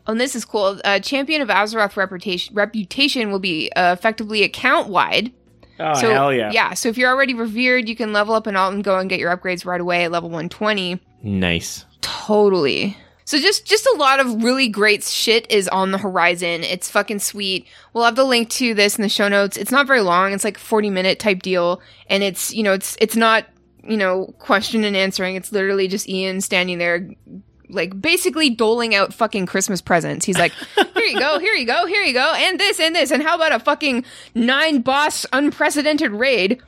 Oh, 0.06 0.12
and 0.12 0.20
this 0.20 0.34
is 0.34 0.44
cool. 0.44 0.80
Uh, 0.84 1.00
Champion 1.00 1.42
of 1.42 1.48
Azeroth 1.48 1.96
reputation 1.96 2.54
reputation 2.54 3.30
will 3.30 3.38
be 3.38 3.70
uh, 3.72 3.92
effectively 3.92 4.42
account 4.42 4.88
wide. 4.88 5.32
Oh, 5.78 5.94
so 5.94 6.10
hell 6.10 6.32
yeah. 6.32 6.50
yeah. 6.52 6.74
So 6.74 6.88
if 6.88 6.96
you're 6.96 7.10
already 7.10 7.34
revered, 7.34 7.88
you 7.88 7.96
can 7.96 8.12
level 8.12 8.34
up 8.34 8.46
and 8.46 8.56
alt 8.56 8.72
and 8.72 8.82
go 8.82 8.98
and 8.98 9.10
get 9.10 9.18
your 9.18 9.36
upgrades 9.36 9.66
right 9.66 9.80
away 9.80 10.04
at 10.04 10.12
level 10.12 10.28
120. 10.28 11.00
Nice. 11.22 11.84
Totally. 12.00 12.96
So 13.24 13.38
just 13.40 13.66
just 13.66 13.86
a 13.86 13.96
lot 13.98 14.20
of 14.20 14.44
really 14.44 14.68
great 14.68 15.02
shit 15.02 15.50
is 15.50 15.66
on 15.68 15.90
the 15.90 15.98
horizon. 15.98 16.62
It's 16.62 16.88
fucking 16.88 17.18
sweet. 17.18 17.66
We'll 17.92 18.04
have 18.04 18.14
the 18.14 18.24
link 18.24 18.48
to 18.50 18.72
this 18.72 18.96
in 18.96 19.02
the 19.02 19.08
show 19.08 19.26
notes. 19.26 19.56
It's 19.56 19.72
not 19.72 19.88
very 19.88 20.00
long. 20.00 20.32
It's 20.32 20.44
like 20.44 20.56
40 20.56 20.90
minute 20.90 21.18
type 21.18 21.42
deal 21.42 21.82
and 22.08 22.22
it's, 22.22 22.54
you 22.54 22.62
know, 22.62 22.72
it's 22.72 22.96
it's 23.00 23.16
not, 23.16 23.44
you 23.82 23.96
know, 23.96 24.32
question 24.38 24.84
and 24.84 24.96
answering. 24.96 25.34
It's 25.34 25.50
literally 25.50 25.88
just 25.88 26.08
Ian 26.08 26.40
standing 26.40 26.78
there 26.78 27.10
like 27.68 28.00
basically 28.00 28.50
doling 28.50 28.94
out 28.94 29.12
fucking 29.14 29.46
Christmas 29.46 29.80
presents. 29.80 30.24
He's 30.24 30.38
like, 30.38 30.52
"Here 30.94 31.04
you 31.04 31.18
go, 31.18 31.38
here 31.38 31.54
you 31.54 31.66
go, 31.66 31.86
here 31.86 32.02
you 32.02 32.12
go, 32.12 32.32
and 32.36 32.58
this 32.60 32.78
and 32.80 32.94
this 32.94 33.10
and 33.10 33.22
how 33.22 33.34
about 33.36 33.52
a 33.52 33.58
fucking 33.58 34.04
nine 34.34 34.80
boss 34.82 35.26
unprecedented 35.32 36.12
raid 36.12 36.60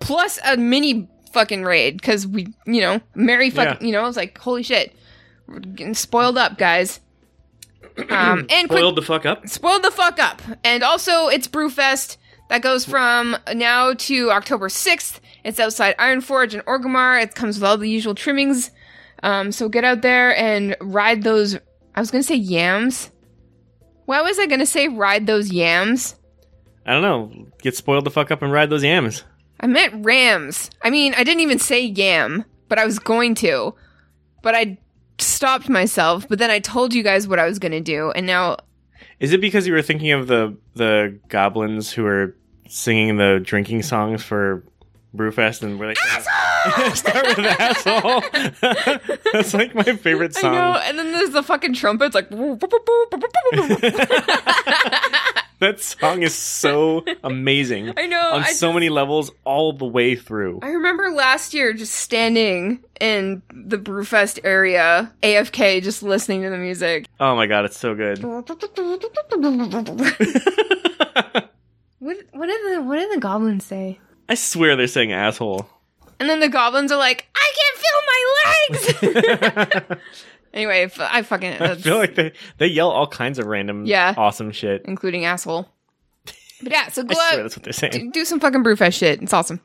plus 0.00 0.38
a 0.44 0.56
mini 0.56 1.08
fucking 1.32 1.62
raid 1.64 2.02
cuz 2.02 2.26
we, 2.26 2.46
you 2.66 2.80
know, 2.80 3.00
Mary 3.14 3.50
fucking, 3.50 3.78
Yeah. 3.80 3.86
you 3.86 3.92
know, 3.92 4.02
I 4.02 4.06
was 4.06 4.16
like, 4.16 4.36
holy 4.38 4.62
shit. 4.62 4.94
We're 5.46 5.60
getting 5.60 5.94
spoiled 5.94 6.38
up, 6.38 6.58
guys. 6.58 7.00
Um, 8.10 8.46
and 8.50 8.68
quick, 8.68 8.94
the 8.94 9.02
fuck 9.02 9.24
up. 9.24 9.48
spoiled 9.48 9.82
the 9.82 9.90
fuck 9.90 10.18
up. 10.18 10.42
And 10.64 10.82
also, 10.82 11.28
it's 11.28 11.48
Brewfest. 11.48 12.16
That 12.48 12.62
goes 12.62 12.84
from 12.84 13.36
now 13.54 13.94
to 13.94 14.30
October 14.30 14.68
6th. 14.68 15.18
It's 15.44 15.58
outside 15.58 15.96
Ironforge 15.96 16.52
and 16.54 16.64
Orgrimmar. 16.66 17.22
It 17.22 17.34
comes 17.34 17.56
with 17.56 17.64
all 17.64 17.76
the 17.78 17.88
usual 17.88 18.14
trimmings. 18.14 18.70
Um, 19.22 19.52
so 19.52 19.68
get 19.68 19.84
out 19.84 20.02
there 20.02 20.36
and 20.36 20.76
ride 20.80 21.22
those. 21.22 21.56
I 21.94 22.00
was 22.00 22.10
going 22.10 22.22
to 22.22 22.28
say 22.28 22.36
yams. 22.36 23.10
Why 24.04 24.20
was 24.22 24.38
I 24.38 24.46
going 24.46 24.60
to 24.60 24.66
say 24.66 24.88
ride 24.88 25.26
those 25.26 25.50
yams? 25.50 26.14
I 26.84 26.92
don't 26.92 27.02
know. 27.02 27.46
Get 27.60 27.76
spoiled 27.76 28.04
the 28.04 28.10
fuck 28.10 28.30
up 28.30 28.42
and 28.42 28.52
ride 28.52 28.70
those 28.70 28.84
yams. 28.84 29.24
I 29.60 29.66
meant 29.66 30.04
rams. 30.04 30.70
I 30.82 30.90
mean, 30.90 31.14
I 31.14 31.24
didn't 31.24 31.40
even 31.40 31.58
say 31.58 31.84
yam, 31.84 32.44
but 32.68 32.78
I 32.78 32.84
was 32.84 32.98
going 32.98 33.34
to. 33.36 33.74
But 34.42 34.54
I 34.54 34.78
stopped 35.18 35.68
myself. 35.68 36.28
But 36.28 36.38
then 36.38 36.50
I 36.50 36.58
told 36.60 36.94
you 36.94 37.02
guys 37.02 37.26
what 37.26 37.38
I 37.38 37.46
was 37.46 37.58
going 37.58 37.72
to 37.72 37.80
do. 37.80 38.10
And 38.12 38.26
now 38.26 38.58
Is 39.18 39.32
it 39.32 39.40
because 39.40 39.66
you 39.66 39.72
were 39.72 39.82
thinking 39.82 40.12
of 40.12 40.26
the 40.28 40.56
the 40.74 41.18
goblins 41.28 41.90
who 41.90 42.06
are 42.06 42.36
singing 42.68 43.16
the 43.16 43.40
drinking 43.42 43.82
songs 43.82 44.22
for 44.22 44.62
Brewfest 45.16 45.62
and 45.62 45.80
we're 45.80 45.86
like 45.88 45.98
asshole! 46.02 46.90
start 46.94 47.26
with 47.26 47.38
asshole. 47.38 48.22
That's 49.32 49.54
like 49.54 49.74
my 49.74 49.82
favorite 49.84 50.36
I 50.36 50.40
song. 50.40 50.52
know, 50.54 50.80
and 50.84 50.98
then 50.98 51.12
there's 51.12 51.30
the 51.30 51.42
fucking 51.42 51.72
trumpets, 51.74 52.14
like. 52.14 52.28
That 55.58 55.80
song 55.80 56.22
is 56.22 56.34
so 56.34 57.02
amazing. 57.24 57.94
I 57.96 58.06
know. 58.06 58.20
on 58.32 58.42
I 58.42 58.52
so 58.52 58.74
many 58.74 58.90
levels 58.90 59.30
all 59.44 59.72
the 59.72 59.86
way 59.86 60.14
through. 60.14 60.60
I 60.62 60.68
remember 60.68 61.08
last 61.10 61.54
year 61.54 61.72
just 61.72 61.94
standing 61.94 62.84
in 63.00 63.40
the 63.54 63.78
Brewfest 63.78 64.40
area, 64.44 65.10
AFK, 65.22 65.82
just 65.82 66.02
listening 66.02 66.42
to 66.42 66.50
the 66.50 66.58
music. 66.58 67.06
Oh 67.18 67.34
my 67.36 67.46
god, 67.46 67.64
it's 67.64 67.78
so 67.78 67.94
good. 67.94 68.22
what 68.22 68.46
what 68.50 68.60
did 72.46 72.76
the 72.76 72.82
what 72.82 72.98
did 72.98 73.16
the 73.16 73.20
goblins 73.20 73.64
say? 73.64 73.98
I 74.28 74.34
swear 74.34 74.74
they're 74.76 74.86
saying 74.88 75.12
asshole. 75.12 75.68
And 76.18 76.28
then 76.28 76.40
the 76.40 76.48
goblins 76.48 76.90
are 76.92 76.98
like, 76.98 77.26
I 77.34 77.52
can't 77.58 77.78
feel 79.04 79.12
my 79.12 79.26
legs. 79.86 80.00
anyway, 80.54 80.82
f- 80.84 80.98
I 81.00 81.22
fucking 81.22 81.54
I 81.62 81.74
feel 81.76 81.96
like 81.98 82.14
they 82.14 82.32
they 82.58 82.66
yell 82.66 82.90
all 82.90 83.06
kinds 83.06 83.38
of 83.38 83.46
random 83.46 83.84
Yeah. 83.86 84.14
awesome 84.16 84.50
shit. 84.52 84.82
including 84.86 85.24
asshole. 85.26 85.68
But 86.62 86.72
yeah, 86.72 86.88
so 86.88 87.02
I 87.02 87.04
go 87.04 87.14
swear 87.14 87.32
out, 87.34 87.42
that's 87.42 87.56
what 87.56 87.64
they're 87.64 87.72
saying. 87.72 87.92
do, 87.92 88.10
do 88.10 88.24
some 88.24 88.40
fucking 88.40 88.64
Brewfest 88.64 88.98
shit. 88.98 89.20
It's 89.22 89.32
awesome. 89.34 89.60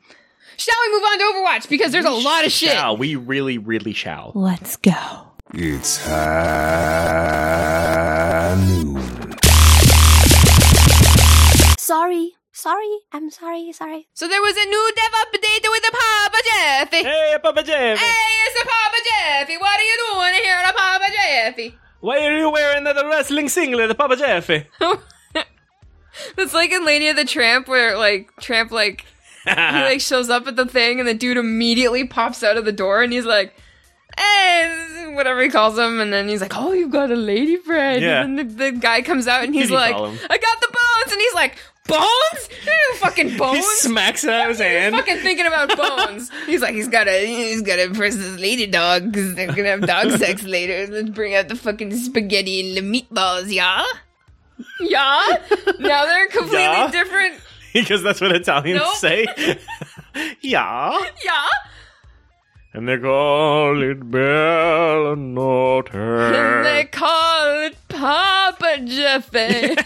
Shall 0.58 0.74
we 0.86 0.92
move 0.94 1.02
on 1.04 1.18
to 1.18 1.24
Overwatch 1.24 1.68
because 1.70 1.90
there's 1.92 2.04
a 2.04 2.10
lot 2.10 2.44
of 2.44 2.52
shit. 2.52 2.72
Shall 2.72 2.96
we 2.98 3.16
really, 3.16 3.56
really 3.58 3.94
shall? 3.94 4.32
Let's 4.34 4.76
go. 4.76 4.92
It's 5.54 6.04
high 6.06 6.14
noon. 8.66 9.00
Sorry. 11.78 12.32
Sorry. 12.52 12.98
I'm 13.12 13.30
sorry. 13.30 13.72
Sorry. 13.72 14.06
So 14.12 14.28
there 14.28 14.40
was 14.40 14.56
a 14.56 14.66
new 14.66 14.92
dev 14.94 15.12
update 15.12 15.70
with 15.70 15.82
the 15.82 15.92
Papa 15.92 16.38
Jeffy. 16.44 17.02
Hey, 17.02 17.36
Papa 17.42 17.62
Jeff! 17.62 17.98
Hey, 17.98 18.46
it's 18.46 18.62
the 18.62 18.68
Papa 18.68 18.96
Jeffy. 19.08 19.56
What 19.56 19.80
are 19.80 19.82
you 19.82 20.12
doing 20.12 20.34
here, 20.44 20.58
the 20.66 20.72
Papa 20.74 21.04
Jeffy? 21.14 21.74
Why 22.00 22.26
are 22.26 22.36
you 22.36 22.50
wearing 22.50 22.84
that 22.84 22.96
wrestling 22.96 23.48
singlet, 23.48 23.88
the 23.88 23.94
Papa 23.94 24.16
Jeff? 24.16 24.48
That's 26.36 26.52
like 26.54 26.72
in 26.72 26.84
Lady 26.84 27.08
of 27.08 27.16
the 27.16 27.24
Tramp, 27.24 27.68
where 27.68 27.96
like 27.96 28.30
Tramp 28.40 28.70
like 28.70 29.06
he 29.44 29.50
like 29.54 30.00
shows 30.00 30.28
up 30.28 30.46
at 30.46 30.56
the 30.56 30.66
thing, 30.66 31.00
and 31.00 31.08
the 31.08 31.14
dude 31.14 31.38
immediately 31.38 32.06
pops 32.06 32.42
out 32.42 32.58
of 32.58 32.64
the 32.64 32.72
door, 32.72 33.02
and 33.02 33.12
he's 33.12 33.24
like, 33.24 33.54
"Hey," 34.18 35.14
whatever 35.14 35.40
he 35.42 35.48
calls 35.48 35.78
him, 35.78 36.00
and 36.00 36.12
then 36.12 36.28
he's 36.28 36.40
like, 36.40 36.56
"Oh, 36.56 36.72
you've 36.72 36.90
got 36.90 37.10
a 37.10 37.16
lady 37.16 37.56
friend." 37.56 38.02
Yeah. 38.02 38.22
And 38.22 38.38
then 38.38 38.48
the, 38.48 38.54
the 38.54 38.72
guy 38.72 39.00
comes 39.02 39.26
out, 39.26 39.44
and 39.44 39.54
he's 39.54 39.70
like, 39.70 39.94
"I 39.94 40.38
got 40.38 40.60
the 40.60 40.68
bones," 40.68 41.12
and 41.12 41.20
he's 41.20 41.34
like, 41.34 41.56
Bones? 41.88 42.48
Fucking 42.96 43.36
bones. 43.36 43.56
He 43.58 43.62
smacks 43.88 44.22
it 44.24 44.30
out 44.30 44.42
of 44.42 44.48
his 44.50 44.58
hand. 44.60 44.94
fucking 44.94 45.16
thinking 45.18 45.46
about 45.46 45.76
bones. 45.76 46.30
He's 46.46 46.60
like, 46.62 46.74
he's 46.74 46.88
gotta, 46.88 47.18
he's 47.18 47.62
gotta 47.62 47.84
impress 47.84 48.14
this 48.16 48.38
lady 48.38 48.66
dog 48.66 49.10
because 49.10 49.34
they're 49.34 49.48
gonna 49.48 49.68
have 49.68 49.80
dog 49.86 50.10
sex 50.18 50.44
later. 50.44 50.86
Let's 50.92 51.10
bring 51.10 51.34
out 51.34 51.48
the 51.48 51.56
fucking 51.56 51.94
spaghetti 51.96 52.76
and 52.76 52.76
the 52.76 53.00
meatballs, 53.02 53.52
yeah? 53.52 53.84
Yeah? 54.80 55.36
Now 55.80 56.04
they're 56.06 56.28
completely 56.28 56.58
Yeah? 56.60 56.90
different. 56.90 57.40
because 57.72 58.02
that's 58.02 58.20
what 58.20 58.32
Italians 58.32 58.80
Nope. 58.80 58.94
say. 58.96 59.26
yeah. 60.40 60.98
Yeah? 61.24 61.46
And 62.74 62.88
they 62.88 62.96
call 62.98 63.82
it 63.82 64.08
Bella 64.10 65.16
Notte. 65.16 65.90
And 65.94 66.64
they 66.64 66.84
call 66.84 67.64
it 67.66 67.76
Papa 67.88 68.78
Jeffy. 68.84 69.76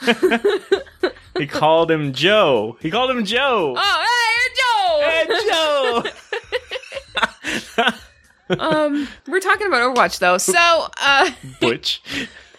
he 1.38 1.46
called 1.46 1.90
him 1.90 2.12
Joe. 2.12 2.76
He 2.80 2.90
called 2.90 3.10
him 3.10 3.24
Joe. 3.24 3.74
oh, 3.76 4.06
hey, 4.06 4.48
Joe! 4.56 5.00
Hey, 5.10 5.26
Joe. 5.48 6.04
um, 8.58 9.08
we're 9.28 9.40
talking 9.40 9.66
about 9.66 9.82
Overwatch 9.82 10.18
though. 10.18 10.38
So, 10.38 10.88
uh, 11.00 11.30
Butch. 11.60 12.02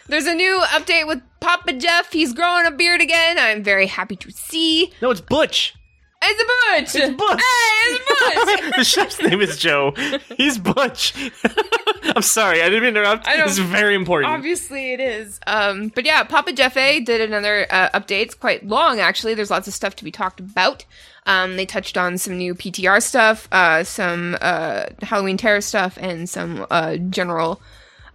there's 0.07 0.27
a 0.27 0.33
new 0.33 0.61
update 0.67 1.07
with 1.07 1.21
Papa 1.39 1.73
Jeff. 1.73 2.11
He's 2.11 2.33
growing 2.33 2.65
a 2.65 2.71
beard 2.71 3.01
again. 3.01 3.37
I'm 3.39 3.63
very 3.63 3.87
happy 3.87 4.15
to 4.17 4.31
see. 4.31 4.91
No, 5.01 5.11
it's 5.11 5.21
Butch. 5.21 5.75
It's 6.23 6.41
a 6.41 6.45
Butch! 6.45 7.03
It's 7.03 7.17
Butch. 7.17 7.39
Hey, 7.39 7.93
it's 7.93 8.61
Butch! 8.69 8.75
the 8.77 8.83
chef's 8.83 9.21
name 9.21 9.41
is 9.41 9.57
Joe. 9.57 9.93
He's 10.37 10.57
Butch. 10.59 11.13
I'm 12.15 12.21
sorry, 12.21 12.61
I 12.61 12.69
didn't 12.69 12.83
mean 12.83 12.93
to 12.93 12.99
interrupt. 12.99 13.27
I. 13.27 13.37
This 13.37 13.57
is 13.57 13.59
very 13.59 13.95
important. 13.95 14.31
Obviously, 14.31 14.93
it 14.93 14.99
is. 14.99 15.39
Um, 15.47 15.87
but 15.89 16.05
yeah, 16.05 16.23
Papa 16.23 16.53
Jeffe 16.53 17.03
did 17.03 17.21
another 17.21 17.65
uh, 17.71 17.89
update. 17.89 18.21
It's 18.21 18.35
quite 18.35 18.65
long, 18.67 18.99
actually. 18.99 19.33
There's 19.33 19.49
lots 19.49 19.67
of 19.67 19.73
stuff 19.73 19.95
to 19.97 20.03
be 20.03 20.11
talked 20.11 20.39
about. 20.39 20.85
Um, 21.25 21.55
they 21.55 21.65
touched 21.65 21.97
on 21.97 22.17
some 22.17 22.37
new 22.37 22.53
PTR 22.53 23.01
stuff, 23.01 23.47
uh, 23.51 23.83
some 23.83 24.37
uh, 24.41 24.85
Halloween 25.01 25.37
Terror 25.37 25.61
stuff, 25.61 25.97
and 25.99 26.29
some 26.29 26.67
uh, 26.69 26.97
general 26.97 27.61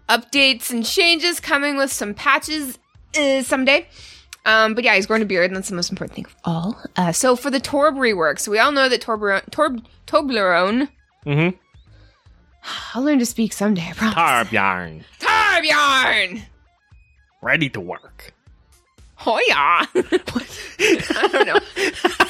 updates 0.08 0.70
and 0.70 0.84
changes 0.84 1.40
coming 1.40 1.76
with 1.76 1.92
some 1.92 2.14
patches 2.14 2.78
uh, 3.18 3.42
someday. 3.42 3.88
Um, 4.46 4.74
but 4.74 4.84
yeah, 4.84 4.94
he's 4.94 5.06
growing 5.06 5.22
a 5.22 5.26
beard, 5.26 5.50
and 5.50 5.56
that's 5.56 5.68
the 5.68 5.74
most 5.74 5.90
important 5.90 6.14
thing 6.16 6.24
of 6.26 6.34
all. 6.44 6.80
Uh, 6.96 7.12
so 7.12 7.36
for 7.36 7.50
the 7.50 7.60
Torb 7.60 7.96
rework, 7.96 8.38
so 8.38 8.50
we 8.50 8.58
all 8.58 8.72
know 8.72 8.88
that 8.88 9.02
Torb 9.02 9.42
Torb 9.50 9.84
Toblerone. 10.06 10.88
Mhm. 11.26 11.54
I'll 12.94 13.02
learn 13.02 13.18
to 13.18 13.26
speak 13.26 13.52
someday. 13.52 13.88
I 13.90 13.92
promise. 13.92 14.14
Tarbjarn. 14.50 15.02
Tarbjarn. 15.20 16.42
Ready 17.42 17.68
to 17.70 17.80
work. 17.80 18.32
Oh 19.26 19.40
yeah. 19.48 19.84
I 19.94 21.28
don't 21.32 21.46
know. 21.46 21.58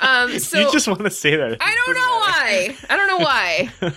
Um, 0.00 0.38
so 0.38 0.58
you 0.58 0.70
just 0.70 0.86
want 0.86 1.00
to 1.00 1.10
say 1.10 1.34
that. 1.34 1.56
I 1.62 1.76
don't 1.86 1.94
know 1.94 2.18
why. 2.18 2.76
I 2.90 2.96
don't 2.96 3.06
know 3.08 3.24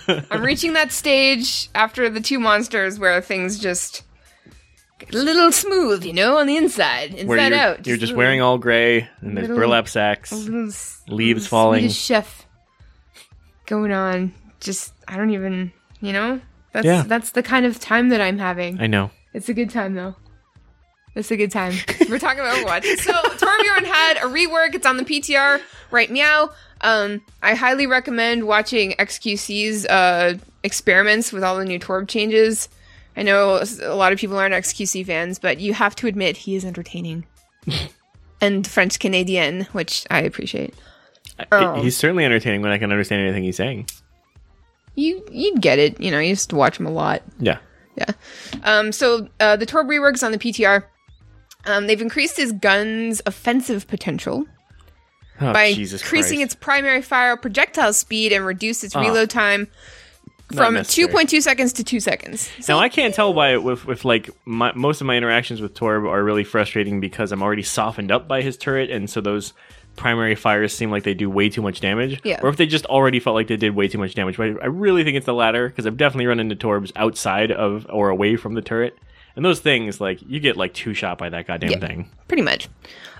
why. 0.08 0.24
I'm 0.30 0.42
reaching 0.42 0.72
that 0.72 0.90
stage 0.90 1.68
after 1.74 2.08
the 2.08 2.20
two 2.22 2.38
monsters 2.38 2.98
where 2.98 3.20
things 3.20 3.58
just 3.58 4.04
a 5.12 5.16
little 5.16 5.52
smooth, 5.52 6.04
you 6.04 6.12
know, 6.12 6.38
on 6.38 6.46
the 6.46 6.56
inside, 6.56 7.10
inside 7.14 7.26
Where 7.26 7.48
you're, 7.48 7.58
out. 7.58 7.86
you're 7.86 7.96
just 7.96 8.12
a 8.12 8.16
wearing 8.16 8.40
all 8.40 8.58
gray 8.58 9.08
and 9.20 9.36
there's 9.36 9.48
little- 9.48 9.56
burlap 9.62 9.88
sacks. 9.88 10.32
little 10.32 10.64
leaves 10.64 11.06
little 11.08 11.40
falling. 11.48 11.80
Swedish 11.82 11.96
chef 11.98 12.46
going 13.66 13.92
on. 13.92 14.32
Just 14.60 14.92
I 15.06 15.16
don't 15.16 15.30
even, 15.30 15.72
you 16.00 16.12
know. 16.12 16.40
That's 16.72 16.84
Yeah. 16.86 17.04
that's 17.06 17.30
the 17.30 17.42
kind 17.42 17.64
of 17.66 17.78
time 17.80 18.08
that 18.10 18.20
I'm 18.20 18.38
having. 18.38 18.80
I 18.80 18.86
know. 18.86 19.10
It's 19.32 19.48
a 19.48 19.54
good 19.54 19.70
time 19.70 19.94
though. 19.94 20.14
It's 21.14 21.30
a 21.30 21.36
good 21.36 21.50
time. 21.50 21.72
We're 22.08 22.18
talking 22.18 22.40
about 22.40 22.56
Overwatch. 22.64 22.98
So 22.98 23.12
Torbjorn 23.12 23.84
had 23.84 24.18
a 24.18 24.26
rework. 24.26 24.74
It's 24.74 24.86
on 24.86 24.96
the 24.98 25.04
PTR 25.04 25.60
right 25.90 26.10
meow. 26.10 26.50
Um, 26.80 27.22
I 27.42 27.54
highly 27.54 27.86
recommend 27.86 28.44
watching 28.46 28.92
XQC's 28.98 29.84
uh, 29.86 30.38
experiments 30.62 31.32
with 31.32 31.42
all 31.42 31.56
the 31.56 31.64
new 31.64 31.80
Torb 31.80 32.06
changes. 32.08 32.68
I 33.18 33.22
know 33.22 33.60
a 33.82 33.94
lot 33.96 34.12
of 34.12 34.18
people 34.18 34.38
aren't 34.38 34.54
XQC 34.54 35.04
fans, 35.04 35.38
but 35.40 35.58
you 35.58 35.74
have 35.74 35.96
to 35.96 36.06
admit 36.06 36.36
he 36.36 36.54
is 36.54 36.64
entertaining. 36.64 37.26
and 38.40 38.66
French 38.66 38.98
Canadian, 39.00 39.64
which 39.72 40.06
I 40.10 40.20
appreciate. 40.20 40.74
Oh. 41.52 41.82
He's 41.82 41.96
certainly 41.96 42.24
entertaining 42.24 42.62
when 42.62 42.70
I 42.70 42.78
can 42.78 42.90
understand 42.92 43.22
anything 43.22 43.42
he's 43.44 43.56
saying. 43.56 43.88
You 44.94 45.24
you'd 45.30 45.60
get 45.60 45.78
it. 45.78 46.00
You 46.00 46.10
know, 46.10 46.18
you 46.20 46.34
just 46.34 46.52
watch 46.52 46.78
him 46.78 46.86
a 46.86 46.90
lot. 46.90 47.22
Yeah. 47.38 47.58
Yeah. 47.96 48.10
Um, 48.62 48.92
so 48.92 49.28
uh, 49.40 49.56
the 49.56 49.66
Torb 49.66 49.86
reworks 49.86 50.22
on 50.24 50.30
the 50.32 50.38
PTR. 50.38 50.84
Um, 51.66 51.86
they've 51.88 52.00
increased 52.00 52.36
his 52.36 52.52
gun's 52.52 53.20
offensive 53.26 53.88
potential 53.88 54.46
Oh, 55.40 55.52
by 55.52 55.72
Jesus 55.72 56.02
increasing 56.02 56.38
Christ. 56.38 56.52
its 56.52 56.54
primary 56.54 57.02
fire 57.02 57.36
projectile 57.36 57.92
speed 57.92 58.32
and 58.32 58.44
reduced 58.46 58.82
its 58.84 58.94
Ah. 58.96 59.00
reload 59.00 59.30
time 59.30 59.68
from 60.54 60.74
2.2 60.76 61.42
seconds 61.42 61.72
to 61.74 61.84
2 61.84 62.00
seconds. 62.00 62.50
So, 62.60 62.74
Now 62.74 62.80
I 62.80 62.88
can't 62.88 63.14
tell 63.14 63.34
why 63.34 63.56
with 63.56 63.86
with 63.86 64.04
like 64.04 64.30
my, 64.44 64.72
most 64.74 65.00
of 65.00 65.06
my 65.06 65.16
interactions 65.16 65.60
with 65.60 65.74
Torb 65.74 66.08
are 66.08 66.22
really 66.24 66.44
frustrating 66.44 67.00
because 67.00 67.32
I'm 67.32 67.42
already 67.42 67.62
softened 67.62 68.10
up 68.10 68.26
by 68.26 68.42
his 68.42 68.56
turret, 68.56 68.90
and 68.90 69.08
so 69.08 69.20
those 69.20 69.52
primary 69.96 70.34
fires 70.34 70.72
seem 70.72 70.90
like 70.90 71.02
they 71.02 71.12
do 71.12 71.28
way 71.28 71.50
too 71.50 71.60
much 71.60 71.80
damage. 71.80 72.20
Yeah. 72.24 72.40
Or 72.42 72.48
if 72.48 72.56
they 72.56 72.66
just 72.66 72.86
already 72.86 73.20
felt 73.20 73.34
like 73.34 73.48
they 73.48 73.56
did 73.56 73.74
way 73.74 73.88
too 73.88 73.98
much 73.98 74.14
damage. 74.14 74.36
But 74.36 74.62
I 74.62 74.66
really 74.66 75.04
think 75.04 75.16
it's 75.16 75.26
the 75.26 75.34
latter 75.34 75.68
because 75.68 75.86
I've 75.86 75.96
definitely 75.96 76.26
run 76.26 76.40
into 76.40 76.56
Torbs 76.56 76.92
outside 76.96 77.50
of 77.50 77.86
or 77.90 78.08
away 78.08 78.36
from 78.36 78.54
the 78.54 78.62
turret, 78.62 78.96
and 79.38 79.44
those 79.44 79.60
things 79.60 80.00
like 80.00 80.18
you 80.26 80.40
get 80.40 80.56
like 80.56 80.74
two 80.74 80.92
shot 80.94 81.16
by 81.16 81.28
that 81.30 81.46
goddamn 81.46 81.70
Yeah. 81.70 81.78
thing. 81.78 82.10
pretty 82.26 82.42
much. 82.42 82.68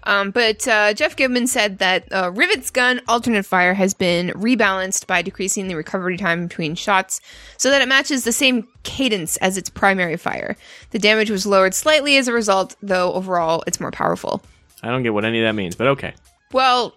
Um, 0.02 0.30
but 0.32 0.66
uh, 0.66 0.92
Geoff 0.94 1.14
Goodman 1.16 1.46
said 1.46 1.78
that 1.78 2.10
uh, 2.12 2.30
Rivet's 2.34 2.70
gun 2.70 3.00
alternate 3.08 3.44
fire 3.46 3.72
has 3.74 3.94
been 3.94 4.30
rebalanced 4.30 5.06
by 5.06 5.22
decreasing 5.22 5.68
the 5.68 5.76
recovery 5.76 6.16
time 6.16 6.46
between 6.48 6.74
shots 6.74 7.20
so 7.56 7.70
that 7.70 7.82
it 7.82 7.88
matches 7.88 8.24
the 8.24 8.32
same 8.32 8.66
cadence 8.82 9.36
as 9.38 9.56
its 9.56 9.70
primary 9.70 10.16
fire. 10.16 10.56
The 10.90 10.98
damage 10.98 11.30
was 11.30 11.46
lowered 11.46 11.72
slightly 11.74 12.16
as 12.16 12.26
a 12.26 12.32
result, 12.32 12.74
though 12.82 13.12
overall 13.12 13.62
it's 13.66 13.80
more 13.80 13.90
powerful. 13.92 14.42
I 14.82 14.88
don't 14.88 15.02
get 15.04 15.14
what 15.14 15.24
any 15.24 15.38
of 15.40 15.44
that 15.44 15.54
means, 15.54 15.76
but 15.76 15.86
okay. 15.88 16.14
Well, 16.52 16.94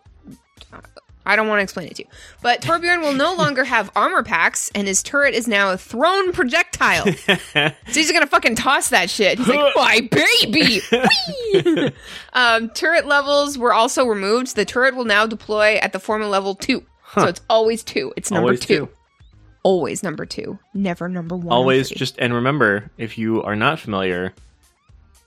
I 1.25 1.35
don't 1.35 1.47
want 1.47 1.59
to 1.59 1.63
explain 1.63 1.87
it 1.87 1.95
to 1.97 2.03
you. 2.03 2.09
But 2.41 2.61
Torbjorn 2.61 3.01
will 3.01 3.13
no 3.13 3.35
longer 3.35 3.63
have 3.63 3.91
armor 3.95 4.23
packs, 4.23 4.71
and 4.73 4.87
his 4.87 5.03
turret 5.03 5.35
is 5.35 5.47
now 5.47 5.71
a 5.71 5.77
thrown 5.77 6.31
projectile. 6.31 7.05
so 7.13 7.71
he's 7.93 8.11
gonna 8.11 8.25
fucking 8.27 8.55
toss 8.55 8.89
that 8.89 9.09
shit. 9.09 9.37
He's 9.37 9.47
like, 9.47 9.75
my 9.75 10.09
baby! 10.11 10.81
Um, 12.33 12.69
turret 12.69 13.05
levels 13.07 13.57
were 13.57 13.73
also 13.73 14.05
removed. 14.05 14.55
The 14.55 14.63
turret 14.65 14.95
will 14.95 15.05
now 15.05 15.25
deploy 15.27 15.75
at 15.75 15.91
the 15.91 15.99
formal 15.99 16.29
level 16.29 16.55
two. 16.55 16.85
So 17.13 17.25
it's 17.25 17.41
always 17.49 17.83
two. 17.83 18.13
It's 18.15 18.31
number 18.31 18.47
Always 18.47 18.61
two. 18.61 18.85
two. 18.87 18.89
Always 19.63 20.01
number 20.01 20.25
two. 20.25 20.57
Never 20.73 21.09
number 21.09 21.35
one. 21.35 21.51
Always 21.51 21.89
just 21.89 22.15
and 22.19 22.33
remember 22.33 22.89
if 22.97 23.17
you 23.17 23.43
are 23.43 23.55
not 23.55 23.79
familiar, 23.79 24.33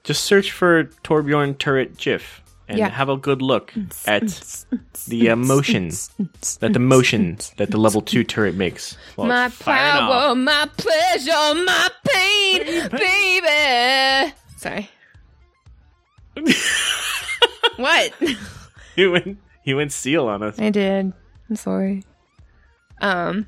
just 0.03 0.24
search 0.24 0.51
for 0.51 0.84
Torbjorn 1.05 1.59
turret 1.59 1.97
GIF 1.99 2.42
and 2.68 2.78
Yeah. 2.78 2.88
have 2.88 3.08
a 3.08 3.16
good 3.16 3.42
look 3.42 3.72
at 4.06 4.64
the 5.08 5.26
emotion 5.28 5.90
that 6.60 6.72
the 6.72 6.78
motion 6.78 7.38
that 7.56 7.70
the 7.70 7.78
level 7.78 8.00
two 8.00 8.24
turret 8.24 8.54
makes. 8.54 8.96
my 9.18 9.48
power, 9.60 10.34
my 10.34 10.68
pleasure, 10.76 11.54
my 11.64 11.88
pain, 12.04 12.88
baby. 12.90 14.34
Sorry. 14.56 14.90
what? 17.76 18.12
He 18.96 19.06
went 19.06 19.38
he 19.62 19.74
went 19.74 19.92
seal 19.92 20.26
on 20.26 20.42
us. 20.42 20.58
I 20.58 20.70
did. 20.70 21.12
I'm 21.48 21.56
sorry. 21.56 22.04
Um. 23.00 23.46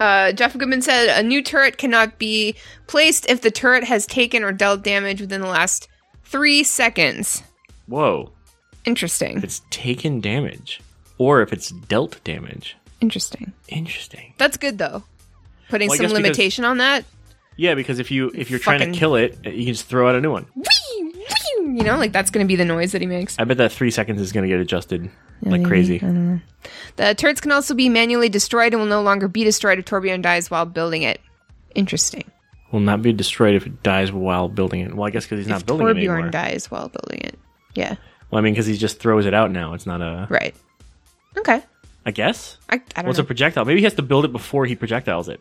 Uh, 0.00 0.32
Geoff 0.32 0.58
Goodman 0.58 0.82
said 0.82 1.16
a 1.16 1.22
new 1.22 1.42
turret 1.42 1.78
cannot 1.78 2.18
be 2.18 2.56
placed 2.88 3.30
if 3.30 3.40
the 3.40 3.52
turret 3.52 3.84
has 3.84 4.04
taken 4.04 4.42
or 4.42 4.50
dealt 4.50 4.82
damage 4.82 5.20
within 5.20 5.40
the 5.40 5.46
last 5.46 5.86
three 6.24 6.64
seconds. 6.64 7.44
Whoa. 7.92 8.32
Interesting. 8.84 9.36
If 9.38 9.44
it's 9.44 9.62
taken 9.70 10.20
damage. 10.20 10.80
Or 11.18 11.42
if 11.42 11.52
it's 11.52 11.70
dealt 11.70 12.22
damage. 12.24 12.76
Interesting. 13.00 13.52
Interesting. 13.68 14.34
That's 14.38 14.56
good 14.56 14.78
though. 14.78 15.02
Putting 15.68 15.88
Well, 15.88 15.94
I 15.94 15.96
some 15.98 16.04
guess 16.04 16.12
because- 16.12 16.22
limitation 16.24 16.64
on 16.64 16.78
that. 16.78 17.04
Yeah, 17.56 17.74
because 17.74 17.98
if 17.98 18.10
you 18.10 18.32
if 18.34 18.48
you're 18.50 18.58
trying 18.58 18.78
Fucking- 18.78 18.94
to 18.94 18.98
kill 18.98 19.14
it, 19.14 19.38
you 19.44 19.64
can 19.66 19.74
just 19.74 19.84
throw 19.86 20.08
out 20.08 20.14
a 20.14 20.20
new 20.22 20.30
one. 20.32 20.46
Whee! 20.56 20.64
Whee! 21.02 21.24
You 21.58 21.84
know, 21.84 21.96
like 21.98 22.12
that's 22.12 22.30
going 22.30 22.44
to 22.44 22.48
be 22.48 22.56
the 22.56 22.64
noise 22.64 22.92
that 22.92 23.02
he 23.02 23.06
makes. 23.06 23.36
I 23.38 23.44
bet 23.44 23.58
that 23.58 23.72
three 23.72 23.90
seconds 23.90 24.20
is 24.22 24.32
gonna 24.32 24.48
get 24.48 24.58
adjusted 24.58 25.10
like 25.42 25.62
crazy. 25.64 25.98
The 26.96 27.14
turrets 27.14 27.40
can 27.42 27.52
also 27.52 27.74
be 27.74 27.88
manually 27.90 28.28
destroyed 28.30 28.72
and 28.72 28.80
will 28.82 28.88
no 28.88 29.02
longer 29.02 29.28
be 29.28 29.44
destroyed 29.44 29.78
if 29.78 29.84
Torbjorn 29.84 30.22
dies 30.22 30.50
while 30.50 30.64
building 30.66 31.02
it. 31.02 31.20
Interesting. 31.74 32.24
Will 32.72 32.80
not 32.80 33.02
be 33.02 33.12
destroyed 33.12 33.54
if 33.54 33.66
it 33.66 33.82
dies 33.82 34.10
while 34.12 34.48
building 34.48 34.80
it. 34.80 34.94
Well, 34.94 35.06
I 35.06 35.10
guess 35.10 35.24
because 35.24 35.38
he's 35.40 35.48
not 35.48 35.66
building 35.66 35.88
it 35.88 35.90
Torbjorn 35.96 36.12
anymore. 36.14 36.30
dies 36.30 36.70
while 36.70 36.88
building 36.88 37.20
it. 37.20 37.38
Yeah. 37.74 37.96
Well, 38.30 38.38
I 38.38 38.42
mean, 38.42 38.54
because 38.54 38.66
he 38.66 38.76
just 38.76 38.98
throws 38.98 39.26
it 39.26 39.34
out 39.34 39.50
now. 39.50 39.74
It's 39.74 39.86
not 39.86 40.00
a. 40.00 40.26
Right. 40.30 40.54
Okay. 41.36 41.62
I 42.04 42.10
guess. 42.10 42.58
I, 42.68 42.74
I 42.74 42.78
don't 42.78 42.96
know. 42.98 43.08
What's 43.08 43.18
know. 43.18 43.24
a 43.24 43.26
projectile? 43.26 43.64
Maybe 43.64 43.80
he 43.80 43.84
has 43.84 43.94
to 43.94 44.02
build 44.02 44.24
it 44.24 44.32
before 44.32 44.66
he 44.66 44.74
projectiles 44.74 45.28
it. 45.28 45.40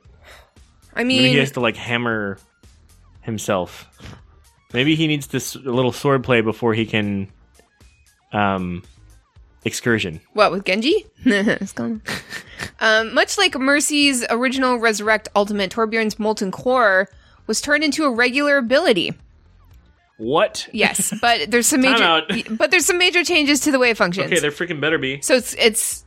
I 0.94 1.04
Maybe 1.04 1.24
mean, 1.24 1.34
he 1.34 1.38
has 1.40 1.52
to 1.54 1.60
like 1.60 1.76
hammer 1.76 2.38
himself. 3.22 3.88
Maybe 4.74 4.96
he 4.96 5.08
needs 5.08 5.28
this 5.28 5.56
little 5.56 5.92
sword 5.92 6.24
play 6.24 6.42
before 6.42 6.74
he 6.74 6.86
can 6.86 7.32
um, 8.34 8.84
excursion. 9.66 10.22
What 10.34 10.52
with 10.52 10.66
Genji? 10.66 11.06
it's 11.26 11.74
gone. 11.74 12.02
um, 12.80 13.14
much 13.14 13.38
like 13.38 13.58
Mercy's 13.58 14.26
original 14.30 14.78
Resurrect 14.78 15.30
Ultimate, 15.36 15.72
Torbjorn's 15.72 16.20
Molten 16.20 16.52
Core 16.52 17.10
was 17.48 17.62
turned 17.62 17.84
into 17.84 18.06
a 18.06 18.12
regular 18.12 18.58
ability. 18.58 19.14
What? 20.22 20.70
Yes, 20.72 21.12
but 21.20 21.50
there's 21.50 21.66
some 21.66 21.82
major, 21.82 22.22
but 22.52 22.70
there's 22.70 22.86
some 22.86 23.00
major 23.00 23.24
changes 23.24 23.62
to 23.62 23.72
the 23.72 23.80
way 23.80 23.90
it 23.90 23.98
functions. 23.98 24.28
Okay, 24.28 24.40
there 24.40 24.52
freaking 24.52 24.80
better 24.80 25.00
be. 25.00 25.20
So 25.22 25.34
it's 25.34 25.56
it's 25.56 26.06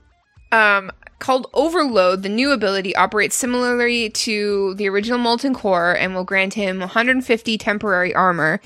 um, 0.52 0.92
called 1.18 1.48
Overload. 1.52 2.22
The 2.22 2.28
new 2.28 2.52
ability 2.52 2.94
operates 2.94 3.34
similarly 3.34 4.10
to 4.10 4.74
the 4.74 4.88
original 4.88 5.18
Molten 5.18 5.52
Core 5.52 5.96
and 5.96 6.14
will 6.14 6.22
grant 6.22 6.54
him 6.54 6.78
150 6.78 7.58
temporary 7.58 8.14
armor, 8.14 8.60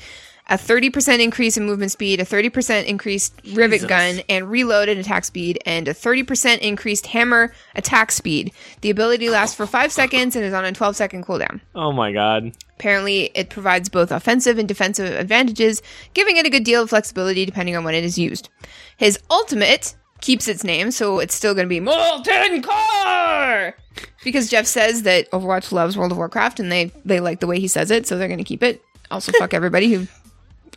a 0.48 0.56
30% 0.56 1.20
increase 1.20 1.56
in 1.56 1.64
movement 1.64 1.92
speed, 1.92 2.20
a 2.20 2.24
30% 2.26 2.84
increased 2.84 3.34
rivet 3.54 3.80
Jesus. 3.80 3.88
gun 3.88 4.20
and 4.28 4.50
reload 4.50 4.90
and 4.90 5.00
attack 5.00 5.24
speed, 5.24 5.58
and 5.64 5.88
a 5.88 5.94
30% 5.94 6.58
increased 6.58 7.06
hammer 7.06 7.54
attack 7.74 8.12
speed. 8.12 8.52
The 8.82 8.90
ability 8.90 9.30
lasts 9.30 9.56
for 9.56 9.66
5 9.66 9.92
seconds 9.92 10.36
and 10.36 10.44
is 10.44 10.52
on 10.52 10.66
a 10.66 10.72
12 10.72 10.94
second 10.94 11.24
cooldown. 11.24 11.62
Oh 11.74 11.92
my 11.92 12.12
god. 12.12 12.52
Apparently, 12.78 13.32
it 13.34 13.50
provides 13.50 13.88
both 13.88 14.12
offensive 14.12 14.56
and 14.56 14.68
defensive 14.68 15.12
advantages, 15.18 15.82
giving 16.14 16.36
it 16.36 16.46
a 16.46 16.50
good 16.50 16.62
deal 16.62 16.80
of 16.80 16.90
flexibility 16.90 17.44
depending 17.44 17.76
on 17.76 17.82
when 17.82 17.96
it 17.96 18.04
is 18.04 18.16
used. 18.16 18.48
His 18.96 19.18
ultimate 19.30 19.96
keeps 20.20 20.46
its 20.46 20.62
name, 20.62 20.92
so 20.92 21.18
it's 21.18 21.34
still 21.34 21.54
going 21.54 21.64
to 21.64 21.68
be 21.68 21.80
Molten 21.80 22.62
Core! 22.62 23.74
Because 24.22 24.48
Jeff 24.48 24.66
says 24.66 25.02
that 25.02 25.28
Overwatch 25.32 25.72
loves 25.72 25.96
World 25.96 26.12
of 26.12 26.18
Warcraft 26.18 26.60
and 26.60 26.70
they, 26.70 26.92
they 27.04 27.18
like 27.18 27.40
the 27.40 27.48
way 27.48 27.58
he 27.58 27.66
says 27.66 27.90
it, 27.90 28.06
so 28.06 28.16
they're 28.16 28.28
going 28.28 28.38
to 28.38 28.44
keep 28.44 28.62
it. 28.62 28.80
Also, 29.10 29.32
fuck 29.32 29.52
everybody 29.52 29.92
who 29.92 30.06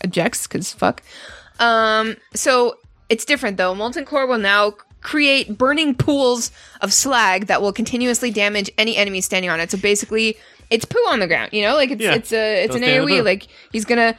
objects, 0.04 0.48
because 0.48 0.74
fuck. 0.74 1.04
Um, 1.60 2.18
so 2.34 2.78
it's 3.10 3.26
different 3.26 3.58
though. 3.58 3.76
Molten 3.76 4.06
Core 4.06 4.26
will 4.26 4.40
now 4.40 4.74
create 5.02 5.56
burning 5.56 5.94
pools 5.94 6.52
of 6.82 6.94
slag 6.94 7.46
that 7.46 7.62
will 7.62 7.74
continuously 7.74 8.32
damage 8.32 8.72
any 8.80 8.96
enemy 8.96 9.22
standing 9.22 9.52
on 9.52 9.60
it. 9.60 9.70
So 9.70 9.78
basically, 9.78 10.38
it's 10.72 10.86
poo 10.86 10.98
on 11.10 11.20
the 11.20 11.28
ground. 11.28 11.52
You 11.54 11.62
know, 11.64 11.76
like 11.76 11.92
it's 11.92 12.02
Yeah. 12.02 12.16
it's 12.16 12.34
a 12.34 12.64
it's 12.64 12.74
Don't 12.74 12.84
an 12.84 12.90
the 12.90 13.14
AOE. 13.14 13.24
Like 13.24 13.48
he's 13.72 13.86
gonna, 13.86 14.16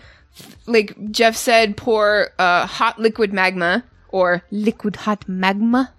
like 0.67 0.95
Jeff 1.11 1.35
said, 1.35 1.77
pour 1.77 2.29
uh, 2.39 2.67
hot 2.67 2.99
liquid 3.01 3.33
magma 3.33 3.83
or 4.11 4.45
liquid 4.53 4.95
hot 4.97 5.29
magma. 5.29 5.93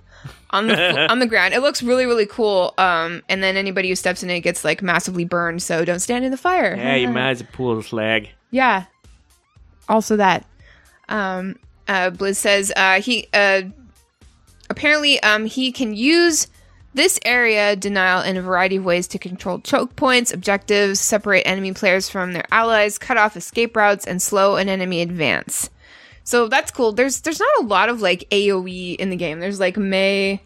On 0.51 0.67
the 0.67 1.07
on 1.11 1.19
the 1.19 1.25
ground, 1.25 1.53
it 1.53 1.61
looks 1.61 1.81
really 1.83 2.05
really 2.05 2.27
cool. 2.27 2.73
Um, 2.77 3.23
and 3.27 3.43
then 3.43 3.57
anybody 3.57 3.89
who 3.89 3.95
steps 3.95 4.23
in 4.23 4.29
it 4.29 4.41
gets 4.41 4.63
like 4.63 4.81
massively 4.81 5.25
burned. 5.25 5.61
So 5.61 5.83
don't 5.83 5.99
stand 5.99 6.23
in 6.23 6.31
the 6.31 6.37
fire. 6.37 6.75
Yeah, 6.77 6.95
you 6.95 7.09
might 7.09 7.31
as 7.31 7.41
a 7.41 7.45
pool 7.45 7.77
of 7.77 7.85
slag. 7.85 8.29
Yeah. 8.51 8.85
Also 9.89 10.15
that. 10.17 10.45
Um 11.09 11.57
uh 11.87 12.11
Blizz 12.11 12.37
says 12.37 12.71
uh 12.75 13.01
he 13.01 13.27
uh 13.33 13.63
apparently 14.69 15.21
um 15.23 15.45
he 15.45 15.71
can 15.71 15.93
use 15.93 16.47
this 16.93 17.19
area 17.25 17.75
denial 17.75 18.21
in 18.21 18.37
a 18.37 18.41
variety 18.41 18.75
of 18.77 18.85
ways 18.85 19.07
to 19.09 19.19
control 19.19 19.59
choke 19.59 19.95
points, 19.95 20.31
objectives, 20.33 20.99
separate 20.99 21.41
enemy 21.45 21.73
players 21.73 22.09
from 22.09 22.33
their 22.33 22.45
allies, 22.51 22.97
cut 22.97 23.17
off 23.17 23.35
escape 23.37 23.75
routes, 23.75 24.05
and 24.05 24.21
slow 24.21 24.55
an 24.57 24.69
enemy 24.69 25.01
advance. 25.01 25.69
So 26.23 26.47
that's 26.47 26.71
cool. 26.71 26.91
There's 26.93 27.21
there's 27.21 27.39
not 27.39 27.49
a 27.61 27.65
lot 27.65 27.89
of 27.89 28.01
like 28.01 28.27
AoE 28.31 28.95
in 28.95 29.09
the 29.09 29.15
game. 29.17 29.39
There's 29.39 29.59
like 29.59 29.75
Mei 29.75 30.41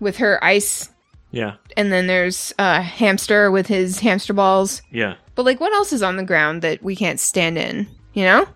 with 0.00 0.16
her 0.18 0.42
ice 0.42 0.88
Yeah, 1.30 1.56
and 1.76 1.92
then 1.92 2.06
there's 2.06 2.54
uh 2.58 2.80
hamster 2.80 3.50
with 3.50 3.66
his 3.66 3.98
hamster 4.00 4.32
balls. 4.32 4.80
yeah. 4.90 5.16
But 5.34 5.44
like 5.44 5.60
what 5.60 5.72
else 5.72 5.92
is 5.92 6.02
on 6.02 6.16
the 6.16 6.22
ground 6.24 6.62
that 6.62 6.82
we 6.82 6.94
can't 6.96 7.18
stand 7.20 7.58
in? 7.58 7.86
You 8.12 8.24
know? 8.24 8.46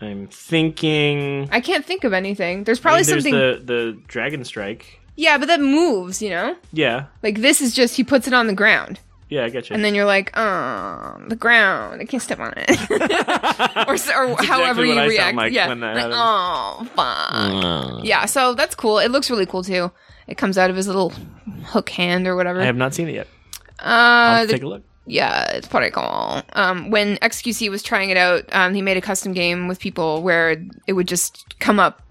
I'm 0.00 0.26
thinking. 0.26 1.48
I 1.52 1.60
can't 1.60 1.84
think 1.84 2.04
of 2.04 2.12
anything. 2.12 2.64
There's 2.64 2.80
I 2.80 2.82
probably 2.82 3.00
mean, 3.02 3.06
there's 3.10 3.24
something. 3.24 3.40
the 3.40 3.62
the 3.64 4.02
dragon 4.08 4.44
strike. 4.44 5.00
Yeah, 5.16 5.38
but 5.38 5.46
that 5.46 5.60
moves, 5.60 6.20
you 6.20 6.30
know? 6.30 6.56
Yeah, 6.72 7.06
Like 7.22 7.40
this 7.40 7.60
is 7.60 7.72
just 7.74 7.96
he 7.96 8.04
puts 8.04 8.26
it 8.26 8.32
on 8.34 8.46
the 8.48 8.52
ground. 8.54 8.98
yeah, 9.28 9.44
I 9.44 9.48
get 9.48 9.70
you. 9.70 9.74
And 9.74 9.84
then 9.84 9.94
you're 9.94 10.04
like, 10.04 10.30
oh, 10.36 11.20
the 11.28 11.36
ground. 11.36 12.00
I 12.00 12.04
can't 12.04 12.22
step 12.22 12.40
on 12.40 12.52
it. 12.56 12.68
or 13.88 13.94
s- 13.94 14.08
or 14.10 14.36
however 14.44 14.82
exactly 14.84 14.88
what 14.88 14.94
you 14.94 15.00
I 15.00 15.08
sound 15.08 15.08
react. 15.08 15.36
like 15.36 15.52
yeah. 15.52 15.68
when 15.68 15.80
that 15.80 15.96
like, 15.96 16.12
oh, 16.12 16.88
fuck. 16.94 18.04
Yeah, 18.04 18.24
so 18.26 18.54
that's 18.54 18.74
cool. 18.74 18.98
It 18.98 19.10
looks 19.10 19.30
really 19.30 19.46
cool 19.46 19.62
too. 19.62 19.90
It 20.26 20.36
comes 20.36 20.58
out 20.58 20.70
of 20.70 20.76
his 20.76 20.86
little 20.86 21.10
hook 21.66 21.90
hand 21.90 22.26
or 22.26 22.34
whatever. 22.36 22.60
I 22.60 22.64
have 22.64 22.76
not 22.76 22.94
seen 22.94 23.08
it 23.08 23.14
yet. 23.14 23.26
uh, 23.80 23.82
I'll 24.42 24.46
the- 24.46 24.52
take 24.54 24.62
a 24.62 24.66
look. 24.68 24.82
yeah, 25.06 25.50
it's 25.52 25.68
pretty 25.68 25.90
cool. 25.90 26.42
Um, 26.54 26.90
when 26.90 27.16
XQC 27.18 27.70
was 27.70 27.82
trying 27.82 28.10
it 28.10 28.16
out, 28.16 28.44
um, 28.54 28.74
he 28.74 28.82
made 28.82 28.96
a 28.96 29.00
custom 29.02 29.32
game 29.32 29.68
with 29.68 29.78
people 29.80 30.22
where 30.22 30.56
it 30.86 30.92
would 30.94 31.06
just 31.08 31.58
come 31.60 31.78
up 31.78 32.02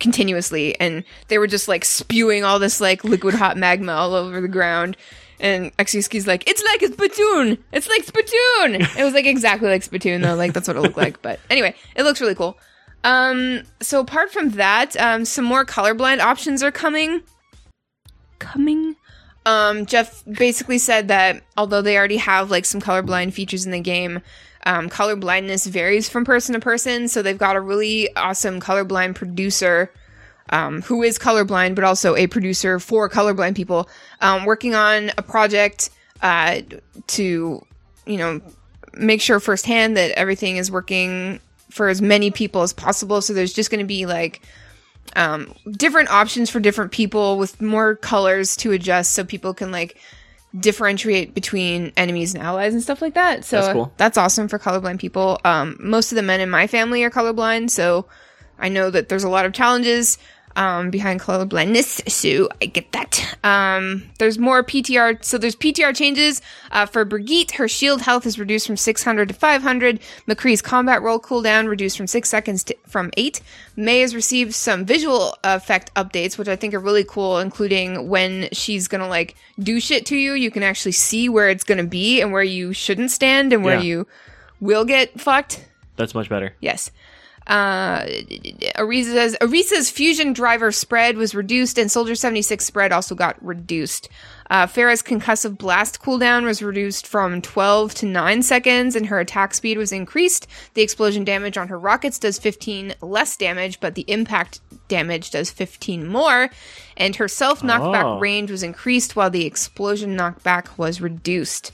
continuously, 0.00 0.78
and 0.80 1.04
they 1.28 1.38
were 1.38 1.46
just 1.46 1.68
like 1.68 1.84
spewing 1.84 2.44
all 2.44 2.58
this 2.58 2.80
like 2.80 3.04
liquid 3.04 3.34
hot 3.34 3.56
magma 3.56 3.92
all 3.92 4.14
over 4.14 4.40
the 4.40 4.48
ground. 4.48 4.96
And 5.40 5.76
XQC's 5.76 6.26
like, 6.26 6.48
it's 6.48 6.62
like 6.64 6.82
a 6.82 6.88
Splatoon. 6.92 7.58
It's 7.72 7.88
like 7.88 8.04
Splatoon. 8.04 8.98
it 8.98 9.04
was 9.04 9.14
like 9.14 9.26
exactly 9.26 9.68
like 9.68 9.82
Splatoon 9.82 10.22
though. 10.22 10.34
Like 10.34 10.52
that's 10.52 10.66
what 10.66 10.76
it 10.76 10.80
looked 10.80 10.96
like. 10.96 11.22
But 11.22 11.38
anyway, 11.48 11.74
it 11.94 12.02
looks 12.02 12.20
really 12.20 12.34
cool. 12.34 12.58
Um, 13.04 13.62
so 13.80 14.00
apart 14.00 14.32
from 14.32 14.50
that, 14.50 14.96
um, 14.96 15.24
some 15.24 15.44
more 15.44 15.64
colorblind 15.64 16.20
options 16.20 16.62
are 16.62 16.72
coming. 16.72 17.22
Coming. 18.38 18.96
Um, 19.46 19.86
Jeff 19.86 20.24
basically 20.26 20.78
said 20.78 21.08
that 21.08 21.42
although 21.56 21.80
they 21.80 21.96
already 21.96 22.18
have 22.18 22.50
like 22.50 22.64
some 22.64 22.80
colorblind 22.80 23.32
features 23.32 23.64
in 23.64 23.72
the 23.72 23.80
game, 23.80 24.20
um, 24.64 24.88
color 24.88 25.16
blindness 25.16 25.66
varies 25.66 26.08
from 26.08 26.24
person 26.24 26.54
to 26.54 26.60
person. 26.60 27.08
So 27.08 27.22
they've 27.22 27.38
got 27.38 27.56
a 27.56 27.60
really 27.60 28.14
awesome 28.16 28.60
colorblind 28.60 29.14
producer 29.14 29.92
um, 30.50 30.82
who 30.82 31.02
is 31.02 31.18
colorblind, 31.18 31.74
but 31.74 31.84
also 31.84 32.16
a 32.16 32.26
producer 32.26 32.78
for 32.78 33.08
colorblind 33.08 33.54
people, 33.54 33.88
um, 34.20 34.44
working 34.44 34.74
on 34.74 35.10
a 35.18 35.22
project 35.22 35.90
uh, 36.22 36.60
to, 37.08 37.64
you 38.06 38.16
know, 38.16 38.40
make 38.94 39.20
sure 39.20 39.40
firsthand 39.40 39.96
that 39.96 40.10
everything 40.12 40.56
is 40.56 40.70
working 40.70 41.40
for 41.70 41.88
as 41.88 42.00
many 42.00 42.30
people 42.30 42.62
as 42.62 42.72
possible. 42.72 43.20
So 43.20 43.34
there's 43.34 43.52
just 43.52 43.70
going 43.70 43.80
to 43.80 43.86
be 43.86 44.06
like 44.06 44.42
um, 45.16 45.54
different 45.70 46.10
options 46.10 46.50
for 46.50 46.60
different 46.60 46.92
people 46.92 47.38
with 47.38 47.60
more 47.60 47.94
colors 47.94 48.56
to 48.56 48.72
adjust 48.72 49.12
so 49.12 49.24
people 49.24 49.54
can 49.54 49.70
like 49.70 49.98
differentiate 50.58 51.34
between 51.34 51.92
enemies 51.96 52.34
and 52.34 52.42
allies 52.42 52.72
and 52.72 52.82
stuff 52.82 53.02
like 53.02 53.14
that. 53.14 53.44
So 53.44 53.60
That's 53.60 53.72
cool. 53.72 53.92
that's 53.96 54.16
awesome 54.18 54.48
for 54.48 54.58
colorblind 54.58 54.98
people. 54.98 55.40
Um, 55.44 55.76
most 55.80 56.12
of 56.12 56.16
the 56.16 56.22
men 56.22 56.40
in 56.40 56.48
my 56.50 56.66
family 56.66 57.04
are 57.04 57.10
colorblind, 57.10 57.70
so 57.70 58.06
I 58.58 58.68
know 58.68 58.90
that 58.90 59.08
there's 59.08 59.24
a 59.24 59.28
lot 59.28 59.44
of 59.44 59.52
challenges 59.52 60.18
um, 60.56 60.90
behind 60.90 61.20
colorblindness, 61.20 62.08
so 62.10 62.48
I 62.60 62.66
get 62.66 62.90
that. 62.92 63.36
Um, 63.44 64.04
there's 64.18 64.38
more 64.38 64.62
PTR, 64.64 65.24
so 65.24 65.38
there's 65.38 65.54
PTR 65.56 65.94
changes 65.94 66.42
uh, 66.72 66.86
for 66.86 67.04
Brigitte. 67.04 67.52
Her 67.52 67.68
shield 67.68 68.02
health 68.02 68.26
is 68.26 68.38
reduced 68.38 68.66
from 68.66 68.76
600 68.76 69.28
to 69.28 69.34
500. 69.34 70.00
McCree's 70.26 70.60
combat 70.62 71.02
roll 71.02 71.20
cooldown 71.20 71.68
reduced 71.68 71.96
from 71.96 72.06
six 72.06 72.28
seconds 72.28 72.64
to, 72.64 72.76
from 72.86 73.10
eight. 73.16 73.40
Mei 73.76 74.00
has 74.00 74.14
received 74.14 74.54
some 74.54 74.84
visual 74.84 75.36
effect 75.44 75.92
updates, 75.94 76.36
which 76.38 76.48
I 76.48 76.56
think 76.56 76.74
are 76.74 76.80
really 76.80 77.04
cool, 77.04 77.38
including 77.38 78.08
when 78.08 78.48
she's 78.52 78.88
gonna 78.88 79.08
like 79.08 79.36
do 79.58 79.78
shit 79.80 80.06
to 80.06 80.16
you, 80.16 80.32
you 80.32 80.50
can 80.50 80.62
actually 80.62 80.92
see 80.92 81.28
where 81.28 81.48
it's 81.48 81.64
gonna 81.64 81.84
be 81.84 82.20
and 82.20 82.32
where 82.32 82.42
you 82.42 82.72
shouldn't 82.72 83.10
stand 83.10 83.52
and 83.52 83.62
where 83.64 83.76
Yeah. 83.76 83.82
you 83.82 84.06
will 84.60 84.84
get 84.84 85.20
fucked. 85.20 85.64
That's 85.96 86.14
much 86.14 86.28
better. 86.28 86.54
Yes. 86.60 86.90
Uh, 87.48 88.04
Orisa's, 88.76 89.36
Orisa's 89.40 89.90
fusion 89.90 90.32
driver 90.34 90.70
spread 90.70 91.16
was 91.16 91.34
reduced, 91.34 91.78
and 91.78 91.90
Soldier 91.90 92.14
76 92.14 92.64
spread 92.64 92.92
also 92.92 93.14
got 93.14 93.42
reduced. 93.44 94.08
Uh, 94.50 94.66
Pharah's 94.66 95.02
concussive 95.02 95.56
blast 95.58 96.00
cooldown 96.02 96.44
was 96.44 96.62
reduced 96.62 97.06
from 97.06 97.40
12 97.42 97.94
to 97.96 98.06
9 98.06 98.42
seconds, 98.42 98.94
and 98.96 99.06
her 99.06 99.18
attack 99.20 99.54
speed 99.54 99.78
was 99.78 99.92
increased. 99.92 100.46
The 100.74 100.82
explosion 100.82 101.24
damage 101.24 101.56
on 101.56 101.68
her 101.68 101.78
rockets 101.78 102.18
does 102.18 102.38
15 102.38 102.94
less 103.00 103.36
damage, 103.36 103.80
but 103.80 103.94
the 103.94 104.04
impact 104.08 104.60
damage 104.88 105.30
does 105.30 105.50
15 105.50 106.06
more. 106.06 106.50
And 106.96 107.16
her 107.16 107.28
self 107.28 107.62
knockback 107.62 108.04
Oh. 108.04 108.18
range 108.18 108.50
was 108.50 108.62
increased 108.62 109.16
while 109.16 109.30
the 109.30 109.46
explosion 109.46 110.16
knockback 110.16 110.76
was 110.78 111.00
reduced. 111.00 111.72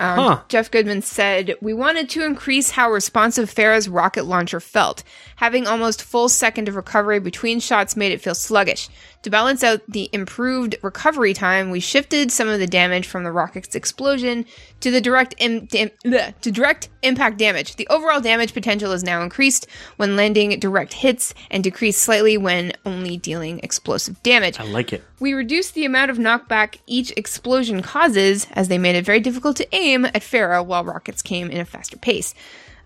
Um, 0.00 0.18
Huh. 0.18 0.40
Geoff 0.48 0.70
Goodman 0.70 1.02
said, 1.02 1.54
We 1.60 1.72
wanted 1.72 2.08
to 2.10 2.24
increase 2.24 2.70
how 2.72 2.90
responsive 2.90 3.52
Pharah's 3.52 3.88
rocket 3.88 4.24
launcher 4.24 4.60
felt. 4.60 5.02
Having 5.36 5.66
almost 5.66 6.02
full 6.02 6.28
second 6.28 6.68
of 6.68 6.76
recovery 6.76 7.20
between 7.20 7.60
shots 7.60 7.96
made 7.96 8.12
it 8.12 8.20
feel 8.20 8.34
sluggish. 8.34 8.88
To 9.24 9.30
balance 9.30 9.64
out 9.64 9.80
the 9.88 10.10
improved 10.12 10.76
recovery 10.82 11.32
time, 11.32 11.70
we 11.70 11.80
shifted 11.80 12.30
some 12.30 12.46
of 12.46 12.60
the 12.60 12.66
damage 12.66 13.06
from 13.06 13.24
the 13.24 13.32
rocket's 13.32 13.74
explosion 13.74 14.44
to 14.80 14.90
the 14.90 15.00
direct 15.00 15.34
Im- 15.38 15.64
dam- 15.64 15.92
bleh, 16.04 16.38
to 16.42 16.52
direct 16.52 16.90
impact 17.02 17.38
damage. 17.38 17.76
The 17.76 17.88
overall 17.88 18.20
damage 18.20 18.52
potential 18.52 18.92
is 18.92 19.02
now 19.02 19.22
increased 19.22 19.66
when 19.96 20.14
landing 20.14 20.58
direct 20.60 20.92
hits 20.92 21.32
and 21.50 21.64
decreased 21.64 22.02
slightly 22.02 22.36
when 22.36 22.72
only 22.84 23.16
dealing 23.16 23.60
explosive 23.60 24.22
damage. 24.22 24.60
I 24.60 24.64
like 24.64 24.92
it. 24.92 25.02
We 25.20 25.32
reduced 25.32 25.72
the 25.72 25.86
amount 25.86 26.10
of 26.10 26.18
knockback 26.18 26.80
each 26.86 27.10
explosion 27.16 27.80
causes, 27.80 28.46
as 28.52 28.68
they 28.68 28.76
made 28.76 28.94
it 28.94 29.06
very 29.06 29.20
difficult 29.20 29.56
to 29.56 29.74
aim 29.74 30.04
at 30.04 30.16
Pharah 30.16 30.66
while 30.66 30.84
rockets 30.84 31.22
came 31.22 31.50
in 31.50 31.62
a 31.62 31.64
faster 31.64 31.96
pace. 31.96 32.34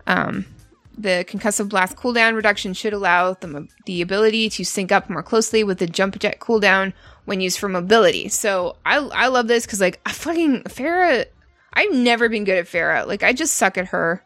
Um, 0.07 0.47
The 0.99 1.24
concussive 1.28 1.68
blast 1.68 1.96
cooldown 1.96 2.34
reduction 2.34 2.74
should 2.74 2.92
allow 2.92 3.34
the, 3.34 3.68
the 3.86 4.03
ability 4.03 4.51
to 4.51 4.64
sync 4.64 4.90
up 4.90 5.09
more 5.09 5.22
closely 5.22 5.62
with 5.62 5.78
the 5.78 5.86
jump 5.86 6.18
jet 6.18 6.40
cooldown 6.40 6.92
when 7.24 7.40
used 7.40 7.59
for 7.59 7.68
mobility. 7.68 8.28
So 8.28 8.76
I 8.84 8.96
I 8.96 9.28
love 9.28 9.46
this 9.46 9.64
because 9.64 9.80
like 9.80 10.01
I 10.05 10.12
fucking 10.12 10.64
Pharah, 10.64 11.26
I've 11.72 11.92
never 11.92 12.28
been 12.28 12.44
good 12.44 12.59
at 12.59 12.66
Pharah. 12.66 13.07
Like 13.07 13.22
I 13.22 13.32
just 13.32 13.55
suck 13.55 13.78
at 13.78 13.86
her 13.88 14.24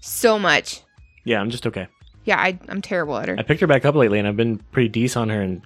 so 0.00 0.38
much. 0.38 0.82
Yeah, 1.24 1.40
I'm 1.40 1.50
just 1.50 1.66
okay. 1.66 1.86
Yeah, 2.24 2.38
I 2.38 2.58
I'm 2.68 2.82
terrible 2.82 3.16
at 3.18 3.28
her. 3.28 3.36
I 3.38 3.42
picked 3.42 3.60
her 3.60 3.66
back 3.66 3.84
up 3.84 3.94
lately, 3.94 4.18
and 4.18 4.26
I've 4.26 4.36
been 4.36 4.58
pretty 4.72 4.88
decent 4.88 5.22
on 5.22 5.28
her 5.28 5.40
and 5.40 5.62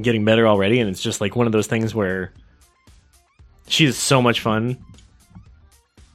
getting 0.00 0.24
better 0.24 0.46
already. 0.46 0.80
And 0.80 0.90
it's 0.90 1.02
just 1.02 1.20
like 1.20 1.34
one 1.34 1.46
of 1.46 1.52
those 1.52 1.66
things 1.66 1.94
where 1.94 2.32
she's 3.68 3.96
so 3.96 4.20
much 4.20 4.40
fun. 4.40 4.76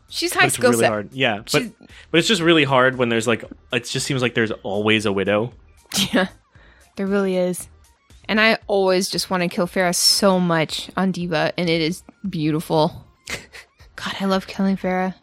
She's 0.09 0.33
high 0.33 0.47
skill 0.47 0.71
really 0.71 0.81
set. 0.83 0.89
hard. 0.89 1.09
Yeah, 1.13 1.39
but 1.39 1.49
She's- 1.51 1.71
but 2.11 2.17
it's 2.19 2.27
just 2.27 2.41
really 2.41 2.63
hard 2.63 2.97
when 2.97 3.09
there's 3.09 3.27
like 3.27 3.43
it 3.73 3.85
just 3.85 4.05
seems 4.05 4.21
like 4.21 4.33
there's 4.35 4.51
always 4.63 5.05
a 5.05 5.11
widow. 5.13 5.53
Yeah, 6.13 6.27
there 6.97 7.07
really 7.07 7.37
is. 7.37 7.67
And 8.29 8.41
I 8.41 8.57
always 8.67 9.09
just 9.09 9.29
want 9.29 9.41
to 9.43 9.47
kill 9.47 9.67
Pharah 9.67 9.95
so 9.95 10.37
much 10.37 10.89
on 10.97 11.11
D.Va, 11.13 11.53
and 11.57 11.69
it 11.69 11.79
is 11.81 12.03
beautiful. 12.29 13.05
God, 13.95 14.15
I 14.19 14.25
love 14.25 14.47
killing 14.47 14.75
Pharah. 14.75 15.15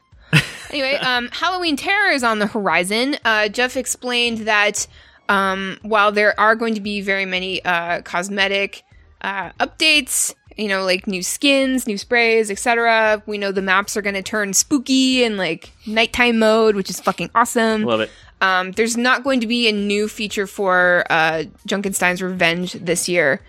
anyway, 0.71 0.95
um, 1.03 1.29
Halloween 1.33 1.77
Terror 1.77 2.13
is 2.13 2.25
on 2.25 2.39
the 2.39 2.47
horizon. 2.47 3.17
Uh, 3.27 3.49
Jeff 3.49 3.77
explained 3.77 4.39
that 4.47 4.87
um, 5.29 5.79
while 5.83 6.13
there 6.13 6.39
are 6.41 6.57
going 6.57 6.75
to 6.77 6.81
be 6.81 7.03
very 7.03 7.27
many 7.27 7.63
uh, 7.65 8.01
cosmetic 8.01 8.83
uh, 9.21 9.51
updates, 9.61 10.35
you 10.57 10.69
know, 10.69 10.85
like 10.85 11.07
new 11.07 11.23
skins, 11.23 11.87
new 11.87 11.99
sprays, 11.99 12.51
etc., 12.51 13.23
we 13.27 13.39
know 13.39 13.53
the 13.53 13.63
maps 13.63 13.97
are 13.97 14.03
going 14.03 14.15
to 14.15 14.23
turn 14.23 14.53
spooky 14.53 15.25
and 15.25 15.37
like 15.37 15.71
nighttime 15.87 16.39
mode, 16.39 16.77
which 16.77 16.91
is 16.91 17.01
fucking 17.01 17.31
awesome. 17.35 17.83
Love 17.83 18.01
it. 18.01 18.11
Um, 18.41 18.73
there's 18.73 18.97
not 18.97 19.25
going 19.25 19.41
to 19.41 19.47
be 19.47 19.69
a 19.69 19.73
new 19.73 20.09
feature 20.09 20.47
for 20.47 21.05
uh, 21.09 21.45
Junkenstein's 21.67 22.21
Revenge 22.21 22.75
this 22.75 23.09
year 23.09 23.41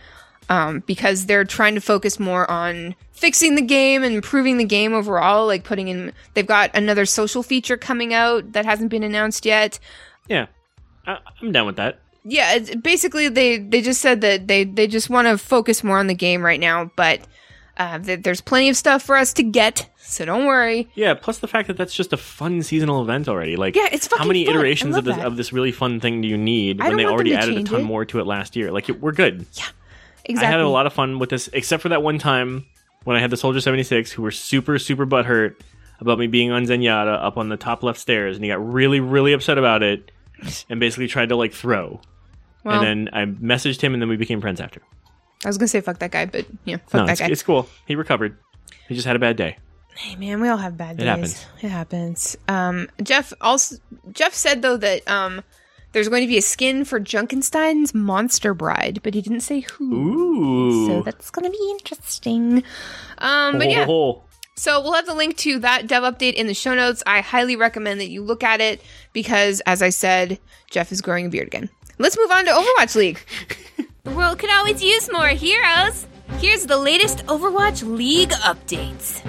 um, 0.50 0.84
because 0.86 1.26
they're 1.26 1.44
trying 1.44 1.76
to 1.76 1.82
focus 1.82 2.20
more 2.20 2.50
on 2.50 2.96
fixing 3.12 3.56
the 3.56 3.62
game 3.62 4.04
and 4.04 4.16
improving 4.16 4.58
the 4.58 4.66
game 4.66 4.94
overall. 4.94 5.48
Like 5.48 5.64
putting 5.64 5.88
in, 5.88 6.14
they've 6.34 6.46
got 6.46 6.72
another 6.74 7.06
social 7.06 7.44
feature 7.44 7.78
coming 7.78 8.14
out 8.14 8.54
that 8.54 8.66
hasn't 8.66 8.90
been 8.90 9.04
announced 9.04 9.46
yet. 9.46 9.80
Yeah, 10.28 10.48
I, 11.06 11.18
I'm 11.42 11.52
down 11.52 11.66
with 11.66 11.76
that. 11.78 12.00
Yeah, 12.26 12.56
it's, 12.56 12.76
basically 12.76 13.30
they 13.30 13.60
they 13.60 13.82
just 13.82 14.02
said 14.02 14.22
that 14.22 14.48
they 14.48 14.64
they 14.64 14.88
just 14.88 15.10
want 15.10 15.28
to 15.28 15.38
focus 15.38 15.84
more 15.84 16.00
on 16.00 16.08
the 16.08 16.16
game 16.16 16.44
right 16.44 16.60
now, 16.60 16.92
but 16.96 17.22
uh, 17.78 18.00
th- 18.00 18.24
there's 18.24 18.42
plenty 18.42 18.70
of 18.70 18.78
stuff 18.78 19.04
for 19.04 19.16
us 19.16 19.34
to 19.34 19.44
get, 19.44 19.90
so 19.98 20.26
don't 20.26 20.46
worry. 20.46 20.88
Yeah, 20.96 21.14
plus 21.14 21.40
the 21.40 21.48
fact 21.48 21.68
that 21.68 21.78
that's 21.78 21.94
just 21.94 22.14
a 22.14 22.18
fun 22.18 22.64
seasonal 22.64 23.02
event 23.02 23.28
already. 23.28 23.58
Like, 23.58 23.76
Yeah, 23.76 23.90
it's 23.92 24.08
how 24.16 24.26
many 24.26 24.46
fun. 24.46 24.56
Iterations 24.56 24.96
of 24.96 25.04
this 25.04 25.18
that. 25.18 25.26
of 25.26 25.36
this 25.38 25.52
really 25.52 25.72
fun 25.72 26.00
thing 26.00 26.22
do 26.22 26.28
you 26.28 26.38
need 26.38 26.82
I 26.82 26.88
when 26.88 26.98
they 26.98 27.06
already 27.06 27.36
added 27.36 27.58
a 27.58 27.64
ton 27.64 27.82
it. 27.82 27.84
more 27.84 28.06
to 28.06 28.20
it 28.20 28.26
last 28.26 28.56
year? 28.56 28.72
Like, 28.72 28.88
we're 28.88 29.12
good. 29.12 29.46
Yeah, 29.54 29.66
exactly. 30.24 30.48
I 30.48 30.52
had 30.52 30.62
a 30.62 30.70
lot 30.70 30.88
of 30.88 30.94
fun 30.94 31.20
with 31.20 31.30
this, 31.30 31.50
except 31.54 31.84
for 31.84 31.90
that 31.90 32.02
one 32.02 32.18
time 32.18 32.66
when 33.04 33.18
I 33.18 33.20
had 33.20 33.30
the 33.30 33.38
Soldier 33.38 33.60
76 33.62 34.12
who 34.12 34.22
were 34.24 34.32
super, 34.32 34.80
super 34.80 35.06
butthurt 35.06 35.56
about 36.00 36.18
me 36.18 36.28
being 36.28 36.52
on 36.52 36.66
Zenyatta 36.66 37.24
up 37.24 37.38
on 37.38 37.50
the 37.50 37.58
top 37.58 37.84
left 37.84 38.00
stairs, 38.00 38.36
and 38.38 38.44
he 38.44 38.50
got 38.50 38.66
really, 38.74 39.00
really 39.00 39.34
upset 39.34 39.58
about 39.58 39.84
it 39.84 40.12
and 40.70 40.80
basically 40.80 41.08
tried 41.08 41.30
to, 41.30 41.36
like, 41.36 41.54
throw. 41.54 42.00
Well, 42.66 42.84
and 42.84 43.08
then 43.08 43.14
I 43.14 43.26
messaged 43.26 43.80
him, 43.80 43.94
and 43.94 44.02
then 44.02 44.10
we 44.10 44.18
became 44.18 44.42
friends 44.42 44.60
after. 44.60 44.82
I 45.44 45.48
was 45.48 45.58
gonna 45.58 45.68
say 45.68 45.80
fuck 45.82 46.00
that 46.00 46.12
guy, 46.12 46.26
but 46.26 46.46
yeah, 46.66 46.78
fuck 46.88 47.02
No, 47.02 47.06
that 47.06 47.12
it's, 47.14 47.22
guy. 47.22 47.28
it's 47.28 47.44
cool. 47.44 47.70
He 47.86 47.96
recovered. 47.96 48.38
He 48.90 48.96
just 48.96 49.06
had 49.08 49.16
a 49.16 49.20
bad 49.20 49.38
day. 49.38 49.58
Hey 49.96 50.16
man, 50.16 50.42
we 50.42 50.50
all 50.50 50.58
have 50.58 50.76
bad 50.76 50.98
days. 50.98 51.06
It 51.06 51.08
happens. 51.10 51.46
It 51.62 51.70
happens. 51.70 52.38
Um, 52.48 52.90
Jeff 53.04 53.32
also 53.40 53.76
Jeff 54.12 54.34
said 54.34 54.62
though 54.62 54.76
that 54.78 55.08
um, 55.08 55.44
there's 55.92 56.10
going 56.10 56.24
to 56.24 56.28
be 56.28 56.38
a 56.38 56.42
skin 56.42 56.84
for 56.84 57.00
Junkenstein's 57.00 57.94
Monster 57.94 58.54
Bride, 58.54 59.00
but 59.04 59.14
he 59.14 59.22
didn't 59.22 59.40
say 59.42 59.62
who. 59.62 59.94
Ooh. 59.94 60.88
So 60.88 61.02
that's 61.04 61.30
gonna 61.30 61.50
be 61.52 61.70
interesting. 61.80 62.64
Um, 63.20 63.58
but 63.60 63.70
yeah, 63.70 63.86
Oh, 63.88 64.24
so 64.56 64.82
we'll 64.82 64.94
have 64.94 65.06
the 65.06 65.14
link 65.14 65.38
to 65.38 65.60
that 65.60 65.86
dev 65.88 66.04
update 66.04 66.34
in 66.34 66.48
the 66.48 66.54
show 66.54 66.74
notes. 66.74 67.04
I 67.06 67.22
highly 67.22 67.56
recommend 67.56 68.00
that 68.02 68.10
you 68.10 68.24
look 68.24 68.44
at 68.44 68.60
it 68.62 68.82
because, 69.14 69.62
as 69.62 69.82
I 69.82 69.90
said, 69.90 70.40
Jeff 70.72 70.92
is 70.92 71.02
growing 71.02 71.28
a 71.28 71.30
beard 71.30 71.48
again. 71.48 71.70
Let's 71.98 72.18
move 72.18 72.30
on 72.30 72.46
to 72.46 72.52
Overwatch 72.52 72.96
League. 72.96 73.20
The 74.04 74.12
world 74.12 74.38
could 74.38 74.50
always 74.50 74.84
use 74.84 75.10
more 75.12 75.30
heroes. 75.30 76.08
Here's 76.40 76.66
the 76.66 76.78
latest 76.78 77.26
Overwatch 77.28 77.84
League 77.84 78.32
updates. 78.32 79.24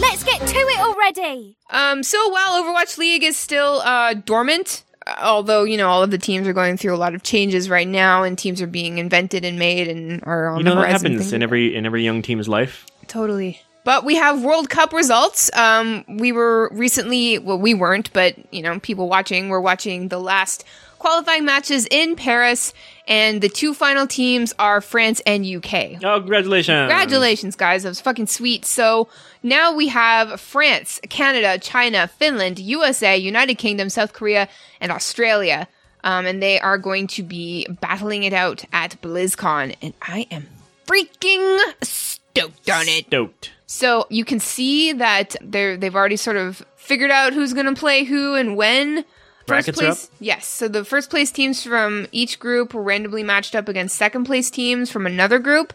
Let's 0.00 0.22
get 0.22 0.40
to 0.46 0.56
it 0.58 0.80
already! 0.80 1.56
Um, 1.70 2.02
so 2.02 2.28
while 2.28 2.62
Overwatch 2.62 2.98
League 2.98 3.24
is 3.24 3.38
still 3.38 3.80
uh, 3.80 4.12
dormant, 4.12 4.84
although 5.20 5.64
you 5.64 5.76
know 5.76 5.88
all 5.88 6.02
of 6.02 6.10
the 6.10 6.18
teams 6.18 6.46
are 6.46 6.52
going 6.52 6.76
through 6.76 6.94
a 6.94 6.98
lot 6.98 7.14
of 7.14 7.22
changes 7.22 7.68
right 7.70 7.88
now, 7.88 8.22
and 8.22 8.36
teams 8.38 8.60
are 8.62 8.66
being 8.66 8.98
invented 8.98 9.44
and 9.44 9.58
made 9.58 9.88
and 9.88 10.22
are 10.24 10.48
on 10.48 10.58
You 10.58 10.64
know 10.64 10.70
the 10.70 10.76
that 10.82 10.88
horizon. 10.88 11.12
happens 11.12 11.32
in 11.32 11.42
every 11.42 11.74
in 11.74 11.86
every 11.86 12.04
young 12.04 12.22
team's 12.22 12.48
life. 12.48 12.86
totally. 13.06 13.60
But 13.84 14.04
we 14.04 14.16
have 14.16 14.42
World 14.42 14.68
Cup 14.68 14.92
results. 14.92 15.50
Um, 15.56 16.04
we 16.08 16.30
were 16.30 16.68
recently, 16.74 17.38
well, 17.38 17.58
we 17.58 17.72
weren't, 17.72 18.12
but 18.12 18.34
you 18.52 18.60
know, 18.60 18.78
people 18.80 19.08
watching 19.08 19.48
were 19.48 19.62
watching 19.62 20.08
the 20.08 20.18
last 20.18 20.62
qualifying 20.98 21.44
matches 21.44 21.86
in 21.90 22.16
Paris, 22.16 22.72
and 23.06 23.40
the 23.40 23.48
two 23.48 23.74
final 23.74 24.06
teams 24.06 24.54
are 24.58 24.80
France 24.80 25.20
and 25.26 25.44
UK. 25.44 26.02
Oh, 26.04 26.20
congratulations! 26.20 26.90
Congratulations, 26.90 27.56
guys. 27.56 27.82
That 27.82 27.90
was 27.90 28.00
fucking 28.00 28.26
sweet. 28.26 28.64
So 28.64 29.08
now 29.42 29.74
we 29.74 29.88
have 29.88 30.40
France, 30.40 31.00
Canada, 31.08 31.58
China, 31.58 32.08
Finland, 32.08 32.58
USA, 32.58 33.16
United 33.16 33.56
Kingdom, 33.56 33.88
South 33.88 34.12
Korea, 34.12 34.48
and 34.80 34.92
Australia. 34.92 35.68
Um, 36.04 36.26
and 36.26 36.42
they 36.42 36.60
are 36.60 36.78
going 36.78 37.08
to 37.08 37.22
be 37.22 37.66
battling 37.80 38.22
it 38.22 38.32
out 38.32 38.64
at 38.72 39.00
BlizzCon. 39.02 39.74
And 39.82 39.94
I 40.00 40.26
am 40.30 40.46
freaking 40.86 41.58
stoked 41.82 42.70
on 42.70 42.86
it. 42.88 43.06
Stoked. 43.06 43.50
So 43.66 44.06
you 44.08 44.24
can 44.24 44.40
see 44.40 44.92
that 44.92 45.36
they're 45.42 45.76
they've 45.76 45.94
already 45.94 46.16
sort 46.16 46.36
of 46.36 46.64
figured 46.76 47.10
out 47.10 47.34
who's 47.34 47.52
going 47.52 47.66
to 47.66 47.74
play 47.74 48.04
who 48.04 48.34
and 48.34 48.56
when. 48.56 49.04
First 49.48 49.72
place, 49.72 50.10
yes. 50.20 50.46
So 50.46 50.68
the 50.68 50.84
first 50.84 51.10
place 51.10 51.30
teams 51.30 51.62
from 51.62 52.06
each 52.12 52.38
group 52.38 52.74
were 52.74 52.82
randomly 52.82 53.22
matched 53.22 53.54
up 53.54 53.68
against 53.68 53.96
second 53.96 54.24
place 54.24 54.50
teams 54.50 54.90
from 54.90 55.06
another 55.06 55.38
group, 55.38 55.72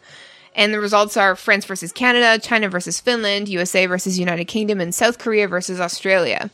and 0.56 0.74
the 0.74 0.80
results 0.80 1.18
are 1.18 1.36
France 1.36 1.66
versus 1.66 1.92
Canada, 1.92 2.40
China 2.42 2.70
versus 2.70 3.00
Finland, 3.00 3.50
USA 3.50 3.86
versus 3.86 4.18
United 4.20 4.46
Kingdom, 4.46 4.80
and 4.80 4.94
South 4.94 5.18
Korea 5.20 5.48
versus 5.48 5.80
Australia. 5.80 6.50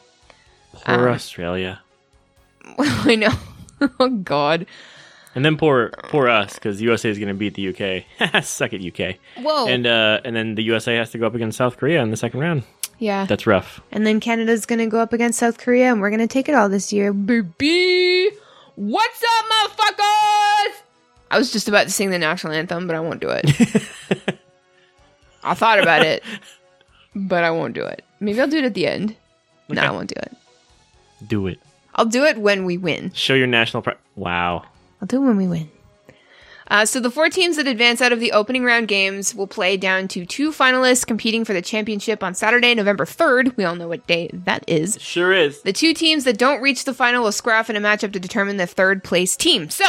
Poor 0.85 1.07
Um, 1.09 1.13
Australia. 1.13 1.81
I 2.79 3.15
know. 3.15 3.33
oh 3.99 4.09
God. 4.09 4.65
And 5.35 5.45
then 5.45 5.57
poor 5.57 5.91
poor 6.09 6.27
us 6.27 6.55
because 6.55 6.81
USA 6.81 7.09
is 7.09 7.17
going 7.19 7.27
to 7.29 7.33
beat 7.35 7.53
the 7.53 7.69
UK. 7.69 8.43
Suck 8.43 8.73
it, 8.73 8.81
UK. 8.83 9.17
Whoa. 9.43 9.67
And 9.67 9.85
uh, 9.85 10.21
and 10.25 10.35
then 10.35 10.55
the 10.55 10.63
USA 10.63 10.95
has 10.95 11.11
to 11.11 11.17
go 11.17 11.27
up 11.27 11.35
against 11.35 11.57
South 11.57 11.77
Korea 11.77 12.01
in 12.01 12.09
the 12.09 12.17
second 12.17 12.39
round. 12.39 12.63
Yeah. 12.99 13.25
That's 13.25 13.47
rough. 13.47 13.81
And 13.91 14.05
then 14.05 14.19
Canada's 14.19 14.65
gonna 14.65 14.87
go 14.87 14.99
up 14.99 15.13
against 15.13 15.39
South 15.39 15.57
Korea, 15.57 15.91
and 15.91 16.01
we're 16.01 16.11
gonna 16.11 16.27
take 16.27 16.47
it 16.47 16.55
all 16.55 16.69
this 16.69 16.93
year. 16.93 17.11
Baby! 17.13 18.29
What's 18.75 19.23
up, 19.23 19.45
motherfuckers? 19.45 20.81
I 21.31 21.37
was 21.37 21.51
just 21.51 21.67
about 21.67 21.83
to 21.83 21.89
sing 21.89 22.11
the 22.11 22.19
national 22.19 22.53
anthem, 22.53 22.87
but 22.87 22.95
I 22.95 22.99
won't 22.99 23.19
do 23.19 23.29
it. 23.29 23.45
I 25.43 25.53
thought 25.53 25.79
about 25.79 26.03
it, 26.03 26.23
but 27.15 27.43
I 27.43 27.51
won't 27.51 27.73
do 27.73 27.85
it. 27.85 28.03
Maybe 28.19 28.39
I'll 28.41 28.47
do 28.47 28.57
it 28.57 28.65
at 28.65 28.73
the 28.73 28.87
end. 28.87 29.15
No, 29.69 29.81
I 29.81 29.91
won't 29.91 30.09
do 30.09 30.19
it. 30.21 30.35
Do 31.27 31.47
it. 31.47 31.59
I'll 31.95 32.05
do 32.05 32.25
it 32.25 32.37
when 32.37 32.65
we 32.65 32.77
win. 32.77 33.11
Show 33.13 33.33
your 33.33 33.47
national 33.47 33.83
pride. 33.83 33.97
Wow. 34.15 34.63
I'll 35.01 35.07
do 35.07 35.21
it 35.21 35.25
when 35.25 35.37
we 35.37 35.47
win. 35.47 35.69
Uh, 36.69 36.85
so 36.85 36.99
the 36.99 37.09
four 37.09 37.29
teams 37.29 37.57
that 37.57 37.67
advance 37.67 37.99
out 38.01 38.11
of 38.11 38.19
the 38.19 38.31
opening 38.31 38.63
round 38.63 38.87
games 38.87 39.33
will 39.33 39.47
play 39.47 39.75
down 39.75 40.07
to 40.07 40.25
two 40.25 40.51
finalists 40.51 41.05
competing 41.05 41.43
for 41.43 41.53
the 41.53 41.61
championship 41.61 42.23
on 42.23 42.35
Saturday, 42.35 42.75
November 42.75 43.05
3rd. 43.05 43.57
We 43.57 43.63
all 43.63 43.75
know 43.75 43.87
what 43.87 44.05
day 44.05 44.29
that 44.33 44.63
is. 44.67 44.97
Sure 45.01 45.33
is. 45.33 45.61
The 45.63 45.73
two 45.73 45.93
teams 45.93 46.25
that 46.25 46.37
don't 46.37 46.61
reach 46.61 46.85
the 46.85 46.93
final 46.93 47.23
will 47.23 47.31
square 47.31 47.55
off 47.55 47.69
in 47.69 47.75
a 47.75 47.81
matchup 47.81 48.13
to 48.13 48.19
determine 48.19 48.57
the 48.57 48.67
third 48.67 49.03
place 49.03 49.35
team. 49.35 49.69
So, 49.69 49.85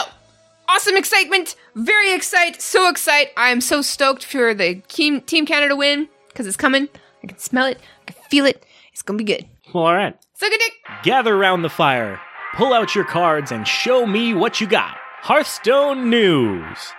awesome 0.69 0.97
excitement! 0.97 1.55
Very 1.75 2.15
excited! 2.15 2.63
So 2.63 2.89
excited! 2.89 3.33
I 3.37 3.51
am 3.51 3.61
so 3.61 3.83
stoked 3.83 4.25
for 4.25 4.55
the 4.55 4.77
team, 4.89 5.21
team 5.21 5.45
Canada 5.45 5.77
win 5.77 6.09
because 6.29 6.47
it's 6.47 6.57
coming. 6.57 6.89
I 7.23 7.27
can 7.27 7.39
smell 7.39 7.67
it. 7.67 7.79
I 8.09 8.13
can 8.13 8.23
feel 8.31 8.47
it. 8.47 8.65
It's 8.93 9.03
gonna 9.03 9.19
be 9.19 9.25
good. 9.25 9.47
Well, 9.75 9.85
all 9.85 9.95
right. 9.95 10.17
Suck 10.35 10.51
a 10.51 10.59
dick! 10.59 10.73
Gather 11.03 11.37
round 11.37 11.63
the 11.63 11.69
fire, 11.69 12.19
pull 12.55 12.73
out 12.73 12.95
your 12.95 13.05
cards, 13.05 13.53
and 13.53 13.69
show 13.69 14.07
me 14.07 14.33
what 14.33 14.63
you 14.63 14.67
got. 14.67 14.97
Hearthstone 15.23 16.09
News. 16.11 16.93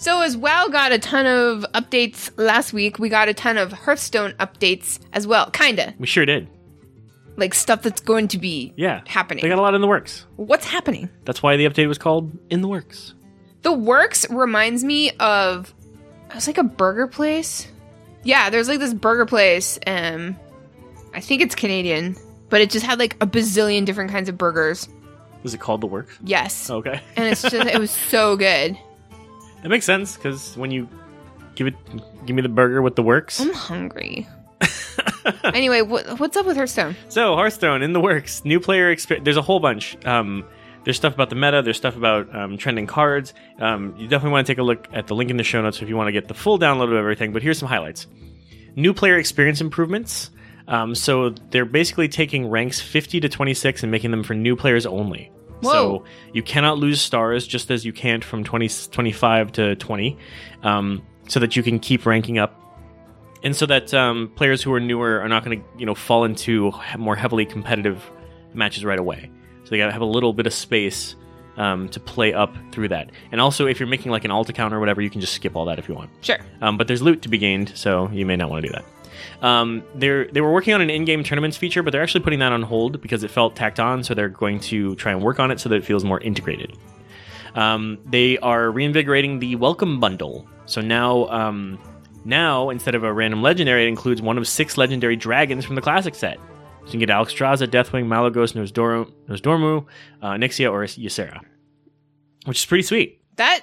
So, 0.00 0.20
as 0.20 0.36
WoW 0.36 0.68
got 0.68 0.92
a 0.92 0.98
ton 0.98 1.26
of 1.26 1.66
updates 1.74 2.30
last 2.36 2.72
week, 2.72 2.98
we 3.00 3.08
got 3.08 3.28
a 3.28 3.34
ton 3.34 3.58
of 3.58 3.72
Hearthstone 3.72 4.32
updates 4.34 5.00
as 5.12 5.26
well. 5.26 5.50
Kinda. 5.50 5.94
We 5.98 6.06
sure 6.06 6.24
did. 6.24 6.48
like 7.36 7.54
stuff 7.54 7.82
that's 7.82 8.00
going 8.00 8.26
to 8.28 8.38
be 8.38 8.72
Yeah, 8.76 9.00
happening. 9.06 9.42
They 9.42 9.48
got 9.48 9.58
a 9.58 9.62
lot 9.62 9.74
in 9.74 9.80
the 9.80 9.86
works. 9.86 10.26
What's 10.36 10.66
happening? 10.66 11.08
That's 11.24 11.40
why 11.42 11.56
the 11.56 11.66
update 11.66 11.86
was 11.88 11.98
called 11.98 12.30
"In 12.50 12.62
the 12.62 12.68
Works." 12.68 13.14
The 13.62 13.72
works 13.72 14.28
reminds 14.30 14.82
me 14.84 15.10
of 15.18 15.72
it 16.28 16.34
was 16.34 16.46
like 16.46 16.58
a 16.58 16.64
burger 16.64 17.06
place. 17.08 17.66
Yeah, 18.24 18.50
there's 18.50 18.68
like 18.68 18.78
this 18.80 18.94
burger 18.94 19.26
place. 19.26 19.78
Um, 19.86 20.36
I 21.14 21.20
think 21.20 21.42
it's 21.42 21.54
Canadian, 21.54 22.16
but 22.50 22.60
it 22.60 22.70
just 22.70 22.84
had 22.84 22.98
like 22.98 23.16
a 23.20 23.26
bazillion 23.26 23.84
different 23.84 24.10
kinds 24.10 24.28
of 24.28 24.38
burgers. 24.38 24.88
Was 25.42 25.54
it 25.54 25.60
called 25.60 25.80
"The 25.80 25.86
Works"? 25.86 26.18
Yes, 26.24 26.68
Okay, 26.70 27.00
and 27.16 27.26
it's 27.26 27.42
just 27.42 27.54
it 27.54 27.78
was 27.78 27.90
so 27.90 28.36
good. 28.36 28.76
that 29.62 29.68
makes 29.68 29.84
sense 29.86 30.16
because 30.16 30.56
when 30.56 30.70
you 30.70 30.88
give 31.54 31.66
it, 31.66 31.74
give 32.26 32.34
me 32.34 32.42
the 32.42 32.48
burger 32.48 32.82
with 32.82 32.96
the 32.96 33.02
works. 33.02 33.40
I'm 33.40 33.52
hungry. 33.52 34.26
anyway, 35.44 35.82
what, 35.82 36.18
what's 36.18 36.36
up 36.36 36.46
with 36.46 36.56
Hearthstone? 36.56 36.96
So 37.08 37.34
Hearthstone 37.34 37.82
in 37.82 37.92
the 37.92 38.00
works, 38.00 38.44
new 38.44 38.60
player 38.60 38.90
experience. 38.90 39.24
There's 39.24 39.36
a 39.36 39.42
whole 39.42 39.60
bunch. 39.60 39.96
Um, 40.04 40.44
there's 40.84 40.96
stuff 40.96 41.14
about 41.14 41.28
the 41.28 41.36
meta. 41.36 41.62
There's 41.62 41.76
stuff 41.76 41.96
about 41.96 42.34
um, 42.34 42.56
trending 42.56 42.86
cards. 42.86 43.34
Um, 43.58 43.94
you 43.98 44.08
definitely 44.08 44.32
want 44.32 44.46
to 44.46 44.52
take 44.52 44.58
a 44.58 44.62
look 44.62 44.88
at 44.92 45.06
the 45.06 45.14
link 45.14 45.30
in 45.30 45.36
the 45.36 45.44
show 45.44 45.60
notes 45.60 45.82
if 45.82 45.88
you 45.88 45.96
want 45.96 46.08
to 46.08 46.12
get 46.12 46.28
the 46.28 46.34
full 46.34 46.58
download 46.58 46.84
of 46.90 46.94
everything. 46.94 47.32
But 47.32 47.42
here's 47.42 47.58
some 47.58 47.68
highlights: 47.68 48.06
new 48.74 48.94
player 48.94 49.16
experience 49.16 49.60
improvements. 49.60 50.30
Um, 50.68 50.94
so 50.94 51.30
they're 51.50 51.64
basically 51.64 52.08
taking 52.08 52.48
ranks 52.48 52.80
50 52.80 53.20
to 53.20 53.28
26 53.28 53.82
and 53.82 53.90
making 53.90 54.10
them 54.10 54.22
for 54.22 54.34
new 54.34 54.54
players 54.54 54.86
only. 54.86 55.32
Whoa. 55.60 55.72
So 55.72 56.04
you 56.32 56.42
cannot 56.42 56.78
lose 56.78 57.00
stars 57.00 57.46
just 57.46 57.70
as 57.70 57.84
you 57.84 57.92
can't 57.92 58.22
from 58.22 58.44
20, 58.44 58.68
25 58.90 59.52
to 59.52 59.74
20, 59.74 60.18
um, 60.62 61.02
so 61.26 61.40
that 61.40 61.56
you 61.56 61.62
can 61.62 61.80
keep 61.80 62.06
ranking 62.06 62.38
up 62.38 62.54
and 63.42 63.54
so 63.54 63.66
that 63.66 63.92
um, 63.94 64.32
players 64.34 64.62
who 64.62 64.72
are 64.72 64.80
newer 64.80 65.20
are 65.20 65.28
not 65.28 65.44
going 65.44 65.60
to 65.60 65.66
you 65.78 65.86
know 65.86 65.94
fall 65.94 66.24
into 66.24 66.72
more 66.96 67.16
heavily 67.16 67.46
competitive 67.46 68.10
matches 68.54 68.84
right 68.84 68.98
away. 68.98 69.30
So 69.64 69.70
they 69.70 69.78
got 69.78 69.86
to 69.86 69.92
have 69.92 70.02
a 70.02 70.06
little 70.06 70.32
bit 70.32 70.46
of 70.46 70.54
space 70.54 71.14
um, 71.56 71.88
to 71.90 72.00
play 72.00 72.32
up 72.32 72.56
through 72.72 72.88
that. 72.88 73.10
And 73.32 73.40
also, 73.40 73.66
if 73.66 73.78
you're 73.78 73.88
making 73.88 74.10
like 74.10 74.24
an 74.24 74.30
alt 74.30 74.48
account 74.48 74.72
or 74.72 74.80
whatever, 74.80 75.02
you 75.02 75.10
can 75.10 75.20
just 75.20 75.34
skip 75.34 75.56
all 75.56 75.66
that 75.66 75.78
if 75.78 75.88
you 75.88 75.94
want. 75.94 76.10
Sure. 76.20 76.38
Um, 76.62 76.76
but 76.76 76.88
there's 76.88 77.02
loot 77.02 77.22
to 77.22 77.28
be 77.28 77.38
gained, 77.38 77.72
so 77.76 78.08
you 78.10 78.24
may 78.24 78.36
not 78.36 78.50
want 78.50 78.64
to 78.64 78.68
do 78.68 78.74
that. 78.74 78.84
Um, 79.42 79.82
they're 79.94 80.26
they 80.28 80.40
were 80.40 80.52
working 80.52 80.74
on 80.74 80.80
an 80.80 80.90
in-game 80.90 81.22
tournaments 81.24 81.56
feature, 81.56 81.82
but 81.82 81.90
they're 81.92 82.02
actually 82.02 82.22
putting 82.24 82.38
that 82.40 82.52
on 82.52 82.62
hold 82.62 83.00
because 83.00 83.22
it 83.24 83.30
felt 83.30 83.56
tacked 83.56 83.80
on. 83.80 84.02
So 84.04 84.14
they're 84.14 84.28
going 84.28 84.60
to 84.60 84.94
try 84.96 85.12
and 85.12 85.22
work 85.22 85.38
on 85.40 85.50
it 85.50 85.60
so 85.60 85.68
that 85.68 85.76
it 85.76 85.84
feels 85.84 86.04
more 86.04 86.20
integrated. 86.20 86.76
Um, 87.54 87.98
they 88.06 88.38
are 88.38 88.70
reinvigorating 88.70 89.38
the 89.38 89.56
welcome 89.56 90.00
bundle. 90.00 90.46
So 90.66 90.80
now, 90.80 91.26
um, 91.28 91.78
now 92.24 92.70
instead 92.70 92.94
of 92.94 93.04
a 93.04 93.12
random 93.12 93.42
legendary, 93.42 93.84
it 93.84 93.88
includes 93.88 94.20
one 94.20 94.38
of 94.38 94.46
six 94.46 94.76
legendary 94.76 95.16
dragons 95.16 95.64
from 95.64 95.74
the 95.74 95.80
classic 95.80 96.14
set. 96.14 96.38
So 96.38 96.86
you 96.86 96.90
can 96.92 97.00
get 97.00 97.08
Alexstrasza, 97.08 97.66
Deathwing, 97.66 98.06
Malygos, 98.06 98.54
Nosdor- 98.54 99.10
Nozdormu, 99.28 99.86
uh, 100.22 100.26
Onyxia, 100.30 100.70
or 100.70 100.84
Ysera, 100.84 101.40
which 102.44 102.58
is 102.58 102.66
pretty 102.66 102.82
sweet. 102.82 103.20
That 103.36 103.60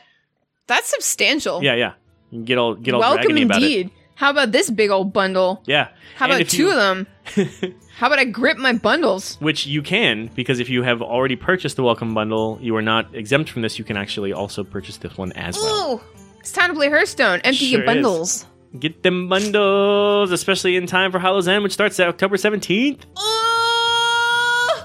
that's 0.68 0.90
substantial. 0.90 1.64
Yeah, 1.64 1.76
yeah. 1.76 1.94
You 2.32 2.40
can 2.40 2.46
get 2.46 2.58
all 2.58 2.76
get 2.76 2.94
all 2.94 3.00
Welcome 3.00 3.32
dragony 3.32 3.46
about 3.46 3.64
it. 3.64 3.72
indeed. 3.72 3.92
How 4.16 4.30
about 4.32 4.52
this 4.52 4.70
big 4.70 4.90
old 4.90 5.14
bundle? 5.14 5.62
Yeah. 5.66 5.90
How 6.16 6.26
And 6.26 6.34
about 6.36 6.50
two 6.50 6.64
you- 6.64 6.70
of 6.72 6.76
them? 6.76 7.08
How 7.98 8.08
about 8.08 8.20
I 8.20 8.26
grip 8.26 8.58
my 8.58 8.74
bundles? 8.74 9.38
Which 9.40 9.66
you 9.66 9.82
can, 9.82 10.28
because 10.36 10.60
if 10.60 10.70
you 10.70 10.84
have 10.84 11.02
already 11.02 11.38
purchased 11.38 11.78
the 11.78 11.84
welcome 11.84 12.14
bundle, 12.14 12.60
you 12.62 12.76
are 12.76 12.82
not 12.82 13.16
exempt 13.16 13.50
from 13.50 13.62
this. 13.62 13.80
You 13.80 13.86
can 13.86 13.96
actually 13.96 14.34
also 14.34 14.66
purchase 14.66 14.98
this 14.98 15.18
one 15.18 15.32
as 15.34 15.56
well. 15.58 16.04
It's 16.40 16.52
time 16.52 16.72
to 16.72 16.76
play 16.76 16.90
Hearthstone. 16.90 17.40
Empty 17.46 17.66
Sure 17.68 17.78
your 17.80 17.86
bundles. 17.86 18.46
Get 18.78 19.02
them 19.04 19.30
bundles, 19.30 20.32
especially 20.32 20.76
in 20.76 20.86
time 20.88 21.14
for 21.14 21.20
Hallow's 21.20 21.48
End, 21.48 21.64
which 21.64 21.72
starts 21.72 21.98
October 22.00 22.36
17th. 22.36 23.06
Ooh. 23.18 24.82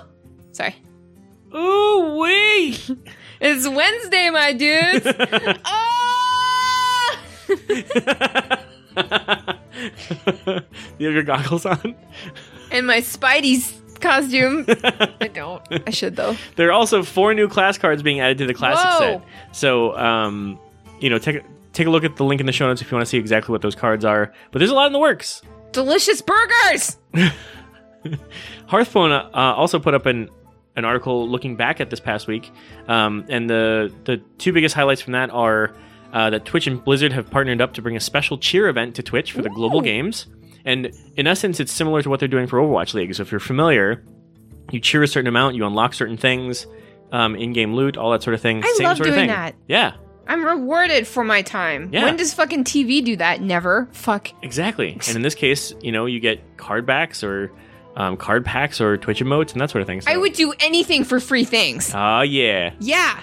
Sorry. 0.52 0.76
Ooh, 1.54 2.18
wee! 2.20 2.76
It's 3.42 3.66
Wednesday, 3.66 4.28
my 4.30 4.52
dudes. 4.52 5.06
Ah! 5.64 7.18
you 10.98 11.06
have 11.06 11.14
your 11.14 11.22
goggles 11.22 11.66
on? 11.66 11.94
and 12.70 12.86
my 12.86 12.98
Spidey's 12.98 13.80
costume. 14.00 14.64
I 15.20 15.28
don't. 15.28 15.62
I 15.86 15.90
should 15.90 16.16
though. 16.16 16.36
There 16.56 16.68
are 16.68 16.72
also 16.72 17.02
four 17.02 17.34
new 17.34 17.48
class 17.48 17.78
cards 17.78 18.02
being 18.02 18.20
added 18.20 18.38
to 18.38 18.46
the 18.46 18.54
classic 18.54 18.84
Whoa. 18.84 18.98
set. 18.98 19.56
So, 19.56 19.96
um, 19.96 20.58
you 21.00 21.10
know, 21.10 21.18
take 21.18 21.36
a, 21.36 21.42
take 21.72 21.86
a 21.86 21.90
look 21.90 22.04
at 22.04 22.16
the 22.16 22.24
link 22.24 22.40
in 22.40 22.46
the 22.46 22.52
show 22.52 22.66
notes 22.66 22.82
if 22.82 22.90
you 22.90 22.96
want 22.96 23.06
to 23.06 23.10
see 23.10 23.18
exactly 23.18 23.52
what 23.52 23.62
those 23.62 23.74
cards 23.74 24.04
are. 24.04 24.32
But 24.50 24.58
there's 24.58 24.70
a 24.70 24.74
lot 24.74 24.86
in 24.86 24.92
the 24.92 24.98
works. 24.98 25.42
Delicious 25.72 26.22
burgers. 26.22 26.96
Hearthstone 28.66 29.12
uh, 29.12 29.30
also 29.34 29.78
put 29.78 29.94
up 29.94 30.06
an 30.06 30.30
an 30.76 30.84
article 30.84 31.28
looking 31.28 31.56
back 31.56 31.80
at 31.80 31.90
this 31.90 32.00
past 32.00 32.26
week, 32.26 32.50
um, 32.88 33.24
and 33.28 33.50
the 33.50 33.92
the 34.04 34.18
two 34.38 34.52
biggest 34.52 34.74
highlights 34.74 35.00
from 35.00 35.12
that 35.12 35.30
are 35.30 35.74
uh, 36.12 36.30
that 36.30 36.44
Twitch 36.44 36.66
and 36.66 36.82
Blizzard 36.82 37.12
have 37.12 37.30
partnered 37.30 37.60
up 37.60 37.74
to 37.74 37.82
bring 37.82 37.96
a 37.96 38.00
special 38.00 38.38
cheer 38.38 38.68
event 38.68 38.94
to 38.96 39.02
Twitch 39.02 39.32
for 39.32 39.42
the 39.42 39.50
global 39.50 39.80
games, 39.80 40.26
and 40.64 40.90
in 41.16 41.26
essence, 41.26 41.60
it's 41.60 41.72
similar 41.72 42.02
to 42.02 42.10
what 42.10 42.20
they're 42.20 42.28
doing 42.28 42.46
for 42.46 42.58
Overwatch 42.58 42.94
League. 42.94 43.14
So 43.14 43.22
if 43.22 43.30
you're 43.30 43.40
familiar, 43.40 44.04
you 44.70 44.80
cheer 44.80 45.02
a 45.02 45.08
certain 45.08 45.28
amount, 45.28 45.56
you 45.56 45.66
unlock 45.66 45.94
certain 45.94 46.16
things, 46.16 46.66
um, 47.12 47.34
in-game 47.36 47.74
loot, 47.74 47.96
all 47.96 48.10
that 48.12 48.22
sort 48.22 48.34
of 48.34 48.40
thing. 48.40 48.62
I 48.64 48.74
Same 48.76 48.84
love 48.86 48.96
sort 48.96 49.08
of 49.08 49.14
doing 49.14 49.28
thing. 49.28 49.36
that. 49.36 49.54
Yeah, 49.68 49.94
I'm 50.26 50.44
rewarded 50.44 51.06
for 51.08 51.24
my 51.24 51.42
time. 51.42 51.90
Yeah. 51.92 52.04
When 52.04 52.16
does 52.16 52.34
fucking 52.34 52.64
TV 52.64 53.04
do 53.04 53.16
that? 53.16 53.40
Never. 53.40 53.88
Fuck. 53.92 54.30
exactly. 54.42 54.92
And 54.92 55.16
in 55.16 55.22
this 55.22 55.34
case, 55.34 55.72
you 55.82 55.90
know, 55.90 56.06
you 56.06 56.20
get 56.20 56.56
card 56.56 56.86
backs 56.86 57.24
or 57.24 57.50
um, 57.96 58.16
card 58.16 58.44
packs 58.44 58.80
or 58.80 58.96
Twitch 58.96 59.20
emotes 59.20 59.52
and 59.52 59.60
that 59.60 59.70
sort 59.70 59.82
of 59.82 59.88
thing. 59.88 60.00
So. 60.00 60.10
I 60.10 60.16
would 60.16 60.34
do 60.34 60.52
anything 60.60 61.02
for 61.02 61.18
free 61.18 61.42
things. 61.44 61.90
Ah, 61.92 62.22
yeah. 62.22 62.74
Yeah. 62.78 63.20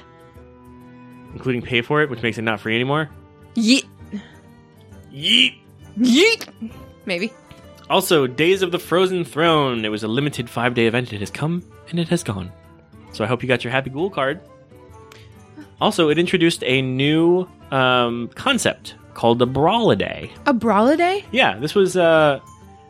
Including 1.37 1.61
pay 1.61 1.83
for 1.83 2.01
it, 2.01 2.09
which 2.09 2.23
makes 2.23 2.39
it 2.39 2.41
not 2.41 2.59
free 2.59 2.73
anymore. 2.73 3.11
Yeet. 3.55 3.85
Yeet. 5.13 5.53
Yeet. 5.99 6.73
Maybe. 7.05 7.31
Also, 7.91 8.25
Days 8.25 8.63
of 8.63 8.71
the 8.71 8.79
Frozen 8.79 9.23
Throne. 9.23 9.85
It 9.85 9.89
was 9.89 10.01
a 10.01 10.07
limited 10.07 10.49
five 10.49 10.73
day 10.73 10.87
event. 10.87 11.13
It 11.13 11.19
has 11.19 11.29
come 11.29 11.63
and 11.89 11.99
it 11.99 12.09
has 12.09 12.23
gone. 12.23 12.51
So 13.13 13.23
I 13.23 13.27
hope 13.27 13.43
you 13.43 13.47
got 13.47 13.63
your 13.63 13.71
Happy 13.71 13.91
Ghoul 13.91 14.09
card. 14.09 14.41
Also, 15.79 16.09
it 16.09 16.17
introduced 16.17 16.63
a 16.63 16.81
new 16.81 17.47
um, 17.69 18.29
concept 18.33 18.95
called 19.13 19.37
the 19.37 19.47
Brawliday. 19.47 20.31
A 20.47 20.53
Brawliday? 20.55 21.23
Yeah, 21.31 21.59
this 21.59 21.75
was 21.75 21.95
uh, 21.95 22.39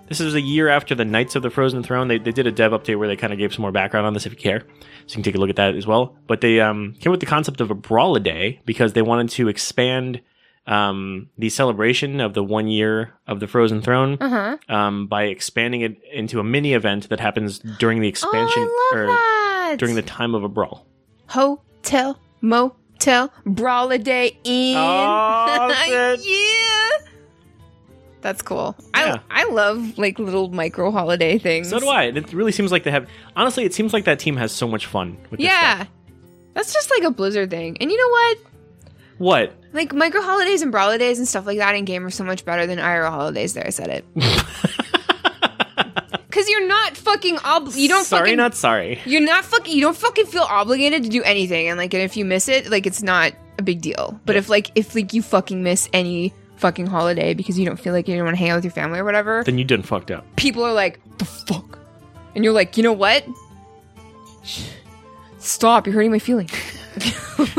this 0.07 0.19
is 0.19 0.33
a 0.35 0.41
year 0.41 0.67
after 0.69 0.95
the 0.95 1.05
Knights 1.05 1.35
of 1.35 1.43
the 1.43 1.49
Frozen 1.49 1.83
Throne. 1.83 2.07
They, 2.07 2.17
they 2.17 2.31
did 2.31 2.47
a 2.47 2.51
dev 2.51 2.71
update 2.71 2.97
where 2.97 3.07
they 3.07 3.15
kind 3.15 3.33
of 3.33 3.39
gave 3.39 3.53
some 3.53 3.61
more 3.61 3.71
background 3.71 4.05
on 4.07 4.13
this 4.13 4.25
if 4.25 4.31
you 4.33 4.37
care. 4.37 4.61
So 5.07 5.11
you 5.11 5.13
can 5.15 5.23
take 5.23 5.35
a 5.35 5.37
look 5.37 5.49
at 5.49 5.55
that 5.57 5.75
as 5.75 5.85
well. 5.87 6.15
But 6.27 6.41
they 6.41 6.59
um, 6.59 6.95
came 6.99 7.11
with 7.11 7.19
the 7.19 7.25
concept 7.25 7.61
of 7.61 7.71
a 7.71 7.75
Brawliday 7.75 8.59
because 8.65 8.93
they 8.93 9.01
wanted 9.01 9.29
to 9.31 9.47
expand 9.47 10.21
um, 10.65 11.29
the 11.37 11.49
celebration 11.49 12.19
of 12.19 12.33
the 12.33 12.43
one 12.43 12.67
year 12.67 13.13
of 13.25 13.39
the 13.39 13.47
Frozen 13.47 13.81
Throne 13.83 14.17
Uh 14.19 14.29
huh. 14.29 14.75
um, 14.75 15.07
by 15.07 15.23
expanding 15.23 15.81
it 15.81 15.97
into 16.13 16.39
a 16.39 16.43
mini 16.43 16.73
event 16.73 17.07
that 17.09 17.19
happens 17.21 17.59
during 17.59 18.01
the 18.01 18.07
expansion 18.09 18.63
oh, 18.67 18.91
or 18.93 19.05
that. 19.07 19.75
during 19.79 19.95
the 19.95 20.01
time 20.01 20.35
of 20.35 20.43
a 20.43 20.49
brawl. 20.49 20.85
hotel, 21.27 22.19
motel, 22.41 23.31
Brawliday 23.45 24.35
in. 24.43 24.75
Oh, 24.77 26.17
yeah. 26.21 26.96
That's 28.27 28.41
cool. 28.41 28.75
Yeah. 28.93 29.19
I 29.31 29.43
I 29.43 29.49
love 29.51 29.97
like 29.97 30.19
little 30.19 30.49
micro 30.49 30.91
holiday 30.91 31.37
things. 31.37 31.69
So 31.69 31.79
do 31.79 31.87
I. 31.87 32.03
It 32.07 32.33
really 32.33 32.51
seems 32.51 32.73
like 32.73 32.83
they 32.83 32.91
have. 32.91 33.07
Honestly, 33.37 33.63
it 33.63 33.73
seems 33.73 33.93
like 33.93 34.03
that 34.03 34.19
team 34.19 34.35
has 34.35 34.51
so 34.51 34.67
much 34.67 34.85
fun 34.85 35.17
with 35.31 35.39
this 35.39 35.45
Yeah. 35.45 35.85
That's 36.53 36.73
just 36.73 36.89
like 36.91 37.03
a 37.03 37.11
Blizzard 37.11 37.49
thing. 37.49 37.77
And 37.79 37.89
you 37.89 37.97
know 37.97 38.09
what? 38.09 38.37
What? 39.17 39.53
Like 39.71 39.93
micro 39.93 40.21
holidays 40.21 40.61
and 40.61 40.73
Brawlidays 40.73 41.19
and 41.19 41.25
stuff 41.25 41.45
like 41.45 41.59
that 41.59 41.73
in 41.75 41.85
game 41.85 42.05
are 42.05 42.09
so 42.09 42.25
much 42.25 42.43
better 42.43 42.67
than 42.67 42.79
IRL 42.79 43.09
holidays. 43.11 43.53
There, 43.53 43.65
I 43.65 43.69
said 43.69 43.87
it. 43.87 44.05
Because 46.27 46.49
you're 46.49 46.67
not 46.67 46.95
fucking 46.95 47.39
ob. 47.39 47.69
You 47.73 47.87
don't 47.87 48.03
sorry, 48.05 48.25
fucking. 48.25 48.37
not 48.37 48.53
sorry. 48.53 49.01
You're 49.05 49.21
not 49.21 49.43
fucking. 49.43 49.73
You 49.73 49.81
don't 49.81 49.97
fucking 49.97 50.27
feel 50.27 50.43
obligated 50.43 51.03
to 51.05 51.09
do 51.09 51.23
anything, 51.23 51.67
and 51.67 51.79
like, 51.79 51.95
and 51.95 52.03
if 52.03 52.15
you 52.15 52.25
miss 52.25 52.47
it, 52.47 52.69
like, 52.69 52.85
it's 52.85 53.01
not 53.01 53.33
a 53.57 53.63
big 53.63 53.81
deal. 53.81 54.19
But 54.23 54.35
if 54.35 54.47
like, 54.47 54.69
if 54.75 54.93
like 54.93 55.13
you 55.15 55.23
fucking 55.23 55.63
miss 55.63 55.89
any 55.93 56.35
fucking 56.57 56.87
holiday 56.87 57.33
because 57.33 57.57
you 57.57 57.65
don't 57.65 57.79
feel 57.79 57.93
like 57.93 58.07
you 58.07 58.15
don't 58.15 58.25
want 58.25 58.35
to 58.35 58.39
hang 58.39 58.49
out 58.51 58.55
with 58.55 58.65
your 58.65 58.71
family 58.71 58.99
or 58.99 59.03
whatever, 59.05 59.43
Then 59.45 59.57
you 59.57 59.63
done 59.63 59.81
fucked 59.83 60.11
up. 60.11 60.25
people 60.35 60.63
are 60.63 60.73
like, 60.73 60.99
"The 61.17 61.25
fuck," 61.25 61.79
and 62.35 62.43
you're 62.43 62.53
like, 62.53 62.77
you 62.77 62.83
know 62.83 62.93
what? 62.93 63.23
Stop! 65.39 65.85
You're 65.87 65.93
hurting 65.93 66.11
my 66.11 66.19
feelings. 66.19 66.51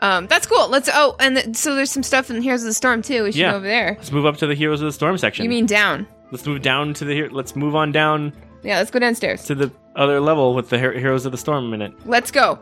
um, 0.00 0.26
that's 0.26 0.46
cool. 0.46 0.68
Let's. 0.68 0.88
Oh, 0.92 1.16
and 1.18 1.36
th- 1.36 1.56
so 1.56 1.74
there's 1.74 1.90
some 1.90 2.02
stuff 2.02 2.30
in 2.30 2.40
Heroes 2.42 2.62
of 2.62 2.66
the 2.66 2.74
Storm 2.74 3.02
too. 3.02 3.24
We 3.24 3.32
should 3.32 3.40
Yeah. 3.40 3.50
go 3.52 3.56
over 3.58 3.66
there. 3.66 3.94
Let's 3.98 4.12
move 4.12 4.26
up 4.26 4.36
to 4.38 4.46
the 4.46 4.54
Heroes 4.54 4.80
of 4.80 4.86
the 4.86 4.92
Storm 4.92 5.16
section. 5.18 5.44
You 5.44 5.48
mean 5.50 5.66
down? 5.66 6.06
Let's 6.30 6.46
move 6.46 6.62
down 6.62 6.94
to 6.94 7.04
the. 7.04 7.14
Here- 7.14 7.28
Let's 7.30 7.56
move 7.56 7.74
on 7.74 7.90
down 7.92 8.32
Yeah. 8.62 8.78
Let's 8.78 8.90
go 8.90 8.98
downstairs. 8.98 9.44
to 9.44 9.54
the 9.54 9.72
other 9.96 10.20
level 10.20 10.54
with 10.54 10.68
the 10.68 10.78
Her- 10.78 10.92
Heroes 10.92 11.26
of 11.26 11.32
the 11.32 11.38
Storm 11.38 11.72
in 11.74 11.82
it. 11.82 11.92
Let's 12.04 12.30
go. 12.30 12.58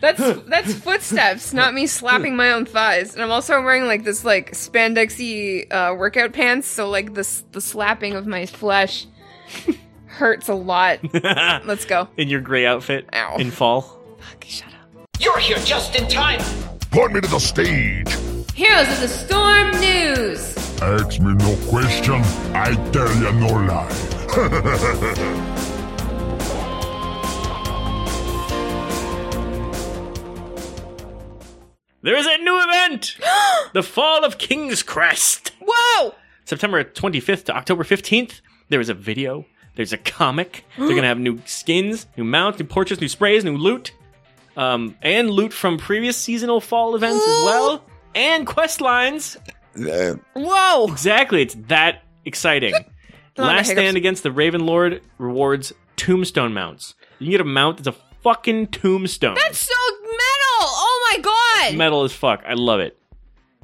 That's 0.00 0.40
that's 0.48 0.74
footsteps, 0.74 1.52
not 1.52 1.74
me 1.74 1.86
slapping 1.86 2.36
my 2.36 2.52
own 2.52 2.66
thighs. 2.66 3.14
And 3.14 3.22
I'm 3.22 3.30
also 3.30 3.60
wearing 3.62 3.86
like 3.86 4.04
this 4.04 4.24
like 4.24 4.52
spandexy 4.52 5.70
uh, 5.72 5.94
workout 5.96 6.32
pants, 6.32 6.68
so 6.68 6.88
like 6.88 7.14
this 7.14 7.44
the 7.52 7.60
slapping 7.60 8.14
of 8.14 8.26
my 8.26 8.46
flesh 8.46 9.06
hurts 10.06 10.48
a 10.48 10.54
lot. 10.54 11.00
Let's 11.64 11.84
go. 11.84 12.08
In 12.16 12.28
your 12.28 12.40
gray 12.40 12.66
outfit 12.66 13.08
Ow. 13.12 13.36
in 13.36 13.50
fall. 13.50 13.82
Fuck, 14.18 14.44
shut 14.44 14.68
up. 14.68 15.06
You're 15.18 15.38
here 15.38 15.58
just 15.58 15.96
in 15.96 16.08
time. 16.08 16.40
Point 16.90 17.12
me 17.12 17.20
to 17.20 17.28
the 17.28 17.38
stage. 17.38 18.08
Heroes 18.54 18.88
of 18.88 19.00
the 19.00 19.08
Storm 19.08 19.70
News. 19.80 20.56
Ask 20.82 21.20
me 21.20 21.34
no 21.34 21.56
question, 21.68 22.20
I 22.54 22.74
tell 22.90 23.14
you 23.16 23.32
no 23.32 23.48
lie. 23.48 25.66
There 32.02 32.16
is 32.16 32.26
a 32.26 32.38
new 32.38 32.58
event! 32.62 33.16
the 33.74 33.82
Fall 33.82 34.24
of 34.24 34.38
King's 34.38 34.82
Crest! 34.82 35.52
Whoa! 35.60 36.14
September 36.46 36.82
25th 36.82 37.44
to 37.44 37.54
October 37.54 37.84
15th, 37.84 38.40
there 38.70 38.80
is 38.80 38.88
a 38.88 38.94
video, 38.94 39.44
there's 39.76 39.92
a 39.92 39.98
comic, 39.98 40.64
they're 40.78 40.94
gonna 40.94 41.06
have 41.06 41.18
new 41.18 41.42
skins, 41.44 42.06
new 42.16 42.24
mounts, 42.24 42.58
new 42.58 42.64
portraits, 42.64 43.02
new 43.02 43.08
sprays, 43.08 43.44
new 43.44 43.56
loot, 43.56 43.92
um, 44.56 44.96
and 45.02 45.30
loot 45.30 45.52
from 45.52 45.76
previous 45.76 46.16
seasonal 46.16 46.60
fall 46.62 46.96
events 46.96 47.22
as 47.22 47.44
well, 47.44 47.84
and 48.14 48.46
quest 48.46 48.80
lines. 48.80 49.36
Whoa! 49.76 50.90
Exactly, 50.90 51.42
it's 51.42 51.54
that 51.68 52.02
exciting. 52.24 52.72
Last. 53.36 53.70
Stand 53.70 53.96
Against 53.96 54.22
the 54.22 54.32
Raven 54.32 54.64
Lord 54.66 55.02
rewards 55.18 55.72
tombstone 55.96 56.52
mounts. 56.54 56.94
You 57.18 57.26
can 57.26 57.30
get 57.30 57.40
a 57.40 57.44
mount 57.44 57.76
that's 57.76 57.96
a 57.96 58.00
fucking 58.22 58.68
tombstone. 58.68 59.34
That's 59.34 59.60
so 59.60 59.74
metal! 61.62 61.74
Oh 61.74 61.78
metal 61.78 62.04
as 62.04 62.12
fuck. 62.12 62.42
I 62.46 62.54
love 62.54 62.80
it. 62.80 62.96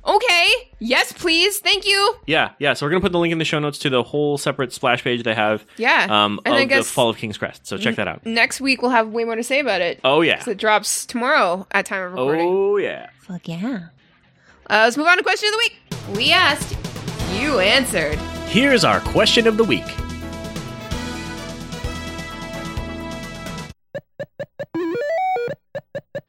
Okay. 0.07 0.49
Yes, 0.79 1.13
please. 1.13 1.59
Thank 1.59 1.85
you. 1.85 2.15
Yeah, 2.27 2.51
yeah. 2.61 2.75
So 2.75 2.87
we're 2.87 2.91
gonna 2.91 3.01
put 3.01 3.11
the 3.11 3.19
link 3.19 3.33
in 3.33 3.39
the 3.39 3.45
show 3.45 3.59
notes 3.59 3.77
to 3.79 3.91
the 3.91 4.05
whole 4.05 4.39
separate 4.39 4.73
splash 4.73 5.03
page 5.03 5.25
they 5.25 5.35
have. 5.35 5.67
Yeah. 5.79 6.07
Um, 6.09 6.39
And 6.45 6.55
I 6.55 6.61
of 6.61 6.69
guess- 6.69 6.87
the 6.87 6.93
Fall 6.93 7.11
of 7.11 7.17
King's 7.17 7.37
Crest. 7.39 7.67
So 7.67 7.77
check 7.77 7.97
that 7.97 8.07
out. 8.07 8.25
Next 8.25 8.61
week 8.61 8.83
we'll 8.83 8.93
have 8.93 9.09
way 9.09 9.25
more 9.25 9.35
to 9.35 9.43
say 9.43 9.59
about 9.59 9.81
it. 9.81 9.99
Oh 10.05 10.21
yeah. 10.21 10.45
So 10.45 10.53
it 10.53 10.59
drops 10.59 11.07
tomorrow 11.07 11.67
at 11.73 11.87
time 11.87 12.05
of 12.05 12.13
recording. 12.13 12.47
Oh 12.49 12.77
yeah. 12.77 13.09
Fuck 13.23 13.49
yeah. 13.49 13.87
Uh, 14.71 14.83
let's 14.85 14.97
move 14.97 15.09
on 15.09 15.17
to 15.17 15.25
question 15.25 15.49
of 15.49 15.55
the 15.55 15.59
week. 15.59 16.17
We 16.17 16.31
asked, 16.33 16.77
you 17.41 17.59
answered. 17.59 18.17
Here's 18.49 18.85
our 18.85 19.01
question 19.01 19.49
of 19.49 19.57
the 19.57 19.65
week. 19.65 19.85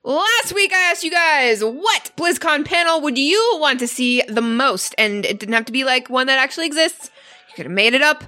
Last 0.03 0.53
week 0.53 0.71
I 0.73 0.91
asked 0.91 1.03
you 1.03 1.11
guys, 1.11 1.63
what 1.63 2.11
BlizzCon 2.17 2.65
panel 2.65 3.01
would 3.01 3.17
you 3.17 3.57
want 3.59 3.79
to 3.79 3.87
see 3.87 4.21
the 4.27 4.41
most? 4.41 4.95
And 4.97 5.25
it 5.25 5.39
didn't 5.39 5.53
have 5.53 5.65
to 5.65 5.71
be 5.71 5.83
like 5.83 6.09
one 6.09 6.27
that 6.27 6.39
actually 6.39 6.65
exists. 6.67 7.09
You 7.49 7.55
could 7.55 7.65
have 7.65 7.73
made 7.73 7.93
it 7.93 8.01
up. 8.01 8.23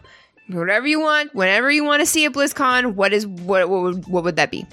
Whatever 0.49 0.88
you 0.88 0.99
want, 0.99 1.36
whenever 1.36 1.70
you 1.70 1.84
want 1.84 1.99
to 2.01 2.05
see 2.07 2.26
at 2.26 2.34
BlizzCon, 2.34 2.95
what 2.95 3.14
is 3.14 3.28
what 3.28 3.70
what 3.70 3.82
would, 3.84 4.07
what 4.07 4.24
would 4.24 4.36
that 4.38 4.49
be? 4.49 4.66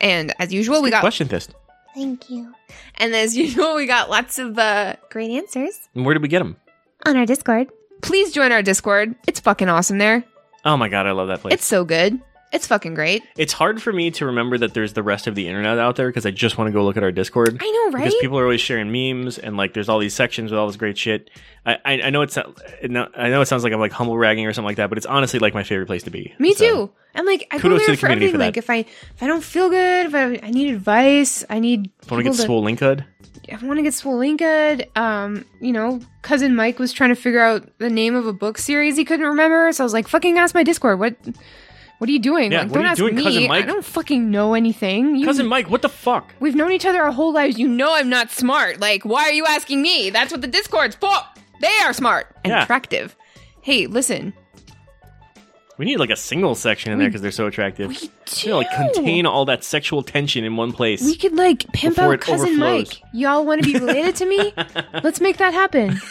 And 0.00 0.34
as 0.40 0.52
usual, 0.52 0.82
we 0.82 0.90
got 0.90 1.00
Question 1.00 1.28
fist. 1.28 1.54
Thank 1.94 2.28
you. 2.28 2.52
and 2.96 3.14
as 3.14 3.36
usual, 3.36 3.76
we 3.76 3.86
got 3.86 4.10
lots 4.10 4.38
of 4.40 4.58
uh 4.58 4.96
Great 5.10 5.30
answers. 5.30 5.88
And 5.94 6.04
where 6.04 6.14
did 6.14 6.22
we 6.22 6.28
get 6.28 6.40
them? 6.40 6.56
On 7.06 7.16
our 7.16 7.26
Discord. 7.26 7.68
please 8.02 8.32
join 8.32 8.50
our 8.50 8.62
Discord. 8.62 9.14
It's 9.28 9.38
fucking 9.40 9.68
awesome 9.68 9.98
there. 9.98 10.24
Oh 10.64 10.76
my 10.76 10.88
god, 10.88 11.06
I 11.06 11.12
love 11.12 11.28
that 11.28 11.40
place. 11.40 11.54
It's 11.54 11.64
so 11.64 11.84
good. 11.84 12.20
It's 12.54 12.68
fucking 12.68 12.94
great. 12.94 13.24
It's 13.36 13.52
hard 13.52 13.82
for 13.82 13.92
me 13.92 14.10
to 14.12 14.26
remember 14.26 14.56
that 14.58 14.74
there's 14.74 14.92
the 14.92 15.02
rest 15.02 15.26
of 15.26 15.34
the 15.34 15.48
internet 15.48 15.78
out 15.78 15.96
there 15.96 16.08
because 16.08 16.24
I 16.24 16.30
just 16.30 16.56
want 16.56 16.68
to 16.68 16.72
go 16.72 16.84
look 16.84 16.96
at 16.96 17.02
our 17.02 17.10
Discord. 17.10 17.58
I 17.60 17.70
know, 17.70 17.98
right? 17.98 18.04
Because 18.04 18.14
people 18.20 18.38
are 18.38 18.44
always 18.44 18.60
sharing 18.60 18.92
memes 18.92 19.38
and 19.38 19.56
like 19.56 19.74
there's 19.74 19.88
all 19.88 19.98
these 19.98 20.14
sections 20.14 20.52
with 20.52 20.58
all 20.58 20.68
this 20.68 20.76
great 20.76 20.96
shit. 20.96 21.30
I 21.66 21.78
I, 21.84 21.92
I 22.02 22.10
know 22.10 22.22
it's 22.22 22.38
I 22.38 22.46
know 22.86 23.40
it 23.40 23.46
sounds 23.46 23.64
like 23.64 23.72
I'm 23.72 23.80
like 23.80 23.92
humble 23.92 24.16
ragging 24.16 24.46
or 24.46 24.52
something 24.52 24.66
like 24.66 24.76
that, 24.76 24.88
but 24.88 24.98
it's 24.98 25.06
honestly 25.06 25.40
like 25.40 25.52
my 25.52 25.64
favorite 25.64 25.86
place 25.86 26.04
to 26.04 26.10
be. 26.10 26.32
Me 26.38 26.54
So, 26.54 26.64
too. 26.86 26.92
I'm 27.16 27.26
like, 27.26 27.46
I 27.50 27.56
go 27.58 27.62
kudos 27.62 27.80
to 27.80 27.86
there 27.86 27.94
the 27.96 28.00
for 28.00 28.06
community 28.06 28.26
everything. 28.26 28.38
for 28.40 28.46
Like, 28.46 28.56
if 28.56 28.70
I 28.70 28.76
if 29.14 29.22
I 29.22 29.26
don't 29.26 29.42
feel 29.44 29.68
good, 29.68 30.06
if 30.06 30.14
I, 30.14 30.46
I 30.46 30.50
need 30.50 30.72
advice, 30.74 31.44
I 31.50 31.58
need 31.58 31.90
I 32.08 32.14
want 32.14 32.24
to 32.24 32.30
get 32.30 32.38
swole 32.38 32.62
link 32.62 32.78
hood, 32.78 33.04
if 33.48 33.62
I 33.62 33.66
want 33.66 33.78
to 33.78 33.82
get 33.82 33.94
swollen 33.94 34.36
good, 34.36 34.88
um, 34.96 35.44
you 35.60 35.72
know, 35.72 36.00
cousin 36.22 36.54
Mike 36.56 36.78
was 36.78 36.92
trying 36.92 37.10
to 37.10 37.16
figure 37.16 37.40
out 37.40 37.68
the 37.78 37.90
name 37.90 38.14
of 38.14 38.26
a 38.26 38.32
book 38.32 38.58
series 38.58 38.96
he 38.96 39.04
couldn't 39.04 39.26
remember, 39.26 39.70
so 39.72 39.82
I 39.82 39.86
was 39.86 39.92
like, 39.92 40.08
"Fucking 40.08 40.38
ask 40.38 40.54
my 40.54 40.62
Discord. 40.62 40.98
What, 40.98 41.16
what 41.98 42.08
are 42.08 42.12
you 42.12 42.18
doing? 42.18 42.52
Yeah, 42.52 42.62
like, 42.62 42.70
what 42.70 42.74
don't 42.74 42.82
are 42.82 42.86
you 42.86 42.90
ask 42.90 42.98
doing, 42.98 43.14
me. 43.14 43.22
Cousin 43.22 43.48
Mike? 43.48 43.64
I 43.64 43.66
don't 43.66 43.84
fucking 43.84 44.30
know 44.30 44.54
anything. 44.54 45.16
You, 45.16 45.26
cousin 45.26 45.46
Mike, 45.46 45.70
what 45.70 45.82
the 45.82 45.88
fuck? 45.88 46.32
we've 46.40 46.54
known 46.54 46.72
each 46.72 46.84
other 46.86 47.02
our 47.02 47.12
whole 47.12 47.32
lives. 47.32 47.58
You 47.58 47.68
know 47.68 47.94
I'm 47.94 48.08
not 48.08 48.30
smart. 48.30 48.80
Like, 48.80 49.04
why 49.04 49.22
are 49.24 49.32
you 49.32 49.46
asking 49.46 49.80
me? 49.82 50.10
That's 50.10 50.32
what 50.32 50.40
the 50.40 50.46
Discord's 50.48 50.96
for. 50.96 51.10
They 51.60 51.72
are 51.84 51.92
smart 51.92 52.34
and 52.44 52.50
Yeah. 52.50 52.62
attractive. 52.64 53.16
Hey, 53.62 53.86
listen, 53.86 54.34
We 55.76 55.84
need 55.86 55.96
like 55.98 56.10
a 56.10 56.16
single 56.16 56.54
section 56.54 56.92
in 56.92 56.98
there 57.00 57.08
because 57.08 57.20
they're 57.20 57.32
so 57.32 57.46
attractive. 57.48 57.88
we 57.88 57.96
You 58.42 58.50
know, 58.50 58.58
like 58.58 58.70
contain 58.70 59.26
all 59.26 59.44
that 59.46 59.64
sexual 59.64 60.04
tension 60.04 60.44
in 60.44 60.56
one 60.56 60.70
place. 60.72 61.02
We 61.02 61.16
could 61.16 61.34
like 61.34 61.66
pimp 61.72 61.98
out 61.98 62.20
cousin 62.20 62.50
overflows. 62.60 62.88
Mike. 62.90 63.02
Y'all 63.12 63.44
want 63.44 63.64
to 63.64 63.72
be 63.72 63.76
related 63.78 64.14
to 64.16 64.26
me? 64.26 64.52
Let's 65.02 65.20
make 65.20 65.38
that 65.38 65.52
happen. 65.52 66.00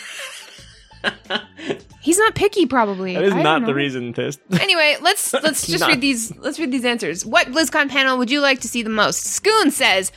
He's 2.02 2.18
not 2.18 2.36
picky, 2.36 2.66
probably. 2.66 3.14
that 3.14 3.24
is 3.24 3.34
I 3.34 3.42
don't 3.44 3.66
the 3.66 3.74
reason, 3.74 4.14
Fist. 4.14 4.40
Anyway, 4.60 4.98
let's 5.02 5.32
let's 5.44 5.66
just 5.68 5.80
Not. 5.82 5.90
read 5.90 6.02
these. 6.02 6.36
Let's 6.38 6.60
read 6.60 6.72
these 6.72 6.84
answers. 6.86 7.26
What 7.26 7.48
BlizzCon 7.48 7.90
panel 7.90 8.18
would 8.18 8.30
you 8.30 8.42
like 8.42 8.60
to 8.62 8.68
see 8.68 8.84
the 8.84 8.90
most? 8.90 9.24
Scoon 9.24 9.72
says. 9.72 10.12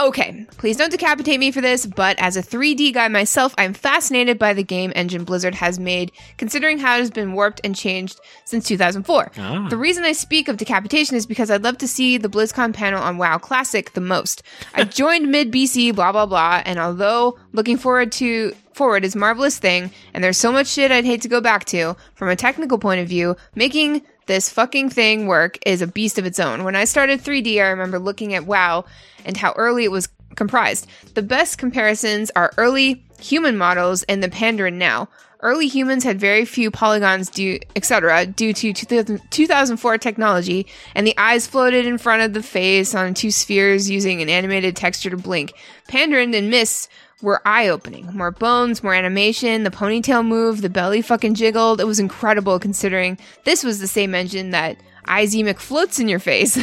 Okay, 0.00 0.46
please 0.56 0.78
don't 0.78 0.90
decapitate 0.90 1.38
me 1.38 1.50
for 1.50 1.60
this, 1.60 1.84
but 1.84 2.18
as 2.18 2.34
a 2.34 2.42
3D 2.42 2.94
guy 2.94 3.08
myself, 3.08 3.54
I'm 3.58 3.74
fascinated 3.74 4.38
by 4.38 4.54
the 4.54 4.62
game 4.62 4.94
engine 4.96 5.24
Blizzard 5.24 5.54
has 5.56 5.78
made, 5.78 6.10
considering 6.38 6.78
how 6.78 6.96
it 6.96 7.00
has 7.00 7.10
been 7.10 7.34
warped 7.34 7.60
and 7.64 7.76
changed 7.76 8.18
since 8.46 8.66
2004. 8.66 9.32
Ah. 9.36 9.66
The 9.68 9.76
reason 9.76 10.04
I 10.04 10.12
speak 10.12 10.48
of 10.48 10.56
decapitation 10.56 11.16
is 11.16 11.26
because 11.26 11.50
I'd 11.50 11.62
love 11.62 11.76
to 11.78 11.88
see 11.88 12.16
the 12.16 12.30
BlizzCon 12.30 12.72
panel 12.72 13.02
on 13.02 13.18
WoW 13.18 13.36
Classic 13.36 13.92
the 13.92 14.00
most. 14.00 14.42
I 14.74 14.84
joined 14.84 15.30
mid 15.30 15.52
BC, 15.52 15.94
blah 15.94 16.12
blah 16.12 16.24
blah, 16.24 16.62
and 16.64 16.78
although 16.78 17.38
looking 17.52 17.76
forward 17.76 18.10
to 18.12 18.54
forward 18.72 19.04
is 19.04 19.14
a 19.14 19.18
marvelous 19.18 19.58
thing, 19.58 19.90
and 20.14 20.24
there's 20.24 20.38
so 20.38 20.50
much 20.50 20.68
shit 20.68 20.90
I'd 20.90 21.04
hate 21.04 21.20
to 21.22 21.28
go 21.28 21.42
back 21.42 21.66
to, 21.66 21.94
from 22.14 22.30
a 22.30 22.36
technical 22.36 22.78
point 22.78 23.02
of 23.02 23.08
view, 23.08 23.36
making 23.54 24.00
this 24.30 24.48
fucking 24.48 24.88
thing 24.88 25.26
work 25.26 25.58
is 25.66 25.82
a 25.82 25.88
beast 25.88 26.16
of 26.16 26.24
its 26.24 26.38
own. 26.38 26.62
When 26.62 26.76
I 26.76 26.84
started 26.84 27.20
3D, 27.20 27.60
I 27.60 27.70
remember 27.70 27.98
looking 27.98 28.32
at 28.32 28.46
WoW 28.46 28.84
and 29.24 29.36
how 29.36 29.52
early 29.56 29.82
it 29.82 29.90
was 29.90 30.08
comprised. 30.36 30.86
The 31.14 31.22
best 31.22 31.58
comparisons 31.58 32.30
are 32.36 32.52
early 32.56 33.04
human 33.20 33.58
models 33.58 34.04
and 34.04 34.22
the 34.22 34.28
Pandaren 34.28 34.74
now. 34.74 35.08
Early 35.40 35.66
humans 35.66 36.04
had 36.04 36.20
very 36.20 36.44
few 36.44 36.70
polygons 36.70 37.28
etc., 37.74 38.26
due 38.26 38.52
to 38.52 38.72
2000 38.72 39.20
2004 39.30 39.98
technology, 39.98 40.64
and 40.94 41.04
the 41.04 41.18
eyes 41.18 41.48
floated 41.48 41.84
in 41.84 41.98
front 41.98 42.22
of 42.22 42.32
the 42.32 42.42
face 42.42 42.94
on 42.94 43.14
two 43.14 43.32
spheres 43.32 43.90
using 43.90 44.22
an 44.22 44.28
animated 44.28 44.76
texture 44.76 45.10
to 45.10 45.16
blink. 45.16 45.54
Pandaren 45.88 46.36
and 46.36 46.50
Mists 46.50 46.88
were 47.22 47.42
eye 47.46 47.68
opening. 47.68 48.08
More 48.14 48.30
bones, 48.30 48.82
more 48.82 48.94
animation, 48.94 49.64
the 49.64 49.70
ponytail 49.70 50.26
moved, 50.26 50.62
the 50.62 50.70
belly 50.70 51.02
fucking 51.02 51.34
jiggled. 51.34 51.80
It 51.80 51.86
was 51.86 52.00
incredible 52.00 52.58
considering 52.58 53.18
this 53.44 53.64
was 53.64 53.80
the 53.80 53.86
same 53.86 54.14
engine 54.14 54.50
that 54.50 54.76
IZ 55.08 55.34
McFloats 55.36 55.98
in 56.00 56.08
your 56.08 56.18
face. 56.18 56.58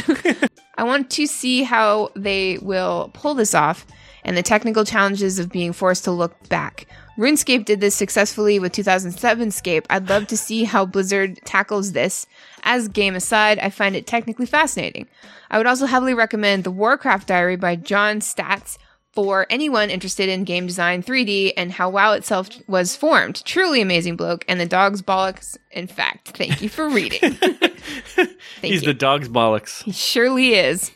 I 0.78 0.84
want 0.84 1.10
to 1.10 1.26
see 1.26 1.62
how 1.64 2.10
they 2.14 2.58
will 2.62 3.10
pull 3.12 3.34
this 3.34 3.54
off 3.54 3.86
and 4.24 4.36
the 4.36 4.42
technical 4.42 4.84
challenges 4.84 5.38
of 5.38 5.50
being 5.50 5.72
forced 5.72 6.04
to 6.04 6.12
look 6.12 6.48
back. 6.48 6.86
RuneScape 7.18 7.64
did 7.64 7.80
this 7.80 7.96
successfully 7.96 8.60
with 8.60 8.72
2007 8.72 9.50
Scape. 9.50 9.86
I'd 9.90 10.08
love 10.08 10.28
to 10.28 10.36
see 10.36 10.64
how 10.64 10.86
Blizzard 10.86 11.40
tackles 11.44 11.92
this. 11.92 12.26
As 12.62 12.86
game 12.86 13.16
aside, 13.16 13.58
I 13.58 13.70
find 13.70 13.96
it 13.96 14.06
technically 14.06 14.46
fascinating. 14.46 15.08
I 15.50 15.58
would 15.58 15.66
also 15.66 15.86
heavily 15.86 16.14
recommend 16.14 16.62
The 16.62 16.70
Warcraft 16.70 17.26
Diary 17.26 17.56
by 17.56 17.74
John 17.74 18.20
Staats 18.20 18.78
for 19.18 19.48
anyone 19.50 19.90
interested 19.90 20.28
in 20.28 20.44
game 20.44 20.68
design 20.68 21.02
3D 21.02 21.52
and 21.56 21.72
how 21.72 21.90
WoW 21.90 22.12
itself 22.12 22.50
was 22.68 22.94
formed. 22.94 23.44
Truly 23.44 23.80
amazing 23.80 24.14
bloke, 24.14 24.44
and 24.46 24.60
the 24.60 24.64
dog's 24.64 25.02
bollocks, 25.02 25.56
in 25.72 25.88
fact. 25.88 26.36
Thank 26.36 26.62
you 26.62 26.68
for 26.68 26.88
reading. 26.88 27.18
He's 28.62 28.82
you. 28.82 28.86
the 28.86 28.94
dog's 28.94 29.28
bollocks. 29.28 29.82
he 29.82 29.90
surely 29.90 30.54
is. 30.54 30.92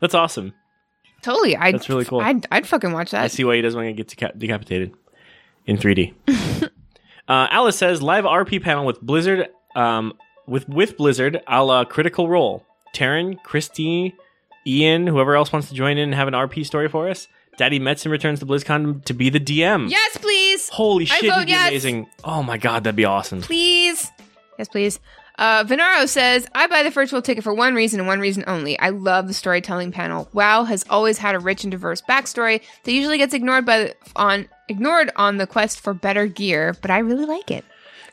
That's 0.00 0.14
awesome. 0.14 0.54
Totally. 1.22 1.56
I'd, 1.56 1.74
That's 1.74 1.88
really 1.88 2.04
cool. 2.04 2.20
I'd, 2.20 2.46
I'd 2.52 2.68
fucking 2.68 2.92
watch 2.92 3.10
that. 3.10 3.24
I 3.24 3.26
see 3.26 3.42
why 3.42 3.56
he 3.56 3.62
doesn't 3.62 3.76
want 3.76 3.96
to 3.96 4.00
get 4.00 4.16
deca- 4.16 4.38
decapitated 4.38 4.94
in 5.66 5.76
3D. 5.76 6.14
uh, 6.62 7.48
Alice 7.50 7.76
says 7.76 8.00
live 8.00 8.22
RP 8.22 8.62
panel 8.62 8.86
with 8.86 9.00
Blizzard, 9.00 9.48
um, 9.74 10.12
with 10.46 10.68
with 10.68 10.96
Blizzard, 10.96 11.42
a 11.48 11.64
la 11.64 11.84
Critical 11.84 12.28
Role. 12.28 12.64
Taryn, 12.94 13.42
Christy, 13.42 14.14
Ian, 14.64 15.08
whoever 15.08 15.34
else 15.34 15.52
wants 15.52 15.68
to 15.68 15.74
join 15.74 15.98
in 15.98 16.04
and 16.04 16.14
have 16.14 16.28
an 16.28 16.34
RP 16.34 16.64
story 16.64 16.88
for 16.88 17.08
us. 17.08 17.26
Daddy 17.56 17.80
Metzen 17.80 18.10
returns 18.10 18.40
to 18.40 18.46
BlizzCon 18.46 19.04
to 19.04 19.14
be 19.14 19.30
the 19.30 19.40
DM. 19.40 19.90
Yes, 19.90 20.16
please. 20.18 20.68
Holy 20.68 21.06
shit, 21.06 21.24
he'd 21.24 21.46
be 21.46 21.50
yes. 21.50 21.68
amazing. 21.68 22.06
Oh 22.24 22.42
my 22.42 22.58
god, 22.58 22.84
that'd 22.84 22.96
be 22.96 23.04
awesome. 23.04 23.40
Please. 23.40 24.10
Yes, 24.58 24.68
please. 24.68 25.00
Uh, 25.38 25.64
Venaro 25.64 26.08
says, 26.08 26.46
I 26.54 26.66
buy 26.66 26.82
the 26.82 26.90
virtual 26.90 27.20
ticket 27.20 27.44
for 27.44 27.52
one 27.52 27.74
reason 27.74 28.00
and 28.00 28.06
one 28.06 28.20
reason 28.20 28.44
only. 28.46 28.78
I 28.78 28.88
love 28.88 29.28
the 29.28 29.34
storytelling 29.34 29.92
panel. 29.92 30.28
WoW 30.32 30.64
has 30.64 30.84
always 30.88 31.18
had 31.18 31.34
a 31.34 31.38
rich 31.38 31.62
and 31.64 31.70
diverse 31.70 32.00
backstory 32.00 32.62
that 32.84 32.92
usually 32.92 33.18
gets 33.18 33.34
ignored 33.34 33.66
by 33.66 33.78
the, 33.78 33.94
on 34.16 34.48
ignored 34.68 35.10
on 35.16 35.36
the 35.36 35.46
quest 35.46 35.80
for 35.80 35.92
better 35.92 36.26
gear, 36.26 36.74
but 36.80 36.90
I 36.90 36.98
really 36.98 37.26
like 37.26 37.50
it. 37.50 37.64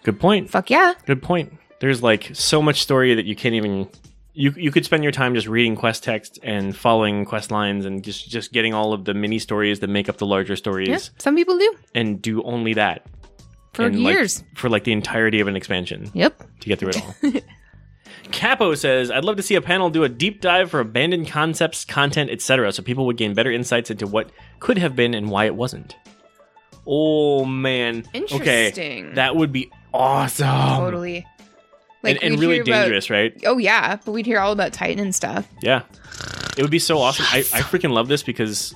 Good 0.04 0.20
point. 0.20 0.50
Fuck 0.50 0.70
yeah. 0.70 0.94
Good 1.06 1.22
point. 1.22 1.54
There's 1.80 2.04
like 2.04 2.30
so 2.34 2.62
much 2.62 2.82
story 2.82 3.16
that 3.16 3.26
you 3.26 3.36
can't 3.36 3.56
even. 3.56 3.90
You 4.36 4.52
you 4.58 4.72
could 4.72 4.84
spend 4.84 5.04
your 5.04 5.12
time 5.12 5.36
just 5.36 5.48
reading 5.48 5.76
quest 5.76 6.04
text 6.04 6.40
and 6.42 6.76
following 6.76 7.24
quest 7.24 7.52
lines 7.52 7.86
and 7.86 8.04
just 8.04 8.30
just 8.30 8.52
getting 8.52 8.74
all 8.74 8.92
of 8.94 9.06
the 9.06 9.14
mini 9.14 9.38
stories 9.40 9.80
that 9.82 9.90
make 9.90 10.10
up 10.10 10.18
the 10.18 10.26
larger 10.26 10.56
stories 10.56 10.88
Yeah, 10.90 10.98
some 11.20 11.36
people 11.36 11.58
do. 11.58 11.76
and 11.94 12.20
do 12.22 12.42
only 12.44 12.74
that 12.74 13.06
For 13.74 13.86
and, 13.86 14.04
like, 14.04 14.14
years. 14.16 14.44
for 14.56 14.70
like 14.70 14.86
the 14.86 14.92
entirety 14.92 15.40
of 15.40 15.48
an 15.48 15.56
expansion 15.56 16.10
Yep. 16.16 16.42
to 16.62 16.68
get 16.68 16.80
through 16.80 16.90
it 16.90 17.02
all. 17.04 17.16
Capo 18.32 18.74
says, 18.74 19.12
"I'd 19.12 19.26
love 19.26 19.36
to 19.38 19.44
see 19.44 19.56
a 19.56 19.62
panel 19.62 19.90
do 19.90 20.04
a 20.04 20.10
deep 20.10 20.42
dive 20.42 20.72
for 20.72 20.80
abandoned 20.80 21.28
concepts, 21.28 21.84
content, 21.86 22.30
etc., 22.32 22.72
so 22.72 22.82
people 22.82 23.06
would 23.06 23.18
gain 23.18 23.34
better 23.34 23.52
insights 23.52 23.92
into 23.92 24.08
what 24.08 24.32
could 24.60 24.78
have 24.78 24.96
been 24.96 25.14
and 25.14 25.30
why 25.30 25.46
it 25.46 25.56
wasn't." 25.56 25.96
Oh 26.88 27.46
man, 27.46 28.04
Okay, 28.16 28.20
Interesting. 28.68 29.14
that 29.16 29.36
would 29.36 29.52
be 29.52 29.70
awesome. 29.94 30.48
Totally. 30.80 31.26
And, 32.12 32.24
and 32.24 32.40
really 32.40 32.56
hear 32.56 32.64
about- 32.64 32.82
dangerous, 32.84 33.10
right? 33.10 33.34
oh 33.46 33.58
yeah, 33.58 33.98
but 34.04 34.12
we'd 34.12 34.26
hear 34.26 34.40
all 34.40 34.52
about 34.52 34.74
Titan 34.74 35.00
and 35.04 35.14
stuff. 35.16 35.48
Yeah. 35.62 35.84
It 36.58 36.62
would 36.62 36.72
be 36.72 36.80
so 36.80 37.00
awesome. 37.00 37.26
I, 37.30 37.40
I 37.40 37.62
freaking 37.62 37.92
love 37.92 38.08
this 38.08 38.22
because 38.22 38.76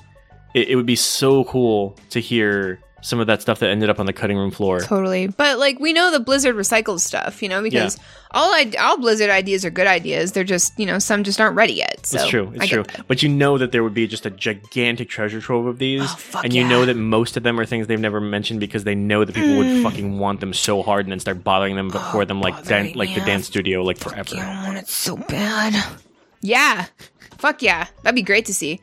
it, 0.54 0.68
it 0.68 0.76
would 0.76 0.86
be 0.86 0.96
so 0.96 1.44
cool 1.44 1.96
to 2.10 2.20
hear 2.20 2.80
some 3.00 3.20
of 3.20 3.26
that 3.28 3.40
stuff 3.40 3.60
that 3.60 3.70
ended 3.70 3.90
up 3.90 4.00
on 4.00 4.06
the 4.06 4.12
cutting 4.12 4.36
room 4.36 4.50
floor. 4.50 4.80
Totally. 4.80 5.28
But 5.28 5.58
like 5.58 5.78
we 5.78 5.92
know 5.92 6.10
the 6.10 6.20
Blizzard 6.20 6.56
recycles 6.56 7.00
stuff, 7.00 7.42
you 7.42 7.48
know, 7.48 7.62
because 7.62 7.98
all 8.32 8.52
I, 8.52 8.72
all 8.80 8.98
Blizzard 8.98 9.30
ideas 9.30 9.64
are 9.64 9.70
good 9.70 9.86
ideas. 9.86 10.32
They're 10.32 10.44
just, 10.44 10.78
you 10.78 10.86
know, 10.86 10.98
some 10.98 11.24
just 11.24 11.40
aren't 11.40 11.56
ready 11.56 11.74
yet. 11.74 12.06
So 12.06 12.18
it's 12.18 12.28
true. 12.28 12.52
It's 12.54 12.66
true. 12.66 12.82
that. 12.82 13.06
But 13.06 13.22
you 13.22 13.28
know 13.28 13.58
that 13.58 13.72
there 13.72 13.82
would 13.84 13.94
be 13.94 14.06
just 14.06 14.26
a 14.26 14.30
gigantic 14.30 15.08
treasure 15.08 15.40
trove 15.40 15.66
of 15.66 15.78
these. 15.78 16.02
Oh, 16.02 16.16
fuck 16.16 16.44
and 16.44 16.52
you 16.52 16.62
yeah. 16.62 16.68
know 16.68 16.84
that 16.86 16.96
most 16.96 17.36
of 17.36 17.42
them 17.42 17.58
are 17.60 17.64
things 17.64 17.86
they've 17.86 18.00
never 18.00 18.20
mentioned 18.20 18.60
because 18.60 18.84
they 18.84 18.94
know 18.94 19.24
that 19.24 19.34
people 19.34 19.56
would 19.56 19.66
mm. 19.66 19.82
fucking 19.82 20.18
want 20.18 20.40
them 20.40 20.52
so 20.52 20.82
hard 20.82 21.06
and 21.06 21.12
then 21.12 21.20
start 21.20 21.44
bothering 21.44 21.76
them 21.76 21.88
oh, 21.88 21.92
before 21.92 22.24
them 22.24 22.40
like 22.40 22.64
dan- 22.64 22.88
Oh, 22.94 22.98
like 22.98 23.14
the 23.14 23.20
dance 23.20 23.46
studio 23.46 23.82
like 23.82 23.98
forever. 23.98 24.36
I 24.36 24.66
want 24.66 24.78
it 24.78 24.88
so 24.88 25.16
bad. 25.16 25.74
Yeah. 26.40 26.86
Fuck 27.38 27.62
yeah. 27.62 27.86
That'd 28.02 28.14
be 28.14 28.22
great 28.22 28.46
to 28.46 28.54
see. 28.54 28.80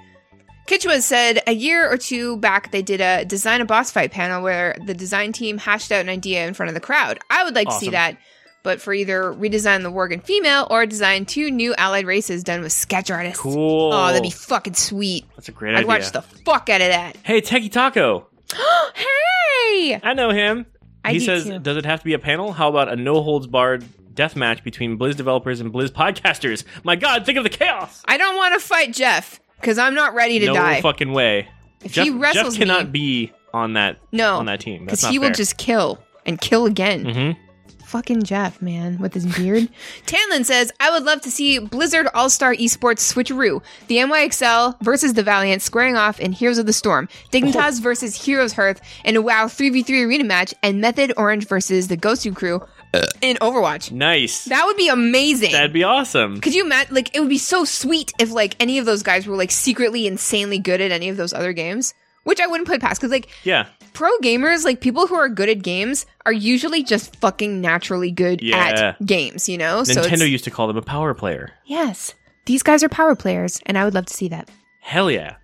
Kitchwa 0.68 1.02
said 1.02 1.42
a 1.48 1.52
year 1.54 1.90
or 1.92 1.98
two 1.98 2.38
back 2.38 2.72
they 2.72 2.82
did 2.82 3.00
a 3.02 3.24
design 3.26 3.62
a 3.62 3.66
boss 3.66 3.92
fight 3.92 4.12
panel 4.12 4.42
where 4.42 4.76
the 4.86 4.94
design 4.96 5.32
team 5.32 5.58
hashed 5.60 5.92
out 5.92 6.02
an 6.02 6.10
idea 6.10 6.48
in 6.48 6.54
front 6.54 6.70
of 6.70 6.74
the 6.74 6.80
crowd. 6.82 7.20
I 7.30 7.44
would 7.44 7.54
like 7.54 7.68
to 7.70 7.74
see 7.76 7.90
that, 7.92 8.18
but 8.64 8.82
for 8.82 8.92
either 8.94 9.32
redesign 9.34 9.84
the 9.84 9.92
Worgen 9.92 10.24
female 10.24 10.66
or 10.72 10.86
design 10.88 11.26
two 11.26 11.52
new 11.52 11.76
allied 11.76 12.08
races 12.08 12.44
done 12.44 12.62
with 12.62 12.72
sketch 12.72 13.12
artists. 13.12 13.40
Cool. 13.40 13.94
Oh, 13.94 14.08
that'd 14.08 14.24
be 14.24 14.32
fucking 14.32 14.74
sweet. 14.74 15.26
That's 15.36 15.50
a 15.50 15.52
great 15.52 15.76
idea. 15.76 15.82
I'd 15.82 15.88
watch 15.88 16.12
the 16.12 16.24
fuck 16.24 16.68
out 16.70 16.82
of 16.82 16.88
that. 16.88 17.16
hey, 17.24 17.42
Techie 17.42 17.72
Taco. 17.72 18.28
Hey! 18.96 20.00
I 20.02 20.14
know 20.14 20.30
him. 20.30 20.66
I 21.04 21.14
he 21.14 21.20
do 21.20 21.26
says, 21.26 21.44
too. 21.46 21.60
"Does 21.60 21.78
it 21.78 21.86
have 21.86 22.00
to 22.00 22.06
be 22.06 22.14
a 22.14 22.20
panel? 22.20 22.54
How 22.54 22.70
about 22.70 22.88
a 22.90 22.96
no 22.96 23.22
holds 23.22 23.46
barred 23.48 23.84
death 24.16 24.36
match 24.36 24.64
between 24.64 24.98
Blizz 24.98 25.16
developers 25.16 25.60
and 25.60 25.74
Blizz 25.74 25.90
podcasters? 25.90 26.64
My 26.84 26.96
God, 26.96 27.26
think 27.26 27.38
of 27.38 27.44
the 27.44 27.50
chaos! 27.50 28.02
I 28.06 28.18
don't 28.18 28.36
want 28.36 28.54
to 28.60 28.66
fight 28.66 28.94
Jeff 28.94 29.40
because 29.60 29.78
I'm 29.78 29.94
not 29.94 30.14
ready 30.14 30.40
to 30.40 30.46
die. 30.48 30.54
no 30.54 30.60
die. 30.60 30.82
fucking 30.82 31.12
way. 31.14 31.48
If 31.84 31.94
Jeff, 31.94 32.06
he 32.06 32.10
wrestles 32.12 32.56
Jeff 32.56 32.62
cannot 32.62 32.86
me- 32.88 32.92
be 32.92 33.34
on 33.54 33.74
that 33.74 33.98
no, 34.12 34.38
on 34.38 34.46
that 34.48 34.60
team. 34.60 34.86
Because 34.86 35.06
he 35.06 35.20
will 35.20 35.32
just 35.32 35.58
kill 35.58 36.00
and 36.26 36.40
kill 36.40 36.66
again. 36.66 37.04
Mhm. 37.06 37.38
Fucking 37.86 38.24
Jeff, 38.24 38.62
man, 38.64 38.98
with 38.98 39.14
his 39.14 39.26
beard. 39.38 39.70
Tanlin 40.08 40.44
says, 40.44 40.72
I 40.80 40.90
would 40.90 41.04
love 41.04 41.22
to 41.22 41.32
see 41.32 41.60
Blizzard 41.60 42.08
All 42.16 42.30
Star 42.32 42.54
Esports 42.54 43.00
switcheroo. 43.14 43.62
The 43.88 43.98
NYXL 43.98 44.82
versus 44.82 45.14
the 45.14 45.22
Valiant 45.24 45.62
squaring 45.62 45.96
off 45.96 46.20
in 46.20 46.32
Heroes 46.32 46.58
of 46.58 46.66
the 46.66 46.74
Storm. 46.74 47.08
Dignitas 47.32 47.80
versus 47.80 48.26
Heroes 48.26 48.54
Hearth 48.54 48.82
in 49.06 49.16
a 49.16 49.22
WoW 49.22 49.46
3v3 49.46 50.08
arena 50.08 50.24
match. 50.24 50.54
And 50.64 50.82
Method 50.82 51.14
Orange 51.16 51.48
versus 51.48 51.88
the 51.88 51.96
Gosu 51.96 52.36
crew 52.36 52.66
in 53.22 53.38
Overwatch. 53.38 53.92
nice. 53.92 54.46
That 54.46 54.66
would 54.66 54.78
be 54.78 54.88
amazing. 54.90 55.52
That'd 55.52 55.74
be 55.74 55.84
awesome. 55.84 56.42
Could 56.42 56.54
you 56.56 56.64
imagine? 56.66 56.94
Like, 56.96 57.16
it 57.16 57.20
would 57.20 57.30
be 57.30 57.38
so 57.38 57.64
sweet 57.66 58.12
if, 58.20 58.32
like, 58.32 58.56
any 58.60 58.78
of 58.78 58.86
those 58.86 59.04
guys 59.04 59.28
were, 59.28 59.36
like, 59.36 59.52
secretly 59.52 60.08
insanely 60.08 60.60
good 60.60 60.82
at 60.82 60.92
any 60.92 61.10
of 61.10 61.18
those 61.18 61.34
other 61.34 61.54
games. 61.54 61.94
Which 62.24 62.40
I 62.42 62.48
wouldn't 62.48 62.68
put 62.68 62.82
past. 62.82 63.00
Because, 63.00 63.12
like, 63.12 63.28
Yeah, 63.44 63.68
pro 63.94 64.10
gamers, 64.24 64.66
like 64.66 64.82
people 64.82 65.06
who 65.06 65.14
are 65.14 65.30
good 65.30 65.48
at 65.48 65.62
games, 65.62 66.08
are 66.26 66.34
usually 66.34 66.82
just 66.84 67.16
fucking 67.18 67.62
naturally 67.62 68.10
good 68.10 68.42
Yeah. 68.42 68.58
at 68.98 69.06
games, 69.06 69.48
you 69.48 69.60
know? 69.60 69.82
Nintendo 69.84 70.12
it's, 70.14 70.24
used 70.24 70.44
to 70.46 70.50
call 70.52 70.66
them 70.68 70.76
a 70.78 70.82
power 70.82 71.14
player. 71.14 71.52
yes, 71.66 72.16
these 72.48 72.64
guys 72.64 72.84
are 72.84 72.90
power 72.90 73.16
players, 73.16 73.62
and 73.68 73.78
I 73.78 73.86
would 73.86 73.94
love 73.94 74.08
to 74.08 74.14
see 74.14 74.28
that. 74.30 74.50
Hell 74.82 75.12
yeah. 75.12 75.36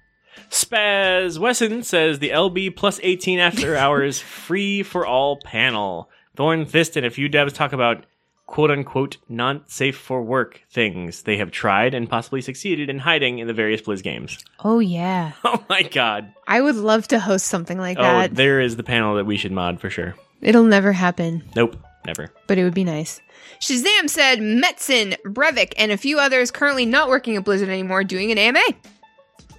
Spaz 0.49 1.37
Wesson 1.37 1.83
says 1.83 2.19
the 2.19 2.29
LB 2.29 2.75
plus 2.75 2.99
18 3.03 3.39
after 3.39 3.75
hours 3.83 4.19
free 4.19 4.83
for 4.83 5.05
all 5.05 5.37
panel. 5.37 6.09
Thorn 6.35 6.65
Fist 6.65 6.95
and 6.97 7.05
a 7.05 7.09
few 7.09 7.29
devs 7.29 7.53
talk 7.53 7.73
about 7.73 8.05
quote 8.47 8.71
unquote 8.71 9.17
not 9.29 9.69
safe 9.71 9.97
for 9.97 10.21
work 10.21 10.61
things 10.69 11.23
they 11.23 11.37
have 11.37 11.51
tried 11.51 11.93
and 11.93 12.09
possibly 12.09 12.41
succeeded 12.41 12.89
in 12.89 12.99
hiding 12.99 13.39
in 13.39 13.47
the 13.47 13.53
various 13.53 13.81
Blizz 13.81 14.03
games. 14.03 14.37
Oh 14.63 14.79
yeah, 14.79 15.31
Oh 15.43 15.63
my 15.69 15.83
god. 15.83 16.33
I 16.47 16.59
would 16.61 16.75
love 16.75 17.07
to 17.09 17.19
host 17.19 17.47
something 17.47 17.77
like 17.77 17.97
Oh, 17.97 18.03
that. 18.03 18.35
there 18.35 18.59
is 18.59 18.75
the 18.75 18.83
panel 18.83 19.15
that 19.15 19.25
we 19.25 19.37
should 19.37 19.51
mod 19.51 19.79
for 19.79 19.89
sure. 19.89 20.15
It'll 20.41 20.63
never 20.63 20.91
happen, 20.91 21.43
Nope, 21.55 21.77
never. 22.05 22.33
but 22.47 22.57
it 22.57 22.63
would 22.63 22.73
be 22.73 22.83
nice. 22.83 23.21
Shazam 23.59 24.09
said 24.09 24.39
Metzen, 24.39 25.15
Brevik, 25.23 25.73
and 25.77 25.91
a 25.91 25.97
few 25.97 26.17
others 26.19 26.49
currently 26.51 26.85
not 26.85 27.09
working 27.09 27.35
at 27.35 27.43
Blizzard 27.45 27.69
anymore 27.69 28.03
doing 28.03 28.31
an 28.31 28.37
AMA. 28.39 28.59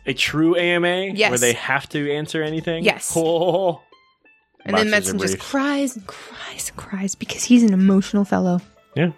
A 0.06 0.12
true 0.12 0.56
AMA 0.56 1.12
Yes. 1.14 1.30
where 1.30 1.38
they 1.38 1.52
have 1.52 1.88
to 1.90 2.12
answer 2.12 2.42
anything? 2.42 2.82
Yes. 2.84 3.12
Oh. 3.16 3.80
And 4.64 4.76
then 4.76 4.86
Metzen 4.88 5.20
just 5.20 5.38
cries 5.38 5.96
and 5.96 6.06
cries 6.06 6.68
and 6.68 6.76
cries 6.76 7.14
because 7.14 7.44
he's 7.44 7.62
an 7.62 7.72
emotional 7.72 8.24
fellow. 8.24 8.60
Yeah. 8.94 9.12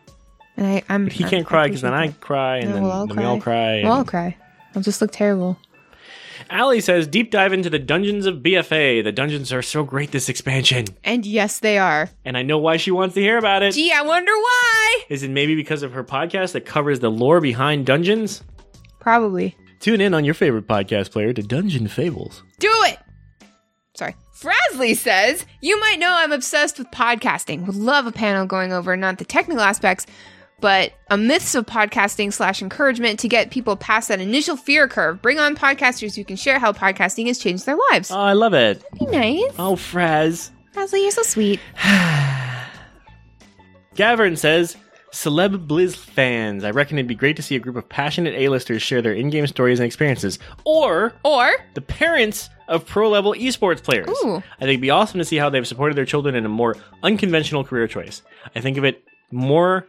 And 0.57 0.67
I, 0.67 0.83
I'm. 0.89 1.05
But 1.05 1.13
he 1.13 1.25
can't 1.25 1.47
cry 1.47 1.67
because 1.67 1.83
then 1.83 1.93
I 1.95 2.13
cry 2.13 2.59
and 2.59 2.69
that. 2.69 2.75
then, 2.75 2.83
No, 2.83 2.89
we'll 2.89 2.93
all 2.93 3.07
then 3.07 3.17
we 3.17 3.25
all 3.25 3.41
cry. 3.41 3.83
We'll 3.83 3.93
all 3.93 4.05
cry. 4.05 4.37
I'll 4.75 4.83
just 4.83 5.01
look 5.01 5.13
terrible. 5.13 5.59
Allie 6.51 6.81
says, 6.81 7.07
deep 7.07 7.31
dive 7.31 7.53
into 7.53 7.71
the 7.71 7.79
dungeons 7.79 8.27
of 8.27 8.37
BFA. 8.37 9.03
The 9.03 9.13
dungeons 9.13 9.53
are 9.53 9.63
so 9.63 9.83
great 9.83 10.11
this 10.11 10.29
expansion. 10.29 10.85
And 11.03 11.25
yes, 11.25 11.61
they 11.61 11.79
are. 11.79 12.11
And 12.25 12.37
I 12.37 12.43
know 12.43 12.59
why 12.59 12.77
she 12.77 12.91
wants 12.91 13.15
to 13.15 13.21
hear 13.21 13.39
about 13.39 13.63
it. 13.63 13.73
Gee, 13.73 13.93
I 13.93 14.03
wonder 14.03 14.33
why. 14.33 15.03
Is 15.09 15.23
it 15.23 15.31
maybe 15.31 15.55
because 15.55 15.83
of 15.83 15.93
her 15.93 16.05
podcast 16.05 16.53
that 16.53 16.67
covers 16.67 17.01
the 17.01 17.11
lore 17.11 17.41
behind 17.41 17.87
dungeons? 17.87 18.43
Probably. 19.01 19.57
Tune 19.81 20.01
in 20.01 20.13
on 20.13 20.25
your 20.25 20.35
favorite 20.35 20.67
podcast 20.67 21.13
player 21.13 21.33
to 21.33 21.43
Dungeon 21.43 21.89
Fables. 21.89 22.43
Do 22.59 22.71
it. 22.85 22.99
Sorry. 23.95 24.15
Frasley 24.35 24.97
says, 24.97 25.47
You 25.61 25.79
might 25.79 25.99
know 25.99 26.11
I'm 26.11 26.33
obsessed 26.33 26.79
with 26.79 26.91
podcasting. 26.91 27.67
Would 27.67 27.77
love 27.77 28.07
a 28.07 28.13
panel 28.13 28.47
going 28.47 28.73
over 28.73 28.97
not 28.97 29.19
the 29.19 29.25
technical 29.25 29.63
aspects, 29.63 30.07
but 30.61 30.93
a 31.11 31.17
myths 31.17 31.55
of 31.55 31.67
podcasting 31.67 32.33
slash 32.33 32.61
encouragement 32.61 33.21
to 33.21 33.29
get 33.29 33.51
people 33.51 33.77
past 33.77 34.09
that 34.09 34.21
initial 34.21 34.57
fear 34.57 34.89
curve. 34.89 35.23
Bring 35.23 35.39
on 35.39 35.57
podcasters 35.57 36.17
who 36.17 36.25
can 36.25 36.37
share 36.37 36.59
how 36.59 36.73
podcasting 36.73 37.27
has 37.29 37.39
changed 37.39 37.67
their 37.67 37.79
lives. 37.93 38.11
Oh, 38.11 38.19
I 38.19 38.33
love 38.33 38.55
it. 38.55 38.83
Be 38.99 39.07
nice. 39.07 39.53
Oh, 39.59 39.77
Fraz. 39.77 40.51
Frasley, 40.75 41.03
you're 41.03 41.11
so 41.13 41.23
sweet. 41.23 41.61
Gavin 43.95 44.37
says, 44.37 44.77
Celeb 45.15 45.69
Blizz 45.69 45.95
fans, 45.95 46.65
I 46.65 46.71
reckon 46.73 46.99
it'd 46.99 47.07
be 47.07 47.15
great 47.15 47.37
to 47.37 47.43
see 47.43 47.55
a 47.55 47.61
group 47.61 47.77
of 47.77 47.89
passionate 47.89 48.35
A-listers 48.35 48.83
share 48.83 49.01
their 49.01 49.13
in-game 49.15 49.47
stories 49.47 49.79
and 49.79 49.87
experiences. 49.87 50.41
Or 50.65 51.15
Or, 51.25 51.53
the 51.75 51.81
parents 51.81 52.51
of 52.67 52.85
pro-level 52.85 53.35
esports 53.35 53.81
players. 53.83 54.09
Ooh. 54.25 54.37
I 54.39 54.41
think 54.61 54.71
it'd 54.71 54.81
be 54.81 54.91
awesome 54.91 55.19
to 55.19 55.25
see 55.25 55.37
how 55.37 55.51
they've 55.51 55.67
supported 55.67 55.97
their 55.97 56.05
children 56.05 56.35
in 56.35 56.45
a 56.45 56.49
more 56.49 56.77
unconventional 57.05 57.63
career 57.63 57.87
choice. 57.87 58.23
I 58.57 58.61
think 58.61 58.77
of 58.77 58.85
it 58.85 59.05
more 59.31 59.87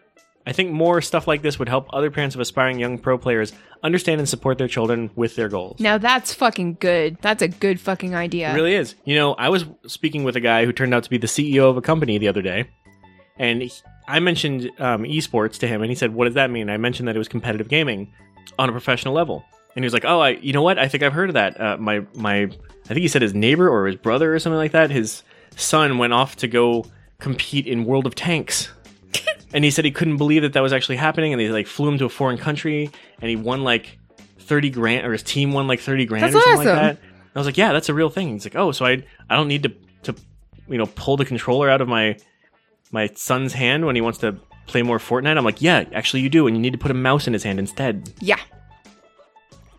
I 0.48 0.52
think 0.54 0.72
more 0.72 1.02
stuff 1.02 1.28
like 1.28 1.42
this 1.42 1.58
would 1.58 1.68
help 1.70 1.88
other 1.92 2.12
parents 2.12 2.36
of 2.36 2.42
aspiring 2.42 2.78
young 2.80 3.00
pro 3.00 3.18
players 3.18 3.52
understand 3.82 4.20
and 4.22 4.30
support 4.30 4.60
their 4.60 4.68
children 4.68 5.10
with 5.16 5.36
their 5.36 5.50
goals. 5.50 5.80
now 5.80 5.98
that's 5.98 6.36
fucking 6.36 6.78
good. 6.80 7.18
That's 7.24 7.42
a 7.42 7.48
good 7.48 7.80
fucking 7.80 8.14
idea. 8.14 8.52
It 8.52 8.56
really 8.56 8.76
is. 8.76 8.94
You 9.06 9.16
know, 9.16 9.34
I 9.34 9.50
was 9.50 9.66
speaking 9.88 10.24
with 10.24 10.36
a 10.36 10.40
guy 10.40 10.66
who 10.66 10.72
turned 10.72 10.94
out 10.94 11.04
to 11.04 11.10
be 11.10 11.18
the 11.18 11.26
CEO 11.26 11.68
of 11.68 11.78
a 11.78 11.82
company 11.82 12.20
the 12.20 12.28
other 12.28 12.44
day, 12.44 12.66
and 13.40 13.64
he- 13.64 13.72
I 14.08 14.20
mentioned 14.20 14.72
um, 14.80 15.04
esports 15.04 15.58
to 15.60 15.68
him, 15.68 15.82
and 15.82 15.90
he 15.90 15.96
said, 15.96 16.14
"What 16.14 16.26
does 16.26 16.36
that 16.36 16.50
mean?" 16.50 16.70
I 16.70 16.78
mentioned 16.78 17.08
that 17.08 17.16
it 17.16 17.20
was 17.20 17.28
competitive 17.28 17.68
gaming 17.68 18.14
on 18.60 18.70
a 18.70 18.72
professional 18.72 19.14
level, 19.14 19.44
and 19.76 19.84
he 19.84 19.86
was 19.86 19.94
like, 19.94 20.06
"Oh, 20.06 20.20
I, 20.20 20.30
you 20.32 20.54
know 20.54 20.62
what? 20.62 20.78
I 20.78 20.88
think 20.88 21.04
I've 21.04 21.14
heard 21.14 21.30
of 21.30 21.34
that. 21.34 21.60
Uh, 21.60 21.78
my 21.78 22.06
my, 22.14 22.44
I 22.44 22.88
think 22.88 23.00
he 23.00 23.08
said 23.08 23.22
his 23.22 23.34
neighbor 23.34 23.70
or 23.70 23.88
his 23.88 23.96
brother 23.96 24.34
or 24.34 24.40
something 24.40 24.58
like 24.58 24.72
that. 24.74 24.92
His 24.92 25.24
son 25.56 25.98
went 25.98 26.14
off 26.14 26.36
to 26.38 26.48
go 26.48 26.86
compete 27.20 27.68
in 27.68 27.86
World 27.86 28.06
of 28.06 28.16
Tanks." 28.16 28.70
and 29.54 29.64
he 29.64 29.72
said 29.72 29.86
he 29.86 29.92
couldn't 29.92 30.18
believe 30.18 30.42
that 30.42 30.54
that 30.54 30.62
was 30.62 30.74
actually 30.74 30.98
happening, 30.98 31.34
and 31.34 31.42
they 31.42 31.50
like 31.50 31.68
flew 31.68 31.90
him 31.90 31.98
to 31.98 32.06
a 32.06 32.10
foreign 32.10 32.38
country, 32.38 32.90
and 33.22 33.30
he 33.30 33.36
won 33.36 33.64
like 33.64 33.98
thirty 34.40 34.70
grand, 34.70 35.06
or 35.06 35.12
his 35.12 35.24
team 35.24 35.52
won 35.52 35.68
like 35.68 35.80
thirty 35.80 36.06
grand 36.06 36.24
That's 36.24 36.36
or 36.36 36.42
something 36.42 36.68
awesome. 36.68 36.76
like 36.76 36.98
that. 36.98 37.02
And 37.02 37.32
I 37.36 37.40
was 37.40 37.48
like, 37.48 37.58
yeah, 37.58 37.74
that's 37.74 37.90
a 37.90 37.94
real 37.94 38.10
thing. 38.10 38.30
He's 38.34 38.46
like, 38.46 38.56
oh, 38.56 38.72
so 38.72 38.86
I 38.86 39.04
I 39.30 39.36
don't 39.36 39.48
need 39.48 39.64
to 39.64 39.74
to 40.04 40.16
you 40.68 40.78
know 40.78 40.86
pull 40.86 41.18
the 41.18 41.26
controller 41.26 41.70
out 41.70 41.82
of 41.82 41.88
my 41.88 42.18
my 42.96 43.08
son's 43.14 43.54
hand 43.54 43.86
when 43.86 43.96
he 43.96 44.02
wants 44.02 44.18
to 44.20 44.40
play 44.66 44.82
more 44.82 44.98
Fortnite? 44.98 45.38
I'm 45.38 45.46
like, 45.46 45.62
yeah, 45.62 45.86
actually 45.94 46.22
you 46.22 46.30
do, 46.30 46.48
and 46.48 46.56
you 46.56 46.62
need 46.62 46.74
to 46.74 46.80
put 46.80 46.90
a 46.90 46.96
mouse 46.96 47.28
in 47.28 47.34
his 47.34 47.44
hand 47.44 47.60
instead. 47.60 48.12
Yeah. 48.20 48.40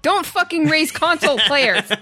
Don't 0.02 0.24
fucking 0.24 0.66
raise 0.68 0.92
console 0.92 1.38
players. 1.40 1.82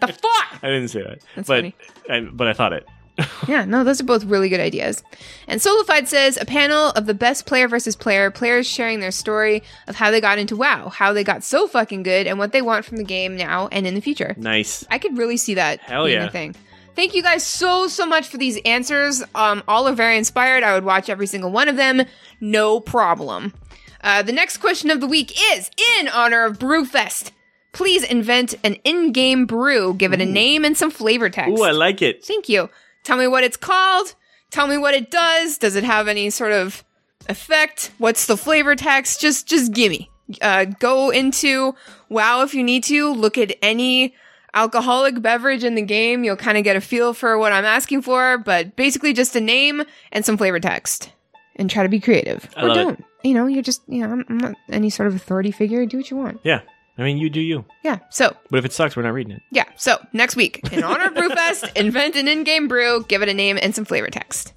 The 0.00 0.08
fuck? 0.08 0.62
I 0.62 0.68
didn't 0.68 0.88
say 0.88 1.02
that, 1.02 1.18
That's 1.36 1.46
but 1.46 1.58
funny. 1.58 1.74
I, 2.08 2.20
but 2.20 2.48
I 2.48 2.52
thought 2.52 2.72
it. 2.72 2.86
Yeah, 3.46 3.64
no, 3.64 3.84
those 3.84 4.00
are 4.00 4.04
both 4.04 4.24
really 4.24 4.48
good 4.48 4.60
ideas. 4.60 5.02
And 5.46 5.60
Solified 5.62 6.08
says 6.08 6.36
a 6.40 6.44
panel 6.44 6.88
of 6.90 7.06
the 7.06 7.14
best 7.14 7.46
player 7.46 7.68
versus 7.68 7.94
player, 7.94 8.30
players 8.30 8.66
sharing 8.66 9.00
their 9.00 9.10
story 9.12 9.62
of 9.86 9.96
how 9.96 10.10
they 10.10 10.20
got 10.20 10.38
into 10.38 10.56
WoW, 10.56 10.88
how 10.88 11.12
they 11.12 11.22
got 11.22 11.44
so 11.44 11.68
fucking 11.68 12.02
good, 12.02 12.26
and 12.26 12.38
what 12.38 12.52
they 12.52 12.62
want 12.62 12.84
from 12.84 12.96
the 12.96 13.04
game 13.04 13.36
now 13.36 13.68
and 13.70 13.86
in 13.86 13.94
the 13.94 14.00
future. 14.00 14.34
Nice. 14.36 14.84
I 14.90 14.98
could 14.98 15.16
really 15.16 15.36
see 15.36 15.54
that 15.54 15.80
Hell 15.80 16.06
being 16.06 16.16
yeah. 16.16 16.26
a 16.26 16.30
thing. 16.30 16.56
Thank 16.94 17.14
you 17.14 17.22
guys 17.22 17.44
so 17.44 17.88
so 17.88 18.06
much 18.06 18.28
for 18.28 18.36
these 18.36 18.58
answers. 18.64 19.22
Um, 19.34 19.62
all 19.66 19.88
are 19.88 19.94
very 19.94 20.16
inspired. 20.16 20.62
I 20.62 20.74
would 20.74 20.84
watch 20.84 21.08
every 21.08 21.26
single 21.26 21.50
one 21.50 21.68
of 21.68 21.76
them, 21.76 22.02
no 22.40 22.80
problem. 22.80 23.52
Uh, 24.00 24.22
the 24.22 24.32
next 24.32 24.58
question 24.58 24.90
of 24.90 25.00
the 25.00 25.06
week 25.06 25.32
is 25.52 25.70
in 25.98 26.08
honor 26.08 26.44
of 26.44 26.58
Brewfest. 26.58 27.32
Please 27.72 28.04
invent 28.04 28.54
an 28.62 28.74
in-game 28.84 29.46
brew. 29.46 29.94
Give 29.94 30.12
it 30.12 30.20
a 30.20 30.26
name 30.26 30.64
and 30.64 30.76
some 30.76 30.90
flavor 30.90 31.28
text. 31.28 31.58
Ooh, 31.58 31.64
I 31.64 31.72
like 31.72 32.02
it. 32.02 32.24
Thank 32.24 32.48
you. 32.48 32.70
Tell 33.02 33.16
me 33.16 33.26
what 33.26 33.42
it's 33.42 33.56
called. 33.56 34.14
Tell 34.50 34.68
me 34.68 34.78
what 34.78 34.94
it 34.94 35.10
does. 35.10 35.58
Does 35.58 35.74
it 35.74 35.82
have 35.82 36.06
any 36.06 36.30
sort 36.30 36.52
of 36.52 36.84
effect? 37.28 37.90
What's 37.98 38.26
the 38.26 38.36
flavor 38.36 38.76
text? 38.76 39.20
Just 39.20 39.48
just 39.48 39.72
gimme. 39.72 40.10
Uh, 40.40 40.66
go 40.66 41.10
into 41.10 41.74
WoW 42.08 42.42
if 42.42 42.54
you 42.54 42.62
need 42.62 42.84
to. 42.84 43.12
Look 43.12 43.36
at 43.36 43.56
any 43.60 44.14
alcoholic 44.54 45.20
beverage 45.20 45.64
in 45.64 45.74
the 45.74 45.82
game. 45.82 46.24
You'll 46.24 46.36
kind 46.36 46.56
of 46.56 46.64
get 46.64 46.76
a 46.76 46.80
feel 46.80 47.12
for 47.12 47.36
what 47.38 47.52
I'm 47.52 47.64
asking 47.64 48.02
for. 48.02 48.38
But 48.38 48.76
basically, 48.76 49.12
just 49.12 49.36
a 49.36 49.40
name 49.40 49.82
and 50.12 50.24
some 50.24 50.36
flavor 50.36 50.60
text, 50.60 51.12
and 51.56 51.68
try 51.68 51.82
to 51.82 51.88
be 51.88 52.00
creative. 52.00 52.48
I 52.56 52.62
or 52.64 52.68
love 52.68 52.76
don't. 52.76 53.04
You 53.22 53.34
know, 53.34 53.46
you're 53.46 53.62
just 53.62 53.82
you 53.86 54.06
know, 54.06 54.12
I'm, 54.12 54.24
I'm 54.28 54.38
not 54.38 54.54
any 54.70 54.90
sort 54.90 55.06
of 55.08 55.14
authority 55.14 55.50
figure. 55.50 55.84
Do 55.86 55.96
what 55.98 56.10
you 56.10 56.16
want. 56.16 56.40
Yeah. 56.44 56.60
I 56.96 57.02
mean, 57.02 57.18
you 57.18 57.28
do 57.28 57.40
you. 57.40 57.64
Yeah. 57.82 57.98
So 58.10 58.36
But 58.50 58.58
if 58.58 58.64
it 58.64 58.72
sucks, 58.72 58.94
we're 58.96 59.02
not 59.02 59.14
reading 59.14 59.32
it. 59.32 59.42
yeah, 59.50 59.64
so 59.76 59.98
next 60.12 60.36
week, 60.36 60.60
in 60.70 60.84
honor 60.84 61.06
of 61.06 61.14
Brewfest, 61.14 61.72
invent 61.76 62.14
an 62.14 62.28
in 62.28 62.44
game 62.44 62.68
brew, 62.68 63.04
give 63.08 63.20
it 63.20 63.28
a 63.28 63.34
name 63.34 63.58
and 63.60 63.74
some 63.74 63.84
flavor 63.84 64.10
text. 64.10 64.52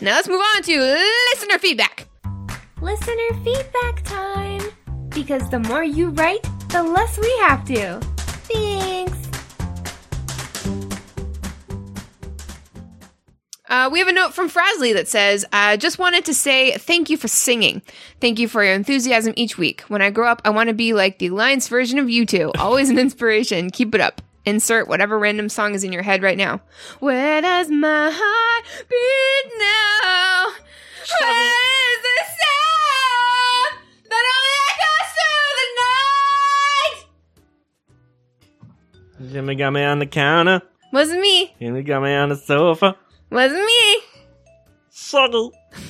Now 0.00 0.12
let's 0.14 0.26
move 0.26 0.40
on 0.56 0.62
to 0.62 0.80
listener 1.34 1.58
feedback. 1.58 2.08
Listener 2.80 3.34
feedback 3.44 4.02
time. 4.04 4.62
Because 5.10 5.48
the 5.50 5.58
more 5.58 5.84
you 5.84 6.08
write, 6.08 6.42
the 6.70 6.82
less 6.82 7.18
we 7.18 7.30
have 7.40 7.62
to. 7.66 8.00
Thanks. 8.48 9.21
Uh, 13.72 13.88
we 13.90 13.98
have 14.00 14.08
a 14.08 14.12
note 14.12 14.34
from 14.34 14.50
Frasley 14.50 14.92
that 14.92 15.08
says, 15.08 15.46
uh, 15.50 15.78
just 15.78 15.98
wanted 15.98 16.26
to 16.26 16.34
say 16.34 16.72
thank 16.72 17.08
you 17.08 17.16
for 17.16 17.26
singing. 17.26 17.80
Thank 18.20 18.38
you 18.38 18.46
for 18.46 18.62
your 18.62 18.74
enthusiasm 18.74 19.32
each 19.34 19.56
week. 19.56 19.80
When 19.88 20.02
I 20.02 20.10
grow 20.10 20.28
up, 20.28 20.42
I 20.44 20.50
want 20.50 20.68
to 20.68 20.74
be 20.74 20.92
like 20.92 21.18
the 21.18 21.28
Alliance 21.28 21.68
version 21.68 21.98
of 21.98 22.10
you 22.10 22.26
two. 22.26 22.52
Always 22.58 22.90
an 22.90 22.98
inspiration. 22.98 23.70
Keep 23.70 23.94
it 23.94 24.02
up. 24.02 24.20
Insert 24.44 24.88
whatever 24.88 25.18
random 25.18 25.48
song 25.48 25.72
is 25.74 25.84
in 25.84 25.90
your 25.92 26.02
head 26.02 26.22
right 26.22 26.36
now. 26.36 26.60
Where 27.00 27.40
does 27.40 27.70
my 27.70 28.10
heart 28.12 28.64
beat 28.90 29.52
now? 29.58 30.52
Where 31.22 31.94
is 31.94 32.02
the 32.02 32.20
sound 32.28 33.78
that 34.10 34.24
only 34.36 34.56
echoes 34.68 35.10
through 35.16 35.52
the 35.56 35.68
night? 39.22 39.32
Jimmy 39.32 39.54
got 39.54 39.70
me 39.70 39.82
on 39.82 39.98
the 39.98 40.06
counter. 40.06 40.60
Wasn't 40.92 41.22
me. 41.22 41.54
Jimmy 41.58 41.82
got 41.82 42.02
me 42.02 42.12
on 42.12 42.28
the 42.28 42.36
sofa. 42.36 42.98
Wasn't 43.32 43.64
me. 43.64 43.98
Subtle. 44.90 45.52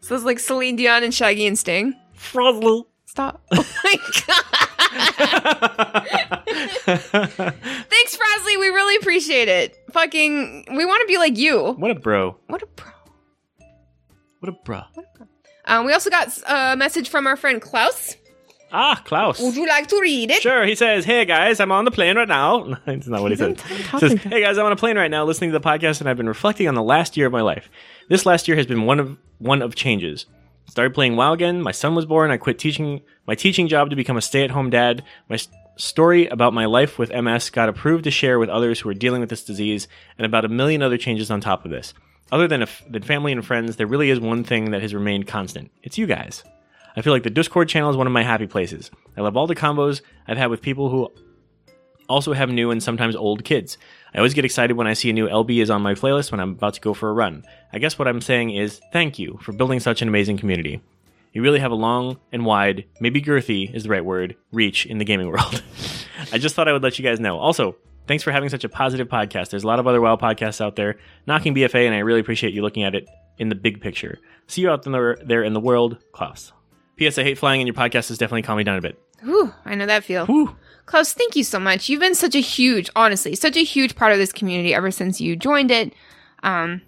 So 0.00 0.14
it's 0.14 0.22
like 0.22 0.38
Celine 0.38 0.76
Dion 0.76 1.02
and 1.02 1.12
Shaggy 1.12 1.48
and 1.48 1.58
Sting. 1.58 1.92
Frazzle. 2.14 2.86
Stop. 3.06 3.44
Oh 3.52 3.66
my 3.82 3.96
god. 4.28 4.44
Thanks, 7.90 8.16
Frasley. 8.16 8.56
We 8.60 8.68
really 8.68 8.94
appreciate 8.96 9.48
it. 9.48 9.76
Fucking, 9.90 10.66
we 10.76 10.84
want 10.84 11.00
to 11.00 11.06
be 11.08 11.18
like 11.18 11.36
you. 11.36 11.72
what 11.72 11.90
a 11.90 11.96
bro. 11.96 12.36
What 12.46 12.62
a 12.62 12.66
bro! 12.66 12.92
What 14.38 14.48
a 14.48 14.56
bro. 14.64 14.82
Um, 15.64 15.86
we 15.86 15.92
also 15.92 16.08
got 16.08 16.28
a 16.46 16.76
message 16.76 17.08
from 17.08 17.26
our 17.26 17.36
friend 17.36 17.60
Klaus. 17.60 18.16
Ah, 18.72 19.00
Klaus. 19.04 19.40
Would 19.40 19.54
you 19.56 19.66
like 19.66 19.86
to 19.88 20.00
read 20.00 20.30
it? 20.30 20.42
Sure, 20.42 20.64
he 20.66 20.74
says, 20.74 21.04
"Hey 21.04 21.24
guys, 21.24 21.60
I'm 21.60 21.70
on 21.70 21.84
the 21.84 21.90
plane 21.90 22.16
right 22.16 22.26
now." 22.28 22.64
No, 22.64 22.76
That's 22.84 23.06
not 23.06 23.22
what 23.22 23.30
he 23.30 23.36
says. 23.36 23.56
What 23.58 24.02
He 24.02 24.08
says, 24.08 24.22
"Hey 24.22 24.40
guys, 24.40 24.58
I'm 24.58 24.66
on 24.66 24.72
a 24.72 24.76
plane 24.76 24.96
right 24.96 25.10
now, 25.10 25.24
listening 25.24 25.52
to 25.52 25.58
the 25.58 25.64
podcast, 25.64 26.00
and 26.00 26.08
I've 26.08 26.16
been 26.16 26.28
reflecting 26.28 26.66
on 26.68 26.74
the 26.74 26.82
last 26.82 27.16
year 27.16 27.26
of 27.26 27.32
my 27.32 27.42
life. 27.42 27.70
This 28.08 28.26
last 28.26 28.48
year 28.48 28.56
has 28.56 28.66
been 28.66 28.84
one 28.84 28.98
of 28.98 29.16
one 29.38 29.62
of 29.62 29.74
changes. 29.74 30.26
Started 30.68 30.94
playing 30.94 31.14
WoW 31.14 31.32
again. 31.32 31.62
My 31.62 31.70
son 31.70 31.94
was 31.94 32.06
born. 32.06 32.32
I 32.32 32.38
quit 32.38 32.58
teaching 32.58 33.02
my 33.26 33.36
teaching 33.36 33.68
job 33.68 33.90
to 33.90 33.96
become 33.96 34.16
a 34.16 34.20
stay-at-home 34.22 34.70
dad. 34.70 35.04
My 35.28 35.38
story 35.76 36.26
about 36.26 36.52
my 36.52 36.64
life 36.64 36.98
with 36.98 37.12
MS 37.12 37.50
got 37.50 37.68
approved 37.68 38.02
to 38.04 38.10
share 38.10 38.38
with 38.40 38.48
others 38.48 38.80
who 38.80 38.88
are 38.88 38.94
dealing 38.94 39.20
with 39.20 39.30
this 39.30 39.44
disease, 39.44 39.86
and 40.18 40.26
about 40.26 40.44
a 40.44 40.48
million 40.48 40.82
other 40.82 40.96
changes 40.98 41.30
on 41.30 41.40
top 41.40 41.64
of 41.64 41.70
this. 41.70 41.94
Other 42.32 42.48
than 42.48 42.62
a 42.62 42.64
f- 42.64 42.82
than 42.90 43.02
family 43.02 43.30
and 43.30 43.46
friends, 43.46 43.76
there 43.76 43.86
really 43.86 44.10
is 44.10 44.18
one 44.18 44.42
thing 44.42 44.72
that 44.72 44.82
has 44.82 44.92
remained 44.92 45.28
constant. 45.28 45.70
It's 45.84 45.98
you 45.98 46.06
guys." 46.08 46.42
I 46.96 47.02
feel 47.02 47.12
like 47.12 47.24
the 47.24 47.30
Discord 47.30 47.68
channel 47.68 47.90
is 47.90 47.96
one 47.96 48.06
of 48.06 48.12
my 48.12 48.22
happy 48.22 48.46
places. 48.46 48.90
I 49.16 49.20
love 49.20 49.36
all 49.36 49.46
the 49.46 49.54
combos 49.54 50.00
I've 50.26 50.38
had 50.38 50.48
with 50.48 50.62
people 50.62 50.88
who 50.88 51.12
also 52.08 52.32
have 52.32 52.48
new 52.48 52.70
and 52.70 52.82
sometimes 52.82 53.14
old 53.14 53.44
kids. 53.44 53.76
I 54.14 54.18
always 54.18 54.32
get 54.32 54.44
excited 54.44 54.76
when 54.76 54.86
I 54.86 54.94
see 54.94 55.10
a 55.10 55.12
new 55.12 55.28
LB 55.28 55.60
is 55.60 55.70
on 55.70 55.82
my 55.82 55.94
playlist 55.94 56.30
when 56.30 56.40
I'm 56.40 56.52
about 56.52 56.74
to 56.74 56.80
go 56.80 56.94
for 56.94 57.10
a 57.10 57.12
run. 57.12 57.44
I 57.72 57.78
guess 57.78 57.98
what 57.98 58.08
I'm 58.08 58.20
saying 58.20 58.50
is 58.54 58.80
thank 58.92 59.18
you 59.18 59.38
for 59.42 59.52
building 59.52 59.80
such 59.80 60.00
an 60.00 60.08
amazing 60.08 60.38
community. 60.38 60.80
You 61.32 61.42
really 61.42 61.60
have 61.60 61.70
a 61.72 61.76
long 61.76 62.18
and 62.32 62.46
wide, 62.46 62.86
maybe 62.98 63.20
girthy 63.20 63.72
is 63.74 63.82
the 63.82 63.90
right 63.90 64.04
word, 64.04 64.36
reach 64.52 64.86
in 64.86 64.96
the 64.96 65.04
gaming 65.04 65.26
world. 65.30 65.62
I 66.32 66.38
just 66.38 66.54
thought 66.54 66.68
I 66.68 66.72
would 66.72 66.82
let 66.82 66.98
you 66.98 67.04
guys 67.04 67.20
know. 67.20 67.38
Also, 67.38 67.76
thanks 68.06 68.22
for 68.22 68.32
having 68.32 68.48
such 68.48 68.64
a 68.64 68.70
positive 68.70 69.08
podcast. 69.08 69.50
There's 69.50 69.64
a 69.64 69.66
lot 69.66 69.78
of 69.78 69.86
other 69.86 70.00
wild 70.00 70.20
podcasts 70.20 70.62
out 70.62 70.76
there 70.76 70.96
knocking 71.26 71.54
BFA, 71.54 71.84
and 71.84 71.94
I 71.94 71.98
really 71.98 72.20
appreciate 72.20 72.54
you 72.54 72.62
looking 72.62 72.84
at 72.84 72.94
it 72.94 73.06
in 73.36 73.50
the 73.50 73.54
big 73.54 73.82
picture. 73.82 74.18
See 74.46 74.62
you 74.62 74.70
out 74.70 74.84
there, 74.84 75.42
in 75.42 75.52
the 75.52 75.60
world, 75.60 75.98
Klaus. 76.12 76.52
P.S. 76.96 77.18
I 77.18 77.22
hate 77.22 77.38
flying, 77.38 77.60
and 77.60 77.68
your 77.68 77.74
podcast 77.74 78.08
has 78.08 78.18
definitely 78.18 78.42
calmed 78.42 78.58
me 78.58 78.64
down 78.64 78.78
a 78.78 78.82
bit. 78.82 78.98
Whew, 79.22 79.52
I 79.64 79.74
know 79.74 79.86
that 79.86 80.04
feel. 80.04 80.26
Whew. 80.26 80.56
Klaus, 80.86 81.12
thank 81.12 81.36
you 81.36 81.44
so 81.44 81.58
much. 81.58 81.88
You've 81.88 82.00
been 82.00 82.14
such 82.14 82.34
a 82.34 82.40
huge, 82.40 82.90
honestly, 82.96 83.34
such 83.34 83.56
a 83.56 83.64
huge 83.64 83.96
part 83.96 84.12
of 84.12 84.18
this 84.18 84.32
community 84.32 84.72
ever 84.72 84.90
since 84.90 85.20
you 85.20 85.36
joined 85.36 85.70
it. 85.70 85.92
Um, 86.42 86.82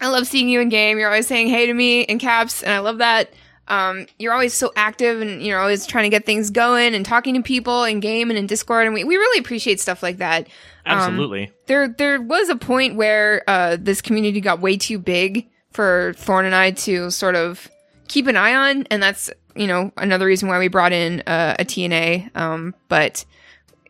I 0.00 0.08
love 0.08 0.26
seeing 0.26 0.48
you 0.48 0.60
in 0.60 0.68
game. 0.68 0.98
You're 0.98 1.08
always 1.08 1.26
saying 1.26 1.48
hey 1.48 1.66
to 1.66 1.74
me 1.74 2.02
in 2.02 2.18
caps, 2.18 2.62
and 2.62 2.72
I 2.72 2.78
love 2.80 2.98
that. 2.98 3.32
Um, 3.68 4.06
you're 4.18 4.32
always 4.32 4.54
so 4.54 4.72
active 4.76 5.20
and 5.20 5.42
you're 5.42 5.60
always 5.60 5.86
trying 5.86 6.04
to 6.04 6.08
get 6.08 6.24
things 6.24 6.48
going 6.48 6.94
and 6.94 7.04
talking 7.04 7.34
to 7.34 7.42
people 7.42 7.84
in 7.84 8.00
game 8.00 8.30
and 8.30 8.38
in 8.38 8.46
Discord, 8.46 8.86
and 8.86 8.94
we, 8.94 9.04
we 9.04 9.16
really 9.16 9.38
appreciate 9.38 9.78
stuff 9.78 10.02
like 10.02 10.18
that. 10.18 10.46
Um, 10.86 10.98
Absolutely. 10.98 11.52
there 11.66 11.88
there 11.88 12.20
was 12.20 12.48
a 12.48 12.56
point 12.56 12.96
where 12.96 13.44
uh, 13.46 13.76
this 13.78 14.00
community 14.00 14.40
got 14.40 14.60
way 14.60 14.76
too 14.76 14.98
big 14.98 15.48
for 15.70 16.14
Thorn 16.16 16.46
and 16.46 16.54
I 16.54 16.70
to 16.72 17.10
sort 17.10 17.36
of 17.36 17.68
keep 18.08 18.26
an 18.26 18.36
eye 18.36 18.54
on, 18.54 18.86
and 18.90 19.02
that's 19.02 19.30
you 19.54 19.66
know 19.66 19.92
another 19.96 20.26
reason 20.26 20.48
why 20.48 20.58
we 20.58 20.68
brought 20.68 20.92
in 20.92 21.22
uh, 21.26 21.56
a 21.58 21.64
TNA. 21.64 22.34
Um, 22.36 22.74
but 22.88 23.24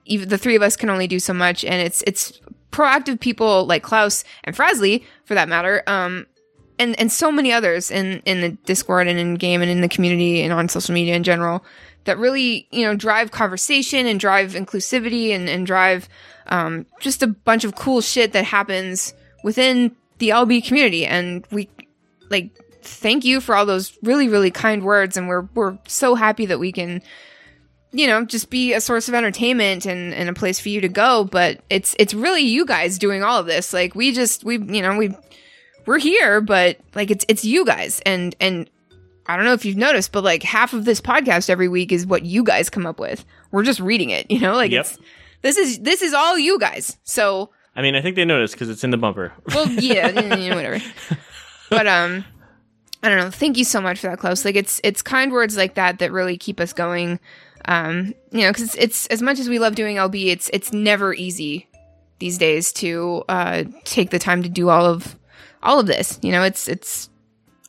even 0.04 0.28
the 0.28 0.38
three 0.38 0.56
of 0.56 0.62
us 0.62 0.76
can 0.76 0.90
only 0.90 1.06
do 1.06 1.18
so 1.18 1.32
much, 1.32 1.64
and 1.64 1.80
it's 1.80 2.02
it's 2.06 2.40
proactive 2.70 3.20
people 3.20 3.64
like 3.66 3.82
Klaus 3.82 4.24
and 4.44 4.56
Frasley, 4.56 5.04
for 5.24 5.34
that 5.34 5.48
matter, 5.48 5.82
um, 5.86 6.26
and 6.78 6.98
and 7.00 7.10
so 7.10 7.32
many 7.32 7.52
others 7.52 7.90
in 7.90 8.20
in 8.24 8.40
the 8.40 8.50
Discord 8.50 9.08
and 9.08 9.18
in 9.18 9.34
game 9.36 9.62
and 9.62 9.70
in 9.70 9.80
the 9.80 9.88
community 9.88 10.42
and 10.42 10.52
on 10.52 10.68
social 10.68 10.94
media 10.94 11.14
in 11.14 11.22
general 11.22 11.64
that 12.04 12.18
really 12.18 12.66
you 12.70 12.86
know 12.86 12.94
drive 12.94 13.30
conversation 13.30 14.06
and 14.06 14.18
drive 14.18 14.52
inclusivity 14.52 15.30
and 15.34 15.48
and 15.48 15.66
drive 15.66 16.08
um, 16.46 16.86
just 17.00 17.22
a 17.22 17.26
bunch 17.26 17.64
of 17.64 17.74
cool 17.74 18.00
shit 18.00 18.32
that 18.32 18.44
happens 18.44 19.12
within 19.44 19.94
the 20.18 20.30
LB 20.30 20.64
community, 20.66 21.06
and 21.06 21.46
we 21.50 21.68
like 22.30 22.50
thank 22.88 23.24
you 23.24 23.40
for 23.40 23.54
all 23.54 23.66
those 23.66 23.96
really 24.02 24.28
really 24.28 24.50
kind 24.50 24.82
words, 24.84 25.16
and 25.16 25.28
we're 25.28 25.48
we're 25.54 25.78
so 25.86 26.14
happy 26.14 26.46
that 26.46 26.58
we 26.58 26.72
can 26.72 27.02
you 27.92 28.06
know 28.06 28.24
just 28.24 28.50
be 28.50 28.72
a 28.74 28.80
source 28.80 29.08
of 29.08 29.14
entertainment 29.14 29.86
and, 29.86 30.12
and 30.12 30.28
a 30.28 30.34
place 30.34 30.58
for 30.60 30.68
you 30.68 30.80
to 30.80 30.88
go. 30.88 31.24
But 31.24 31.60
it's 31.70 31.94
it's 31.98 32.14
really 32.14 32.42
you 32.42 32.66
guys 32.66 32.98
doing 32.98 33.22
all 33.22 33.38
of 33.38 33.46
this. 33.46 33.72
Like 33.72 33.94
we 33.94 34.12
just 34.12 34.44
we 34.44 34.54
you 34.58 34.82
know 34.82 34.96
we 34.96 35.14
we're 35.86 35.98
here 35.98 36.40
but 36.42 36.78
like 36.94 37.10
it's 37.10 37.24
it's 37.28 37.44
you 37.44 37.64
guys. 37.64 38.00
And 38.04 38.34
and 38.40 38.68
i 39.26 39.36
don't 39.36 39.44
know 39.44 39.52
if 39.52 39.64
you've 39.66 39.76
noticed 39.76 40.10
but 40.12 40.24
like 40.24 40.42
half 40.42 40.72
of 40.72 40.86
this 40.86 41.02
podcast 41.02 41.50
every 41.50 41.68
week 41.68 41.92
is 41.92 42.06
what 42.06 42.24
you 42.24 42.42
guys 42.44 42.68
come 42.70 42.86
up 42.86 42.98
with. 43.00 43.24
We're 43.52 43.62
just 43.64 43.80
reading 43.80 44.10
it 44.10 44.26
you 44.30 44.40
know? 44.40 44.54
Like 44.54 44.70
Yep. 44.70 44.80
it's 44.86 44.98
this 45.42 45.56
is 45.56 45.78
this 45.80 46.02
is 46.02 46.12
all 46.14 46.38
you 46.38 46.58
guys. 46.58 46.96
So 47.04 47.50
I 47.76 47.80
mean, 47.82 47.94
I 47.94 48.00
think 48.02 48.16
they 48.16 48.24
noticed 48.24 48.54
because 48.54 48.68
it's 48.70 48.82
in 48.82 48.90
the 48.90 48.96
bumper. 48.96 49.32
well, 49.54 49.68
yeah, 49.70 50.08
yeah, 50.36 50.54
whatever. 50.54 50.80
But 51.70 51.86
um, 51.86 52.24
I 53.02 53.08
don't 53.08 53.18
know. 53.18 53.30
Thank 53.30 53.56
you 53.56 53.64
so 53.64 53.80
much 53.80 54.00
for 54.00 54.08
that, 54.08 54.18
Klaus. 54.18 54.44
Like 54.44 54.56
it's 54.56 54.80
it's 54.82 55.02
kind 55.02 55.32
words 55.32 55.56
like 55.56 55.74
that 55.74 56.00
that 56.00 56.12
really 56.12 56.36
keep 56.36 56.60
us 56.60 56.72
going. 56.72 57.20
Um, 57.64 58.14
you 58.30 58.42
know, 58.42 58.50
because 58.50 58.74
it's, 58.74 58.76
it's 58.76 59.06
as 59.08 59.22
much 59.22 59.38
as 59.38 59.48
we 59.48 59.58
love 59.58 59.74
doing 59.74 59.96
LB, 59.96 60.26
it's 60.26 60.50
it's 60.52 60.72
never 60.72 61.14
easy 61.14 61.68
these 62.18 62.38
days 62.38 62.72
to 62.72 63.24
uh 63.28 63.64
take 63.84 64.10
the 64.10 64.18
time 64.18 64.42
to 64.42 64.48
do 64.48 64.68
all 64.68 64.84
of 64.84 65.16
all 65.62 65.78
of 65.78 65.86
this. 65.86 66.18
You 66.22 66.32
know, 66.32 66.42
it's 66.42 66.66
it's 66.66 67.08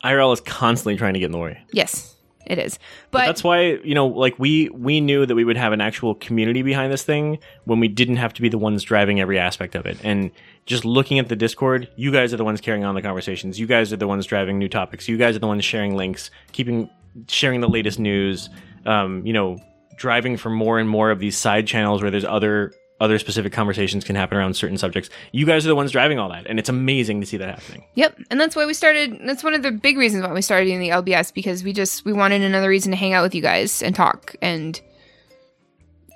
IRL 0.02 0.32
is 0.32 0.40
constantly 0.40 0.96
trying 0.96 1.14
to 1.14 1.20
get 1.20 1.26
in 1.26 1.32
the 1.32 1.38
way. 1.38 1.62
Yes, 1.72 2.09
it 2.50 2.58
is. 2.58 2.78
But 3.10 3.20
But, 3.20 3.26
that's 3.26 3.44
why 3.44 3.78
you 3.84 3.94
know, 3.94 4.08
like 4.08 4.38
we 4.38 4.68
we 4.70 5.00
knew 5.00 5.24
that 5.24 5.34
we 5.34 5.44
would 5.44 5.56
have 5.56 5.72
an 5.72 5.80
actual 5.80 6.16
community 6.16 6.62
behind 6.62 6.92
this 6.92 7.04
thing 7.04 7.38
when 7.64 7.78
we 7.78 7.86
didn't 7.86 8.16
have 8.16 8.32
to 8.34 8.42
be 8.42 8.48
the 8.48 8.58
ones 8.58 8.82
driving 8.82 9.20
every 9.20 9.38
aspect 9.38 9.74
of 9.74 9.86
it. 9.86 9.98
And 10.02 10.32
just 10.66 10.84
looking 10.84 11.18
at 11.18 11.28
the 11.28 11.36
Discord, 11.36 11.88
you 11.96 12.10
guys 12.10 12.34
are 12.34 12.36
the 12.36 12.44
ones 12.44 12.60
carrying 12.60 12.84
on 12.84 12.94
the 12.94 13.02
conversations. 13.02 13.60
You 13.60 13.66
guys 13.66 13.92
are 13.92 13.96
the 13.96 14.08
ones 14.08 14.26
driving 14.26 14.58
new 14.58 14.68
topics. 14.68 15.08
You 15.08 15.16
guys 15.16 15.36
are 15.36 15.38
the 15.38 15.46
ones 15.46 15.64
sharing 15.64 15.94
links, 15.94 16.30
keeping 16.50 16.90
sharing 17.28 17.60
the 17.60 17.68
latest 17.68 17.98
news. 17.98 18.50
Um, 18.86 19.24
you 19.24 19.32
know, 19.32 19.58
driving 19.96 20.36
for 20.36 20.50
more 20.50 20.78
and 20.78 20.88
more 20.88 21.10
of 21.10 21.20
these 21.20 21.36
side 21.36 21.66
channels 21.66 22.02
where 22.02 22.10
there's 22.10 22.24
other 22.24 22.72
other 23.00 23.18
specific 23.18 23.52
conversations 23.52 24.04
can 24.04 24.14
happen 24.14 24.36
around 24.36 24.54
certain 24.54 24.76
subjects. 24.78 25.08
You 25.32 25.46
guys 25.46 25.64
are 25.64 25.68
the 25.68 25.74
ones 25.74 25.90
driving 25.92 26.18
all 26.18 26.28
that, 26.30 26.46
and 26.46 26.58
it's 26.58 26.68
amazing 26.68 27.20
to 27.20 27.26
see 27.26 27.36
that 27.38 27.48
happening. 27.48 27.84
Yep, 27.94 28.18
and 28.30 28.38
that's 28.40 28.54
why 28.54 28.66
we 28.66 28.74
started. 28.74 29.18
That's 29.24 29.42
one 29.42 29.54
of 29.54 29.62
the 29.62 29.70
big 29.72 29.96
reasons 29.96 30.24
why 30.24 30.32
we 30.32 30.42
started 30.42 30.68
in 30.68 30.80
the 30.80 30.90
LBS 30.90 31.32
because 31.32 31.64
we 31.64 31.72
just 31.72 32.04
we 32.04 32.12
wanted 32.12 32.42
another 32.42 32.68
reason 32.68 32.90
to 32.92 32.96
hang 32.96 33.12
out 33.14 33.22
with 33.22 33.34
you 33.34 33.42
guys 33.42 33.82
and 33.82 33.94
talk 33.94 34.36
and 34.42 34.80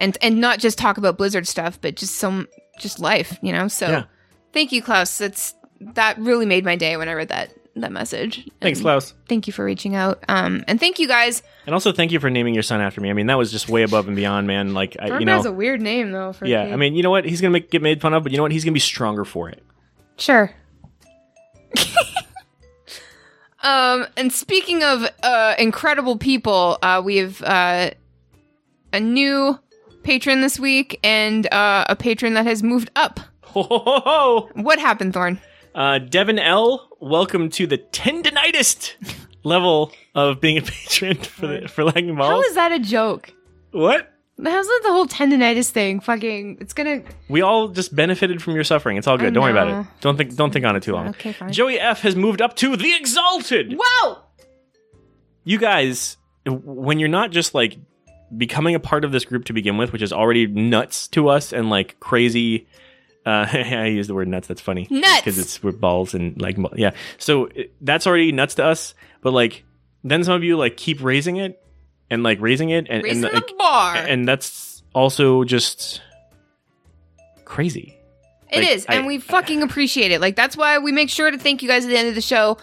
and 0.00 0.18
and 0.22 0.40
not 0.40 0.58
just 0.58 0.78
talk 0.78 0.98
about 0.98 1.16
Blizzard 1.16 1.48
stuff, 1.48 1.80
but 1.80 1.96
just 1.96 2.16
some 2.16 2.48
just 2.78 3.00
life, 3.00 3.38
you 3.42 3.52
know. 3.52 3.68
So 3.68 3.88
Yeah. 3.88 4.04
thank 4.52 4.72
you, 4.72 4.82
Klaus. 4.82 5.16
That's 5.18 5.54
that 5.80 6.18
really 6.18 6.46
made 6.46 6.64
my 6.64 6.76
day 6.76 6.96
when 6.96 7.08
I 7.08 7.12
read 7.14 7.28
that 7.28 7.50
that 7.76 7.92
message. 7.92 8.48
Thanks, 8.60 8.80
Klaus. 8.80 9.14
Thank 9.28 9.46
you 9.46 9.52
for 9.52 9.64
reaching 9.64 9.94
out. 9.94 10.22
Um, 10.28 10.64
and 10.68 10.78
thank 10.78 10.98
you 10.98 11.08
guys. 11.08 11.42
And 11.66 11.74
also 11.74 11.92
thank 11.92 12.12
you 12.12 12.20
for 12.20 12.30
naming 12.30 12.54
your 12.54 12.62
son 12.62 12.80
after 12.80 13.00
me. 13.00 13.10
I 13.10 13.12
mean, 13.12 13.26
that 13.26 13.38
was 13.38 13.50
just 13.50 13.68
way 13.68 13.82
above 13.82 14.06
and 14.06 14.16
beyond, 14.16 14.46
man. 14.46 14.74
Like, 14.74 14.96
I, 15.00 15.18
you 15.18 15.24
know, 15.24 15.42
a 15.42 15.52
weird 15.52 15.80
name 15.80 16.12
though. 16.12 16.32
For 16.32 16.46
yeah. 16.46 16.62
I 16.62 16.76
mean, 16.76 16.94
you 16.94 17.02
know 17.02 17.10
what? 17.10 17.24
He's 17.24 17.40
gonna 17.40 17.52
make, 17.52 17.70
get 17.70 17.82
made 17.82 18.00
fun 18.00 18.14
of, 18.14 18.22
but 18.22 18.32
you 18.32 18.38
know 18.38 18.42
what? 18.42 18.52
He's 18.52 18.64
gonna 18.64 18.72
be 18.72 18.80
stronger 18.80 19.24
for 19.24 19.48
it. 19.48 19.62
Sure. 20.16 20.52
um, 23.62 24.06
and 24.16 24.32
speaking 24.32 24.82
of 24.84 25.08
uh, 25.22 25.54
incredible 25.58 26.16
people, 26.16 26.78
uh, 26.82 27.02
we 27.04 27.16
have 27.16 27.42
uh, 27.42 27.90
a 28.92 29.00
new 29.00 29.58
patron 30.04 30.40
this 30.40 30.60
week 30.60 31.00
and 31.02 31.52
uh, 31.52 31.86
a 31.88 31.96
patron 31.96 32.34
that 32.34 32.46
has 32.46 32.62
moved 32.62 32.90
up. 32.94 33.20
Ho 33.54 33.62
ho 33.62 33.78
ho! 33.78 34.48
What 34.54 34.80
happened, 34.80 35.14
Thorn? 35.14 35.40
Uh, 35.74 35.98
Devin 35.98 36.38
L, 36.38 36.88
welcome 37.00 37.50
to 37.50 37.66
the 37.66 37.78
tendonitis 37.78 38.92
level 39.42 39.92
of 40.14 40.40
being 40.40 40.58
a 40.58 40.62
patron 40.62 41.16
for 41.16 41.46
the 41.46 41.68
for 41.68 41.84
lagging 41.84 42.14
How 42.16 42.30
balls. 42.30 42.44
is 42.46 42.54
that 42.54 42.72
a 42.72 42.78
joke? 42.78 43.32
what? 43.72 44.10
How's 44.42 44.66
that 44.66 44.80
the 44.82 44.90
whole 44.90 45.06
tendonitis 45.06 45.70
thing? 45.70 46.00
Fucking, 46.00 46.58
it's 46.60 46.72
gonna. 46.72 47.02
We 47.28 47.42
all 47.42 47.68
just 47.68 47.94
benefited 47.94 48.42
from 48.42 48.54
your 48.54 48.64
suffering. 48.64 48.96
It's 48.96 49.06
all 49.06 49.16
good. 49.16 49.32
Don't 49.32 49.42
worry 49.44 49.52
about 49.52 49.68
it. 49.68 49.86
Don't 50.00 50.16
think. 50.16 50.34
Don't 50.34 50.52
think 50.52 50.64
on 50.64 50.74
it 50.74 50.82
too 50.82 50.92
long. 50.92 51.08
Okay, 51.08 51.32
fine. 51.32 51.52
Joey 51.52 51.78
F 51.78 52.00
has 52.00 52.16
moved 52.16 52.42
up 52.42 52.56
to 52.56 52.76
the 52.76 52.94
exalted. 52.94 53.76
Wow! 53.78 54.24
you 55.44 55.58
guys, 55.58 56.16
when 56.46 56.98
you're 56.98 57.08
not 57.08 57.30
just 57.30 57.54
like 57.54 57.76
becoming 58.36 58.74
a 58.74 58.80
part 58.80 59.04
of 59.04 59.12
this 59.12 59.24
group 59.24 59.44
to 59.44 59.52
begin 59.52 59.76
with, 59.76 59.92
which 59.92 60.02
is 60.02 60.12
already 60.12 60.46
nuts 60.46 61.06
to 61.08 61.28
us 61.28 61.52
and 61.52 61.70
like 61.70 61.98
crazy. 62.00 62.66
Uh, 63.26 63.46
I 63.52 63.86
use 63.86 64.06
the 64.06 64.14
word 64.14 64.28
nuts. 64.28 64.48
That's 64.48 64.60
funny. 64.60 64.86
Nuts! 64.90 65.20
because 65.20 65.38
it's 65.38 65.62
with 65.62 65.80
balls 65.80 66.14
and 66.14 66.40
like 66.40 66.56
yeah. 66.76 66.90
So 67.18 67.46
it, 67.46 67.72
that's 67.80 68.06
already 68.06 68.32
nuts 68.32 68.56
to 68.56 68.64
us. 68.64 68.94
But 69.22 69.32
like 69.32 69.64
then 70.02 70.22
some 70.24 70.34
of 70.34 70.44
you 70.44 70.56
like 70.56 70.76
keep 70.76 71.02
raising 71.02 71.36
it 71.36 71.62
and 72.10 72.22
like 72.22 72.40
raising 72.40 72.70
it 72.70 72.86
and 72.90 73.02
Raising 73.02 73.24
and, 73.24 73.32
the 73.32 73.36
like, 73.40 73.56
bar. 73.58 73.96
and 73.96 74.28
that's 74.28 74.82
also 74.94 75.44
just 75.44 76.02
crazy. 77.44 77.96
It 78.50 78.58
Like, 78.58 78.68
is, 78.70 78.84
and 78.86 79.04
I- 79.04 79.06
we 79.06 79.18
fucking 79.18 79.62
appreciate 79.62 80.12
it. 80.12 80.20
Like 80.20 80.36
that's 80.36 80.56
why 80.56 80.78
we 80.78 80.92
make 80.92 81.10
sure 81.10 81.30
to 81.30 81.38
thank 81.38 81.62
you 81.62 81.68
guys 81.68 81.84
at 81.84 81.88
the 81.88 81.96
end 81.98 82.08
of 82.08 82.14
the 82.14 82.20
show. 82.20 82.58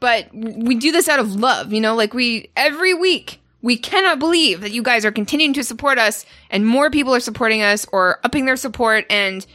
But 0.00 0.28
we 0.34 0.74
do 0.74 0.92
this 0.92 1.08
out 1.08 1.18
of 1.20 1.34
love, 1.34 1.72
you 1.72 1.80
know. 1.80 1.94
Like 1.94 2.12
we 2.12 2.50
every 2.56 2.92
week, 2.92 3.40
we 3.62 3.76
cannot 3.78 4.18
believe 4.18 4.60
that 4.60 4.70
you 4.72 4.82
guys 4.82 5.04
are 5.06 5.12
continuing 5.12 5.54
to 5.54 5.64
support 5.64 5.98
us, 5.98 6.26
and 6.50 6.66
more 6.66 6.90
people 6.90 7.14
are 7.14 7.20
supporting 7.20 7.62
us 7.62 7.86
or 7.92 8.20
upping 8.22 8.44
their 8.44 8.56
support, 8.56 9.06
and 9.08 9.46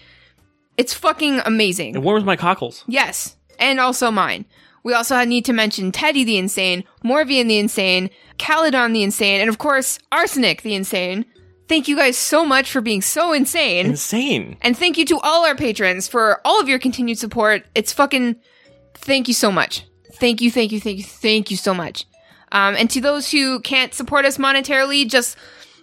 it's 0.77 0.93
fucking 0.93 1.41
amazing. 1.45 1.95
It 1.95 2.01
warms 2.01 2.23
my 2.23 2.35
cockles. 2.35 2.83
Yes, 2.87 3.37
and 3.59 3.79
also 3.79 4.11
mine. 4.11 4.45
We 4.83 4.93
also 4.93 5.23
need 5.23 5.45
to 5.45 5.53
mention 5.53 5.91
Teddy 5.91 6.23
the 6.23 6.37
Insane, 6.37 6.83
Morvian 7.03 7.47
the 7.47 7.59
Insane, 7.59 8.09
Caledon 8.37 8.93
the 8.93 9.03
Insane, 9.03 9.39
and 9.41 9.49
of 9.49 9.57
course 9.57 9.99
Arsenic 10.11 10.63
the 10.63 10.73
Insane. 10.73 11.25
Thank 11.67 11.87
you 11.87 11.95
guys 11.95 12.17
so 12.17 12.43
much 12.43 12.69
for 12.69 12.81
being 12.81 13.01
so 13.01 13.31
insane. 13.31 13.85
Insane. 13.85 14.57
And 14.61 14.77
thank 14.77 14.97
you 14.97 15.05
to 15.05 15.19
all 15.19 15.45
our 15.45 15.55
patrons 15.55 16.05
for 16.07 16.41
all 16.43 16.59
of 16.59 16.67
your 16.67 16.79
continued 16.79 17.17
support. 17.17 17.63
It's 17.75 17.93
fucking 17.93 18.35
thank 18.95 19.29
you 19.29 19.33
so 19.33 19.51
much. 19.51 19.85
Thank 20.15 20.41
you, 20.41 20.51
thank 20.51 20.73
you, 20.73 20.81
thank 20.81 20.97
you, 20.97 21.03
thank 21.03 21.49
you 21.49 21.55
so 21.55 21.73
much. 21.73 22.05
Um, 22.51 22.75
and 22.75 22.89
to 22.89 22.99
those 22.99 23.31
who 23.31 23.61
can't 23.61 23.93
support 23.93 24.25
us 24.25 24.37
monetarily, 24.37 25.07
just 25.07 25.37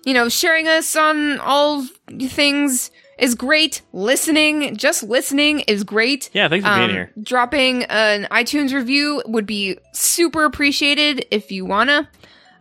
you 0.04 0.14
know, 0.14 0.28
sharing 0.28 0.68
us 0.68 0.96
on 0.96 1.38
all 1.40 1.86
things 2.20 2.90
is 3.18 3.34
great. 3.34 3.82
Listening, 3.92 4.76
just 4.76 5.02
listening 5.02 5.60
is 5.60 5.84
great. 5.84 6.30
Yeah, 6.32 6.48
thanks 6.48 6.66
for 6.66 6.74
being 6.74 6.84
Um, 6.84 6.90
here. 6.90 7.12
Dropping 7.22 7.84
an 7.84 8.26
iTunes 8.30 8.72
review 8.72 9.22
would 9.26 9.46
be 9.46 9.78
super 9.92 10.44
appreciated 10.44 11.26
if 11.30 11.50
you 11.50 11.64
wanna. 11.64 12.08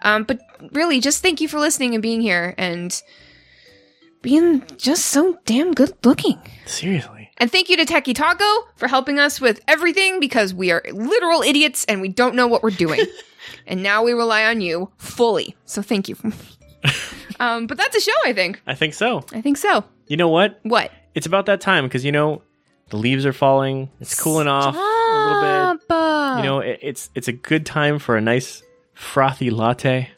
Um, 0.01 0.23
but 0.23 0.39
really, 0.73 0.99
just 0.99 1.21
thank 1.21 1.41
you 1.41 1.47
for 1.47 1.59
listening 1.59 1.93
and 1.93 2.01
being 2.01 2.21
here 2.21 2.53
and 2.57 3.01
being 4.21 4.63
just 4.77 5.05
so 5.05 5.37
damn 5.45 5.73
good 5.73 5.93
looking. 6.03 6.39
Seriously. 6.65 7.29
And 7.37 7.51
thank 7.51 7.69
you 7.69 7.77
to 7.77 7.85
Techie 7.85 8.15
Taco 8.15 8.45
for 8.77 8.87
helping 8.87 9.19
us 9.19 9.39
with 9.39 9.61
everything 9.67 10.19
because 10.19 10.53
we 10.53 10.71
are 10.71 10.81
literal 10.91 11.41
idiots 11.43 11.85
and 11.85 12.01
we 12.01 12.09
don't 12.09 12.35
know 12.35 12.47
what 12.47 12.63
we're 12.63 12.71
doing. 12.71 12.99
and 13.67 13.83
now 13.83 14.03
we 14.03 14.11
rely 14.13 14.43
on 14.45 14.59
you 14.59 14.91
fully. 14.97 15.55
So 15.65 15.81
thank 15.83 16.09
you. 16.09 16.15
um, 17.39 17.67
but 17.67 17.77
that's 17.77 17.95
a 17.95 18.01
show, 18.01 18.11
I 18.25 18.33
think. 18.33 18.59
I 18.65 18.73
think 18.73 18.95
so. 18.95 19.23
I 19.31 19.41
think 19.41 19.57
so. 19.57 19.83
You 20.07 20.17
know 20.17 20.29
what? 20.29 20.59
What? 20.63 20.91
It's 21.15 21.25
about 21.27 21.45
that 21.47 21.61
time 21.61 21.85
because 21.85 22.05
you 22.05 22.11
know 22.11 22.41
the 22.89 22.97
leaves 22.97 23.25
are 23.25 23.33
falling. 23.33 23.89
It's 23.99 24.19
cooling 24.19 24.47
off 24.47 24.75
a 24.75 24.77
little 24.77 25.77
bit. 25.77 26.37
You 26.37 26.43
know, 26.43 26.59
it, 26.59 26.79
it's 26.81 27.09
it's 27.15 27.27
a 27.27 27.31
good 27.33 27.65
time 27.65 27.99
for 27.99 28.15
a 28.17 28.21
nice 28.21 28.61
frothy 28.93 29.49
latte. 29.49 30.09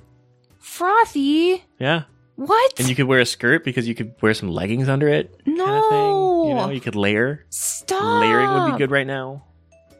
frothy. 0.60 1.64
Yeah, 1.80 2.04
What? 2.36 2.80
and 2.80 2.90
you 2.90 2.96
could 2.96 3.06
wear 3.08 3.22
a 3.22 3.26
skirt 3.26 3.64
because 3.64 3.88
you 3.88 3.96
could 3.96 4.14
wear 4.22 4.34
some 4.34 4.50
leggings 4.50 4.90
under 4.90 5.08
it. 5.08 5.34
Kind 5.46 5.60
of 5.62 5.90
thing. 5.90 6.10
You 6.50 6.56
know, 6.56 6.66
No. 6.68 6.70
you 6.72 6.82
could 6.82 6.96
layer. 6.96 7.46
Stop. 7.50 8.22
Layering 8.22 8.50
would 8.54 8.72
be 8.74 8.78
good 8.78 8.92
right 8.92 9.08
now. 9.08 9.46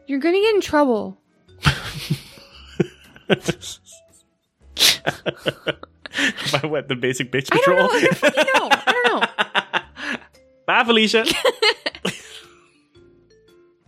You're 0.06 0.20
gonna 0.20 0.40
get 0.40 0.54
in 0.54 0.60
trouble. 0.60 1.18
By 6.52 6.66
what 6.66 6.88
the 6.88 6.96
basic 6.96 7.30
bitch 7.30 7.48
I 7.52 7.56
patrol. 7.58 7.88
don't 7.88 8.02
know. 8.02 8.08
I 8.22 8.42
don't 8.42 8.46
know. 8.54 8.68
I 8.86 8.92
don't 8.92 9.20
know. 9.20 9.26
Bye, 10.66 10.84
Felicia. 10.84 11.24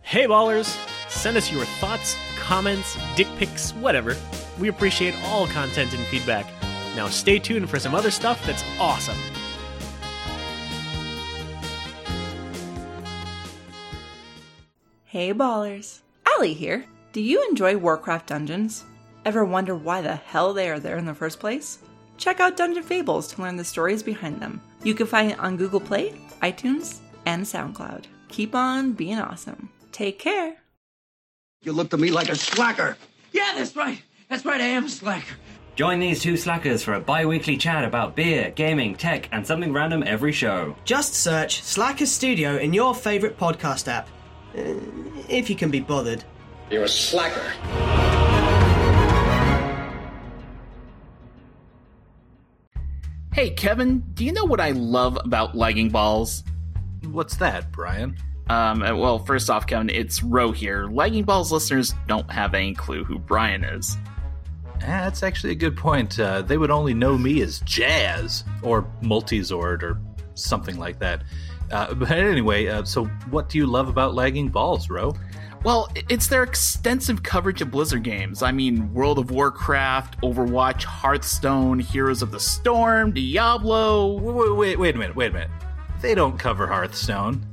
hey, 0.01 0.25
ballers. 0.27 0.77
Send 1.09 1.37
us 1.37 1.51
your 1.51 1.65
thoughts, 1.65 2.15
comments, 2.37 2.97
dick 3.15 3.27
pics, 3.37 3.71
whatever. 3.75 4.15
We 4.59 4.67
appreciate 4.67 5.15
all 5.25 5.47
content 5.47 5.93
and 5.93 6.05
feedback. 6.07 6.45
Now, 6.95 7.07
stay 7.07 7.39
tuned 7.39 7.69
for 7.69 7.79
some 7.79 7.93
other 7.95 8.11
stuff 8.11 8.43
that's 8.45 8.63
awesome. 8.79 9.17
Hey 15.05 15.33
ballers, 15.33 15.99
Allie 16.25 16.53
here. 16.53 16.85
Do 17.11 17.21
you 17.21 17.47
enjoy 17.47 17.77
Warcraft 17.77 18.27
dungeons? 18.27 18.83
Ever 19.25 19.45
wonder 19.45 19.75
why 19.75 20.01
the 20.01 20.15
hell 20.15 20.53
they 20.53 20.69
are 20.69 20.79
there 20.79 20.97
in 20.97 21.05
the 21.05 21.13
first 21.13 21.39
place? 21.39 21.77
Check 22.23 22.39
out 22.39 22.55
Dungeon 22.55 22.83
Fables 22.83 23.27
to 23.33 23.41
learn 23.41 23.57
the 23.57 23.65
stories 23.65 24.01
behind 24.01 24.39
them. 24.39 24.61
You 24.81 24.93
can 24.93 25.07
find 25.07 25.31
it 25.31 25.39
on 25.39 25.57
Google 25.57 25.81
Play, 25.81 26.13
iTunes, 26.41 26.99
and 27.25 27.43
SoundCloud. 27.43 28.05
Keep 28.29 28.55
on 28.55 28.93
being 28.93 29.19
awesome. 29.19 29.69
Take 29.91 30.19
care. 30.19 30.55
You 31.63 31.73
look 31.73 31.89
to 31.89 31.97
me 31.97 32.11
like 32.11 32.29
a 32.29 32.35
slacker. 32.35 32.95
Yeah, 33.33 33.51
that's 33.57 33.75
right. 33.75 34.01
That's 34.29 34.45
right, 34.45 34.61
I 34.61 34.67
am 34.67 34.85
a 34.85 34.89
slacker. 34.89 35.35
Join 35.75 35.99
these 35.99 36.21
two 36.21 36.37
slackers 36.37 36.81
for 36.81 36.93
a 36.93 36.99
bi 37.01 37.25
weekly 37.25 37.57
chat 37.57 37.83
about 37.83 38.15
beer, 38.15 38.51
gaming, 38.51 38.95
tech, 38.95 39.27
and 39.33 39.45
something 39.45 39.73
random 39.73 40.01
every 40.07 40.31
show. 40.31 40.77
Just 40.85 41.15
search 41.15 41.61
Slacker 41.61 42.05
Studio 42.05 42.55
in 42.55 42.71
your 42.71 42.95
favourite 42.95 43.37
podcast 43.37 43.89
app. 43.89 44.07
Uh, 44.57 44.75
if 45.27 45.49
you 45.49 45.57
can 45.57 45.69
be 45.69 45.81
bothered. 45.81 46.23
You're 46.71 46.83
a 46.83 46.87
slacker. 46.87 48.42
Hey, 53.33 53.49
Kevin, 53.49 54.01
do 54.13 54.23
you 54.23 54.31
know 54.31 54.45
what 54.45 54.59
I 54.59 54.71
love 54.71 55.17
about 55.17 55.55
lagging 55.55 55.89
balls? 55.89 56.43
What's 57.05 57.35
that, 57.37 57.71
Brian? 57.71 58.15
Um, 58.47 58.83
uh, 58.83 58.95
well, 58.95 59.17
first 59.17 59.49
off, 59.49 59.65
Kevin, 59.65 59.89
it's 59.89 60.21
Ro 60.21 60.51
here. 60.51 60.85
Lagging 60.85 61.23
Balls 61.23 61.51
listeners 61.51 61.95
don't 62.07 62.29
have 62.31 62.53
any 62.53 62.75
clue 62.75 63.03
who 63.03 63.17
Brian 63.17 63.63
is. 63.63 63.97
Eh, 64.81 64.85
that's 64.85 65.23
actually 65.23 65.53
a 65.53 65.55
good 65.55 65.75
point. 65.75 66.19
Uh, 66.19 66.43
they 66.43 66.59
would 66.59 66.69
only 66.69 66.93
know 66.93 67.17
me 67.17 67.41
as 67.41 67.59
Jazz 67.61 68.43
or 68.61 68.83
Multizord 69.01 69.81
or 69.81 69.99
something 70.35 70.77
like 70.77 70.99
that. 70.99 71.23
Uh, 71.71 71.91
but 71.95 72.11
anyway, 72.11 72.67
uh, 72.67 72.83
so 72.83 73.05
what 73.31 73.49
do 73.49 73.57
you 73.57 73.65
love 73.65 73.87
about 73.89 74.13
lagging 74.13 74.49
balls, 74.49 74.91
Ro? 74.91 75.11
Well, 75.63 75.87
it's 76.09 76.27
their 76.27 76.43
extensive 76.43 77.23
coverage 77.23 77.61
of 77.61 77.71
Blizzard 77.71 78.03
games. 78.03 78.43
I 78.43 78.51
mean, 78.51 78.93
World 78.93 79.17
of 79.17 79.31
Warcraft, 79.31 80.19
Overwatch, 80.19 80.83
Hearthstone, 80.83 81.79
Heroes 81.79 82.21
of 82.21 82.31
the 82.31 82.39
Storm, 82.39 83.13
Diablo. 83.13 84.19
Wait, 84.19 84.57
wait, 84.57 84.79
wait 84.79 84.95
a 84.95 84.97
minute, 84.97 85.15
wait 85.15 85.31
a 85.31 85.33
minute. 85.33 85.49
They 86.01 86.15
don't 86.15 86.37
cover 86.37 86.67
Hearthstone. 86.67 87.47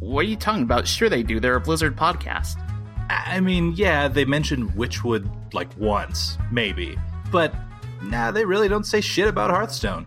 What 0.00 0.26
are 0.26 0.28
you 0.28 0.36
talking 0.36 0.64
about? 0.64 0.86
Sure, 0.86 1.08
they 1.08 1.22
do. 1.22 1.40
They're 1.40 1.56
a 1.56 1.60
Blizzard 1.60 1.96
podcast. 1.96 2.60
I 3.08 3.40
mean, 3.40 3.72
yeah, 3.74 4.06
they 4.06 4.26
mentioned 4.26 4.72
Witchwood 4.72 5.54
like 5.54 5.74
once, 5.78 6.36
maybe. 6.52 6.98
But 7.32 7.54
nah, 8.02 8.32
they 8.32 8.44
really 8.44 8.68
don't 8.68 8.84
say 8.84 9.00
shit 9.00 9.28
about 9.28 9.48
Hearthstone. 9.48 10.06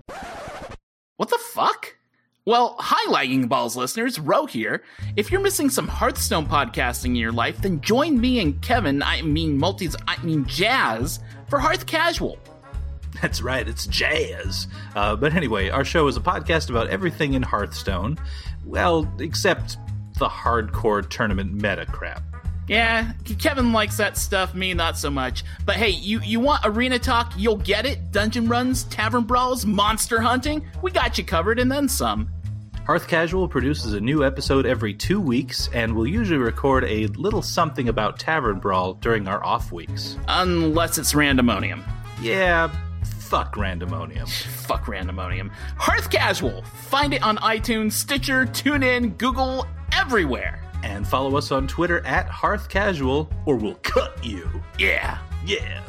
What 1.17 1.29
the 1.29 1.39
fuck? 1.51 1.95
Well, 2.49 2.75
hi, 2.79 3.11
Lagging 3.11 3.47
Balls 3.47 3.75
listeners, 3.75 4.17
Ro 4.17 4.47
here. 4.47 4.81
If 5.15 5.31
you're 5.31 5.39
missing 5.39 5.69
some 5.69 5.87
Hearthstone 5.87 6.47
podcasting 6.47 7.09
in 7.09 7.15
your 7.17 7.31
life, 7.31 7.61
then 7.61 7.79
join 7.79 8.19
me 8.19 8.39
and 8.39 8.59
Kevin, 8.59 9.03
I 9.03 9.21
mean 9.21 9.55
multis, 9.55 9.95
I 10.07 10.19
mean 10.23 10.45
Jazz, 10.45 11.19
for 11.47 11.59
Hearth 11.59 11.85
Casual. 11.85 12.39
That's 13.21 13.43
right, 13.43 13.67
it's 13.67 13.85
jazz. 13.85 14.65
Uh, 14.95 15.15
but 15.15 15.35
anyway, 15.35 15.69
our 15.69 15.85
show 15.85 16.07
is 16.07 16.17
a 16.17 16.21
podcast 16.21 16.71
about 16.71 16.87
everything 16.87 17.35
in 17.35 17.43
Hearthstone. 17.43 18.17
Well, 18.65 19.07
except 19.19 19.77
the 20.17 20.27
hardcore 20.27 21.07
tournament 21.07 21.53
meta 21.53 21.85
crap. 21.85 22.23
Yeah, 22.67 23.11
Kevin 23.37 23.73
likes 23.73 23.97
that 23.97 24.17
stuff, 24.17 24.55
me 24.55 24.73
not 24.73 24.97
so 24.97 25.11
much. 25.11 25.43
But 25.67 25.75
hey, 25.75 25.89
you, 25.89 26.19
you 26.21 26.39
want 26.39 26.65
arena 26.65 26.97
talk, 26.97 27.31
you'll 27.37 27.57
get 27.57 27.85
it. 27.85 28.11
Dungeon 28.11 28.47
runs, 28.47 28.85
tavern 28.85 29.25
brawls, 29.25 29.67
monster 29.67 30.19
hunting, 30.19 30.65
we 30.81 30.89
got 30.89 31.15
you 31.19 31.23
covered 31.23 31.59
and 31.59 31.71
then 31.71 31.87
some. 31.87 32.27
Hearth 32.89 33.07
Casual 33.07 33.47
produces 33.47 33.93
a 33.93 34.01
new 34.01 34.25
episode 34.25 34.65
every 34.65 34.95
two 34.95 35.21
weeks, 35.21 35.69
and 35.73 35.95
we'll 35.95 36.07
usually 36.07 36.39
record 36.39 36.83
a 36.85 37.05
little 37.09 37.43
something 37.43 37.87
about 37.87 38.17
Tavern 38.17 38.57
Brawl 38.57 38.95
during 38.95 39.27
our 39.27 39.45
off 39.45 39.71
weeks. 39.71 40.17
Unless 40.27 40.97
it's 40.97 41.13
randomonium. 41.13 41.83
Yeah, 42.19 42.73
fuck 43.03 43.53
randomonium. 43.53 44.27
Fuck 44.27 44.85
randomonium. 44.85 45.51
Hearth 45.77 46.09
Casual! 46.09 46.63
Find 46.63 47.13
it 47.13 47.21
on 47.21 47.37
iTunes, 47.37 47.91
Stitcher, 47.91 48.47
TuneIn, 48.47 49.19
Google, 49.19 49.67
everywhere. 49.91 50.59
And 50.81 51.07
follow 51.07 51.37
us 51.37 51.51
on 51.51 51.67
Twitter 51.67 52.03
at 52.07 52.25
Hearth 52.27 52.69
Casual, 52.69 53.29
or 53.45 53.55
we'll 53.55 53.75
cut 53.83 54.25
you. 54.25 54.49
Yeah. 54.79 55.19
Yeah. 55.45 55.83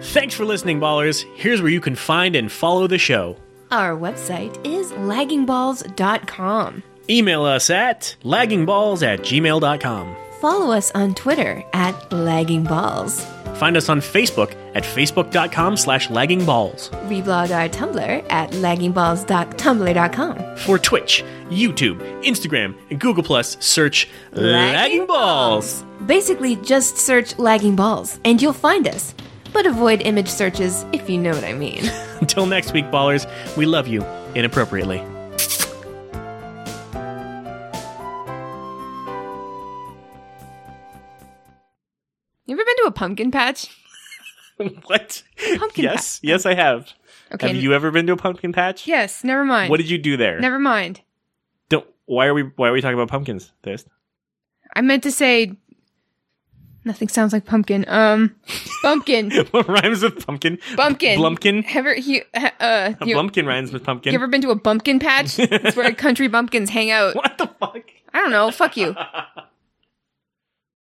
Thanks 0.00 0.34
for 0.34 0.44
listening, 0.44 0.80
ballers. 0.80 1.24
Here's 1.34 1.60
where 1.60 1.70
you 1.70 1.80
can 1.80 1.94
find 1.94 2.36
and 2.36 2.50
follow 2.50 2.86
the 2.86 2.98
show. 2.98 3.36
Our 3.70 3.96
website 3.96 4.64
is 4.66 4.92
laggingballs.com. 4.92 6.82
Email 7.10 7.44
us 7.44 7.70
at 7.70 8.16
laggingballs 8.22 9.06
at 9.06 9.20
gmail.com. 9.20 10.16
Follow 10.40 10.72
us 10.72 10.90
on 10.92 11.14
Twitter 11.14 11.64
at 11.72 11.94
laggingballs. 12.10 13.24
Find 13.56 13.76
us 13.76 13.88
on 13.88 14.00
Facebook 14.00 14.54
at 14.76 14.84
facebook.com 14.84 15.76
slash 15.76 16.08
laggingballs. 16.08 16.90
Reblog 17.08 17.50
our 17.50 17.68
Tumblr 17.68 18.26
at 18.30 18.50
laggingballs.tumblr.com. 18.52 20.56
For 20.58 20.78
Twitch, 20.78 21.24
YouTube, 21.50 21.98
Instagram, 22.22 22.76
and 22.90 23.00
Google 23.00 23.24
Plus, 23.24 23.56
search 23.58 24.08
Lagging 24.32 25.06
Balls. 25.06 25.82
Basically, 26.06 26.54
just 26.56 26.98
search 26.98 27.36
lagging 27.38 27.74
balls 27.74 28.20
and 28.24 28.40
you'll 28.40 28.52
find 28.52 28.86
us. 28.86 29.14
But 29.58 29.66
avoid 29.66 30.02
image 30.02 30.28
searches 30.28 30.86
if 30.92 31.10
you 31.10 31.18
know 31.18 31.32
what 31.32 31.42
I 31.42 31.52
mean. 31.52 31.80
Until 32.20 32.46
next 32.46 32.72
week, 32.72 32.84
ballers, 32.92 33.26
we 33.56 33.66
love 33.66 33.88
you 33.88 34.04
inappropriately. 34.36 34.98
You 42.46 42.54
ever 42.54 42.64
been 42.64 42.76
to 42.76 42.84
a 42.86 42.92
pumpkin 42.92 43.32
patch? 43.32 43.76
what? 44.86 45.24
Pumpkin 45.56 45.82
yes, 45.82 46.20
yes, 46.22 46.46
I 46.46 46.54
have. 46.54 46.92
Okay. 47.32 47.48
Have 47.48 47.56
you 47.56 47.74
ever 47.74 47.90
been 47.90 48.06
to 48.06 48.12
a 48.12 48.16
pumpkin 48.16 48.52
patch? 48.52 48.86
Yes, 48.86 49.24
never 49.24 49.44
mind. 49.44 49.70
What 49.70 49.78
did 49.78 49.90
you 49.90 49.98
do 49.98 50.16
there? 50.16 50.38
Never 50.38 50.60
mind. 50.60 51.00
Don't. 51.68 51.84
Why 52.06 52.26
are 52.26 52.34
we? 52.34 52.44
Why 52.54 52.68
are 52.68 52.72
we 52.72 52.80
talking 52.80 52.94
about 52.94 53.08
pumpkins? 53.08 53.50
This. 53.62 53.84
I 54.76 54.82
meant 54.82 55.02
to 55.02 55.10
say 55.10 55.56
nothing 56.84 57.08
sounds 57.08 57.32
like 57.32 57.44
pumpkin. 57.44 57.84
Um 57.88 58.34
bumpkin. 58.82 59.30
what 59.50 59.68
rhymes 59.68 60.02
with 60.02 60.24
pumpkin? 60.26 60.58
Bumpkin. 60.76 61.18
Blumpkin. 61.18 61.64
Ever 61.74 61.94
you 61.96 62.22
uh 62.34 62.50
A 63.00 63.06
you, 63.06 63.14
bumpkin 63.14 63.46
rhymes 63.46 63.72
with 63.72 63.84
pumpkin. 63.84 64.12
you 64.12 64.18
ever 64.18 64.26
been 64.28 64.42
to 64.42 64.50
a 64.50 64.54
bumpkin 64.56 64.98
patch? 64.98 65.38
It's 65.38 65.76
where 65.76 65.92
country 65.94 66.28
bumpkins 66.28 66.70
hang 66.70 66.90
out. 66.90 67.14
what 67.14 67.36
the 67.38 67.46
fuck? 67.46 67.82
I 68.14 68.20
don't 68.20 68.30
know. 68.30 68.50
Fuck 68.50 68.76
you. 68.76 68.94